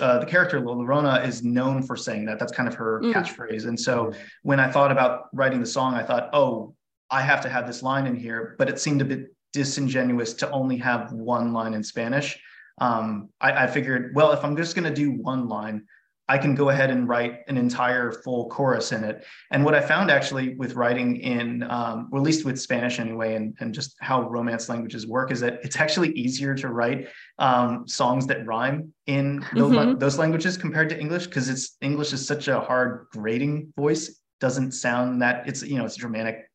uh, 0.00 0.18
the 0.20 0.24
character 0.24 0.58
Llorona 0.58 1.26
is 1.26 1.44
known 1.44 1.82
for 1.82 1.94
saying 1.94 2.24
that. 2.24 2.38
That's 2.38 2.52
kind 2.52 2.66
of 2.66 2.74
her 2.74 3.02
mm. 3.02 3.12
catchphrase. 3.12 3.66
And 3.66 3.78
so 3.78 4.14
when 4.42 4.58
I 4.58 4.70
thought 4.70 4.90
about 4.90 5.28
writing 5.34 5.60
the 5.60 5.66
song, 5.66 5.92
I 5.92 6.02
thought, 6.02 6.30
oh, 6.32 6.74
I 7.10 7.20
have 7.20 7.42
to 7.42 7.50
have 7.50 7.66
this 7.66 7.82
line 7.82 8.06
in 8.06 8.16
here. 8.16 8.54
But 8.58 8.70
it 8.70 8.80
seemed 8.80 9.02
a 9.02 9.04
bit 9.04 9.33
disingenuous 9.54 10.34
to 10.34 10.50
only 10.50 10.76
have 10.76 11.12
one 11.12 11.52
line 11.54 11.72
in 11.72 11.82
Spanish. 11.82 12.38
Um, 12.78 13.30
I, 13.40 13.64
I 13.64 13.66
figured, 13.68 14.12
well, 14.14 14.32
if 14.32 14.44
I'm 14.44 14.56
just 14.56 14.74
going 14.74 14.84
to 14.84 14.94
do 14.94 15.12
one 15.12 15.48
line, 15.48 15.86
I 16.26 16.38
can 16.38 16.54
go 16.54 16.70
ahead 16.70 16.90
and 16.90 17.06
write 17.06 17.40
an 17.48 17.58
entire 17.58 18.10
full 18.10 18.48
chorus 18.48 18.92
in 18.92 19.04
it. 19.04 19.24
And 19.52 19.62
what 19.62 19.74
I 19.74 19.80
found 19.80 20.10
actually 20.10 20.54
with 20.56 20.74
writing 20.74 21.16
in, 21.16 21.62
um, 21.64 22.08
or 22.10 22.18
at 22.18 22.24
least 22.24 22.46
with 22.46 22.58
Spanish 22.58 22.98
anyway, 22.98 23.34
and, 23.34 23.54
and 23.60 23.74
just 23.74 23.94
how 24.00 24.28
Romance 24.28 24.70
languages 24.70 25.06
work 25.06 25.30
is 25.30 25.40
that 25.40 25.60
it's 25.62 25.76
actually 25.76 26.12
easier 26.12 26.54
to 26.54 26.68
write 26.68 27.08
um, 27.38 27.86
songs 27.86 28.26
that 28.28 28.46
rhyme 28.46 28.92
in 29.06 29.44
those, 29.54 29.72
mm-hmm. 29.72 29.98
those 29.98 30.18
languages 30.18 30.56
compared 30.56 30.88
to 30.88 30.98
English 30.98 31.26
because 31.26 31.50
it's 31.50 31.76
English 31.82 32.12
is 32.14 32.26
such 32.26 32.48
a 32.48 32.58
hard 32.58 33.06
grading 33.12 33.72
voice. 33.76 34.20
Doesn't 34.40 34.72
sound 34.72 35.20
that 35.22 35.46
it's 35.46 35.62
you 35.62 35.76
know 35.78 35.84
it's 35.84 35.96
a 35.96 36.00
Germanic 36.00 36.50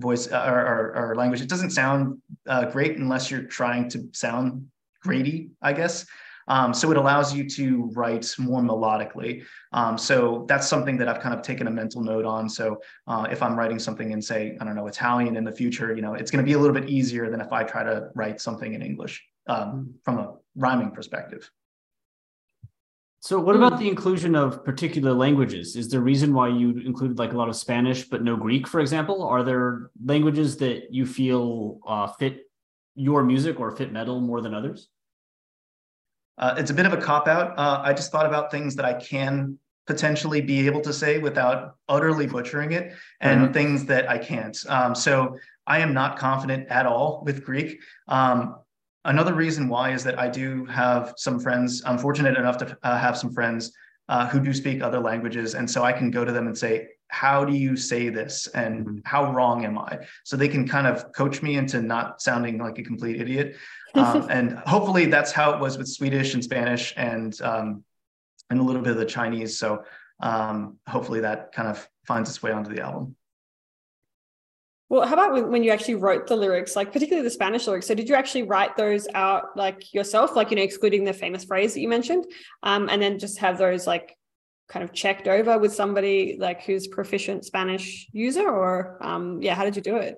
voice 0.00 0.30
uh, 0.30 0.44
or, 0.46 0.60
or, 0.60 1.10
or, 1.10 1.14
language. 1.14 1.40
It 1.40 1.48
doesn't 1.48 1.70
sound 1.70 2.20
uh, 2.46 2.66
great 2.66 2.96
unless 2.96 3.30
you're 3.30 3.42
trying 3.42 3.88
to 3.90 4.08
sound 4.12 4.66
grady, 5.02 5.50
I 5.62 5.72
guess. 5.72 6.06
Um, 6.48 6.74
so 6.74 6.90
it 6.90 6.96
allows 6.96 7.32
you 7.32 7.48
to 7.50 7.90
write 7.94 8.26
more 8.38 8.60
melodically. 8.60 9.44
Um, 9.72 9.96
so 9.96 10.44
that's 10.48 10.66
something 10.66 10.96
that 10.98 11.08
I've 11.08 11.20
kind 11.20 11.34
of 11.34 11.42
taken 11.42 11.68
a 11.68 11.70
mental 11.70 12.02
note 12.02 12.24
on. 12.24 12.48
So 12.48 12.80
uh, 13.06 13.28
if 13.30 13.40
I'm 13.40 13.56
writing 13.56 13.78
something 13.78 14.10
in, 14.10 14.20
say, 14.20 14.56
I 14.60 14.64
don't 14.64 14.74
know, 14.74 14.88
Italian 14.88 15.36
in 15.36 15.44
the 15.44 15.52
future, 15.52 15.94
you 15.94 16.02
know, 16.02 16.14
it's 16.14 16.30
going 16.30 16.44
to 16.44 16.48
be 16.48 16.54
a 16.54 16.58
little 16.58 16.74
bit 16.74 16.90
easier 16.90 17.30
than 17.30 17.40
if 17.40 17.52
I 17.52 17.62
try 17.62 17.84
to 17.84 18.08
write 18.16 18.40
something 18.40 18.74
in 18.74 18.82
English 18.82 19.24
um, 19.46 19.94
from 20.04 20.18
a 20.18 20.34
rhyming 20.56 20.90
perspective. 20.90 21.48
So, 23.22 23.38
what 23.38 23.54
about 23.54 23.78
the 23.78 23.86
inclusion 23.86 24.34
of 24.34 24.64
particular 24.64 25.12
languages? 25.12 25.76
Is 25.76 25.90
there 25.90 26.00
a 26.00 26.02
reason 26.02 26.32
why 26.32 26.48
you 26.48 26.70
included 26.78 27.18
like 27.18 27.34
a 27.34 27.36
lot 27.36 27.50
of 27.50 27.56
Spanish 27.56 28.04
but 28.04 28.22
no 28.22 28.34
Greek, 28.34 28.66
for 28.66 28.80
example? 28.80 29.22
Are 29.22 29.42
there 29.42 29.90
languages 30.02 30.56
that 30.56 30.90
you 30.90 31.04
feel 31.04 31.80
uh, 31.86 32.06
fit 32.06 32.50
your 32.94 33.22
music 33.22 33.60
or 33.60 33.76
fit 33.76 33.92
metal 33.92 34.22
more 34.22 34.40
than 34.40 34.54
others? 34.54 34.88
Uh, 36.38 36.54
it's 36.56 36.70
a 36.70 36.74
bit 36.74 36.86
of 36.86 36.94
a 36.94 36.96
cop 36.96 37.28
out. 37.28 37.58
Uh, 37.58 37.82
I 37.84 37.92
just 37.92 38.10
thought 38.10 38.24
about 38.24 38.50
things 38.50 38.74
that 38.76 38.86
I 38.86 38.94
can 38.94 39.58
potentially 39.86 40.40
be 40.40 40.66
able 40.66 40.80
to 40.80 40.92
say 40.92 41.18
without 41.18 41.74
utterly 41.90 42.26
butchering 42.26 42.72
it, 42.72 42.94
and 43.20 43.42
mm-hmm. 43.42 43.52
things 43.52 43.84
that 43.84 44.08
I 44.08 44.16
can't. 44.16 44.56
Um, 44.66 44.94
so 44.94 45.36
I 45.66 45.80
am 45.80 45.92
not 45.92 46.18
confident 46.18 46.68
at 46.68 46.86
all 46.86 47.22
with 47.26 47.44
Greek. 47.44 47.80
Um, 48.08 48.56
Another 49.04 49.34
reason 49.34 49.68
why 49.68 49.92
is 49.92 50.04
that 50.04 50.18
I 50.18 50.28
do 50.28 50.66
have 50.66 51.14
some 51.16 51.40
friends. 51.40 51.82
I'm 51.86 51.98
fortunate 51.98 52.36
enough 52.36 52.58
to 52.58 52.76
uh, 52.82 52.98
have 52.98 53.16
some 53.16 53.32
friends 53.32 53.72
uh, 54.10 54.28
who 54.28 54.40
do 54.40 54.52
speak 54.52 54.82
other 54.82 54.98
languages, 54.98 55.54
and 55.54 55.70
so 55.70 55.84
I 55.84 55.92
can 55.92 56.10
go 56.10 56.24
to 56.24 56.32
them 56.32 56.46
and 56.46 56.56
say, 56.56 56.88
"How 57.08 57.44
do 57.44 57.54
you 57.54 57.76
say 57.76 58.10
this?" 58.10 58.46
and 58.48 58.86
mm-hmm. 58.86 58.98
"How 59.04 59.32
wrong 59.32 59.64
am 59.64 59.78
I?" 59.78 60.00
So 60.24 60.36
they 60.36 60.48
can 60.48 60.68
kind 60.68 60.86
of 60.86 61.12
coach 61.12 61.42
me 61.42 61.56
into 61.56 61.80
not 61.80 62.20
sounding 62.20 62.58
like 62.58 62.78
a 62.78 62.82
complete 62.82 63.20
idiot. 63.20 63.56
Um, 63.92 64.28
and 64.30 64.52
hopefully, 64.52 65.06
that's 65.06 65.32
how 65.32 65.52
it 65.52 65.58
was 65.58 65.76
with 65.76 65.88
Swedish 65.88 66.34
and 66.34 66.44
Spanish 66.44 66.94
and 66.96 67.36
um, 67.42 67.82
and 68.48 68.60
a 68.60 68.62
little 68.62 68.82
bit 68.82 68.92
of 68.92 68.98
the 68.98 69.04
Chinese. 69.04 69.58
So 69.58 69.82
um, 70.20 70.76
hopefully, 70.86 71.18
that 71.22 71.50
kind 71.50 71.66
of 71.66 71.88
finds 72.06 72.30
its 72.30 72.40
way 72.40 72.52
onto 72.52 72.72
the 72.72 72.82
album. 72.82 73.16
Well, 74.90 75.06
how 75.06 75.14
about 75.14 75.48
when 75.48 75.62
you 75.62 75.70
actually 75.70 75.94
wrote 75.94 76.26
the 76.26 76.34
lyrics, 76.34 76.74
like 76.74 76.92
particularly 76.92 77.22
the 77.22 77.30
Spanish 77.30 77.68
lyrics? 77.68 77.86
So, 77.86 77.94
did 77.94 78.08
you 78.08 78.16
actually 78.16 78.42
write 78.42 78.76
those 78.76 79.06
out 79.14 79.56
like 79.56 79.94
yourself, 79.94 80.34
like 80.34 80.50
you 80.50 80.56
know, 80.56 80.64
excluding 80.64 81.04
the 81.04 81.12
famous 81.12 81.44
phrase 81.44 81.74
that 81.74 81.80
you 81.80 81.88
mentioned, 81.88 82.26
um, 82.64 82.88
and 82.90 83.00
then 83.00 83.20
just 83.20 83.38
have 83.38 83.56
those 83.56 83.86
like 83.86 84.16
kind 84.68 84.82
of 84.82 84.92
checked 84.92 85.28
over 85.28 85.58
with 85.58 85.72
somebody 85.72 86.36
like 86.40 86.62
who's 86.62 86.88
proficient 86.88 87.44
Spanish 87.44 88.08
user, 88.12 88.48
or 88.48 88.98
um, 89.00 89.40
yeah, 89.40 89.54
how 89.54 89.64
did 89.64 89.76
you 89.76 89.82
do 89.82 89.96
it? 89.96 90.16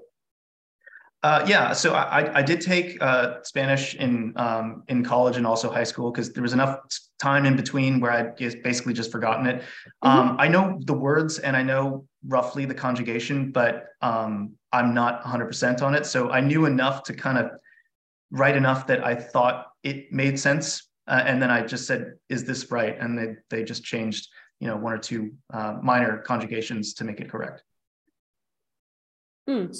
Uh, 1.22 1.44
yeah, 1.46 1.72
so 1.72 1.94
I, 1.94 2.38
I 2.38 2.42
did 2.42 2.60
take 2.60 3.00
uh, 3.00 3.42
Spanish 3.42 3.94
in 3.94 4.32
um, 4.36 4.84
in 4.88 5.04
college 5.04 5.36
and 5.36 5.46
also 5.46 5.70
high 5.70 5.84
school 5.84 6.10
because 6.10 6.32
there 6.32 6.42
was 6.42 6.54
enough 6.54 6.78
time 7.20 7.44
in 7.44 7.56
between 7.56 8.00
where 8.00 8.10
I 8.10 8.22
basically 8.62 8.94
just 8.94 9.12
forgotten 9.12 9.46
it. 9.46 9.56
Mm-hmm. 10.02 10.08
Um, 10.08 10.36
I 10.38 10.48
know 10.48 10.80
the 10.80 10.94
words 10.94 11.38
and 11.38 11.56
I 11.58 11.62
know 11.62 12.06
roughly 12.26 12.64
the 12.64 12.74
conjugation, 12.74 13.52
but 13.52 13.88
um, 14.00 14.54
I'm 14.72 14.94
not 14.94 15.22
100% 15.22 15.82
on 15.82 15.94
it. 15.94 16.06
So 16.06 16.30
I 16.30 16.40
knew 16.40 16.66
enough 16.66 17.02
to 17.04 17.14
kind 17.14 17.38
of 17.38 17.50
write 18.30 18.56
enough 18.56 18.86
that 18.86 19.04
I 19.04 19.14
thought 19.14 19.66
it 19.82 20.12
made 20.12 20.38
sense, 20.38 20.88
uh, 21.06 21.22
and 21.26 21.40
then 21.42 21.50
I 21.50 21.62
just 21.62 21.86
said, 21.86 22.14
"Is 22.28 22.44
this 22.44 22.70
right?" 22.70 22.96
And 22.98 23.18
they 23.18 23.36
they 23.50 23.64
just 23.64 23.84
changed, 23.84 24.28
you 24.60 24.68
know, 24.68 24.76
one 24.76 24.92
or 24.92 24.98
two 24.98 25.34
uh, 25.52 25.74
minor 25.82 26.18
conjugations 26.18 26.94
to 26.94 27.04
make 27.04 27.20
it 27.20 27.28
correct. 27.28 27.62
Mm. 29.48 29.76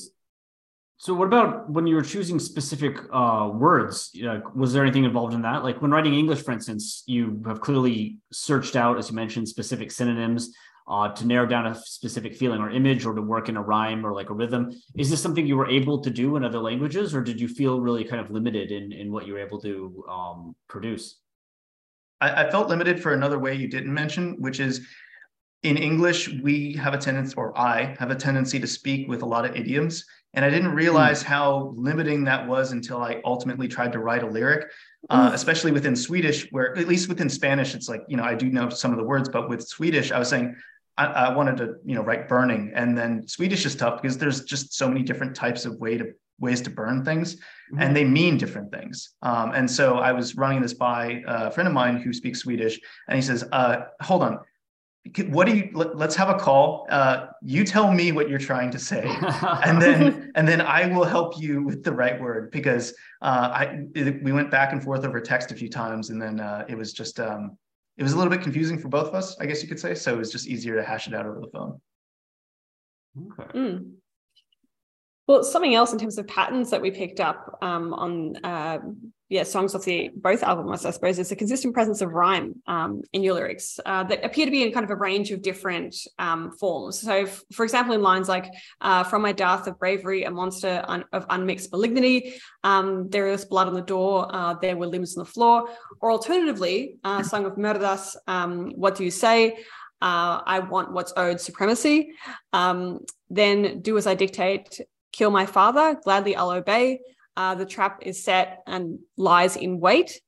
So 0.99 1.15
what 1.15 1.27
about 1.27 1.69
when 1.69 1.87
you 1.87 1.97
were 1.97 2.03
choosing 2.03 2.39
specific 2.39 2.97
uh, 3.13 3.51
words? 3.53 4.15
was 4.55 4.73
there 4.73 4.85
anything 4.85 5.05
involved 5.05 5.35
in 5.35 5.43
that? 5.43 5.65
Like 5.65 5.83
when 5.83 5.91
writing 5.91 6.15
English, 6.15 6.43
for 6.43 6.53
instance, 6.53 7.03
you 7.07 7.43
have 7.47 7.61
clearly 7.61 8.19
searched 8.33 8.77
out, 8.77 8.99
as 8.99 9.11
you 9.11 9.17
mentioned, 9.17 9.49
specific 9.49 9.91
synonyms 9.91 10.55
uh, 10.89 11.09
to 11.09 11.27
narrow 11.27 11.47
down 11.47 11.67
a 11.67 11.75
specific 11.75 12.35
feeling 12.35 12.61
or 12.61 12.71
image 12.71 13.05
or 13.07 13.15
to 13.15 13.23
work 13.23 13.49
in 13.49 13.57
a 13.57 13.63
rhyme 13.63 14.05
or 14.05 14.13
like 14.13 14.31
a 14.31 14.35
rhythm. 14.35 14.71
Is 14.97 15.11
this 15.11 15.23
something 15.23 15.47
you 15.47 15.57
were 15.57 15.69
able 15.69 16.01
to 16.01 16.11
do 16.11 16.37
in 16.37 16.45
other 16.45 16.59
languages 16.59 17.15
or 17.15 17.21
did 17.21 17.41
you 17.41 17.49
feel 17.49 17.81
really 17.81 18.05
kind 18.05 18.21
of 18.21 18.31
limited 18.31 18.71
in, 18.71 18.93
in 18.93 19.13
what 19.13 19.27
you 19.27 19.35
were 19.35 19.39
able 19.39 19.61
to 19.61 20.05
um, 20.09 20.57
produce? 20.69 21.21
I, 22.21 22.47
I 22.47 22.51
felt 22.51 22.69
limited 22.69 23.03
for 23.03 23.15
another 23.15 23.39
way 23.39 23.55
you 23.55 23.69
didn't 23.69 23.93
mention, 23.93 24.37
which 24.41 24.61
is 24.61 24.87
in 25.63 25.77
English, 25.77 26.29
we 26.43 26.73
have 26.75 26.93
a 26.93 26.99
tendency, 26.99 27.35
or 27.37 27.57
I 27.57 27.95
have 27.99 28.11
a 28.11 28.17
tendency 28.17 28.59
to 28.59 28.67
speak 28.67 29.09
with 29.09 29.23
a 29.23 29.27
lot 29.27 29.45
of 29.45 29.55
idioms. 29.55 30.05
And 30.35 30.45
I 30.45 30.51
didn't 30.51 30.71
hmm. 30.71 30.77
realize 30.77 31.23
mm. 31.23 31.27
how 31.27 31.73
limiting 31.77 32.25
that 32.25 32.47
was 32.47 32.73
until 32.73 33.03
I 33.03 33.21
ultimately 33.25 33.69
tried 33.69 33.93
to 33.93 33.99
write 33.99 34.23
a 34.23 34.27
lyric, 34.27 34.71
uh, 35.11 35.31
mm. 35.31 35.35
especially 35.35 35.73
within 35.73 35.95
Swedish, 35.95 36.51
where 36.53 36.77
at 36.77 36.89
least 36.89 37.09
within 37.09 37.29
Spanish, 37.29 37.75
it's 37.75 37.89
like, 37.89 38.03
you 38.09 38.17
know, 38.17 38.25
I 38.25 38.35
do 38.35 38.49
know 38.49 38.69
some 38.71 38.93
of 38.93 38.99
the 38.99 39.05
words, 39.05 39.29
but 39.29 39.49
with 39.49 39.67
Swedish, 39.67 40.11
I 40.11 40.19
was 40.19 40.29
saying, 40.29 40.57
I, 40.97 41.07
I 41.07 41.35
wanted 41.35 41.57
to, 41.59 41.75
you 41.85 41.95
know, 41.95 42.03
write 42.03 42.29
burning. 42.29 42.73
And 42.75 42.97
then 42.97 43.27
Swedish 43.27 43.67
is 43.67 43.75
tough 43.75 44.01
because 44.01 44.19
there's 44.19 44.45
just 44.45 44.75
so 44.75 44.89
many 44.89 45.03
different 45.03 45.35
types 45.35 45.65
of 45.65 45.77
way 45.77 45.99
to 45.99 46.13
ways 46.43 46.61
to 46.61 46.71
burn 46.71 47.05
things 47.05 47.37
mm-hmm. 47.37 47.81
and 47.81 47.97
they 47.97 48.05
mean 48.05 48.37
different 48.37 48.71
things 48.73 49.11
um, 49.23 49.53
and 49.53 49.71
so 49.71 49.99
i 49.99 50.13
was 50.13 50.37
running 50.37 50.61
this 50.61 50.75
by 50.75 51.23
a 51.27 51.51
friend 51.51 51.69
of 51.69 51.73
mine 51.73 51.97
who 51.97 52.13
speaks 52.13 52.41
swedish 52.41 52.81
and 53.09 53.17
he 53.17 53.23
says 53.23 53.45
uh, 53.53 53.85
hold 54.01 54.23
on 54.23 54.39
what 55.29 55.47
do 55.47 55.57
you 55.57 55.69
let, 55.75 56.01
us 56.01 56.15
have 56.15 56.29
a 56.29 56.35
call. 56.35 56.87
Uh, 56.89 57.27
you 57.43 57.65
tell 57.65 57.93
me 57.93 58.13
what 58.13 58.29
you're 58.29 58.39
trying 58.39 58.71
to 58.71 58.79
say 58.79 59.03
and 59.65 59.83
then 59.83 60.31
and 60.37 60.47
then 60.47 60.61
i 60.61 60.87
will 60.87 61.05
help 61.05 61.41
you 61.41 61.63
with 61.63 61.83
the 61.83 61.93
right 61.93 62.21
word 62.21 62.53
because 62.53 62.95
uh, 63.21 63.51
i 63.53 63.81
it, 63.97 64.23
we 64.23 64.31
went 64.31 64.51
back 64.51 64.73
and 64.73 64.83
forth 64.83 65.05
over 65.05 65.21
text 65.21 65.51
a 65.51 65.55
few 65.55 65.69
times 65.69 66.11
and 66.11 66.23
then 66.23 66.39
uh, 66.39 66.65
it 66.69 66.77
was 66.77 66.93
just 66.93 67.19
um, 67.19 67.59
it 67.97 68.05
was 68.05 68.13
a 68.13 68.17
little 68.17 68.31
bit 68.31 68.43
confusing 68.43 68.79
for 68.79 68.89
both 68.89 69.09
of 69.09 69.15
us 69.15 69.37
i 69.41 69.47
guess 69.47 69.61
you 69.61 69.69
could 69.69 69.81
say 69.81 69.93
so 69.93 70.15
it 70.15 70.19
was 70.19 70.31
just 70.31 70.47
easier 70.47 70.77
to 70.77 70.85
hash 70.85 71.09
it 71.09 71.15
out 71.15 71.27
over 71.27 71.41
the 71.41 71.49
phone. 71.49 71.81
Okay. 73.19 73.59
Mm. 73.59 73.93
Well, 75.33 75.43
something 75.43 75.75
else 75.75 75.95
in 75.95 75.99
terms 75.99 76.19
of 76.19 76.27
patterns 76.27 76.69
that 76.73 76.83
we 76.83 76.91
picked 76.91 77.19
up 77.19 77.59
um, 77.63 77.95
on 77.95 78.37
uh, 78.45 78.81
yeah 79.31 79.45
songs 79.45 79.75
off 79.75 79.83
the 79.83 80.11
both 80.15 80.43
albums, 80.43 80.85
I 80.85 80.91
suppose, 80.91 81.19
is 81.19 81.33
a 81.33 81.37
consistent 81.37 81.73
presence 81.73 82.03
of 82.03 82.13
rhyme 82.13 82.61
um, 82.67 83.01
in 83.15 83.23
your 83.23 83.33
lyrics 83.33 83.81
uh, 83.87 84.05
that 84.05 84.23
appear 84.27 84.45
to 84.45 84.51
be 84.51 84.63
in 84.63 84.73
kind 84.73 84.85
of 84.85 84.91
a 84.91 84.95
range 84.95 85.31
of 85.31 85.41
different 85.41 85.97
um, 86.19 86.53
forms. 86.61 87.01
So, 87.01 87.25
for 87.51 87.63
example, 87.63 87.95
in 87.95 88.03
lines 88.03 88.29
like 88.29 88.53
uh, 88.83 89.05
"From 89.05 89.23
my 89.23 89.33
death 89.33 89.67
of 89.67 89.79
bravery, 89.79 90.25
a 90.25 90.31
monster 90.31 90.85
un- 90.87 91.07
of 91.15 91.25
unmixed 91.31 91.73
malignity," 91.73 92.35
um, 92.63 93.09
"There 93.09 93.29
is 93.29 93.47
blood 93.47 93.69
on 93.69 93.73
the 93.73 93.81
door, 93.81 94.29
uh, 94.31 94.53
there 94.61 94.77
were 94.77 94.87
limbs 94.87 95.17
on 95.17 95.25
the 95.25 95.31
floor," 95.31 95.67
or 96.03 96.11
alternatively, 96.11 96.97
uh, 97.05 97.23
"Song 97.23 97.47
of 97.47 97.55
Mardas, 97.55 98.17
um, 98.27 98.73
what 98.73 98.97
do 98.97 99.05
you 99.05 99.11
say?" 99.11 99.65
Uh, 100.03 100.43
I 100.45 100.59
want 100.59 100.93
what's 100.93 101.13
owed 101.17 101.41
supremacy. 101.41 102.13
Um, 102.53 102.99
then 103.31 103.81
do 103.81 103.97
as 103.97 104.07
I 104.09 104.15
dictate, 104.15 104.81
kill 105.13 105.31
my 105.31 105.47
father, 105.47 105.99
gladly 106.03 106.35
I'll 106.37 106.51
obey. 106.51 107.01
Uh, 107.37 107.55
the 107.55 107.67
trap 107.67 108.01
is 108.03 108.23
set 108.23 108.63
and 108.67 108.99
lies 109.17 109.57
in 109.57 109.81
wait. 109.81 110.21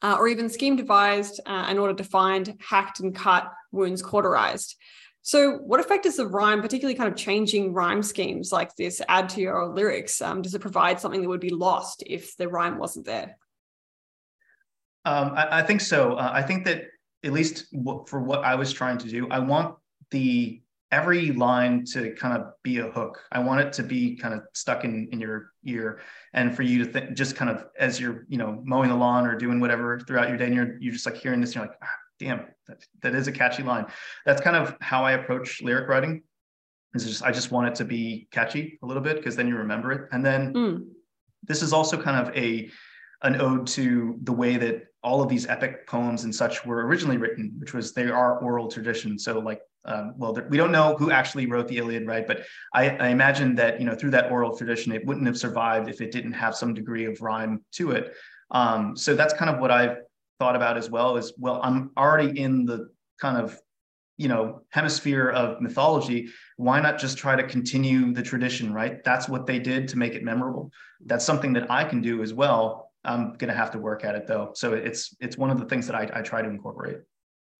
Uh, 0.00 0.14
or 0.16 0.28
even 0.28 0.48
scheme 0.48 0.76
devised 0.76 1.40
uh, 1.44 1.66
in 1.68 1.76
order 1.76 1.92
to 1.92 2.04
find 2.04 2.54
hacked 2.60 3.00
and 3.00 3.16
cut 3.16 3.52
wounds 3.72 4.00
cauterized. 4.00 4.76
So, 5.22 5.56
what 5.58 5.80
effect 5.80 6.04
does 6.04 6.16
the 6.16 6.26
rhyme, 6.26 6.62
particularly 6.62 6.96
kind 6.96 7.10
of 7.10 7.16
changing 7.16 7.74
rhyme 7.74 8.02
schemes 8.02 8.52
like 8.52 8.74
this, 8.76 9.02
add 9.08 9.28
to 9.30 9.40
your 9.40 9.66
lyrics? 9.66 10.22
Um, 10.22 10.40
does 10.40 10.54
it 10.54 10.60
provide 10.60 11.00
something 11.00 11.20
that 11.20 11.28
would 11.28 11.40
be 11.40 11.50
lost 11.50 12.04
if 12.06 12.36
the 12.36 12.48
rhyme 12.48 12.78
wasn't 12.78 13.06
there? 13.06 13.36
Um, 15.04 15.32
I, 15.34 15.58
I, 15.58 15.62
think 15.62 15.80
so. 15.80 16.14
Uh, 16.14 16.30
I 16.32 16.42
think 16.42 16.64
that 16.64 16.84
at 17.24 17.32
least 17.32 17.66
for 18.06 18.22
what 18.22 18.44
I 18.44 18.54
was 18.54 18.72
trying 18.72 18.98
to 18.98 19.08
do, 19.08 19.28
I 19.30 19.40
want 19.40 19.76
the 20.10 20.62
every 20.90 21.32
line 21.32 21.84
to 21.84 22.14
kind 22.14 22.36
of 22.36 22.52
be 22.62 22.78
a 22.78 22.90
hook. 22.90 23.20
I 23.30 23.40
want 23.40 23.60
it 23.60 23.72
to 23.74 23.82
be 23.82 24.16
kind 24.16 24.34
of 24.34 24.42
stuck 24.54 24.84
in 24.84 25.08
in 25.12 25.20
your 25.20 25.52
ear, 25.64 26.00
and 26.32 26.54
for 26.54 26.62
you 26.62 26.84
to 26.84 26.90
think 26.90 27.16
just 27.16 27.36
kind 27.36 27.50
of 27.50 27.66
as 27.78 28.00
you're 28.00 28.24
you 28.28 28.38
know 28.38 28.60
mowing 28.64 28.88
the 28.90 28.96
lawn 28.96 29.26
or 29.26 29.36
doing 29.36 29.60
whatever 29.60 30.00
throughout 30.00 30.28
your 30.28 30.38
day, 30.38 30.46
and 30.46 30.54
you're 30.54 30.78
you're 30.80 30.92
just 30.92 31.06
like 31.06 31.16
hearing 31.16 31.40
this, 31.40 31.50
and 31.50 31.56
you're 31.56 31.66
like, 31.66 31.78
ah, 31.82 31.94
damn, 32.18 32.46
that, 32.66 32.84
that 33.02 33.14
is 33.14 33.28
a 33.28 33.32
catchy 33.32 33.62
line. 33.62 33.86
That's 34.24 34.40
kind 34.40 34.56
of 34.56 34.76
how 34.80 35.04
I 35.04 35.12
approach 35.12 35.62
lyric 35.62 35.88
writing. 35.88 36.22
Is 36.94 37.04
just 37.04 37.22
I 37.22 37.32
just 37.32 37.50
want 37.50 37.68
it 37.68 37.74
to 37.76 37.84
be 37.84 38.28
catchy 38.30 38.78
a 38.82 38.86
little 38.86 39.02
bit 39.02 39.16
because 39.16 39.36
then 39.36 39.46
you 39.46 39.56
remember 39.56 39.92
it, 39.92 40.08
and 40.12 40.24
then 40.24 40.54
mm. 40.54 40.86
this 41.42 41.62
is 41.62 41.72
also 41.72 42.00
kind 42.00 42.26
of 42.26 42.34
a 42.36 42.70
an 43.22 43.40
ode 43.40 43.66
to 43.66 44.18
the 44.22 44.32
way 44.32 44.56
that 44.56 44.84
all 45.02 45.22
of 45.22 45.28
these 45.28 45.46
epic 45.46 45.86
poems 45.86 46.24
and 46.24 46.34
such 46.34 46.64
were 46.64 46.86
originally 46.86 47.16
written, 47.16 47.54
which 47.58 47.74
was 47.74 47.92
they 47.92 48.08
are 48.08 48.38
oral 48.38 48.68
tradition. 48.68 49.18
So 49.18 49.38
like 49.38 49.60
um, 49.84 50.14
well, 50.16 50.36
we 50.48 50.56
don't 50.56 50.72
know 50.72 50.96
who 50.96 51.10
actually 51.10 51.46
wrote 51.46 51.68
the 51.68 51.78
Iliad, 51.78 52.06
right? 52.06 52.26
But 52.26 52.44
I, 52.74 52.90
I, 52.90 53.08
imagine 53.08 53.54
that 53.56 53.80
you 53.80 53.86
know 53.86 53.94
through 53.94 54.10
that 54.10 54.30
oral 54.30 54.56
tradition, 54.56 54.92
it 54.92 55.04
wouldn't 55.06 55.26
have 55.26 55.38
survived 55.38 55.88
if 55.88 56.00
it 56.00 56.10
didn't 56.10 56.32
have 56.32 56.54
some 56.54 56.74
degree 56.74 57.06
of 57.06 57.20
rhyme 57.20 57.64
to 57.72 57.92
it. 57.92 58.14
Um, 58.50 58.96
so 58.96 59.14
that's 59.14 59.34
kind 59.34 59.50
of 59.50 59.60
what 59.60 59.70
I've 59.70 59.98
thought 60.38 60.56
about 60.56 60.76
as 60.76 60.90
well. 60.90 61.16
Is 61.16 61.32
well, 61.38 61.60
I'm 61.62 61.90
already 61.96 62.38
in 62.38 62.66
the 62.66 62.90
kind 63.20 63.42
of 63.42 63.58
you 64.16 64.28
know 64.28 64.62
hemisphere 64.70 65.30
of 65.30 65.60
mythology. 65.60 66.28
Why 66.56 66.80
not 66.80 66.98
just 66.98 67.16
try 67.16 67.36
to 67.36 67.46
continue 67.46 68.12
the 68.12 68.22
tradition, 68.22 68.74
right? 68.74 69.02
That's 69.04 69.28
what 69.28 69.46
they 69.46 69.58
did 69.58 69.88
to 69.88 69.98
make 69.98 70.14
it 70.14 70.24
memorable. 70.24 70.70
That's 71.06 71.24
something 71.24 71.52
that 71.54 71.70
I 71.70 71.84
can 71.84 72.02
do 72.02 72.22
as 72.22 72.34
well. 72.34 72.92
I'm 73.04 73.34
gonna 73.34 73.54
have 73.54 73.70
to 73.70 73.78
work 73.78 74.04
at 74.04 74.16
it 74.16 74.26
though. 74.26 74.50
So 74.54 74.74
it's 74.74 75.16
it's 75.20 75.38
one 75.38 75.50
of 75.50 75.58
the 75.58 75.66
things 75.66 75.86
that 75.86 75.94
I, 75.94 76.10
I 76.12 76.22
try 76.22 76.42
to 76.42 76.48
incorporate. 76.48 76.98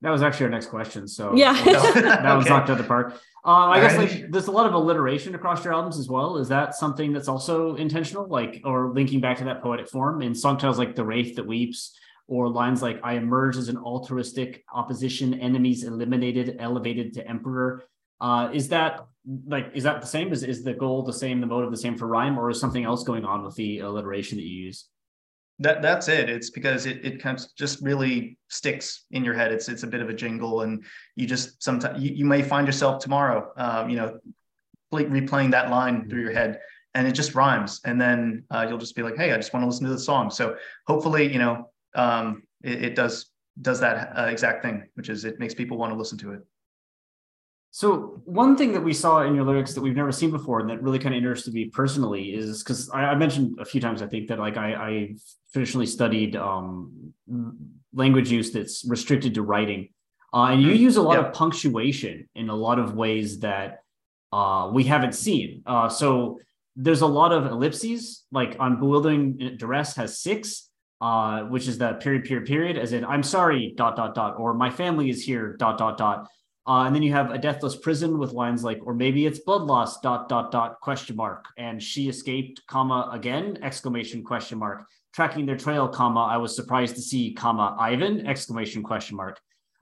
That 0.01 0.11
was 0.11 0.23
actually 0.23 0.45
our 0.45 0.51
next 0.51 0.67
question. 0.67 1.07
So 1.07 1.35
yeah, 1.35 1.53
that 1.53 2.35
was 2.35 2.45
okay. 2.47 2.53
knocked 2.53 2.69
out 2.69 2.71
of 2.71 2.77
the 2.77 2.83
park. 2.85 3.19
Um, 3.43 3.69
I 3.69 3.79
guess 3.79 3.97
like 3.97 4.31
there's 4.31 4.47
a 4.47 4.51
lot 4.51 4.65
of 4.65 4.73
alliteration 4.73 5.35
across 5.35 5.63
your 5.63 5.73
albums 5.73 5.97
as 5.97 6.07
well. 6.07 6.37
Is 6.37 6.47
that 6.49 6.75
something 6.75 7.13
that's 7.13 7.27
also 7.27 7.75
intentional, 7.75 8.27
like 8.27 8.61
or 8.63 8.91
linking 8.93 9.19
back 9.19 9.37
to 9.37 9.45
that 9.45 9.61
poetic 9.61 9.89
form 9.89 10.21
in 10.21 10.33
song 10.35 10.57
titles 10.57 10.77
like 10.77 10.95
"The 10.95 11.05
Wraith 11.05 11.35
That 11.35 11.47
Weeps" 11.47 11.97
or 12.27 12.49
lines 12.49 12.81
like 12.81 12.99
"I 13.03 13.13
emerge 13.13 13.57
as 13.57 13.69
an 13.69 13.77
altruistic 13.77 14.63
opposition, 14.73 15.33
enemies 15.33 15.83
eliminated, 15.83 16.57
elevated 16.59 17.13
to 17.15 17.27
emperor." 17.27 17.83
Uh, 18.21 18.49
is 18.53 18.69
that 18.69 19.05
like 19.47 19.71
is 19.73 19.83
that 19.83 20.01
the 20.01 20.07
same? 20.07 20.31
Is 20.31 20.43
is 20.43 20.63
the 20.63 20.73
goal 20.73 21.03
the 21.03 21.13
same, 21.13 21.39
the 21.39 21.47
motive 21.47 21.71
the 21.71 21.77
same 21.77 21.97
for 21.97 22.07
rhyme, 22.07 22.37
or 22.37 22.49
is 22.49 22.59
something 22.59 22.83
else 22.83 23.03
going 23.03 23.25
on 23.25 23.43
with 23.43 23.55
the 23.55 23.79
alliteration 23.79 24.37
that 24.37 24.43
you 24.43 24.65
use? 24.65 24.89
That 25.59 25.81
that's 25.81 26.07
it. 26.07 26.29
It's 26.29 26.49
because 26.49 26.85
it, 26.85 27.05
it 27.05 27.21
kind 27.21 27.37
of 27.37 27.45
just 27.55 27.81
really 27.81 28.37
sticks 28.47 29.05
in 29.11 29.23
your 29.23 29.33
head. 29.33 29.51
It's 29.51 29.67
it's 29.67 29.83
a 29.83 29.87
bit 29.87 30.01
of 30.01 30.09
a 30.09 30.13
jingle 30.13 30.61
and 30.61 30.83
you 31.15 31.25
just 31.25 31.61
sometimes 31.61 32.01
you, 32.01 32.11
you 32.13 32.25
may 32.25 32.41
find 32.41 32.65
yourself 32.65 33.01
tomorrow 33.01 33.51
um, 33.57 33.89
you 33.89 33.97
know 33.97 34.19
replaying 34.93 35.51
that 35.51 35.69
line 35.69 36.09
through 36.09 36.21
your 36.21 36.31
head 36.31 36.59
and 36.95 37.07
it 37.07 37.11
just 37.11 37.35
rhymes. 37.35 37.81
And 37.85 37.99
then 37.99 38.43
uh, 38.49 38.65
you'll 38.67 38.77
just 38.77 38.95
be 38.95 39.03
like 39.03 39.17
hey 39.17 39.33
i 39.33 39.35
just 39.35 39.53
want 39.53 39.63
to 39.63 39.67
listen 39.67 39.85
to 39.85 39.91
the 39.91 39.99
song. 39.99 40.31
So 40.31 40.55
hopefully 40.87 41.31
you 41.31 41.39
know 41.39 41.69
um, 41.95 42.43
it, 42.63 42.83
it, 42.83 42.95
does 42.95 43.31
does 43.61 43.79
that 43.81 44.17
uh, 44.17 44.27
exact 44.27 44.63
thing 44.63 44.87
which 44.93 45.09
is 45.09 45.25
it 45.25 45.39
makes 45.39 45.53
people 45.53 45.77
want 45.77 45.91
to 45.91 45.97
listen 45.97 46.17
to 46.19 46.31
it 46.31 46.41
so 47.71 48.21
one 48.25 48.57
thing 48.57 48.71
that 48.73 48.81
we 48.81 48.93
saw 48.93 49.21
in 49.21 49.35
your 49.35 49.45
lyrics 49.45 49.73
that 49.73 49.81
we've 49.81 49.95
never 49.95 50.11
seen 50.11 50.31
before 50.31 50.59
and 50.59 50.69
that 50.69 50.81
really 50.81 50.97
kind 50.97 51.13
of 51.13 51.17
interested 51.17 51.53
me 51.53 51.65
personally 51.65 52.33
is 52.33 52.63
because 52.63 52.89
I, 52.89 53.05
I, 53.05 53.15
mentioned 53.15 53.59
a 53.59 53.65
few 53.65 53.79
times 53.79 54.01
I 54.01 54.07
think 54.07 54.27
that 54.29 54.39
like 54.39 54.57
I, 54.57 54.73
I 54.73 55.15
traditionally 55.53 55.85
studied 55.85 56.35
um, 56.35 57.13
language 57.93 58.31
use 58.31 58.51
that's 58.51 58.85
restricted 58.87 59.35
to 59.35 59.43
writing, 59.43 59.89
uh, 60.33 60.45
and 60.45 60.61
you 60.61 60.71
hmm. 60.71 60.77
use 60.77 60.97
a 60.97 61.01
lot 61.01 61.19
yeah. 61.19 61.27
of 61.27 61.33
punctuation 61.33 62.27
in 62.35 62.49
a 62.49 62.55
lot 62.55 62.79
of 62.79 62.95
ways 62.95 63.39
that 63.39 63.83
uh, 64.31 64.69
we 64.73 64.83
haven't 64.83 65.13
seen. 65.13 65.63
Uh, 65.65 65.89
so 65.89 66.39
there's 66.75 67.01
a 67.01 67.07
lot 67.07 67.31
of 67.31 67.45
ellipses, 67.45 68.25
like 68.31 68.55
on 68.59 68.79
bewildering 68.79 69.57
duress 69.57 69.95
has 69.95 70.19
six, 70.19 70.69
uh, 71.01 71.41
which 71.41 71.67
is 71.67 71.77
that 71.79 71.99
period, 71.99 72.25
period, 72.25 72.47
period, 72.47 72.77
as 72.77 72.93
in 72.93 73.05
I'm 73.05 73.23
sorry, 73.23 73.73
dot 73.75 73.95
dot 73.95 74.15
dot, 74.15 74.39
or 74.39 74.53
my 74.53 74.69
family 74.69 75.09
is 75.09 75.23
here, 75.23 75.55
dot 75.57 75.77
dot 75.77 75.97
dot. 75.97 76.27
Uh, 76.69 76.85
and 76.85 76.93
then 76.93 77.01
you 77.01 77.11
have 77.11 77.31
a 77.31 77.37
deathless 77.39 77.75
prison 77.75 78.19
with 78.19 78.31
lines 78.31 78.63
like, 78.63 78.79
or 78.83 78.93
maybe 78.93 79.25
it's 79.25 79.39
blood 79.39 79.63
loss, 79.63 79.99
dot, 80.01 80.29
dot, 80.29 80.51
dot, 80.51 80.79
question 80.81 81.15
mark. 81.15 81.45
And 81.57 81.81
she 81.81 82.07
escaped, 82.07 82.61
comma, 82.67 83.09
again, 83.11 83.57
exclamation, 83.63 84.23
question 84.23 84.59
mark. 84.59 84.85
Tracking 85.11 85.47
their 85.47 85.57
trail, 85.57 85.87
comma, 85.87 86.25
I 86.25 86.37
was 86.37 86.55
surprised 86.55 86.93
to 86.97 87.01
see, 87.01 87.33
comma, 87.33 87.75
Ivan, 87.79 88.27
exclamation, 88.27 88.83
question 88.83 89.17
mark. 89.17 89.39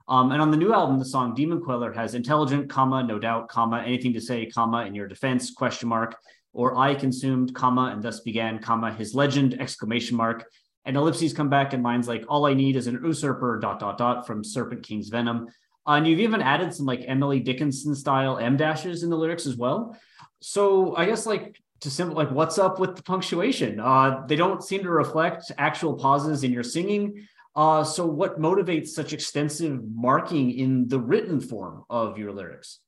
Um, 0.08 0.32
and 0.32 0.40
on 0.40 0.50
the 0.50 0.56
new 0.56 0.72
album, 0.72 0.98
the 0.98 1.04
song 1.04 1.34
Demon 1.34 1.60
Queller 1.60 1.92
has 1.92 2.14
intelligent, 2.14 2.70
comma, 2.70 3.02
no 3.02 3.18
doubt, 3.18 3.50
comma, 3.50 3.82
anything 3.84 4.14
to 4.14 4.20
say, 4.22 4.46
comma, 4.46 4.86
in 4.86 4.94
your 4.94 5.06
defense, 5.06 5.50
question 5.50 5.90
mark, 5.90 6.16
or 6.54 6.78
I 6.78 6.94
consumed, 6.94 7.54
comma, 7.54 7.90
and 7.92 8.02
thus 8.02 8.20
began, 8.20 8.60
comma, 8.60 8.94
his 8.94 9.14
legend, 9.14 9.60
exclamation 9.60 10.16
mark. 10.16 10.46
And 10.86 10.96
ellipses 10.96 11.34
come 11.34 11.50
back 11.50 11.74
in 11.74 11.82
lines 11.82 12.08
like, 12.08 12.24
all 12.28 12.46
I 12.46 12.54
need 12.54 12.76
is 12.76 12.86
an 12.86 12.98
usurper, 13.04 13.58
dot, 13.60 13.78
dot, 13.78 13.98
dot, 13.98 14.26
from 14.26 14.42
Serpent 14.42 14.82
King's 14.82 15.10
Venom. 15.10 15.48
Uh, 15.88 15.92
and 15.92 16.06
you've 16.06 16.20
even 16.20 16.42
added 16.42 16.74
some 16.74 16.84
like 16.84 17.02
Emily 17.06 17.40
Dickinson 17.40 17.94
style 17.94 18.36
em 18.36 18.58
dashes 18.58 19.02
in 19.02 19.08
the 19.08 19.16
lyrics 19.16 19.46
as 19.46 19.56
well. 19.56 19.96
So 20.40 20.94
I 20.94 21.06
guess 21.06 21.24
like 21.24 21.58
to 21.80 21.90
simple 21.90 22.16
like 22.16 22.30
what's 22.30 22.58
up 22.58 22.78
with 22.78 22.94
the 22.94 23.02
punctuation? 23.02 23.80
Uh, 23.80 24.26
they 24.28 24.36
don't 24.36 24.62
seem 24.62 24.82
to 24.82 24.90
reflect 24.90 25.50
actual 25.56 25.94
pauses 25.94 26.44
in 26.44 26.52
your 26.52 26.62
singing. 26.62 27.26
Uh, 27.56 27.82
so 27.82 28.04
what 28.06 28.38
motivates 28.38 28.88
such 28.88 29.12
extensive 29.14 29.80
marking 29.94 30.50
in 30.50 30.86
the 30.88 31.00
written 31.00 31.40
form 31.40 31.84
of 31.88 32.18
your 32.18 32.32
lyrics? 32.32 32.80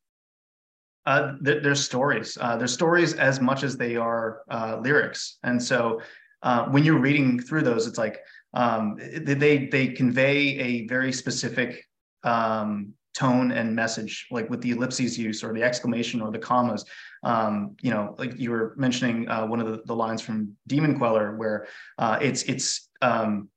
Uh, 1.06 1.32
they're, 1.40 1.74
stories. 1.74 2.36
Uh, 2.38 2.56
they're 2.56 2.68
stories 2.68 3.14
as 3.14 3.40
much 3.40 3.64
as 3.64 3.76
they 3.76 3.96
are 3.96 4.42
uh, 4.50 4.78
lyrics. 4.82 5.38
And 5.42 5.60
so 5.60 6.02
uh, 6.42 6.66
when 6.66 6.84
you're 6.84 7.00
reading 7.00 7.40
through 7.40 7.62
those, 7.62 7.86
it's 7.86 7.98
like 7.98 8.18
um, 8.52 8.96
they 8.98 9.66
they 9.66 9.88
convey 9.88 10.58
a 10.58 10.86
very 10.86 11.12
specific 11.12 11.86
um, 12.24 12.94
tone 13.14 13.52
and 13.52 13.74
message, 13.74 14.26
like 14.30 14.48
with 14.48 14.60
the 14.60 14.70
ellipses 14.70 15.18
use 15.18 15.42
or 15.42 15.52
the 15.52 15.62
exclamation 15.62 16.20
or 16.20 16.30
the 16.30 16.38
commas. 16.38 16.84
Um, 17.22 17.76
you 17.82 17.90
know, 17.90 18.14
like 18.18 18.38
you 18.38 18.50
were 18.50 18.74
mentioning 18.76 19.28
uh, 19.28 19.46
one 19.46 19.60
of 19.60 19.66
the, 19.66 19.82
the, 19.84 19.94
lines 19.94 20.22
from 20.22 20.56
Demon 20.66 20.96
Queller, 20.96 21.36
where 21.36 21.66
uh, 21.98 22.18
it's 22.20 22.42
it's 22.44 22.88
um, 23.02 23.48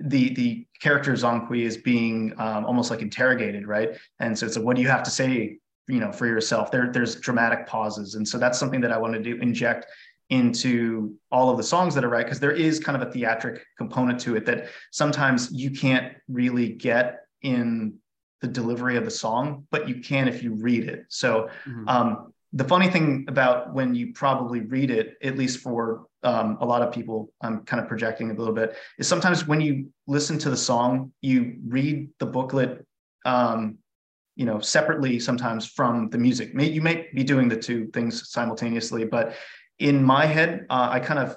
the 0.00 0.34
the 0.34 0.66
character 0.80 1.12
Zhong 1.12 1.46
Kui 1.46 1.64
is 1.64 1.76
being 1.76 2.32
um, 2.38 2.64
almost 2.64 2.90
like 2.90 3.02
interrogated, 3.02 3.66
right? 3.66 3.96
And 4.20 4.36
so 4.36 4.46
it's 4.46 4.56
like, 4.56 4.64
what 4.64 4.76
do 4.76 4.82
you 4.82 4.88
have 4.88 5.02
to 5.04 5.10
say, 5.10 5.58
you 5.86 6.00
know, 6.00 6.10
for 6.10 6.26
yourself? 6.26 6.70
There 6.70 6.90
there's 6.90 7.16
dramatic 7.16 7.66
pauses, 7.66 8.14
and 8.14 8.26
so 8.26 8.38
that's 8.38 8.58
something 8.58 8.80
that 8.80 8.92
I 8.92 8.98
wanted 8.98 9.22
to 9.24 9.40
inject 9.40 9.86
into 10.30 11.14
all 11.30 11.50
of 11.50 11.58
the 11.58 11.62
songs 11.62 11.94
that 11.94 12.02
I 12.02 12.06
write 12.06 12.24
because 12.24 12.40
there 12.40 12.50
is 12.50 12.80
kind 12.80 13.00
of 13.00 13.06
a 13.06 13.12
theatric 13.12 13.62
component 13.76 14.18
to 14.20 14.36
it 14.36 14.46
that 14.46 14.68
sometimes 14.90 15.52
you 15.52 15.70
can't 15.70 16.14
really 16.28 16.70
get 16.70 17.20
in 17.42 17.98
the 18.40 18.48
delivery 18.48 18.96
of 18.96 19.04
the 19.04 19.10
song, 19.10 19.66
but 19.70 19.88
you 19.88 20.00
can 20.00 20.28
if 20.28 20.42
you 20.42 20.54
read 20.54 20.88
it. 20.88 21.06
So 21.08 21.48
mm-hmm. 21.66 21.88
um, 21.88 22.32
the 22.52 22.64
funny 22.64 22.88
thing 22.88 23.24
about 23.28 23.74
when 23.74 23.94
you 23.94 24.12
probably 24.12 24.60
read 24.60 24.90
it, 24.90 25.16
at 25.22 25.36
least 25.36 25.60
for 25.60 26.06
um, 26.22 26.56
a 26.60 26.64
lot 26.64 26.82
of 26.82 26.92
people, 26.92 27.32
I'm 27.40 27.64
kind 27.64 27.82
of 27.82 27.88
projecting 27.88 28.30
a 28.30 28.34
little 28.34 28.54
bit, 28.54 28.76
is 28.98 29.08
sometimes 29.08 29.46
when 29.46 29.60
you 29.60 29.88
listen 30.06 30.38
to 30.38 30.50
the 30.50 30.56
song, 30.56 31.12
you 31.20 31.56
read 31.66 32.10
the 32.20 32.26
booklet, 32.26 32.86
um, 33.24 33.78
you 34.36 34.46
know, 34.46 34.60
separately 34.60 35.18
sometimes 35.18 35.66
from 35.66 36.10
the 36.10 36.18
music. 36.18 36.54
May, 36.54 36.68
you 36.70 36.80
may 36.80 37.08
be 37.14 37.24
doing 37.24 37.48
the 37.48 37.56
two 37.56 37.88
things 37.88 38.30
simultaneously, 38.30 39.04
but 39.04 39.34
in 39.78 40.02
my 40.02 40.26
head, 40.26 40.66
uh, 40.70 40.88
I 40.90 41.00
kind 41.00 41.18
of 41.18 41.36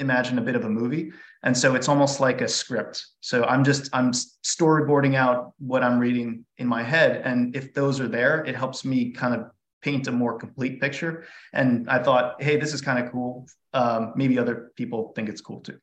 imagine 0.00 0.38
a 0.38 0.42
bit 0.42 0.56
of 0.56 0.64
a 0.64 0.70
movie 0.70 1.12
and 1.42 1.56
so 1.56 1.74
it's 1.74 1.88
almost 1.88 2.20
like 2.20 2.40
a 2.40 2.48
script. 2.48 3.06
So 3.20 3.44
i'm 3.44 3.64
just 3.64 3.88
i'm 3.92 4.12
storyboarding 4.12 5.14
out 5.14 5.52
what 5.58 5.82
i'm 5.82 5.98
reading 5.98 6.44
in 6.58 6.66
my 6.66 6.82
head. 6.82 7.22
And 7.24 7.54
if 7.54 7.74
those 7.74 8.00
are 8.00 8.08
there 8.08 8.44
it 8.44 8.56
helps 8.56 8.84
me 8.84 9.10
kind 9.10 9.34
of 9.34 9.50
paint 9.82 10.08
a 10.08 10.12
more 10.12 10.38
complete 10.38 10.80
picture. 10.80 11.24
And 11.52 11.88
i 11.88 12.02
thought 12.02 12.42
hey 12.42 12.56
this 12.56 12.72
is 12.74 12.80
kind 12.80 13.04
of 13.04 13.12
cool. 13.12 13.46
Um, 13.74 14.12
maybe 14.16 14.38
other 14.38 14.72
people 14.76 15.12
think 15.14 15.28
it's 15.28 15.40
cool 15.40 15.60
too. 15.60 15.78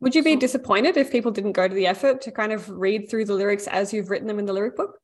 Would 0.00 0.14
you 0.14 0.22
be 0.22 0.36
disappointed 0.36 0.96
if 0.96 1.10
people 1.10 1.32
didn't 1.32 1.52
go 1.52 1.66
to 1.66 1.74
the 1.74 1.86
effort 1.86 2.20
to 2.22 2.30
kind 2.30 2.52
of 2.52 2.68
read 2.70 3.10
through 3.10 3.24
the 3.24 3.34
lyrics 3.34 3.66
as 3.66 3.92
you've 3.92 4.10
written 4.10 4.28
them 4.28 4.38
in 4.38 4.46
the 4.46 4.52
lyric 4.52 4.76
book? 4.76 5.00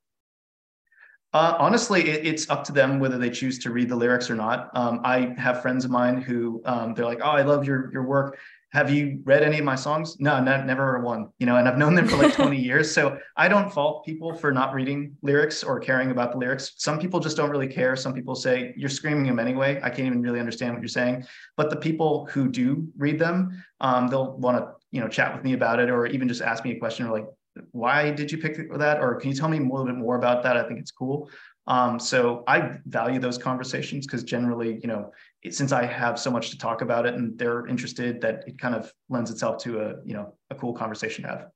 Uh, 1.32 1.56
honestly, 1.58 2.08
it, 2.08 2.24
it's 2.24 2.48
up 2.48 2.62
to 2.62 2.70
them 2.70 3.00
whether 3.00 3.18
they 3.18 3.28
choose 3.28 3.58
to 3.58 3.72
read 3.72 3.88
the 3.88 3.96
lyrics 3.96 4.30
or 4.30 4.36
not. 4.36 4.70
Um, 4.76 5.00
I 5.02 5.34
have 5.36 5.62
friends 5.62 5.84
of 5.84 5.90
mine 5.90 6.22
who 6.22 6.62
um, 6.64 6.94
they're 6.94 7.04
like, 7.04 7.18
"Oh, 7.20 7.30
I 7.30 7.42
love 7.42 7.66
your 7.66 7.92
your 7.92 8.04
work. 8.04 8.38
Have 8.74 8.90
you 8.90 9.20
read 9.24 9.42
any 9.42 9.58
of 9.58 9.64
my 9.64 9.74
songs?" 9.74 10.20
No, 10.20 10.42
not, 10.42 10.66
never 10.66 11.00
one. 11.00 11.30
You 11.38 11.46
know, 11.46 11.56
and 11.56 11.66
I've 11.66 11.78
known 11.78 11.94
them 11.94 12.06
for 12.06 12.16
like 12.16 12.34
20 12.42 12.60
years, 12.60 12.92
so 12.92 13.18
I 13.36 13.48
don't 13.48 13.72
fault 13.72 14.04
people 14.04 14.34
for 14.34 14.52
not 14.52 14.74
reading 14.74 15.16
lyrics 15.22 15.64
or 15.64 15.80
caring 15.80 16.10
about 16.10 16.32
the 16.32 16.38
lyrics. 16.38 16.72
Some 16.76 16.98
people 16.98 17.20
just 17.20 17.36
don't 17.36 17.50
really 17.50 17.68
care. 17.68 17.96
Some 17.96 18.12
people 18.12 18.34
say 18.34 18.74
you're 18.76 18.90
screaming 18.90 19.24
them 19.24 19.38
anyway. 19.38 19.80
I 19.82 19.88
can't 19.88 20.06
even 20.06 20.20
really 20.20 20.40
understand 20.40 20.74
what 20.74 20.82
you're 20.82 20.88
saying. 20.88 21.24
But 21.56 21.70
the 21.70 21.76
people 21.76 22.26
who 22.26 22.48
do 22.48 22.86
read 22.98 23.18
them, 23.18 23.64
um, 23.80 24.08
they'll 24.08 24.36
want 24.36 24.58
to 24.58 24.72
you 24.90 25.00
know 25.00 25.08
chat 25.08 25.34
with 25.34 25.44
me 25.44 25.54
about 25.54 25.80
it, 25.80 25.88
or 25.88 26.06
even 26.06 26.28
just 26.28 26.42
ask 26.42 26.64
me 26.64 26.72
a 26.72 26.78
question 26.78 27.06
or 27.06 27.12
like, 27.12 27.26
why 27.70 28.10
did 28.10 28.30
you 28.32 28.38
pick 28.38 28.56
that? 28.78 29.00
Or 29.00 29.14
can 29.16 29.30
you 29.30 29.36
tell 29.36 29.48
me 29.48 29.58
a 29.58 29.62
little 29.62 29.86
bit 29.86 29.96
more 29.96 30.16
about 30.16 30.42
that? 30.42 30.56
I 30.56 30.66
think 30.66 30.80
it's 30.80 30.90
cool. 30.90 31.30
Um, 31.66 31.98
so 31.98 32.44
I 32.46 32.78
value 32.86 33.18
those 33.18 33.38
conversations 33.38 34.06
because 34.06 34.22
generally, 34.22 34.78
you 34.82 34.88
know, 34.88 35.12
since 35.50 35.72
I 35.72 35.86
have 35.86 36.18
so 36.18 36.30
much 36.30 36.50
to 36.50 36.58
talk 36.58 36.82
about 36.82 37.06
it 37.06 37.14
and 37.14 37.38
they're 37.38 37.66
interested, 37.66 38.20
that 38.22 38.44
it 38.46 38.58
kind 38.58 38.74
of 38.74 38.92
lends 39.08 39.30
itself 39.30 39.62
to 39.64 39.80
a, 39.80 39.94
you 40.04 40.14
know, 40.14 40.34
a 40.50 40.54
cool 40.54 40.72
conversation 40.72 41.24
to 41.24 41.28
have. 41.28 41.46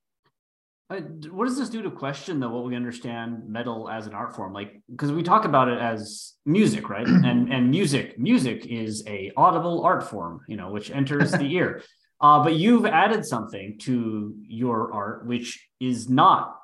Uh, 0.91 1.01
what 1.31 1.45
does 1.45 1.59
this 1.59 1.69
do 1.69 1.83
to 1.83 1.91
question 1.91 2.41
though 2.41 2.49
what 2.49 2.65
we 2.65 2.75
understand 2.75 3.47
metal 3.47 3.91
as 3.91 4.07
an 4.07 4.15
art 4.15 4.35
form 4.35 4.55
like 4.55 4.81
because 4.91 5.13
we 5.13 5.23
talk 5.23 5.45
about 5.45 5.69
it 5.69 5.79
as 5.79 6.33
music 6.47 6.89
right 6.89 7.07
and 7.07 7.53
and 7.53 7.71
music 7.71 8.19
music 8.19 8.65
is 8.65 9.05
a 9.07 9.31
audible 9.37 9.85
art 9.85 10.03
form 10.03 10.41
you 10.49 10.57
know 10.57 10.71
which 10.71 10.91
enters 10.91 11.31
the 11.31 11.45
ear 11.45 11.83
uh, 12.23 12.43
but 12.43 12.55
you've 12.55 12.87
added 12.87 13.23
something 13.23 13.77
to 13.79 14.35
your 14.47 14.91
art 14.95 15.27
which 15.27 15.69
is 15.79 16.09
not 16.09 16.59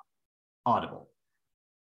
audible. 0.66 1.08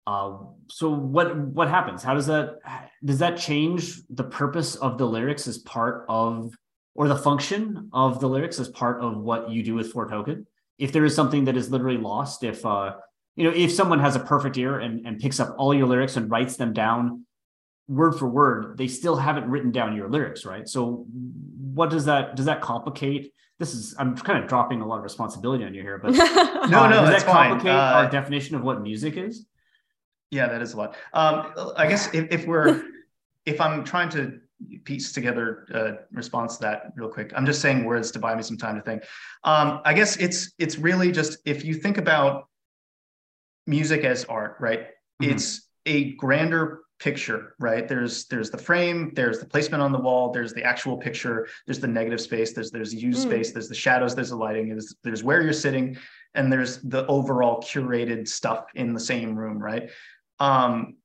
Uh, 0.06 0.38
so 0.70 0.90
what 0.90 1.38
what 1.38 1.70
happens? 1.70 2.04
How 2.04 2.14
does 2.14 2.28
that 2.28 2.60
does 3.04 3.20
that 3.20 3.38
change 3.38 4.02
the 4.10 4.24
purpose 4.24 4.76
of 4.76 4.98
the 4.98 5.06
lyrics 5.06 5.48
as 5.48 5.60
part 5.60 6.06
of 6.10 6.54
or 6.96 7.08
the 7.08 7.16
function 7.16 7.90
of 7.94 8.20
the 8.20 8.28
lyrics 8.28 8.60
as 8.60 8.68
part 8.70 9.02
of 9.02 9.18
what 9.18 9.50
you 9.50 9.64
do 9.64 9.76
with 9.76 9.94
Foretoken? 9.94 10.46
If 10.78 10.92
there 10.92 11.06
is 11.06 11.16
something 11.16 11.46
that 11.46 11.56
is 11.56 11.72
literally 11.72 11.98
lost, 11.98 12.44
if 12.44 12.66
uh, 12.66 12.96
you 13.36 13.46
know, 13.46 13.56
if 13.56 13.72
someone 13.72 14.00
has 14.00 14.16
a 14.16 14.20
perfect 14.20 14.58
ear 14.58 14.80
and, 14.80 15.08
and 15.08 15.20
picks 15.20 15.40
up 15.40 15.56
all 15.58 15.74
your 15.74 15.88
lyrics 15.88 16.18
and 16.18 16.30
writes 16.30 16.58
them 16.58 16.74
down 16.74 17.26
word 17.88 18.14
for 18.14 18.28
word, 18.28 18.78
they 18.78 18.88
still 18.88 19.16
haven't 19.16 19.50
written 19.50 19.72
down 19.72 19.96
your 19.96 20.10
lyrics, 20.10 20.46
right? 20.46 20.68
So 20.68 21.06
what 21.74 21.90
does 21.90 22.06
that 22.06 22.36
does 22.36 22.46
that 22.46 22.62
complicate 22.62 23.34
this 23.60 23.74
is 23.74 23.96
I'm 23.98 24.18
kind 24.18 24.44
of 24.44 24.50
dropping 24.50 24.82
a 24.82 24.88
lot 24.88 24.98
of 24.98 25.04
responsibility 25.04 25.64
on 25.64 25.74
you 25.74 25.82
here, 25.82 25.98
but 25.98 26.12
no, 26.14 26.24
uh, 26.26 26.90
no, 26.90 27.06
does 27.06 27.24
that 27.24 27.26
complicate 27.26 27.72
uh, 27.72 27.94
our 27.94 28.10
definition 28.10 28.56
of 28.56 28.64
what 28.64 28.82
music 28.82 29.16
is? 29.16 29.46
Yeah, 30.34 30.48
that 30.48 30.64
is 30.64 30.74
a 30.74 30.78
lot. 30.78 30.96
Um, 31.14 31.54
I 31.78 31.86
guess 31.88 32.12
if, 32.14 32.28
if 32.32 32.48
we're 32.48 32.84
if 33.46 33.62
I'm 33.62 33.84
trying 33.84 34.10
to 34.10 34.40
piece 34.84 35.12
together 35.12 35.68
a 35.74 36.16
response 36.16 36.58
to 36.58 36.64
that 36.64 36.94
real 36.96 37.10
quick, 37.10 37.32
I'm 37.36 37.46
just 37.46 37.62
saying 37.62 37.86
words 37.86 38.10
to 38.12 38.20
buy 38.20 38.34
me 38.34 38.42
some 38.42 38.58
time 38.58 38.76
to 38.76 38.82
think. 38.82 39.04
Um, 39.44 39.82
I 39.86 39.94
guess 39.94 40.18
it's 40.18 40.54
it's 40.58 40.80
really 40.80 41.12
just 41.12 41.38
if 41.46 41.64
you 41.64 41.76
think 41.76 42.00
about 42.00 42.48
music 43.68 44.04
as 44.04 44.26
art, 44.26 44.58
right? 44.60 44.88
Mm-hmm. 45.22 45.32
It's 45.32 45.70
a 45.86 46.14
grander 46.14 46.80
picture 47.04 47.54
right 47.60 47.90
there's 47.90 48.28
there's 48.28 48.50
the 48.50 48.58
frame 48.58 49.12
there's 49.14 49.40
the 49.40 49.46
placement 49.46 49.84
on 49.84 49.92
the 49.92 50.00
wall 50.00 50.32
there's 50.32 50.54
the 50.54 50.64
actual 50.64 50.96
picture 50.96 51.48
there's 51.66 51.80
the 51.80 51.88
negative 51.88 52.22
space 52.22 52.54
there's 52.54 52.72
there's 52.72 52.94
used 52.94 53.20
mm. 53.20 53.30
space 53.30 53.52
there's 53.52 53.68
the 53.68 53.76
shadows 53.76 54.16
there's 54.16 54.30
the 54.30 54.36
lighting 54.36 54.70
there's, 54.70 54.96
there's 55.04 55.22
where 55.22 55.42
you're 55.42 55.52
sitting 55.52 55.98
and 56.36 56.52
there's 56.52 56.78
the 56.84 57.06
overall 57.08 57.62
curated 57.62 58.26
stuff 58.26 58.68
in 58.76 58.94
the 58.94 59.00
same 59.00 59.36
room 59.36 59.62
right 59.62 59.90
um 60.44 60.96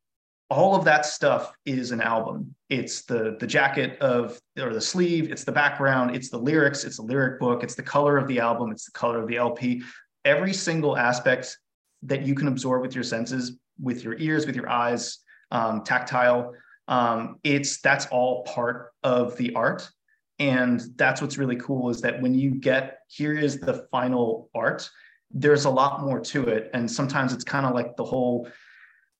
all 0.50 0.74
of 0.74 0.84
that 0.84 1.04
stuff 1.04 1.52
is 1.64 1.90
an 1.90 2.00
album 2.00 2.54
it's 2.68 3.02
the 3.02 3.36
the 3.40 3.46
jacket 3.46 3.98
of 4.00 4.38
or 4.58 4.72
the 4.72 4.80
sleeve 4.80 5.30
it's 5.30 5.44
the 5.44 5.52
background 5.52 6.14
it's 6.16 6.30
the 6.30 6.38
lyrics 6.38 6.84
it's 6.84 6.96
the 6.96 7.02
lyric 7.02 7.38
book 7.38 7.62
it's 7.62 7.74
the 7.74 7.82
color 7.82 8.16
of 8.16 8.26
the 8.28 8.38
album 8.38 8.70
it's 8.70 8.86
the 8.86 8.98
color 9.02 9.20
of 9.20 9.28
the 9.28 9.36
lp 9.36 9.82
every 10.24 10.52
single 10.52 10.96
aspect 10.96 11.58
that 12.02 12.22
you 12.22 12.34
can 12.34 12.48
absorb 12.48 12.80
with 12.82 12.94
your 12.94 13.04
senses 13.04 13.58
with 13.80 14.02
your 14.04 14.16
ears 14.18 14.46
with 14.46 14.56
your 14.56 14.68
eyes 14.68 15.18
um, 15.50 15.82
tactile. 15.82 16.54
Um, 16.86 17.38
it's 17.42 17.80
that's 17.80 18.06
all 18.06 18.44
part 18.44 18.92
of 19.02 19.36
the 19.36 19.54
art. 19.54 19.88
And 20.38 20.80
that's 20.96 21.20
what's 21.20 21.36
really 21.36 21.56
cool 21.56 21.90
is 21.90 22.00
that 22.02 22.20
when 22.22 22.34
you 22.34 22.52
get 22.52 23.00
here 23.08 23.36
is 23.36 23.58
the 23.58 23.86
final 23.90 24.48
art, 24.54 24.88
there's 25.30 25.64
a 25.64 25.70
lot 25.70 26.02
more 26.02 26.20
to 26.20 26.46
it. 26.46 26.70
And 26.72 26.90
sometimes 26.90 27.32
it's 27.32 27.44
kind 27.44 27.66
of 27.66 27.74
like 27.74 27.96
the 27.96 28.04
whole 28.04 28.48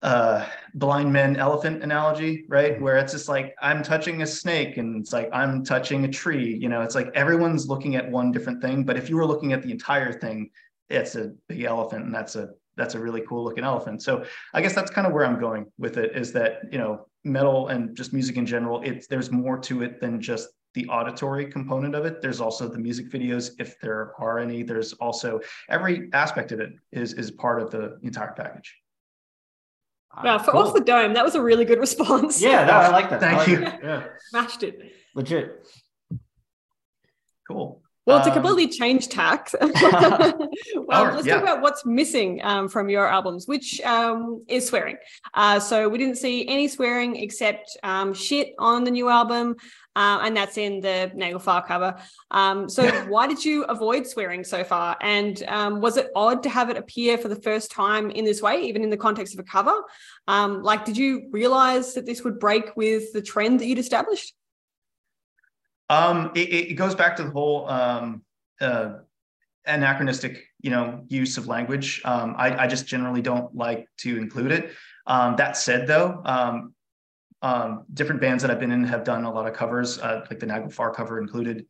uh, 0.03 0.47
blind 0.75 1.13
men 1.13 1.37
elephant 1.37 1.83
analogy, 1.83 2.45
right? 2.49 2.75
Mm-hmm. 2.75 2.83
Where 2.85 2.97
it's 2.97 3.13
just 3.13 3.29
like 3.29 3.55
I'm 3.61 3.83
touching 3.83 4.23
a 4.23 4.27
snake 4.27 4.77
and 4.77 5.01
it's 5.01 5.13
like 5.13 5.29
I'm 5.33 5.65
touching 5.65 6.05
a 6.05 6.09
tree. 6.09 6.55
You 6.55 6.69
know, 6.69 6.83
it's 6.83 6.95
like 6.95 7.11
everyone's 7.15 7.69
looking 7.69 7.97
at 7.97 8.09
one 8.11 8.31
different 8.31 8.63
thing. 8.63 8.85
But 8.85 8.97
if 8.97 9.09
you 9.11 9.17
were 9.17 9.27
looking 9.27 9.53
at 9.53 9.63
the 9.63 9.71
entire 9.71 10.13
thing, 10.13 10.51
it's 10.89 11.17
a 11.17 11.33
big 11.49 11.63
elephant 11.63 12.05
and 12.05 12.15
that's 12.15 12.37
a 12.37 12.51
that's 12.77 12.95
a 12.95 13.01
really 13.01 13.23
cool 13.23 13.43
looking 13.43 13.65
elephant. 13.65 14.03
So 14.03 14.25
I 14.55 14.63
guess 14.63 14.75
that's 14.75 14.91
kind 14.91 15.07
of 15.07 15.13
where 15.13 15.27
I'm 15.27 15.41
going 15.41 15.67
with 15.79 15.99
it 15.99 16.17
is 16.17 16.33
that, 16.33 16.61
you 16.71 16.79
know, 16.79 17.07
metal 17.25 17.69
and 17.69 17.97
just 17.97 18.13
music 18.13 18.37
in 18.37 18.47
general, 18.47 18.81
it's 18.83 19.09
there's 19.09 19.33
more 19.33 19.59
to 19.59 19.83
it 19.83 20.01
than 20.01 20.21
just 20.21 20.49
the 20.75 20.87
auditory 20.87 21.47
component 21.47 21.97
of 21.97 22.05
it. 22.05 22.23
There's 22.23 22.41
also 22.41 22.69
the 22.69 22.79
music 22.79 23.11
videos, 23.11 23.51
if 23.59 23.81
there 23.81 24.13
are 24.21 24.39
any. 24.39 24.63
There's 24.63 24.93
also 24.95 25.41
every 25.69 26.09
aspect 26.13 26.53
of 26.53 26.61
it 26.61 26.71
is 26.93 27.15
is 27.15 27.33
part 27.33 27.61
of 27.61 27.73
the 27.73 27.99
entire 28.05 28.33
package. 28.33 28.77
Ah, 30.13 30.23
wow, 30.25 30.39
for 30.39 30.53
cool. 30.53 30.61
off 30.63 30.75
the 30.75 30.81
dome, 30.81 31.15
that 31.15 31.25
was 31.25 31.35
a 31.35 31.43
really 31.43 31.65
good 31.65 31.79
response. 31.79 32.41
Yeah, 32.41 32.65
no, 32.65 32.73
I 32.73 32.89
like 32.89 33.11
that. 33.11 33.21
Thank 33.21 33.39
like 33.39 33.49
you. 33.49 33.61
Yeah. 33.61 34.05
Smashed 34.31 34.63
it. 34.63 34.93
Legit. 35.15 35.67
Cool. 37.47 37.83
Well, 38.09 38.25
to 38.25 38.31
um, 38.31 38.33
completely 38.33 38.69
change 38.69 39.09
tack, 39.09 39.51
well, 39.61 39.71
oh, 40.89 41.13
let's 41.15 41.27
yeah. 41.27 41.35
talk 41.35 41.43
about 41.43 41.61
what's 41.61 41.85
missing 41.85 42.41
um, 42.43 42.67
from 42.67 42.89
your 42.89 43.07
albums, 43.07 43.47
which 43.47 43.83
um, 43.83 44.43
is 44.49 44.67
swearing. 44.67 44.97
Uh, 45.35 45.61
so 45.61 45.91
we 45.91 45.99
didn't 45.99 46.17
see 46.17 46.49
any 46.49 46.69
swearing 46.69 47.17
except 47.17 47.77
um, 47.83 48.15
shit 48.15 48.55
on 48.59 48.85
the 48.85 48.91
new 48.91 49.11
album, 49.11 49.57
uh, 49.95 50.21
and 50.23 50.35
that's 50.35 50.57
in 50.57 50.81
the 50.81 51.13
Nagelfar 51.15 51.67
cover. 51.67 51.97
Um, 52.31 52.67
so 52.71 52.89
why 53.09 53.27
did 53.27 53.45
you 53.45 53.65
avoid 53.65 54.07
swearing 54.07 54.43
so 54.43 54.65
far? 54.65 54.97
And 55.03 55.43
um, 55.47 55.83
was 55.83 55.99
it 55.99 56.09
odd 56.17 56.43
to 56.45 56.49
have 56.49 56.71
it 56.71 56.79
appear 56.79 57.19
for 57.19 57.29
the 57.29 57.43
first 57.43 57.71
time 57.71 58.11
in 58.11 58.25
this 58.25 58.41
way, 58.41 58.63
even 58.63 58.83
in 58.83 58.89
the 58.89 58.97
context 58.97 59.35
of 59.35 59.41
a 59.41 59.43
cover? 59.43 59.83
like, 60.27 60.87
did 60.87 60.97
you 60.97 61.29
realize 61.31 61.93
that 61.93 62.07
this 62.07 62.25
would 62.25 62.41
break 62.41 62.75
with 62.75 63.13
the 63.13 63.21
trend 63.21 63.61
that 63.61 63.67
you'd 63.67 63.79
established? 63.79 64.33
Um, 65.89 66.33
it, 66.35 66.49
it, 66.53 66.75
goes 66.75 66.95
back 66.95 67.17
to 67.17 67.25
the 67.25 67.31
whole 67.31 67.69
um, 67.69 68.23
uh, 68.61 68.99
anachronistic, 69.65 70.45
you 70.61 70.71
know, 70.71 71.05
use 71.09 71.39
of 71.39 71.47
language. 71.47 72.03
Um, 72.05 72.35
I, 72.37 72.65
I, 72.65 72.67
just 72.67 72.87
generally 72.87 73.23
don't 73.23 73.55
like 73.55 73.87
to 73.99 74.19
include 74.19 74.53
it. 74.53 74.73
Um, 75.07 75.37
that 75.37 75.57
said, 75.57 75.87
though, 75.87 76.21
um, 76.27 76.75
um, 77.41 77.85
different 77.95 78.21
bands 78.21 78.43
that 78.43 78.51
I've 78.51 78.61
been 78.61 78.73
in 78.73 78.85
have 78.85 79.03
done 79.03 79.25
a 79.25 79.33
lot 79.33 79.47
of 79.47 79.55
covers, 79.55 79.99
uh, 79.99 80.27
like 80.29 80.41
the 80.41 80.47
Nagelfar 80.47 80.95
cover 80.95 81.21
included. 81.21 81.65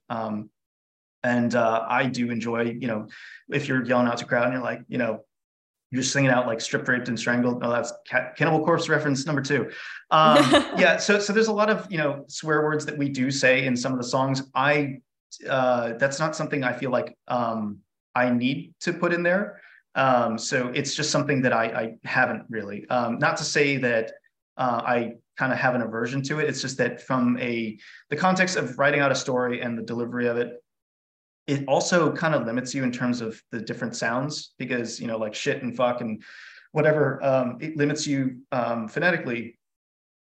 And 1.22 1.54
uh, 1.54 1.84
I 1.88 2.06
do 2.06 2.30
enjoy, 2.30 2.76
you 2.80 2.86
know, 2.86 3.08
if 3.48 3.68
you're 3.68 3.84
yelling 3.84 4.06
out 4.06 4.18
to 4.18 4.24
crowd 4.24 4.44
and 4.44 4.52
you're 4.52 4.62
like, 4.62 4.82
you 4.88 4.98
know, 4.98 5.24
you're 5.90 6.02
singing 6.02 6.30
out 6.30 6.46
like 6.46 6.60
stripped, 6.60 6.88
raped, 6.88 7.08
and 7.08 7.18
strangled. 7.18 7.64
Oh, 7.64 7.70
that's 7.70 7.92
Cannibal 8.36 8.64
Corpse 8.64 8.88
reference 8.88 9.24
number 9.26 9.40
two. 9.40 9.70
Um, 10.10 10.38
yeah, 10.76 10.96
so 10.98 11.18
so 11.18 11.32
there's 11.32 11.48
a 11.48 11.52
lot 11.52 11.70
of 11.70 11.90
you 11.90 11.98
know 11.98 12.24
swear 12.28 12.62
words 12.62 12.84
that 12.86 12.96
we 12.96 13.08
do 13.08 13.30
say 13.30 13.64
in 13.64 13.76
some 13.76 13.92
of 13.92 13.98
the 13.98 14.04
songs. 14.04 14.42
I 14.54 15.00
uh, 15.48 15.94
that's 15.94 16.18
not 16.18 16.36
something 16.36 16.64
I 16.64 16.72
feel 16.72 16.90
like 16.90 17.16
um, 17.28 17.78
I 18.14 18.30
need 18.30 18.74
to 18.80 18.92
put 18.92 19.12
in 19.12 19.22
there. 19.22 19.60
Um, 19.94 20.38
so 20.38 20.68
it's 20.68 20.94
just 20.94 21.10
something 21.10 21.42
that 21.42 21.52
I, 21.52 21.64
I 21.64 22.08
haven't 22.08 22.44
really. 22.48 22.88
Um, 22.88 23.18
not 23.18 23.36
to 23.38 23.44
say 23.44 23.78
that 23.78 24.12
uh, 24.56 24.82
I 24.84 25.14
kind 25.36 25.52
of 25.52 25.58
have 25.58 25.74
an 25.74 25.82
aversion 25.82 26.22
to 26.24 26.40
it. 26.40 26.48
It's 26.48 26.60
just 26.60 26.76
that 26.78 27.00
from 27.00 27.38
a 27.38 27.78
the 28.10 28.16
context 28.16 28.56
of 28.56 28.78
writing 28.78 29.00
out 29.00 29.10
a 29.10 29.14
story 29.14 29.60
and 29.60 29.78
the 29.78 29.82
delivery 29.82 30.26
of 30.26 30.36
it, 30.36 30.62
it 31.48 31.64
also 31.66 32.12
kind 32.12 32.34
of 32.34 32.46
limits 32.46 32.74
you 32.74 32.84
in 32.84 32.92
terms 32.92 33.22
of 33.22 33.42
the 33.50 33.60
different 33.60 33.96
sounds 33.96 34.54
because 34.58 35.00
you 35.00 35.06
know 35.08 35.18
like 35.18 35.34
shit 35.34 35.62
and 35.62 35.74
fuck 35.74 36.00
and 36.02 36.22
whatever 36.72 37.24
um, 37.24 37.56
it 37.60 37.76
limits 37.76 38.06
you 38.06 38.42
um, 38.52 38.86
phonetically 38.86 39.58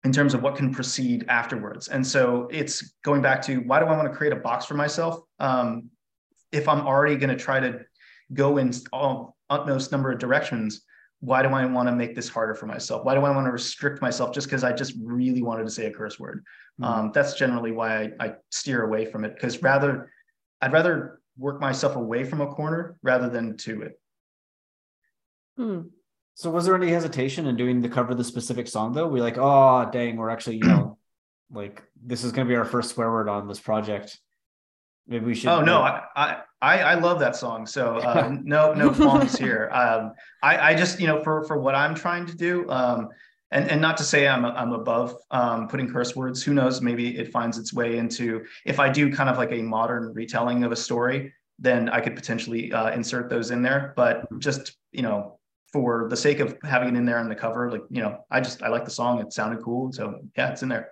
in 0.04 0.12
terms 0.12 0.34
of 0.34 0.42
what 0.42 0.56
can 0.56 0.74
proceed 0.74 1.24
afterwards. 1.28 1.86
And 1.86 2.04
so 2.04 2.48
it's 2.50 2.94
going 3.04 3.22
back 3.22 3.40
to 3.42 3.58
why 3.58 3.78
do 3.78 3.86
i 3.86 3.96
want 3.96 4.10
to 4.10 4.14
create 4.14 4.32
a 4.32 4.36
box 4.36 4.66
for 4.66 4.74
myself? 4.74 5.20
Um, 5.38 5.88
if 6.50 6.68
i'm 6.68 6.86
already 6.86 7.16
going 7.16 7.30
to 7.30 7.42
try 7.42 7.60
to 7.60 7.80
go 8.34 8.58
in 8.58 8.72
all 8.92 9.36
utmost 9.48 9.92
number 9.92 10.10
of 10.10 10.18
directions 10.18 10.82
why 11.20 11.40
do 11.40 11.50
i 11.50 11.64
want 11.64 11.88
to 11.88 11.94
make 11.94 12.16
this 12.16 12.28
harder 12.28 12.52
for 12.52 12.66
myself? 12.66 13.04
Why 13.04 13.14
do 13.14 13.20
i 13.20 13.30
want 13.30 13.46
to 13.46 13.52
restrict 13.52 14.02
myself 14.02 14.34
just 14.34 14.48
because 14.48 14.64
i 14.64 14.72
just 14.72 14.94
really 15.00 15.40
wanted 15.40 15.62
to 15.64 15.70
say 15.70 15.86
a 15.86 15.90
curse 15.90 16.18
word? 16.18 16.44
Mm-hmm. 16.80 17.12
that's 17.12 17.34
generally 17.34 17.70
why 17.70 18.10
I, 18.18 18.26
I 18.26 18.34
steer 18.50 18.82
away 18.82 19.04
from 19.04 19.24
it 19.24 19.34
because 19.34 19.62
rather 19.62 20.10
I'd 20.62 20.72
rather 20.72 21.20
work 21.36 21.60
myself 21.60 21.96
away 21.96 22.24
from 22.24 22.40
a 22.40 22.46
corner 22.46 22.96
rather 23.02 23.28
than 23.28 23.56
to 23.58 23.82
it. 23.82 24.00
Hmm. 25.56 25.80
So 26.34 26.50
was 26.50 26.64
there 26.64 26.74
any 26.74 26.88
hesitation 26.88 27.46
in 27.46 27.56
doing 27.56 27.82
the 27.82 27.88
cover 27.88 28.12
of 28.12 28.18
the 28.18 28.24
specific 28.24 28.68
song 28.68 28.92
though? 28.92 29.08
We 29.08 29.20
like, 29.20 29.36
oh 29.38 29.90
dang, 29.92 30.16
we're 30.16 30.30
actually, 30.30 30.56
you 30.56 30.64
know, 30.64 30.98
like 31.52 31.82
this 32.02 32.24
is 32.24 32.32
gonna 32.32 32.48
be 32.48 32.56
our 32.56 32.64
first 32.64 32.94
swear 32.94 33.10
word 33.10 33.28
on 33.28 33.48
this 33.48 33.60
project. 33.60 34.18
Maybe 35.06 35.26
we 35.26 35.34
should. 35.34 35.50
Oh 35.50 35.60
no, 35.60 35.82
I 35.82 36.04
I 36.62 36.78
I 36.78 36.94
love 36.94 37.18
that 37.18 37.36
song. 37.36 37.66
So 37.66 37.96
uh, 37.96 38.34
no 38.42 38.72
no 38.72 38.90
qualms 38.90 39.36
here. 39.36 39.68
Um, 39.72 40.12
I 40.42 40.70
I 40.70 40.74
just 40.74 41.00
you 41.00 41.08
know 41.08 41.22
for 41.22 41.44
for 41.44 41.58
what 41.58 41.74
I'm 41.74 41.94
trying 41.94 42.24
to 42.26 42.36
do, 42.36 42.70
um, 42.70 43.08
and 43.52 43.70
and 43.70 43.80
not 43.80 43.96
to 43.98 44.04
say 44.04 44.26
I'm 44.26 44.44
I'm 44.44 44.72
above 44.72 45.16
um, 45.30 45.68
putting 45.68 45.90
curse 45.90 46.16
words. 46.16 46.42
Who 46.42 46.54
knows? 46.54 46.80
Maybe 46.80 47.16
it 47.18 47.30
finds 47.30 47.58
its 47.58 47.72
way 47.72 47.98
into 47.98 48.44
if 48.64 48.80
I 48.80 48.88
do 48.88 49.12
kind 49.12 49.28
of 49.28 49.36
like 49.36 49.52
a 49.52 49.62
modern 49.62 50.12
retelling 50.12 50.64
of 50.64 50.72
a 50.72 50.76
story, 50.76 51.32
then 51.58 51.88
I 51.88 52.00
could 52.00 52.16
potentially 52.16 52.72
uh, 52.72 52.90
insert 52.90 53.28
those 53.28 53.50
in 53.50 53.62
there. 53.62 53.92
But 53.94 54.26
just 54.38 54.76
you 54.90 55.02
know, 55.02 55.38
for 55.72 56.08
the 56.08 56.16
sake 56.16 56.40
of 56.40 56.56
having 56.64 56.94
it 56.94 56.98
in 56.98 57.04
there 57.04 57.18
on 57.18 57.28
the 57.28 57.34
cover, 57.34 57.70
like 57.70 57.82
you 57.90 58.02
know, 58.02 58.24
I 58.30 58.40
just 58.40 58.62
I 58.62 58.68
like 58.68 58.84
the 58.84 58.90
song. 58.90 59.20
It 59.20 59.32
sounded 59.32 59.62
cool, 59.62 59.92
so 59.92 60.20
yeah, 60.36 60.50
it's 60.50 60.62
in 60.62 60.68
there. 60.68 60.90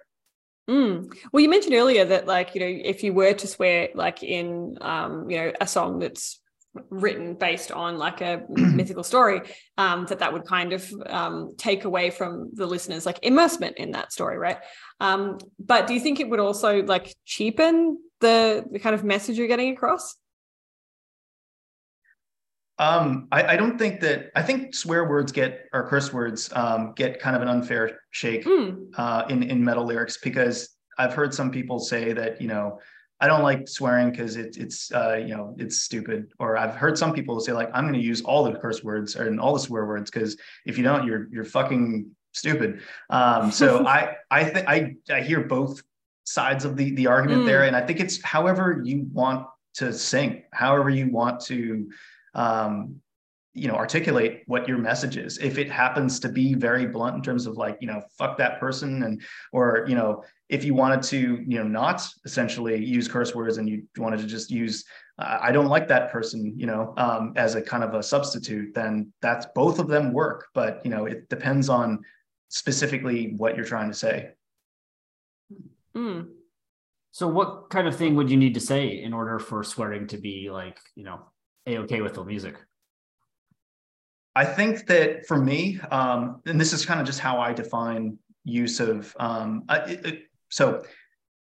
Mm. 0.69 1.13
Well, 1.33 1.43
you 1.43 1.49
mentioned 1.49 1.75
earlier 1.75 2.05
that 2.05 2.27
like 2.27 2.55
you 2.55 2.61
know, 2.61 2.81
if 2.85 3.03
you 3.03 3.13
were 3.13 3.33
to 3.33 3.47
swear 3.47 3.89
like 3.95 4.23
in 4.23 4.77
um, 4.83 5.29
you 5.31 5.39
know 5.39 5.53
a 5.61 5.67
song 5.67 5.99
that's 5.99 6.41
written 6.91 7.35
based 7.35 7.73
on 7.73 7.99
like 7.99 8.21
a 8.21 8.43
mythical 8.49 9.03
story 9.03 9.41
um, 9.77 10.07
that 10.07 10.21
that 10.21 10.33
would 10.33 10.45
kind 10.45 10.73
of 10.73 10.93
um, 11.07 11.55
take 11.57 11.85
away 11.85 12.11
from 12.11 12.51
the 12.55 12.67
listeners 12.67 13.05
like 13.05 13.19
immersement 13.23 13.77
in 13.77 13.91
that 13.91 14.13
story 14.13 14.39
right 14.39 14.59
um, 15.01 15.39
but 15.59 15.87
do 15.87 15.95
you 15.95 16.01
think 16.01 16.21
it 16.21 16.29
would 16.29 16.41
also 16.41 16.83
like 16.85 17.15
cheapen 17.25 17.99
the, 18.21 18.65
the 18.71 18.79
kind 18.79 18.95
of 18.95 19.03
message 19.03 19.37
you're 19.37 19.49
getting 19.49 19.73
across 19.73 20.17
um, 22.79 23.29
I, 23.31 23.43
I, 23.45 23.57
don't 23.57 23.77
think 23.77 24.01
that 24.01 24.31
I 24.35 24.43
think 24.43 24.75
swear 24.75 25.07
words 25.07 25.33
get 25.33 25.67
or 25.75 25.87
curse 25.87 26.15
words 26.15 26.51
um, 26.55 26.95
get 26.97 27.21
kind 27.21 27.37
of 27.37 27.43
an 27.43 27.49
unfair 27.49 28.01
shake 28.11 28.47
mm. 28.47 28.87
uh, 28.97 29.25
in 29.29 29.43
in 29.43 29.63
metal 29.63 29.85
lyrics 29.85 30.17
because 30.17 30.77
I've 30.97 31.13
heard 31.13 31.35
some 31.35 31.51
people 31.51 31.79
say 31.79 32.15
that 32.15 32.41
you 32.41 32.49
know 32.49 32.79
I 33.21 33.27
don't 33.27 33.43
like 33.43 33.69
swearing 33.69 34.11
because 34.11 34.37
it, 34.37 34.57
it's 34.57 34.91
uh, 34.93 35.17
you 35.17 35.37
know 35.37 35.55
it's 35.59 35.83
stupid. 35.83 36.33
Or 36.39 36.57
I've 36.57 36.75
heard 36.75 36.97
some 36.97 37.13
people 37.13 37.39
say 37.41 37.53
like 37.53 37.71
I'm 37.75 37.85
going 37.85 38.01
to 38.01 38.07
use 38.07 38.23
all 38.23 38.45
the 38.45 38.59
curse 38.59 38.83
words 38.83 39.17
and 39.17 39.39
all 39.39 39.53
the 39.53 39.61
swear 39.61 39.87
words 39.87 40.11
because 40.11 40.37
if 40.65 40.79
you 40.79 40.85
don't, 40.85 41.07
you're 41.07 41.29
you're 41.31 41.45
fucking 41.45 42.11
stupid. 42.33 42.81
Um, 43.11 43.51
so 43.51 43.87
I 43.87 44.17
I 44.31 44.45
think 44.45 44.69
I 44.69 44.97
I 45.11 45.21
hear 45.21 45.41
both 45.43 45.83
sides 46.25 46.65
of 46.65 46.77
the 46.77 46.93
the 46.93 47.07
argument 47.09 47.43
mm. 47.43 47.47
there, 47.47 47.65
and 47.65 47.77
I 47.77 47.83
think 47.83 48.01
it's 48.01 48.23
however 48.23 48.81
you 48.85 49.07
want 49.13 49.47
to 49.75 49.93
sing, 49.93 50.45
however 50.53 50.89
you 50.89 51.11
want 51.11 51.41
to 51.41 51.91
um, 52.35 53.01
you 53.53 53.67
know 53.67 53.75
articulate 53.75 54.43
what 54.47 54.69
your 54.69 54.79
message 54.79 55.17
is. 55.17 55.39
If 55.39 55.59
it 55.59 55.71
happens 55.71 56.21
to 56.21 56.29
be 56.29 56.55
very 56.55 56.87
blunt 56.87 57.17
in 57.17 57.23
terms 57.23 57.47
of 57.47 57.57
like 57.57 57.79
you 57.81 57.89
know 57.89 58.03
fuck 58.17 58.39
that 58.39 58.61
person 58.61 59.03
and 59.03 59.21
or 59.53 59.85
you 59.89 59.97
know 59.97 60.23
if 60.49 60.65
you 60.65 60.75
wanted 60.75 61.03
to 61.03 61.45
you 61.47 61.59
know 61.59 61.65
not 61.65 62.07
essentially 62.25 62.85
use 62.85 63.09
curse 63.09 63.35
words 63.35 63.59
and 63.59 63.69
you 63.69 63.83
wanted 63.97 64.21
to 64.21 64.27
just 64.27 64.51
use 64.51 64.85
uh, 65.19 65.39
i 65.41 65.51
don't 65.51 65.67
like 65.67 65.89
that 65.89 66.13
person 66.13 66.53
you 66.57 66.67
know 66.67 66.95
um, 66.97 67.33
as 67.37 67.55
a 67.57 67.63
kind 67.63 67.83
of 67.83 67.95
a 67.95 68.03
substitute 68.03 68.73
then 68.75 69.13
that's 69.21 69.47
both 69.55 69.79
of 69.79 69.89
them 69.89 70.13
work. 70.13 70.49
But 70.55 70.81
you 70.85 70.91
know 70.91 71.07
it 71.07 71.29
depends 71.29 71.69
on 71.69 72.05
specifically 72.49 73.35
what 73.37 73.57
you're 73.57 73.65
trying 73.65 73.91
to 73.91 73.97
say. 73.97 74.31
Mm. 75.97 76.29
so 77.11 77.27
what 77.27 77.69
kind 77.69 77.89
of 77.89 77.97
thing 77.97 78.15
would 78.15 78.31
you 78.31 78.37
need 78.37 78.55
to 78.55 78.61
say 78.61 79.03
in 79.03 79.13
order 79.13 79.41
for 79.41 79.65
swearing 79.65 80.07
to 80.07 80.19
be 80.19 80.49
like 80.51 80.79
you 80.95 81.03
know 81.03 81.19
a 81.67 81.79
okay 81.79 82.01
with 82.01 82.15
the 82.15 82.25
music 82.25 82.57
I 84.37 84.45
think 84.45 84.87
that 84.87 85.27
for 85.27 85.37
me, 85.37 85.81
um, 85.91 86.41
and 86.47 86.61
this 86.61 86.73
is 86.73 86.87
kind 86.87 87.01
of 87.01 87.07
just 87.07 87.19
how 87.19 87.39
I 87.39 87.53
define 87.53 88.19
use 88.45 88.81
of. 88.81 89.15
Um, 89.19 89.65
it, 89.69 90.25
so, 90.51 90.85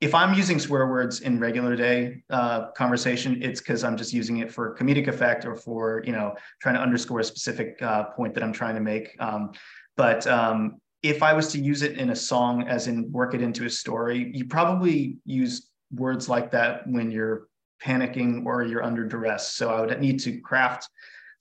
if 0.01 0.13
I'm 0.13 0.33
using 0.33 0.59
swear 0.59 0.87
words 0.87 1.21
in 1.21 1.39
regular 1.39 1.75
day 1.75 2.21
uh, 2.29 2.71
conversation, 2.71 3.41
it's 3.41 3.61
because 3.61 3.83
I'm 3.83 3.95
just 3.95 4.11
using 4.11 4.37
it 4.37 4.51
for 4.51 4.75
comedic 4.75 5.07
effect 5.07 5.45
or 5.45 5.55
for 5.55 6.03
you 6.05 6.11
know 6.11 6.35
trying 6.61 6.75
to 6.75 6.81
underscore 6.81 7.21
a 7.21 7.23
specific 7.23 7.81
uh, 7.81 8.05
point 8.05 8.33
that 8.33 8.43
I'm 8.43 8.53
trying 8.53 8.75
to 8.75 8.81
make. 8.81 9.15
Um, 9.19 9.53
but 9.95 10.27
um, 10.27 10.81
if 11.01 11.23
I 11.23 11.33
was 11.33 11.51
to 11.53 11.59
use 11.59 11.81
it 11.81 11.97
in 11.97 12.09
a 12.09 12.15
song, 12.15 12.67
as 12.67 12.87
in 12.87 13.09
work 13.11 13.33
it 13.33 13.41
into 13.41 13.65
a 13.65 13.69
story, 13.69 14.31
you 14.33 14.45
probably 14.45 15.17
use 15.25 15.69
words 15.93 16.27
like 16.27 16.51
that 16.51 16.85
when 16.87 17.09
you're 17.09 17.47
panicking 17.81 18.45
or 18.45 18.63
you're 18.63 18.83
under 18.83 19.05
duress. 19.05 19.53
So 19.53 19.69
I 19.69 19.81
would 19.81 20.01
need 20.01 20.19
to 20.21 20.39
craft 20.41 20.89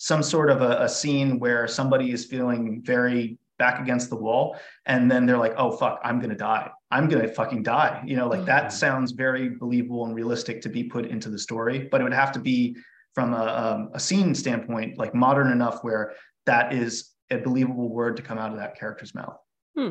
some 0.04 0.22
sort 0.22 0.50
of 0.50 0.60
a, 0.60 0.82
a 0.82 0.88
scene 0.88 1.38
where 1.38 1.66
somebody 1.66 2.10
is 2.10 2.24
feeling 2.26 2.82
very 2.82 3.38
back 3.58 3.80
against 3.80 4.10
the 4.10 4.16
wall 4.16 4.56
and 4.84 5.10
then 5.10 5.24
they're 5.24 5.38
like 5.38 5.54
oh 5.56 5.70
fuck 5.70 6.00
i'm 6.04 6.18
gonna 6.20 6.34
die 6.34 6.68
i'm 6.90 7.08
gonna 7.08 7.28
fucking 7.28 7.62
die 7.62 8.02
you 8.04 8.16
know 8.16 8.26
like 8.26 8.40
mm-hmm. 8.40 8.46
that 8.46 8.72
sounds 8.72 9.12
very 9.12 9.48
believable 9.48 10.04
and 10.04 10.14
realistic 10.14 10.60
to 10.60 10.68
be 10.68 10.84
put 10.84 11.06
into 11.06 11.30
the 11.30 11.38
story 11.38 11.88
but 11.90 12.00
it 12.00 12.04
would 12.04 12.12
have 12.12 12.32
to 12.32 12.40
be 12.40 12.76
from 13.14 13.32
a, 13.32 13.46
um, 13.46 13.90
a 13.94 14.00
scene 14.00 14.34
standpoint 14.34 14.98
like 14.98 15.14
modern 15.14 15.50
enough 15.52 15.78
where 15.82 16.12
that 16.46 16.74
is 16.74 17.12
a 17.30 17.38
believable 17.38 17.88
word 17.88 18.16
to 18.16 18.22
come 18.22 18.38
out 18.38 18.52
of 18.52 18.58
that 18.58 18.78
character's 18.78 19.14
mouth. 19.14 19.38
Hmm. 19.76 19.90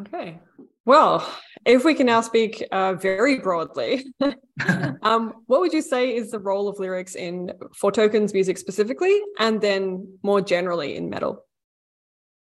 Okay. 0.00 0.38
Well, 0.86 1.28
if 1.66 1.84
we 1.84 1.94
can 1.94 2.06
now 2.06 2.20
speak 2.22 2.66
uh, 2.72 2.94
very 2.94 3.38
broadly, 3.38 4.06
um, 5.02 5.34
what 5.46 5.60
would 5.60 5.72
you 5.72 5.82
say 5.82 6.16
is 6.16 6.30
the 6.30 6.38
role 6.38 6.68
of 6.68 6.78
lyrics 6.78 7.14
in 7.14 7.52
Foretoken's 7.80 8.32
music 8.32 8.56
specifically, 8.56 9.20
and 9.38 9.60
then 9.60 10.18
more 10.22 10.40
generally 10.40 10.96
in 10.96 11.10
metal? 11.10 11.44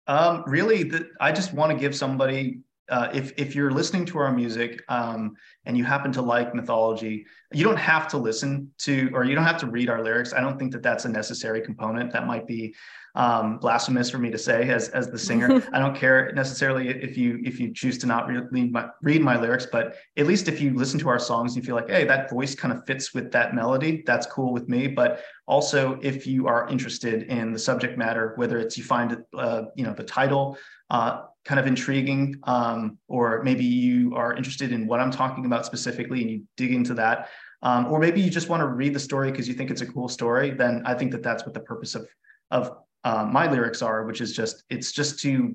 Um, 0.06 0.44
really, 0.46 0.82
the, 0.82 1.08
I 1.20 1.32
just 1.32 1.54
want 1.54 1.72
to 1.72 1.78
give 1.78 1.94
somebody 1.94 2.60
uh, 2.90 3.08
if 3.14 3.32
if 3.36 3.54
you're 3.54 3.70
listening 3.70 4.04
to 4.04 4.18
our 4.18 4.32
music 4.32 4.82
um, 4.88 5.34
and 5.64 5.78
you 5.78 5.84
happen 5.84 6.12
to 6.12 6.22
like 6.22 6.54
mythology, 6.54 7.24
you 7.52 7.64
don't 7.64 7.78
have 7.78 8.08
to 8.08 8.18
listen 8.18 8.70
to 8.78 9.10
or 9.14 9.24
you 9.24 9.34
don't 9.34 9.44
have 9.44 9.58
to 9.58 9.66
read 9.66 9.88
our 9.88 10.02
lyrics. 10.02 10.32
I 10.32 10.40
don't 10.40 10.58
think 10.58 10.72
that 10.72 10.82
that's 10.82 11.04
a 11.04 11.08
necessary 11.08 11.60
component. 11.60 12.12
That 12.12 12.26
might 12.26 12.46
be 12.46 12.74
um, 13.14 13.58
blasphemous 13.58 14.10
for 14.10 14.18
me 14.18 14.30
to 14.30 14.38
say 14.38 14.68
as 14.68 14.88
as 14.88 15.08
the 15.08 15.18
singer. 15.18 15.62
I 15.72 15.78
don't 15.78 15.96
care 15.96 16.32
necessarily 16.32 16.88
if 16.88 17.16
you 17.16 17.40
if 17.44 17.60
you 17.60 17.72
choose 17.72 17.96
to 17.98 18.06
not 18.06 18.26
read 18.26 18.72
my 18.72 18.88
read 19.02 19.22
my 19.22 19.40
lyrics, 19.40 19.66
but 19.70 19.96
at 20.16 20.26
least 20.26 20.48
if 20.48 20.60
you 20.60 20.74
listen 20.74 20.98
to 21.00 21.08
our 21.08 21.18
songs, 21.18 21.56
you 21.56 21.62
feel 21.62 21.76
like, 21.76 21.88
hey, 21.88 22.04
that 22.04 22.28
voice 22.28 22.54
kind 22.54 22.72
of 22.72 22.84
fits 22.86 23.14
with 23.14 23.30
that 23.32 23.54
melody. 23.54 24.02
That's 24.06 24.26
cool 24.26 24.52
with 24.52 24.68
me. 24.68 24.88
But 24.88 25.22
also, 25.46 25.98
if 26.02 26.26
you 26.26 26.46
are 26.46 26.68
interested 26.68 27.24
in 27.24 27.52
the 27.52 27.58
subject 27.58 27.98
matter, 27.98 28.34
whether 28.36 28.58
it's 28.58 28.76
you 28.76 28.84
find 28.84 29.16
uh, 29.36 29.62
you 29.76 29.84
know 29.84 29.94
the 29.94 30.04
title. 30.04 30.58
Uh, 30.88 31.22
kind 31.44 31.58
of 31.58 31.66
intriguing, 31.66 32.36
um, 32.44 32.98
or 33.08 33.42
maybe 33.42 33.64
you 33.64 34.14
are 34.14 34.34
interested 34.34 34.72
in 34.72 34.86
what 34.86 35.00
I'm 35.00 35.10
talking 35.10 35.46
about 35.46 35.64
specifically 35.64 36.20
and 36.22 36.30
you 36.30 36.42
dig 36.56 36.72
into 36.72 36.94
that, 36.94 37.28
um, 37.62 37.86
or 37.86 37.98
maybe 37.98 38.20
you 38.20 38.30
just 38.30 38.48
want 38.48 38.60
to 38.60 38.66
read 38.66 38.94
the 38.94 39.00
story 39.00 39.30
because 39.30 39.48
you 39.48 39.54
think 39.54 39.70
it's 39.70 39.80
a 39.80 39.86
cool 39.86 40.08
story, 40.08 40.50
then 40.50 40.82
I 40.84 40.94
think 40.94 41.12
that 41.12 41.22
that's 41.22 41.44
what 41.44 41.54
the 41.54 41.60
purpose 41.60 41.94
of 41.94 42.06
of 42.50 42.72
uh, 43.04 43.24
my 43.24 43.50
lyrics 43.50 43.80
are, 43.80 44.04
which 44.04 44.20
is 44.20 44.34
just 44.34 44.64
it's 44.68 44.92
just 44.92 45.20
to 45.20 45.54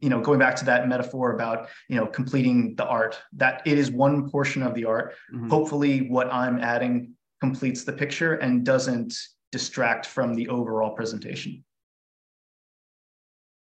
you 0.00 0.08
know 0.08 0.20
going 0.20 0.38
back 0.38 0.56
to 0.56 0.64
that 0.64 0.88
metaphor 0.88 1.32
about 1.32 1.68
you 1.88 1.96
know 1.96 2.06
completing 2.06 2.74
the 2.76 2.84
art 2.84 3.18
that 3.32 3.62
it 3.64 3.78
is 3.78 3.90
one 3.90 4.28
portion 4.30 4.62
of 4.62 4.74
the 4.74 4.84
art 4.84 5.14
mm-hmm. 5.32 5.48
hopefully 5.48 6.08
what 6.08 6.30
i'm 6.32 6.58
adding 6.58 7.14
completes 7.40 7.84
the 7.84 7.92
picture 7.92 8.34
and 8.34 8.64
doesn't 8.64 9.14
distract 9.52 10.06
from 10.06 10.34
the 10.34 10.48
overall 10.48 10.90
presentation 10.90 11.64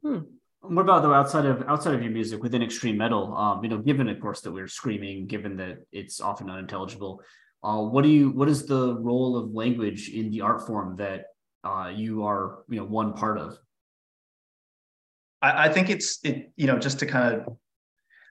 hmm. 0.04 0.20
What 0.62 0.82
about 0.82 1.02
though 1.02 1.14
outside 1.14 1.46
of 1.46 1.64
outside 1.68 1.94
of 1.94 2.02
your 2.02 2.12
music 2.12 2.44
within 2.44 2.62
extreme 2.62 2.98
metal 2.98 3.36
um, 3.36 3.64
you 3.64 3.70
know 3.70 3.78
given 3.78 4.10
of 4.10 4.20
course 4.20 4.42
that 4.42 4.52
we're 4.52 4.68
screaming 4.68 5.26
given 5.26 5.56
that 5.56 5.78
it's 5.92 6.20
often 6.20 6.50
unintelligible 6.50 7.22
uh, 7.64 7.78
what 7.78 8.04
do 8.04 8.10
you 8.10 8.30
what 8.32 8.50
is 8.50 8.66
the 8.66 8.96
role 8.96 9.38
of 9.38 9.54
language 9.54 10.10
in 10.10 10.30
the 10.30 10.42
art 10.42 10.66
form 10.66 10.96
that 10.98 11.26
uh, 11.64 11.92
you 11.94 12.24
are 12.26 12.60
you 12.70 12.78
know 12.78 12.86
one 12.86 13.14
part 13.14 13.38
of 13.38 13.58
I, 15.42 15.66
I 15.66 15.70
think 15.70 15.90
it's 15.90 16.20
it 16.24 16.52
you 16.58 16.68
know 16.68 16.78
just 16.78 17.00
to 17.00 17.06
kind 17.06 17.36
of 17.36 17.58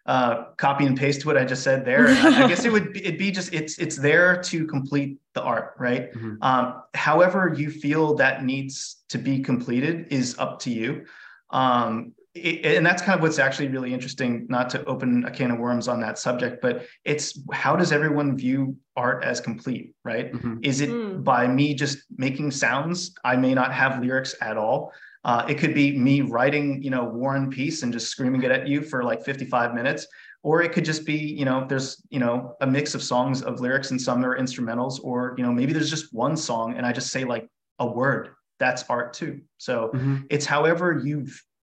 uh, 0.06 0.44
copy 0.56 0.86
and 0.86 0.96
paste 0.96 1.26
what 1.26 1.36
I 1.36 1.44
just 1.44 1.62
said 1.62 1.84
there. 1.84 2.08
I, 2.08 2.44
I, 2.44 2.48
guess 2.48 2.64
it 2.64 2.72
would 2.72 2.94
be, 2.94 3.04
it'd 3.04 3.18
be 3.18 3.30
just 3.30 3.52
it's 3.52 3.78
it's 3.78 3.96
there 3.96 4.42
to 4.44 4.66
complete 4.66 5.20
the 5.34 5.42
art, 5.42 5.74
right? 5.78 6.10
Mm-hmm. 6.14 6.42
Um, 6.42 6.82
however 6.94 7.54
you 7.54 7.70
feel 7.70 8.14
that 8.14 8.42
needs 8.42 9.04
to 9.10 9.18
be 9.18 9.40
completed 9.40 10.06
is 10.10 10.34
up 10.38 10.60
to 10.60 10.70
you. 10.70 11.04
Um, 11.50 12.14
it, 12.34 12.76
and 12.76 12.86
that's 12.86 13.02
kind 13.02 13.16
of 13.16 13.22
what's 13.22 13.38
actually 13.38 13.68
really 13.68 13.92
interesting. 13.92 14.46
Not 14.48 14.70
to 14.70 14.84
open 14.84 15.24
a 15.24 15.30
can 15.30 15.50
of 15.50 15.58
worms 15.58 15.88
on 15.88 16.00
that 16.00 16.18
subject, 16.18 16.60
but 16.62 16.86
it's 17.04 17.40
how 17.52 17.76
does 17.76 17.92
everyone 17.92 18.36
view 18.36 18.76
art 18.96 19.24
as 19.24 19.40
complete, 19.40 19.94
right? 20.04 20.32
Mm-hmm. 20.32 20.58
Is 20.62 20.80
it 20.80 20.90
mm. 20.90 21.24
by 21.24 21.46
me 21.46 21.74
just 21.74 21.98
making 22.16 22.50
sounds? 22.50 23.14
I 23.24 23.36
may 23.36 23.54
not 23.54 23.72
have 23.72 24.02
lyrics 24.02 24.34
at 24.40 24.56
all. 24.56 24.92
Uh, 25.24 25.44
it 25.48 25.58
could 25.58 25.74
be 25.74 25.98
me 25.98 26.20
writing, 26.20 26.82
you 26.82 26.90
know, 26.90 27.04
War 27.04 27.36
and 27.36 27.50
Peace 27.50 27.82
and 27.82 27.92
just 27.92 28.08
screaming 28.08 28.42
it 28.44 28.50
at 28.50 28.68
you 28.68 28.82
for 28.82 29.02
like 29.02 29.24
55 29.24 29.74
minutes. 29.74 30.06
Or 30.44 30.62
it 30.62 30.72
could 30.72 30.84
just 30.84 31.04
be, 31.04 31.16
you 31.16 31.44
know, 31.44 31.66
there's, 31.68 32.00
you 32.10 32.20
know, 32.20 32.54
a 32.60 32.66
mix 32.66 32.94
of 32.94 33.02
songs 33.02 33.42
of 33.42 33.60
lyrics 33.60 33.90
and 33.90 34.00
some 34.00 34.24
are 34.24 34.38
instrumentals, 34.38 35.00
or, 35.02 35.34
you 35.36 35.44
know, 35.44 35.52
maybe 35.52 35.72
there's 35.72 35.90
just 35.90 36.14
one 36.14 36.36
song 36.36 36.76
and 36.76 36.86
I 36.86 36.92
just 36.92 37.10
say 37.10 37.24
like 37.24 37.48
a 37.80 37.86
word. 37.86 38.30
That's 38.58 38.84
art 38.88 39.12
too. 39.14 39.40
So 39.58 39.90
mm-hmm. 39.94 40.18
it's 40.30 40.46
however 40.46 41.00
you 41.04 41.26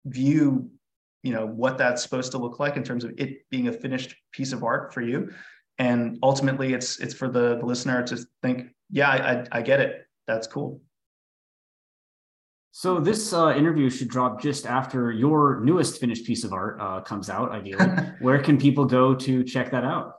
view, 0.06 0.70
you 1.22 1.34
know, 1.34 1.46
what 1.46 1.78
that's 1.78 2.04
supposed 2.04 2.32
to 2.32 2.38
look 2.38 2.60
like 2.60 2.76
in 2.76 2.84
terms 2.84 3.04
of 3.04 3.14
it 3.18 3.50
being 3.50 3.68
a 3.68 3.74
finished 3.74 4.16
piece 4.32 4.52
of 4.52 4.64
art 4.64 4.94
for 4.94 5.02
you. 5.02 5.32
And 5.80 6.20
ultimately 6.22 6.74
it's 6.74 7.00
it's 7.00 7.14
for 7.14 7.28
the, 7.28 7.58
the 7.58 7.66
listener 7.66 8.04
to 8.04 8.18
think, 8.42 8.70
yeah, 8.90 9.10
I, 9.10 9.18
I, 9.18 9.46
I 9.52 9.62
get 9.62 9.80
it. 9.80 10.06
That's 10.28 10.48
cool. 10.48 10.82
So 12.76 13.00
this 13.00 13.34
uh, 13.34 13.54
interview 13.56 13.88
should 13.90 14.08
drop 14.08 14.42
just 14.42 14.66
after 14.66 15.12
your 15.12 15.62
newest 15.64 16.00
finished 16.00 16.26
piece 16.26 16.44
of 16.44 16.54
art 16.54 16.82
uh, 16.82 17.02
comes 17.02 17.30
out. 17.30 17.52
Ideally, 17.52 17.86
where 18.20 18.42
can 18.42 18.58
people 18.58 18.86
go 18.86 19.14
to 19.14 19.44
check 19.44 19.70
that 19.72 19.84
out? 19.84 20.16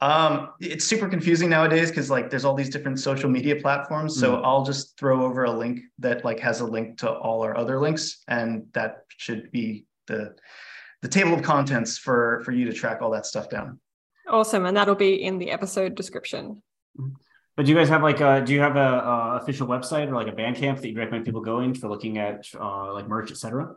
Um, 0.00 0.50
it's 0.60 0.84
super 0.84 1.08
confusing 1.08 1.48
nowadays 1.48 1.90
because 1.90 2.10
like 2.10 2.28
there's 2.28 2.44
all 2.44 2.54
these 2.54 2.68
different 2.68 3.00
social 3.00 3.30
media 3.30 3.56
platforms. 3.56 4.18
So 4.18 4.36
mm. 4.36 4.44
I'll 4.44 4.64
just 4.64 4.98
throw 4.98 5.24
over 5.24 5.44
a 5.44 5.50
link 5.50 5.80
that 6.00 6.24
like 6.24 6.38
has 6.40 6.60
a 6.60 6.66
link 6.66 6.98
to 6.98 7.10
all 7.10 7.42
our 7.42 7.56
other 7.56 7.80
links, 7.80 8.22
and 8.28 8.66
that 8.72 9.04
should 9.08 9.50
be 9.52 9.86
the 10.06 10.34
the 11.02 11.08
table 11.08 11.34
of 11.34 11.42
contents 11.42 11.96
for 11.96 12.42
for 12.44 12.52
you 12.52 12.66
to 12.66 12.72
track 12.72 13.00
all 13.00 13.10
that 13.10 13.26
stuff 13.26 13.48
down. 13.48 13.80
Awesome, 14.28 14.66
and 14.66 14.76
that'll 14.76 14.94
be 14.94 15.22
in 15.22 15.38
the 15.38 15.50
episode 15.50 15.94
description. 15.94 16.62
Mm-hmm. 16.98 17.14
But 17.56 17.64
do 17.64 17.72
you 17.72 17.78
guys 17.78 17.88
have 17.88 18.02
like 18.02 18.20
a 18.20 18.42
do 18.44 18.52
you 18.52 18.60
have 18.60 18.76
a, 18.76 18.80
a 18.80 19.38
official 19.40 19.66
website 19.66 20.08
or 20.08 20.14
like 20.14 20.28
a 20.28 20.36
Bandcamp 20.36 20.82
that 20.82 20.90
you 20.90 20.98
recommend 20.98 21.24
people 21.24 21.40
going 21.40 21.72
for 21.72 21.88
looking 21.88 22.18
at 22.18 22.46
uh, 22.60 22.92
like 22.92 23.08
merch, 23.08 23.30
etc.? 23.30 23.74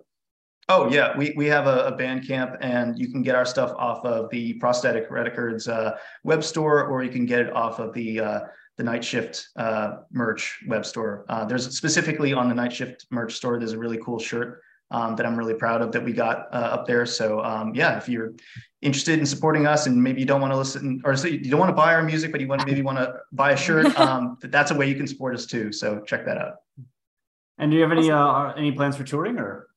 Oh 0.71 0.87
yeah, 0.87 1.17
we 1.17 1.33
we 1.35 1.47
have 1.47 1.65
a, 1.65 1.87
a 1.87 1.97
Bandcamp, 1.97 2.57
and 2.61 2.97
you 2.97 3.11
can 3.11 3.23
get 3.23 3.33
our 3.33 3.45
stuff 3.45 3.73
off 3.75 4.05
of 4.05 4.29
the 4.29 4.53
Prosthetic 4.53 5.09
Records 5.09 5.67
uh, 5.67 5.97
web 6.23 6.43
store, 6.43 6.85
or 6.85 7.03
you 7.03 7.09
can 7.09 7.25
get 7.25 7.39
it 7.39 7.51
off 7.53 7.79
of 7.79 7.91
the 7.95 8.19
uh, 8.19 8.39
the 8.77 8.83
Night 8.83 9.03
Shift 9.03 9.49
uh, 9.55 9.97
merch 10.11 10.59
web 10.67 10.85
store. 10.85 11.25
Uh, 11.27 11.43
there's 11.43 11.75
specifically 11.75 12.33
on 12.33 12.49
the 12.49 12.55
Night 12.55 12.71
Shift 12.71 13.07
merch 13.09 13.33
store. 13.33 13.57
There's 13.57 13.73
a 13.73 13.79
really 13.79 13.97
cool 13.97 14.19
shirt 14.19 14.61
um, 14.91 15.15
that 15.15 15.25
I'm 15.25 15.35
really 15.35 15.55
proud 15.55 15.81
of 15.81 15.91
that 15.91 16.03
we 16.03 16.13
got 16.13 16.53
uh, 16.53 16.57
up 16.57 16.85
there. 16.85 17.05
So 17.07 17.43
um, 17.43 17.73
yeah, 17.73 17.97
if 17.97 18.07
you're 18.07 18.33
interested 18.83 19.17
in 19.17 19.25
supporting 19.25 19.65
us 19.65 19.87
and 19.87 20.01
maybe 20.01 20.19
you 20.19 20.27
don't 20.27 20.39
want 20.39 20.53
to 20.53 20.57
listen 20.57 21.01
or 21.03 21.15
so 21.15 21.27
you 21.27 21.49
don't 21.49 21.59
want 21.59 21.69
to 21.69 21.75
buy 21.75 21.95
our 21.95 22.03
music, 22.03 22.31
but 22.31 22.41
you 22.41 22.47
want 22.47 22.65
maybe 22.67 22.83
want 22.83 22.99
to 22.99 23.15
buy 23.31 23.53
a 23.53 23.57
shirt, 23.57 23.85
um, 23.99 24.37
that's 24.39 24.69
a 24.69 24.75
way 24.75 24.87
you 24.87 24.95
can 24.95 25.07
support 25.07 25.33
us 25.33 25.47
too. 25.47 25.71
So 25.71 26.01
check 26.01 26.25
that 26.25 26.37
out. 26.37 26.57
And 27.57 27.71
do 27.71 27.77
you 27.77 27.81
have 27.81 27.91
any 27.91 28.11
uh, 28.11 28.53
any 28.53 28.71
plans 28.71 28.95
for 28.95 29.03
touring 29.03 29.39
or? 29.39 29.68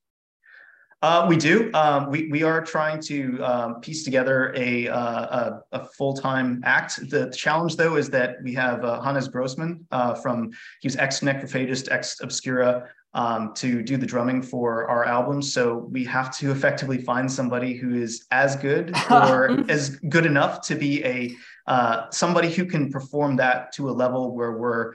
Uh, 1.02 1.26
we 1.28 1.36
do. 1.36 1.68
Um, 1.74 2.08
we 2.10 2.28
we 2.28 2.44
are 2.44 2.62
trying 2.64 3.00
to 3.02 3.42
um, 3.42 3.80
piece 3.80 4.04
together 4.04 4.54
a 4.56 4.86
uh, 4.86 4.94
a, 5.00 5.62
a 5.72 5.84
full 5.84 6.14
time 6.14 6.62
act. 6.64 7.10
The 7.10 7.28
challenge, 7.30 7.74
though, 7.74 7.96
is 7.96 8.08
that 8.10 8.36
we 8.44 8.54
have 8.54 8.84
uh, 8.84 9.00
Hannes 9.00 9.26
Grossmann 9.26 9.84
uh, 9.90 10.14
from 10.14 10.52
he 10.80 10.86
was 10.86 10.96
ex 10.96 11.18
Necrophagist, 11.18 11.90
ex 11.90 12.20
Obscura, 12.20 12.88
um, 13.14 13.52
to 13.54 13.82
do 13.82 13.96
the 13.96 14.06
drumming 14.06 14.42
for 14.42 14.88
our 14.88 15.04
albums. 15.04 15.52
So 15.52 15.88
we 15.90 16.04
have 16.04 16.36
to 16.38 16.52
effectively 16.52 16.98
find 16.98 17.30
somebody 17.30 17.74
who 17.74 17.94
is 17.94 18.26
as 18.30 18.54
good 18.54 18.94
or 19.10 19.68
as 19.68 19.90
good 20.08 20.24
enough 20.24 20.60
to 20.68 20.76
be 20.76 21.04
a 21.04 21.34
uh, 21.66 22.10
somebody 22.10 22.48
who 22.48 22.64
can 22.64 22.92
perform 22.92 23.34
that 23.36 23.72
to 23.72 23.90
a 23.90 23.92
level 23.92 24.36
where 24.36 24.52
we're 24.52 24.94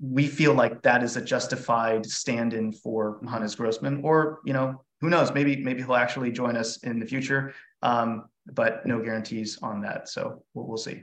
we 0.00 0.28
feel 0.28 0.54
like 0.54 0.82
that 0.82 1.02
is 1.02 1.16
a 1.16 1.20
justified 1.20 2.06
stand-in 2.06 2.70
for 2.72 3.18
Hannes 3.28 3.56
Grossmann, 3.56 4.02
or 4.04 4.38
you 4.44 4.52
know, 4.52 4.80
who 5.02 5.10
knows? 5.10 5.34
Maybe 5.34 5.56
maybe 5.62 5.82
he'll 5.82 5.94
actually 5.96 6.32
join 6.32 6.56
us 6.56 6.78
in 6.78 6.98
the 6.98 7.06
future, 7.06 7.52
um, 7.82 8.24
but 8.46 8.86
no 8.86 9.02
guarantees 9.02 9.58
on 9.62 9.82
that. 9.82 10.08
So 10.08 10.42
we'll, 10.54 10.66
we'll 10.66 10.78
see. 10.78 11.02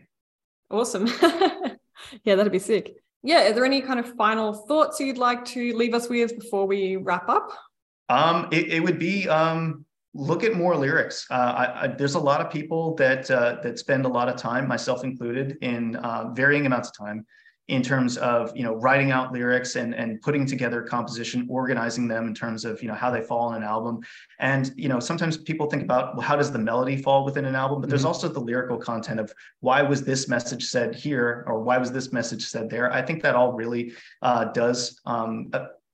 Awesome. 0.71 1.05
yeah, 2.23 2.35
that'd 2.35 2.51
be 2.51 2.57
sick 2.57 2.95
yeah, 3.21 3.49
are 3.49 3.53
there 3.53 3.65
any 3.65 3.81
kind 3.81 3.99
of 3.99 4.15
final 4.15 4.53
thoughts 4.53 4.99
you'd 4.99 5.17
like 5.17 5.43
to 5.45 5.75
leave 5.75 5.93
us 5.93 6.09
with 6.09 6.37
before 6.39 6.65
we 6.65 6.95
wrap 6.95 7.27
up? 7.27 7.51
Um, 8.07 8.47
it, 8.51 8.73
it 8.73 8.79
would 8.83 8.97
be 8.97 9.27
um, 9.27 9.85
look 10.13 10.43
at 10.43 10.53
more 10.53 10.75
lyrics. 10.75 11.27
Uh, 11.29 11.33
I, 11.33 11.83
I, 11.83 11.87
there's 11.87 12.15
a 12.15 12.19
lot 12.19 12.41
of 12.41 12.51
people 12.51 12.95
that 12.95 13.29
uh, 13.29 13.57
that 13.61 13.77
spend 13.77 14.05
a 14.05 14.09
lot 14.09 14.29
of 14.29 14.37
time, 14.37 14.67
myself 14.67 15.03
included, 15.03 15.57
in 15.61 15.97
uh, 15.97 16.31
varying 16.33 16.65
amounts 16.65 16.89
of 16.89 16.97
time 16.97 17.25
in 17.69 17.83
terms 17.83 18.17
of 18.17 18.55
you 18.57 18.63
know 18.63 18.73
writing 18.73 19.11
out 19.11 19.31
lyrics 19.31 19.75
and 19.75 19.93
and 19.93 20.19
putting 20.21 20.45
together 20.45 20.81
composition 20.81 21.45
organizing 21.49 22.07
them 22.07 22.27
in 22.27 22.33
terms 22.33 22.65
of 22.65 22.81
you 22.81 22.87
know 22.87 22.95
how 22.95 23.11
they 23.11 23.21
fall 23.21 23.49
in 23.51 23.57
an 23.57 23.63
album. 23.63 23.99
And 24.39 24.71
you 24.75 24.89
know 24.89 24.99
sometimes 24.99 25.37
people 25.37 25.69
think 25.69 25.83
about 25.83 26.15
well 26.15 26.25
how 26.25 26.35
does 26.35 26.51
the 26.51 26.59
melody 26.59 26.97
fall 26.97 27.23
within 27.23 27.45
an 27.45 27.55
album? 27.55 27.79
But 27.79 27.89
there's 27.89 28.01
mm-hmm. 28.01 28.07
also 28.07 28.27
the 28.27 28.39
lyrical 28.39 28.77
content 28.77 29.19
of 29.19 29.31
why 29.59 29.83
was 29.83 30.03
this 30.03 30.27
message 30.27 30.65
said 30.65 30.95
here 30.95 31.43
or 31.47 31.61
why 31.61 31.77
was 31.77 31.91
this 31.91 32.11
message 32.11 32.45
said 32.45 32.69
there? 32.69 32.91
I 32.91 33.03
think 33.03 33.21
that 33.21 33.35
all 33.35 33.53
really 33.53 33.93
uh, 34.23 34.45
does 34.45 34.99
um, 35.05 35.51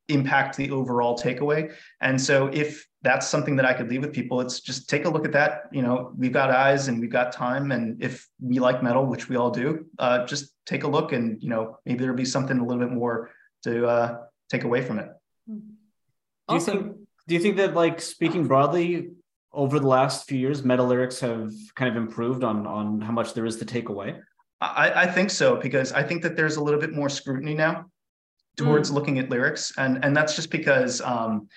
impact 0.09 0.55
the 0.55 0.69
overall 0.71 1.17
takeaway 1.17 1.73
and 2.01 2.19
so 2.21 2.47
if 2.47 2.85
that's 3.05 3.27
something 3.27 3.55
that 3.55 3.65
I 3.65 3.73
could 3.73 3.87
leave 3.87 4.01
with 4.01 4.11
people. 4.11 4.41
It's 4.41 4.59
just 4.59 4.89
take 4.89 5.05
a 5.05 5.09
look 5.09 5.25
at 5.25 5.31
that. 5.33 5.69
You 5.71 5.83
know, 5.83 6.11
we've 6.17 6.33
got 6.33 6.49
eyes 6.49 6.87
and 6.87 6.99
we've 6.99 7.11
got 7.11 7.31
time. 7.31 7.71
And 7.71 8.01
if 8.03 8.27
we 8.41 8.57
like 8.57 8.81
metal, 8.81 9.05
which 9.05 9.29
we 9.29 9.35
all 9.35 9.51
do, 9.51 9.85
uh, 9.99 10.25
just 10.25 10.55
take 10.65 10.83
a 10.83 10.87
look 10.87 11.13
and, 11.13 11.41
you 11.41 11.49
know, 11.49 11.77
maybe 11.85 11.99
there'll 11.99 12.17
be 12.17 12.25
something 12.25 12.57
a 12.57 12.65
little 12.65 12.83
bit 12.83 12.91
more 12.91 13.29
to 13.63 13.85
uh, 13.85 14.17
take 14.49 14.63
away 14.63 14.81
from 14.81 14.97
it. 14.97 15.09
Do 15.47 16.55
you 16.55 16.59
think 16.59 16.97
do 17.27 17.35
you 17.35 17.39
think 17.39 17.57
that 17.57 17.75
like 17.75 18.01
speaking 18.01 18.47
broadly 18.47 19.11
over 19.53 19.79
the 19.79 19.87
last 19.87 20.27
few 20.27 20.39
years, 20.39 20.63
metal 20.63 20.87
lyrics 20.87 21.19
have 21.19 21.51
kind 21.75 21.95
of 21.95 21.97
improved 22.03 22.43
on 22.43 22.65
on 22.67 23.01
how 23.01 23.11
much 23.11 23.33
there 23.35 23.45
is 23.45 23.57
to 23.57 23.65
take 23.65 23.89
away? 23.89 24.15
I, 24.61 25.03
I 25.03 25.07
think 25.07 25.29
so 25.29 25.57
because 25.57 25.91
I 25.91 26.01
think 26.01 26.23
that 26.23 26.35
there's 26.35 26.55
a 26.55 26.63
little 26.63 26.79
bit 26.79 26.93
more 26.93 27.09
scrutiny 27.09 27.53
now 27.53 27.85
towards 28.55 28.91
mm. 28.91 28.93
looking 28.93 29.19
at 29.19 29.29
lyrics, 29.29 29.73
and 29.77 30.03
and 30.03 30.15
that's 30.15 30.35
just 30.35 30.51
because 30.51 31.01
um, 31.01 31.47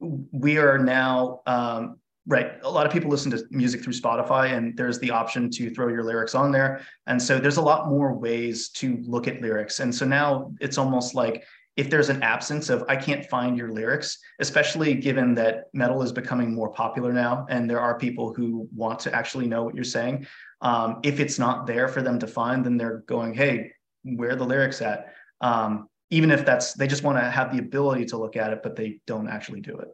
we 0.00 0.58
are 0.58 0.78
now 0.78 1.40
um, 1.46 1.98
right. 2.26 2.52
A 2.62 2.70
lot 2.70 2.86
of 2.86 2.92
people 2.92 3.10
listen 3.10 3.30
to 3.32 3.44
music 3.50 3.82
through 3.82 3.92
Spotify, 3.92 4.56
and 4.56 4.76
there's 4.76 4.98
the 4.98 5.10
option 5.10 5.50
to 5.50 5.70
throw 5.70 5.88
your 5.88 6.02
lyrics 6.02 6.34
on 6.34 6.52
there, 6.52 6.80
and 7.06 7.20
so 7.20 7.38
there's 7.38 7.56
a 7.56 7.62
lot 7.62 7.88
more 7.88 8.14
ways 8.14 8.68
to 8.70 8.98
look 9.02 9.28
at 9.28 9.40
lyrics, 9.40 9.80
and 9.80 9.94
so 9.94 10.04
now 10.04 10.52
it's 10.60 10.78
almost 10.78 11.14
like 11.14 11.44
if 11.76 11.90
there's 11.90 12.08
an 12.08 12.22
absence 12.22 12.70
of 12.70 12.84
I 12.88 12.96
can't 12.96 13.24
find 13.26 13.56
your 13.56 13.70
lyrics, 13.70 14.18
especially 14.40 14.94
given 14.94 15.34
that 15.34 15.64
metal 15.74 16.02
is 16.02 16.10
becoming 16.10 16.54
more 16.54 16.70
popular 16.70 17.12
now, 17.12 17.46
and 17.50 17.68
there 17.68 17.80
are 17.80 17.98
people 17.98 18.32
who 18.32 18.68
want 18.74 18.98
to 19.00 19.14
actually 19.14 19.46
know 19.46 19.62
what 19.62 19.74
you're 19.74 19.84
saying. 19.84 20.26
Um, 20.62 21.00
if 21.02 21.20
it's 21.20 21.38
not 21.38 21.66
there 21.66 21.86
for 21.86 22.00
them 22.00 22.18
to 22.18 22.26
find, 22.26 22.64
then 22.64 22.78
they're 22.78 23.04
going, 23.06 23.34
"Hey, 23.34 23.72
where 24.02 24.30
are 24.30 24.36
the 24.36 24.44
lyrics 24.44 24.80
at?" 24.80 25.12
Um, 25.42 25.88
even 26.10 26.30
if 26.30 26.44
that's 26.44 26.74
they 26.74 26.86
just 26.86 27.02
want 27.02 27.18
to 27.18 27.24
have 27.30 27.52
the 27.52 27.58
ability 27.58 28.04
to 28.06 28.18
look 28.18 28.36
at 28.36 28.52
it, 28.52 28.62
but 28.62 28.76
they 28.76 29.00
don't 29.06 29.28
actually 29.28 29.60
do 29.60 29.76
it. 29.78 29.88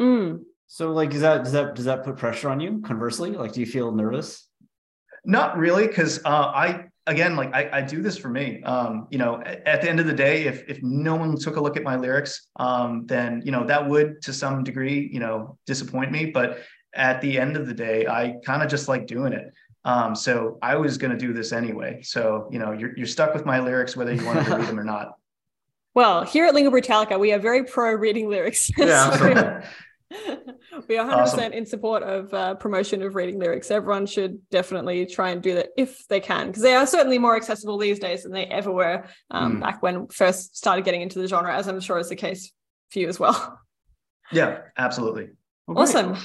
Mm. 0.00 0.40
So, 0.66 0.92
like, 0.92 1.12
is 1.14 1.20
that 1.20 1.44
does 1.44 1.52
that 1.52 1.74
does 1.74 1.84
that 1.84 2.04
put 2.04 2.16
pressure 2.16 2.48
on 2.48 2.60
you? 2.60 2.80
Conversely, 2.80 3.32
like, 3.32 3.52
do 3.52 3.60
you 3.60 3.66
feel 3.66 3.92
nervous? 3.92 4.48
Not 5.24 5.56
really, 5.56 5.86
because 5.86 6.20
uh, 6.24 6.52
I 6.54 6.86
again, 7.06 7.36
like 7.36 7.54
I, 7.54 7.68
I 7.72 7.82
do 7.82 8.02
this 8.02 8.16
for 8.16 8.28
me. 8.28 8.62
Um, 8.62 9.06
you 9.10 9.18
know, 9.18 9.40
at, 9.44 9.66
at, 9.66 9.82
the 9.82 9.88
end 9.88 10.00
of 10.00 10.06
the 10.06 10.14
day, 10.14 10.44
if 10.44 10.68
if 10.68 10.82
no 10.82 11.14
one 11.16 11.36
took 11.36 11.56
a 11.56 11.60
look 11.60 11.76
at 11.76 11.82
my 11.82 11.96
lyrics, 11.96 12.48
um, 12.56 13.06
then 13.06 13.42
you 13.44 13.52
know 13.52 13.64
that 13.66 13.88
would 13.88 14.22
to 14.22 14.32
some 14.32 14.64
degree, 14.64 15.08
you 15.12 15.20
know, 15.20 15.58
disappoint 15.66 16.10
me. 16.10 16.26
But 16.26 16.60
at 16.94 17.20
the 17.20 17.38
end 17.38 17.56
of 17.56 17.66
the 17.66 17.74
day, 17.74 18.06
I 18.06 18.36
kind 18.44 18.62
of 18.62 18.68
just 18.68 18.88
like 18.88 19.06
doing 19.06 19.32
it. 19.32 19.52
Um, 19.84 20.14
so 20.14 20.58
I 20.62 20.76
was 20.76 20.96
going 20.96 21.10
to 21.10 21.18
do 21.18 21.34
this 21.34 21.52
anyway. 21.52 22.00
So 22.02 22.48
you 22.50 22.58
know, 22.58 22.72
you're 22.72 22.96
you're 22.96 23.06
stuck 23.06 23.34
with 23.34 23.44
my 23.44 23.60
lyrics 23.60 23.96
whether 23.96 24.14
you 24.14 24.24
want 24.24 24.44
to 24.44 24.56
read 24.56 24.66
them 24.68 24.80
or 24.80 24.84
not. 24.84 25.12
Well, 25.94 26.24
here 26.24 26.44
at 26.44 26.54
Lingüa 26.54 26.70
Brütallica, 26.70 27.18
we 27.18 27.32
are 27.32 27.38
very 27.38 27.64
pro 27.64 27.92
reading 27.94 28.28
lyrics. 28.28 28.70
Yeah. 28.78 29.64
we 30.88 30.98
are 30.98 31.08
100% 31.08 31.12
awesome. 31.12 31.52
in 31.52 31.66
support 31.66 32.02
of 32.02 32.32
uh, 32.32 32.54
promotion 32.54 33.02
of 33.02 33.14
reading 33.14 33.38
lyrics. 33.38 33.70
Everyone 33.70 34.06
should 34.06 34.38
definitely 34.50 35.06
try 35.06 35.30
and 35.30 35.42
do 35.42 35.54
that 35.54 35.70
if 35.76 36.06
they 36.08 36.20
can, 36.20 36.48
because 36.48 36.62
they 36.62 36.74
are 36.74 36.86
certainly 36.86 37.18
more 37.18 37.36
accessible 37.36 37.78
these 37.78 37.98
days 37.98 38.22
than 38.22 38.32
they 38.32 38.44
ever 38.44 38.70
were 38.70 39.06
um, 39.30 39.56
mm. 39.56 39.60
back 39.60 39.82
when 39.82 40.06
first 40.08 40.56
started 40.56 40.84
getting 40.84 41.00
into 41.00 41.18
the 41.18 41.26
genre, 41.26 41.54
as 41.54 41.66
I'm 41.66 41.80
sure 41.80 41.98
is 41.98 42.08
the 42.08 42.16
case 42.16 42.52
for 42.90 42.98
you 42.98 43.08
as 43.08 43.18
well. 43.18 43.60
Yeah, 44.32 44.60
absolutely. 44.78 45.24
Okay. 45.68 45.80
Awesome. 45.80 46.16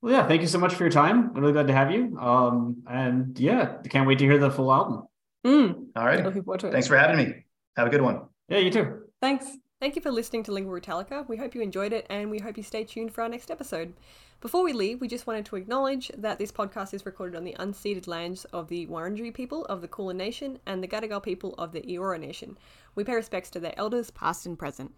Well, 0.00 0.12
yeah, 0.12 0.28
thank 0.28 0.40
you 0.40 0.46
so 0.46 0.60
much 0.60 0.72
for 0.72 0.84
your 0.84 0.90
time. 0.92 1.32
I'm 1.34 1.40
really 1.40 1.52
glad 1.52 1.66
to 1.66 1.72
have 1.72 1.90
you. 1.90 2.16
Um, 2.16 2.84
and 2.88 3.36
yeah, 3.40 3.78
can't 3.88 4.06
wait 4.06 4.20
to 4.20 4.24
hear 4.24 4.38
the 4.38 4.52
full 4.52 4.72
album. 4.72 5.02
Mm. 5.44 5.86
All 5.96 6.06
right. 6.06 6.22
Thanks 6.60 6.86
for 6.86 6.96
having 6.96 7.16
me. 7.16 7.44
Have 7.76 7.88
a 7.88 7.90
good 7.90 8.02
one. 8.02 8.22
Yeah, 8.48 8.58
you 8.58 8.70
too. 8.70 8.99
Thanks. 9.20 9.58
Thank 9.80 9.96
you 9.96 10.02
for 10.02 10.10
listening 10.10 10.42
to 10.44 10.50
Lingüa 10.50 10.80
Brütallica. 10.80 11.28
We 11.28 11.36
hope 11.36 11.54
you 11.54 11.60
enjoyed 11.60 11.92
it 11.92 12.06
and 12.10 12.30
we 12.30 12.38
hope 12.38 12.56
you 12.56 12.62
stay 12.62 12.84
tuned 12.84 13.12
for 13.12 13.22
our 13.22 13.28
next 13.28 13.50
episode. 13.50 13.94
Before 14.40 14.62
we 14.62 14.72
leave, 14.72 15.00
we 15.00 15.08
just 15.08 15.26
wanted 15.26 15.44
to 15.46 15.56
acknowledge 15.56 16.10
that 16.16 16.38
this 16.38 16.50
podcast 16.50 16.94
is 16.94 17.04
recorded 17.04 17.36
on 17.36 17.44
the 17.44 17.56
unceded 17.58 18.06
lands 18.06 18.46
of 18.46 18.68
the 18.68 18.86
Wurundjeri 18.86 19.34
people 19.34 19.66
of 19.66 19.82
the 19.82 19.88
Kulin 19.88 20.16
Nation 20.16 20.58
and 20.66 20.82
the 20.82 20.88
Gadigal 20.88 21.22
people 21.22 21.54
of 21.58 21.72
the 21.72 21.82
Eora 21.82 22.18
Nation. 22.18 22.56
We 22.94 23.04
pay 23.04 23.14
respects 23.14 23.50
to 23.50 23.60
their 23.60 23.74
elders, 23.78 24.10
past 24.10 24.46
and 24.46 24.58
present. 24.58 24.92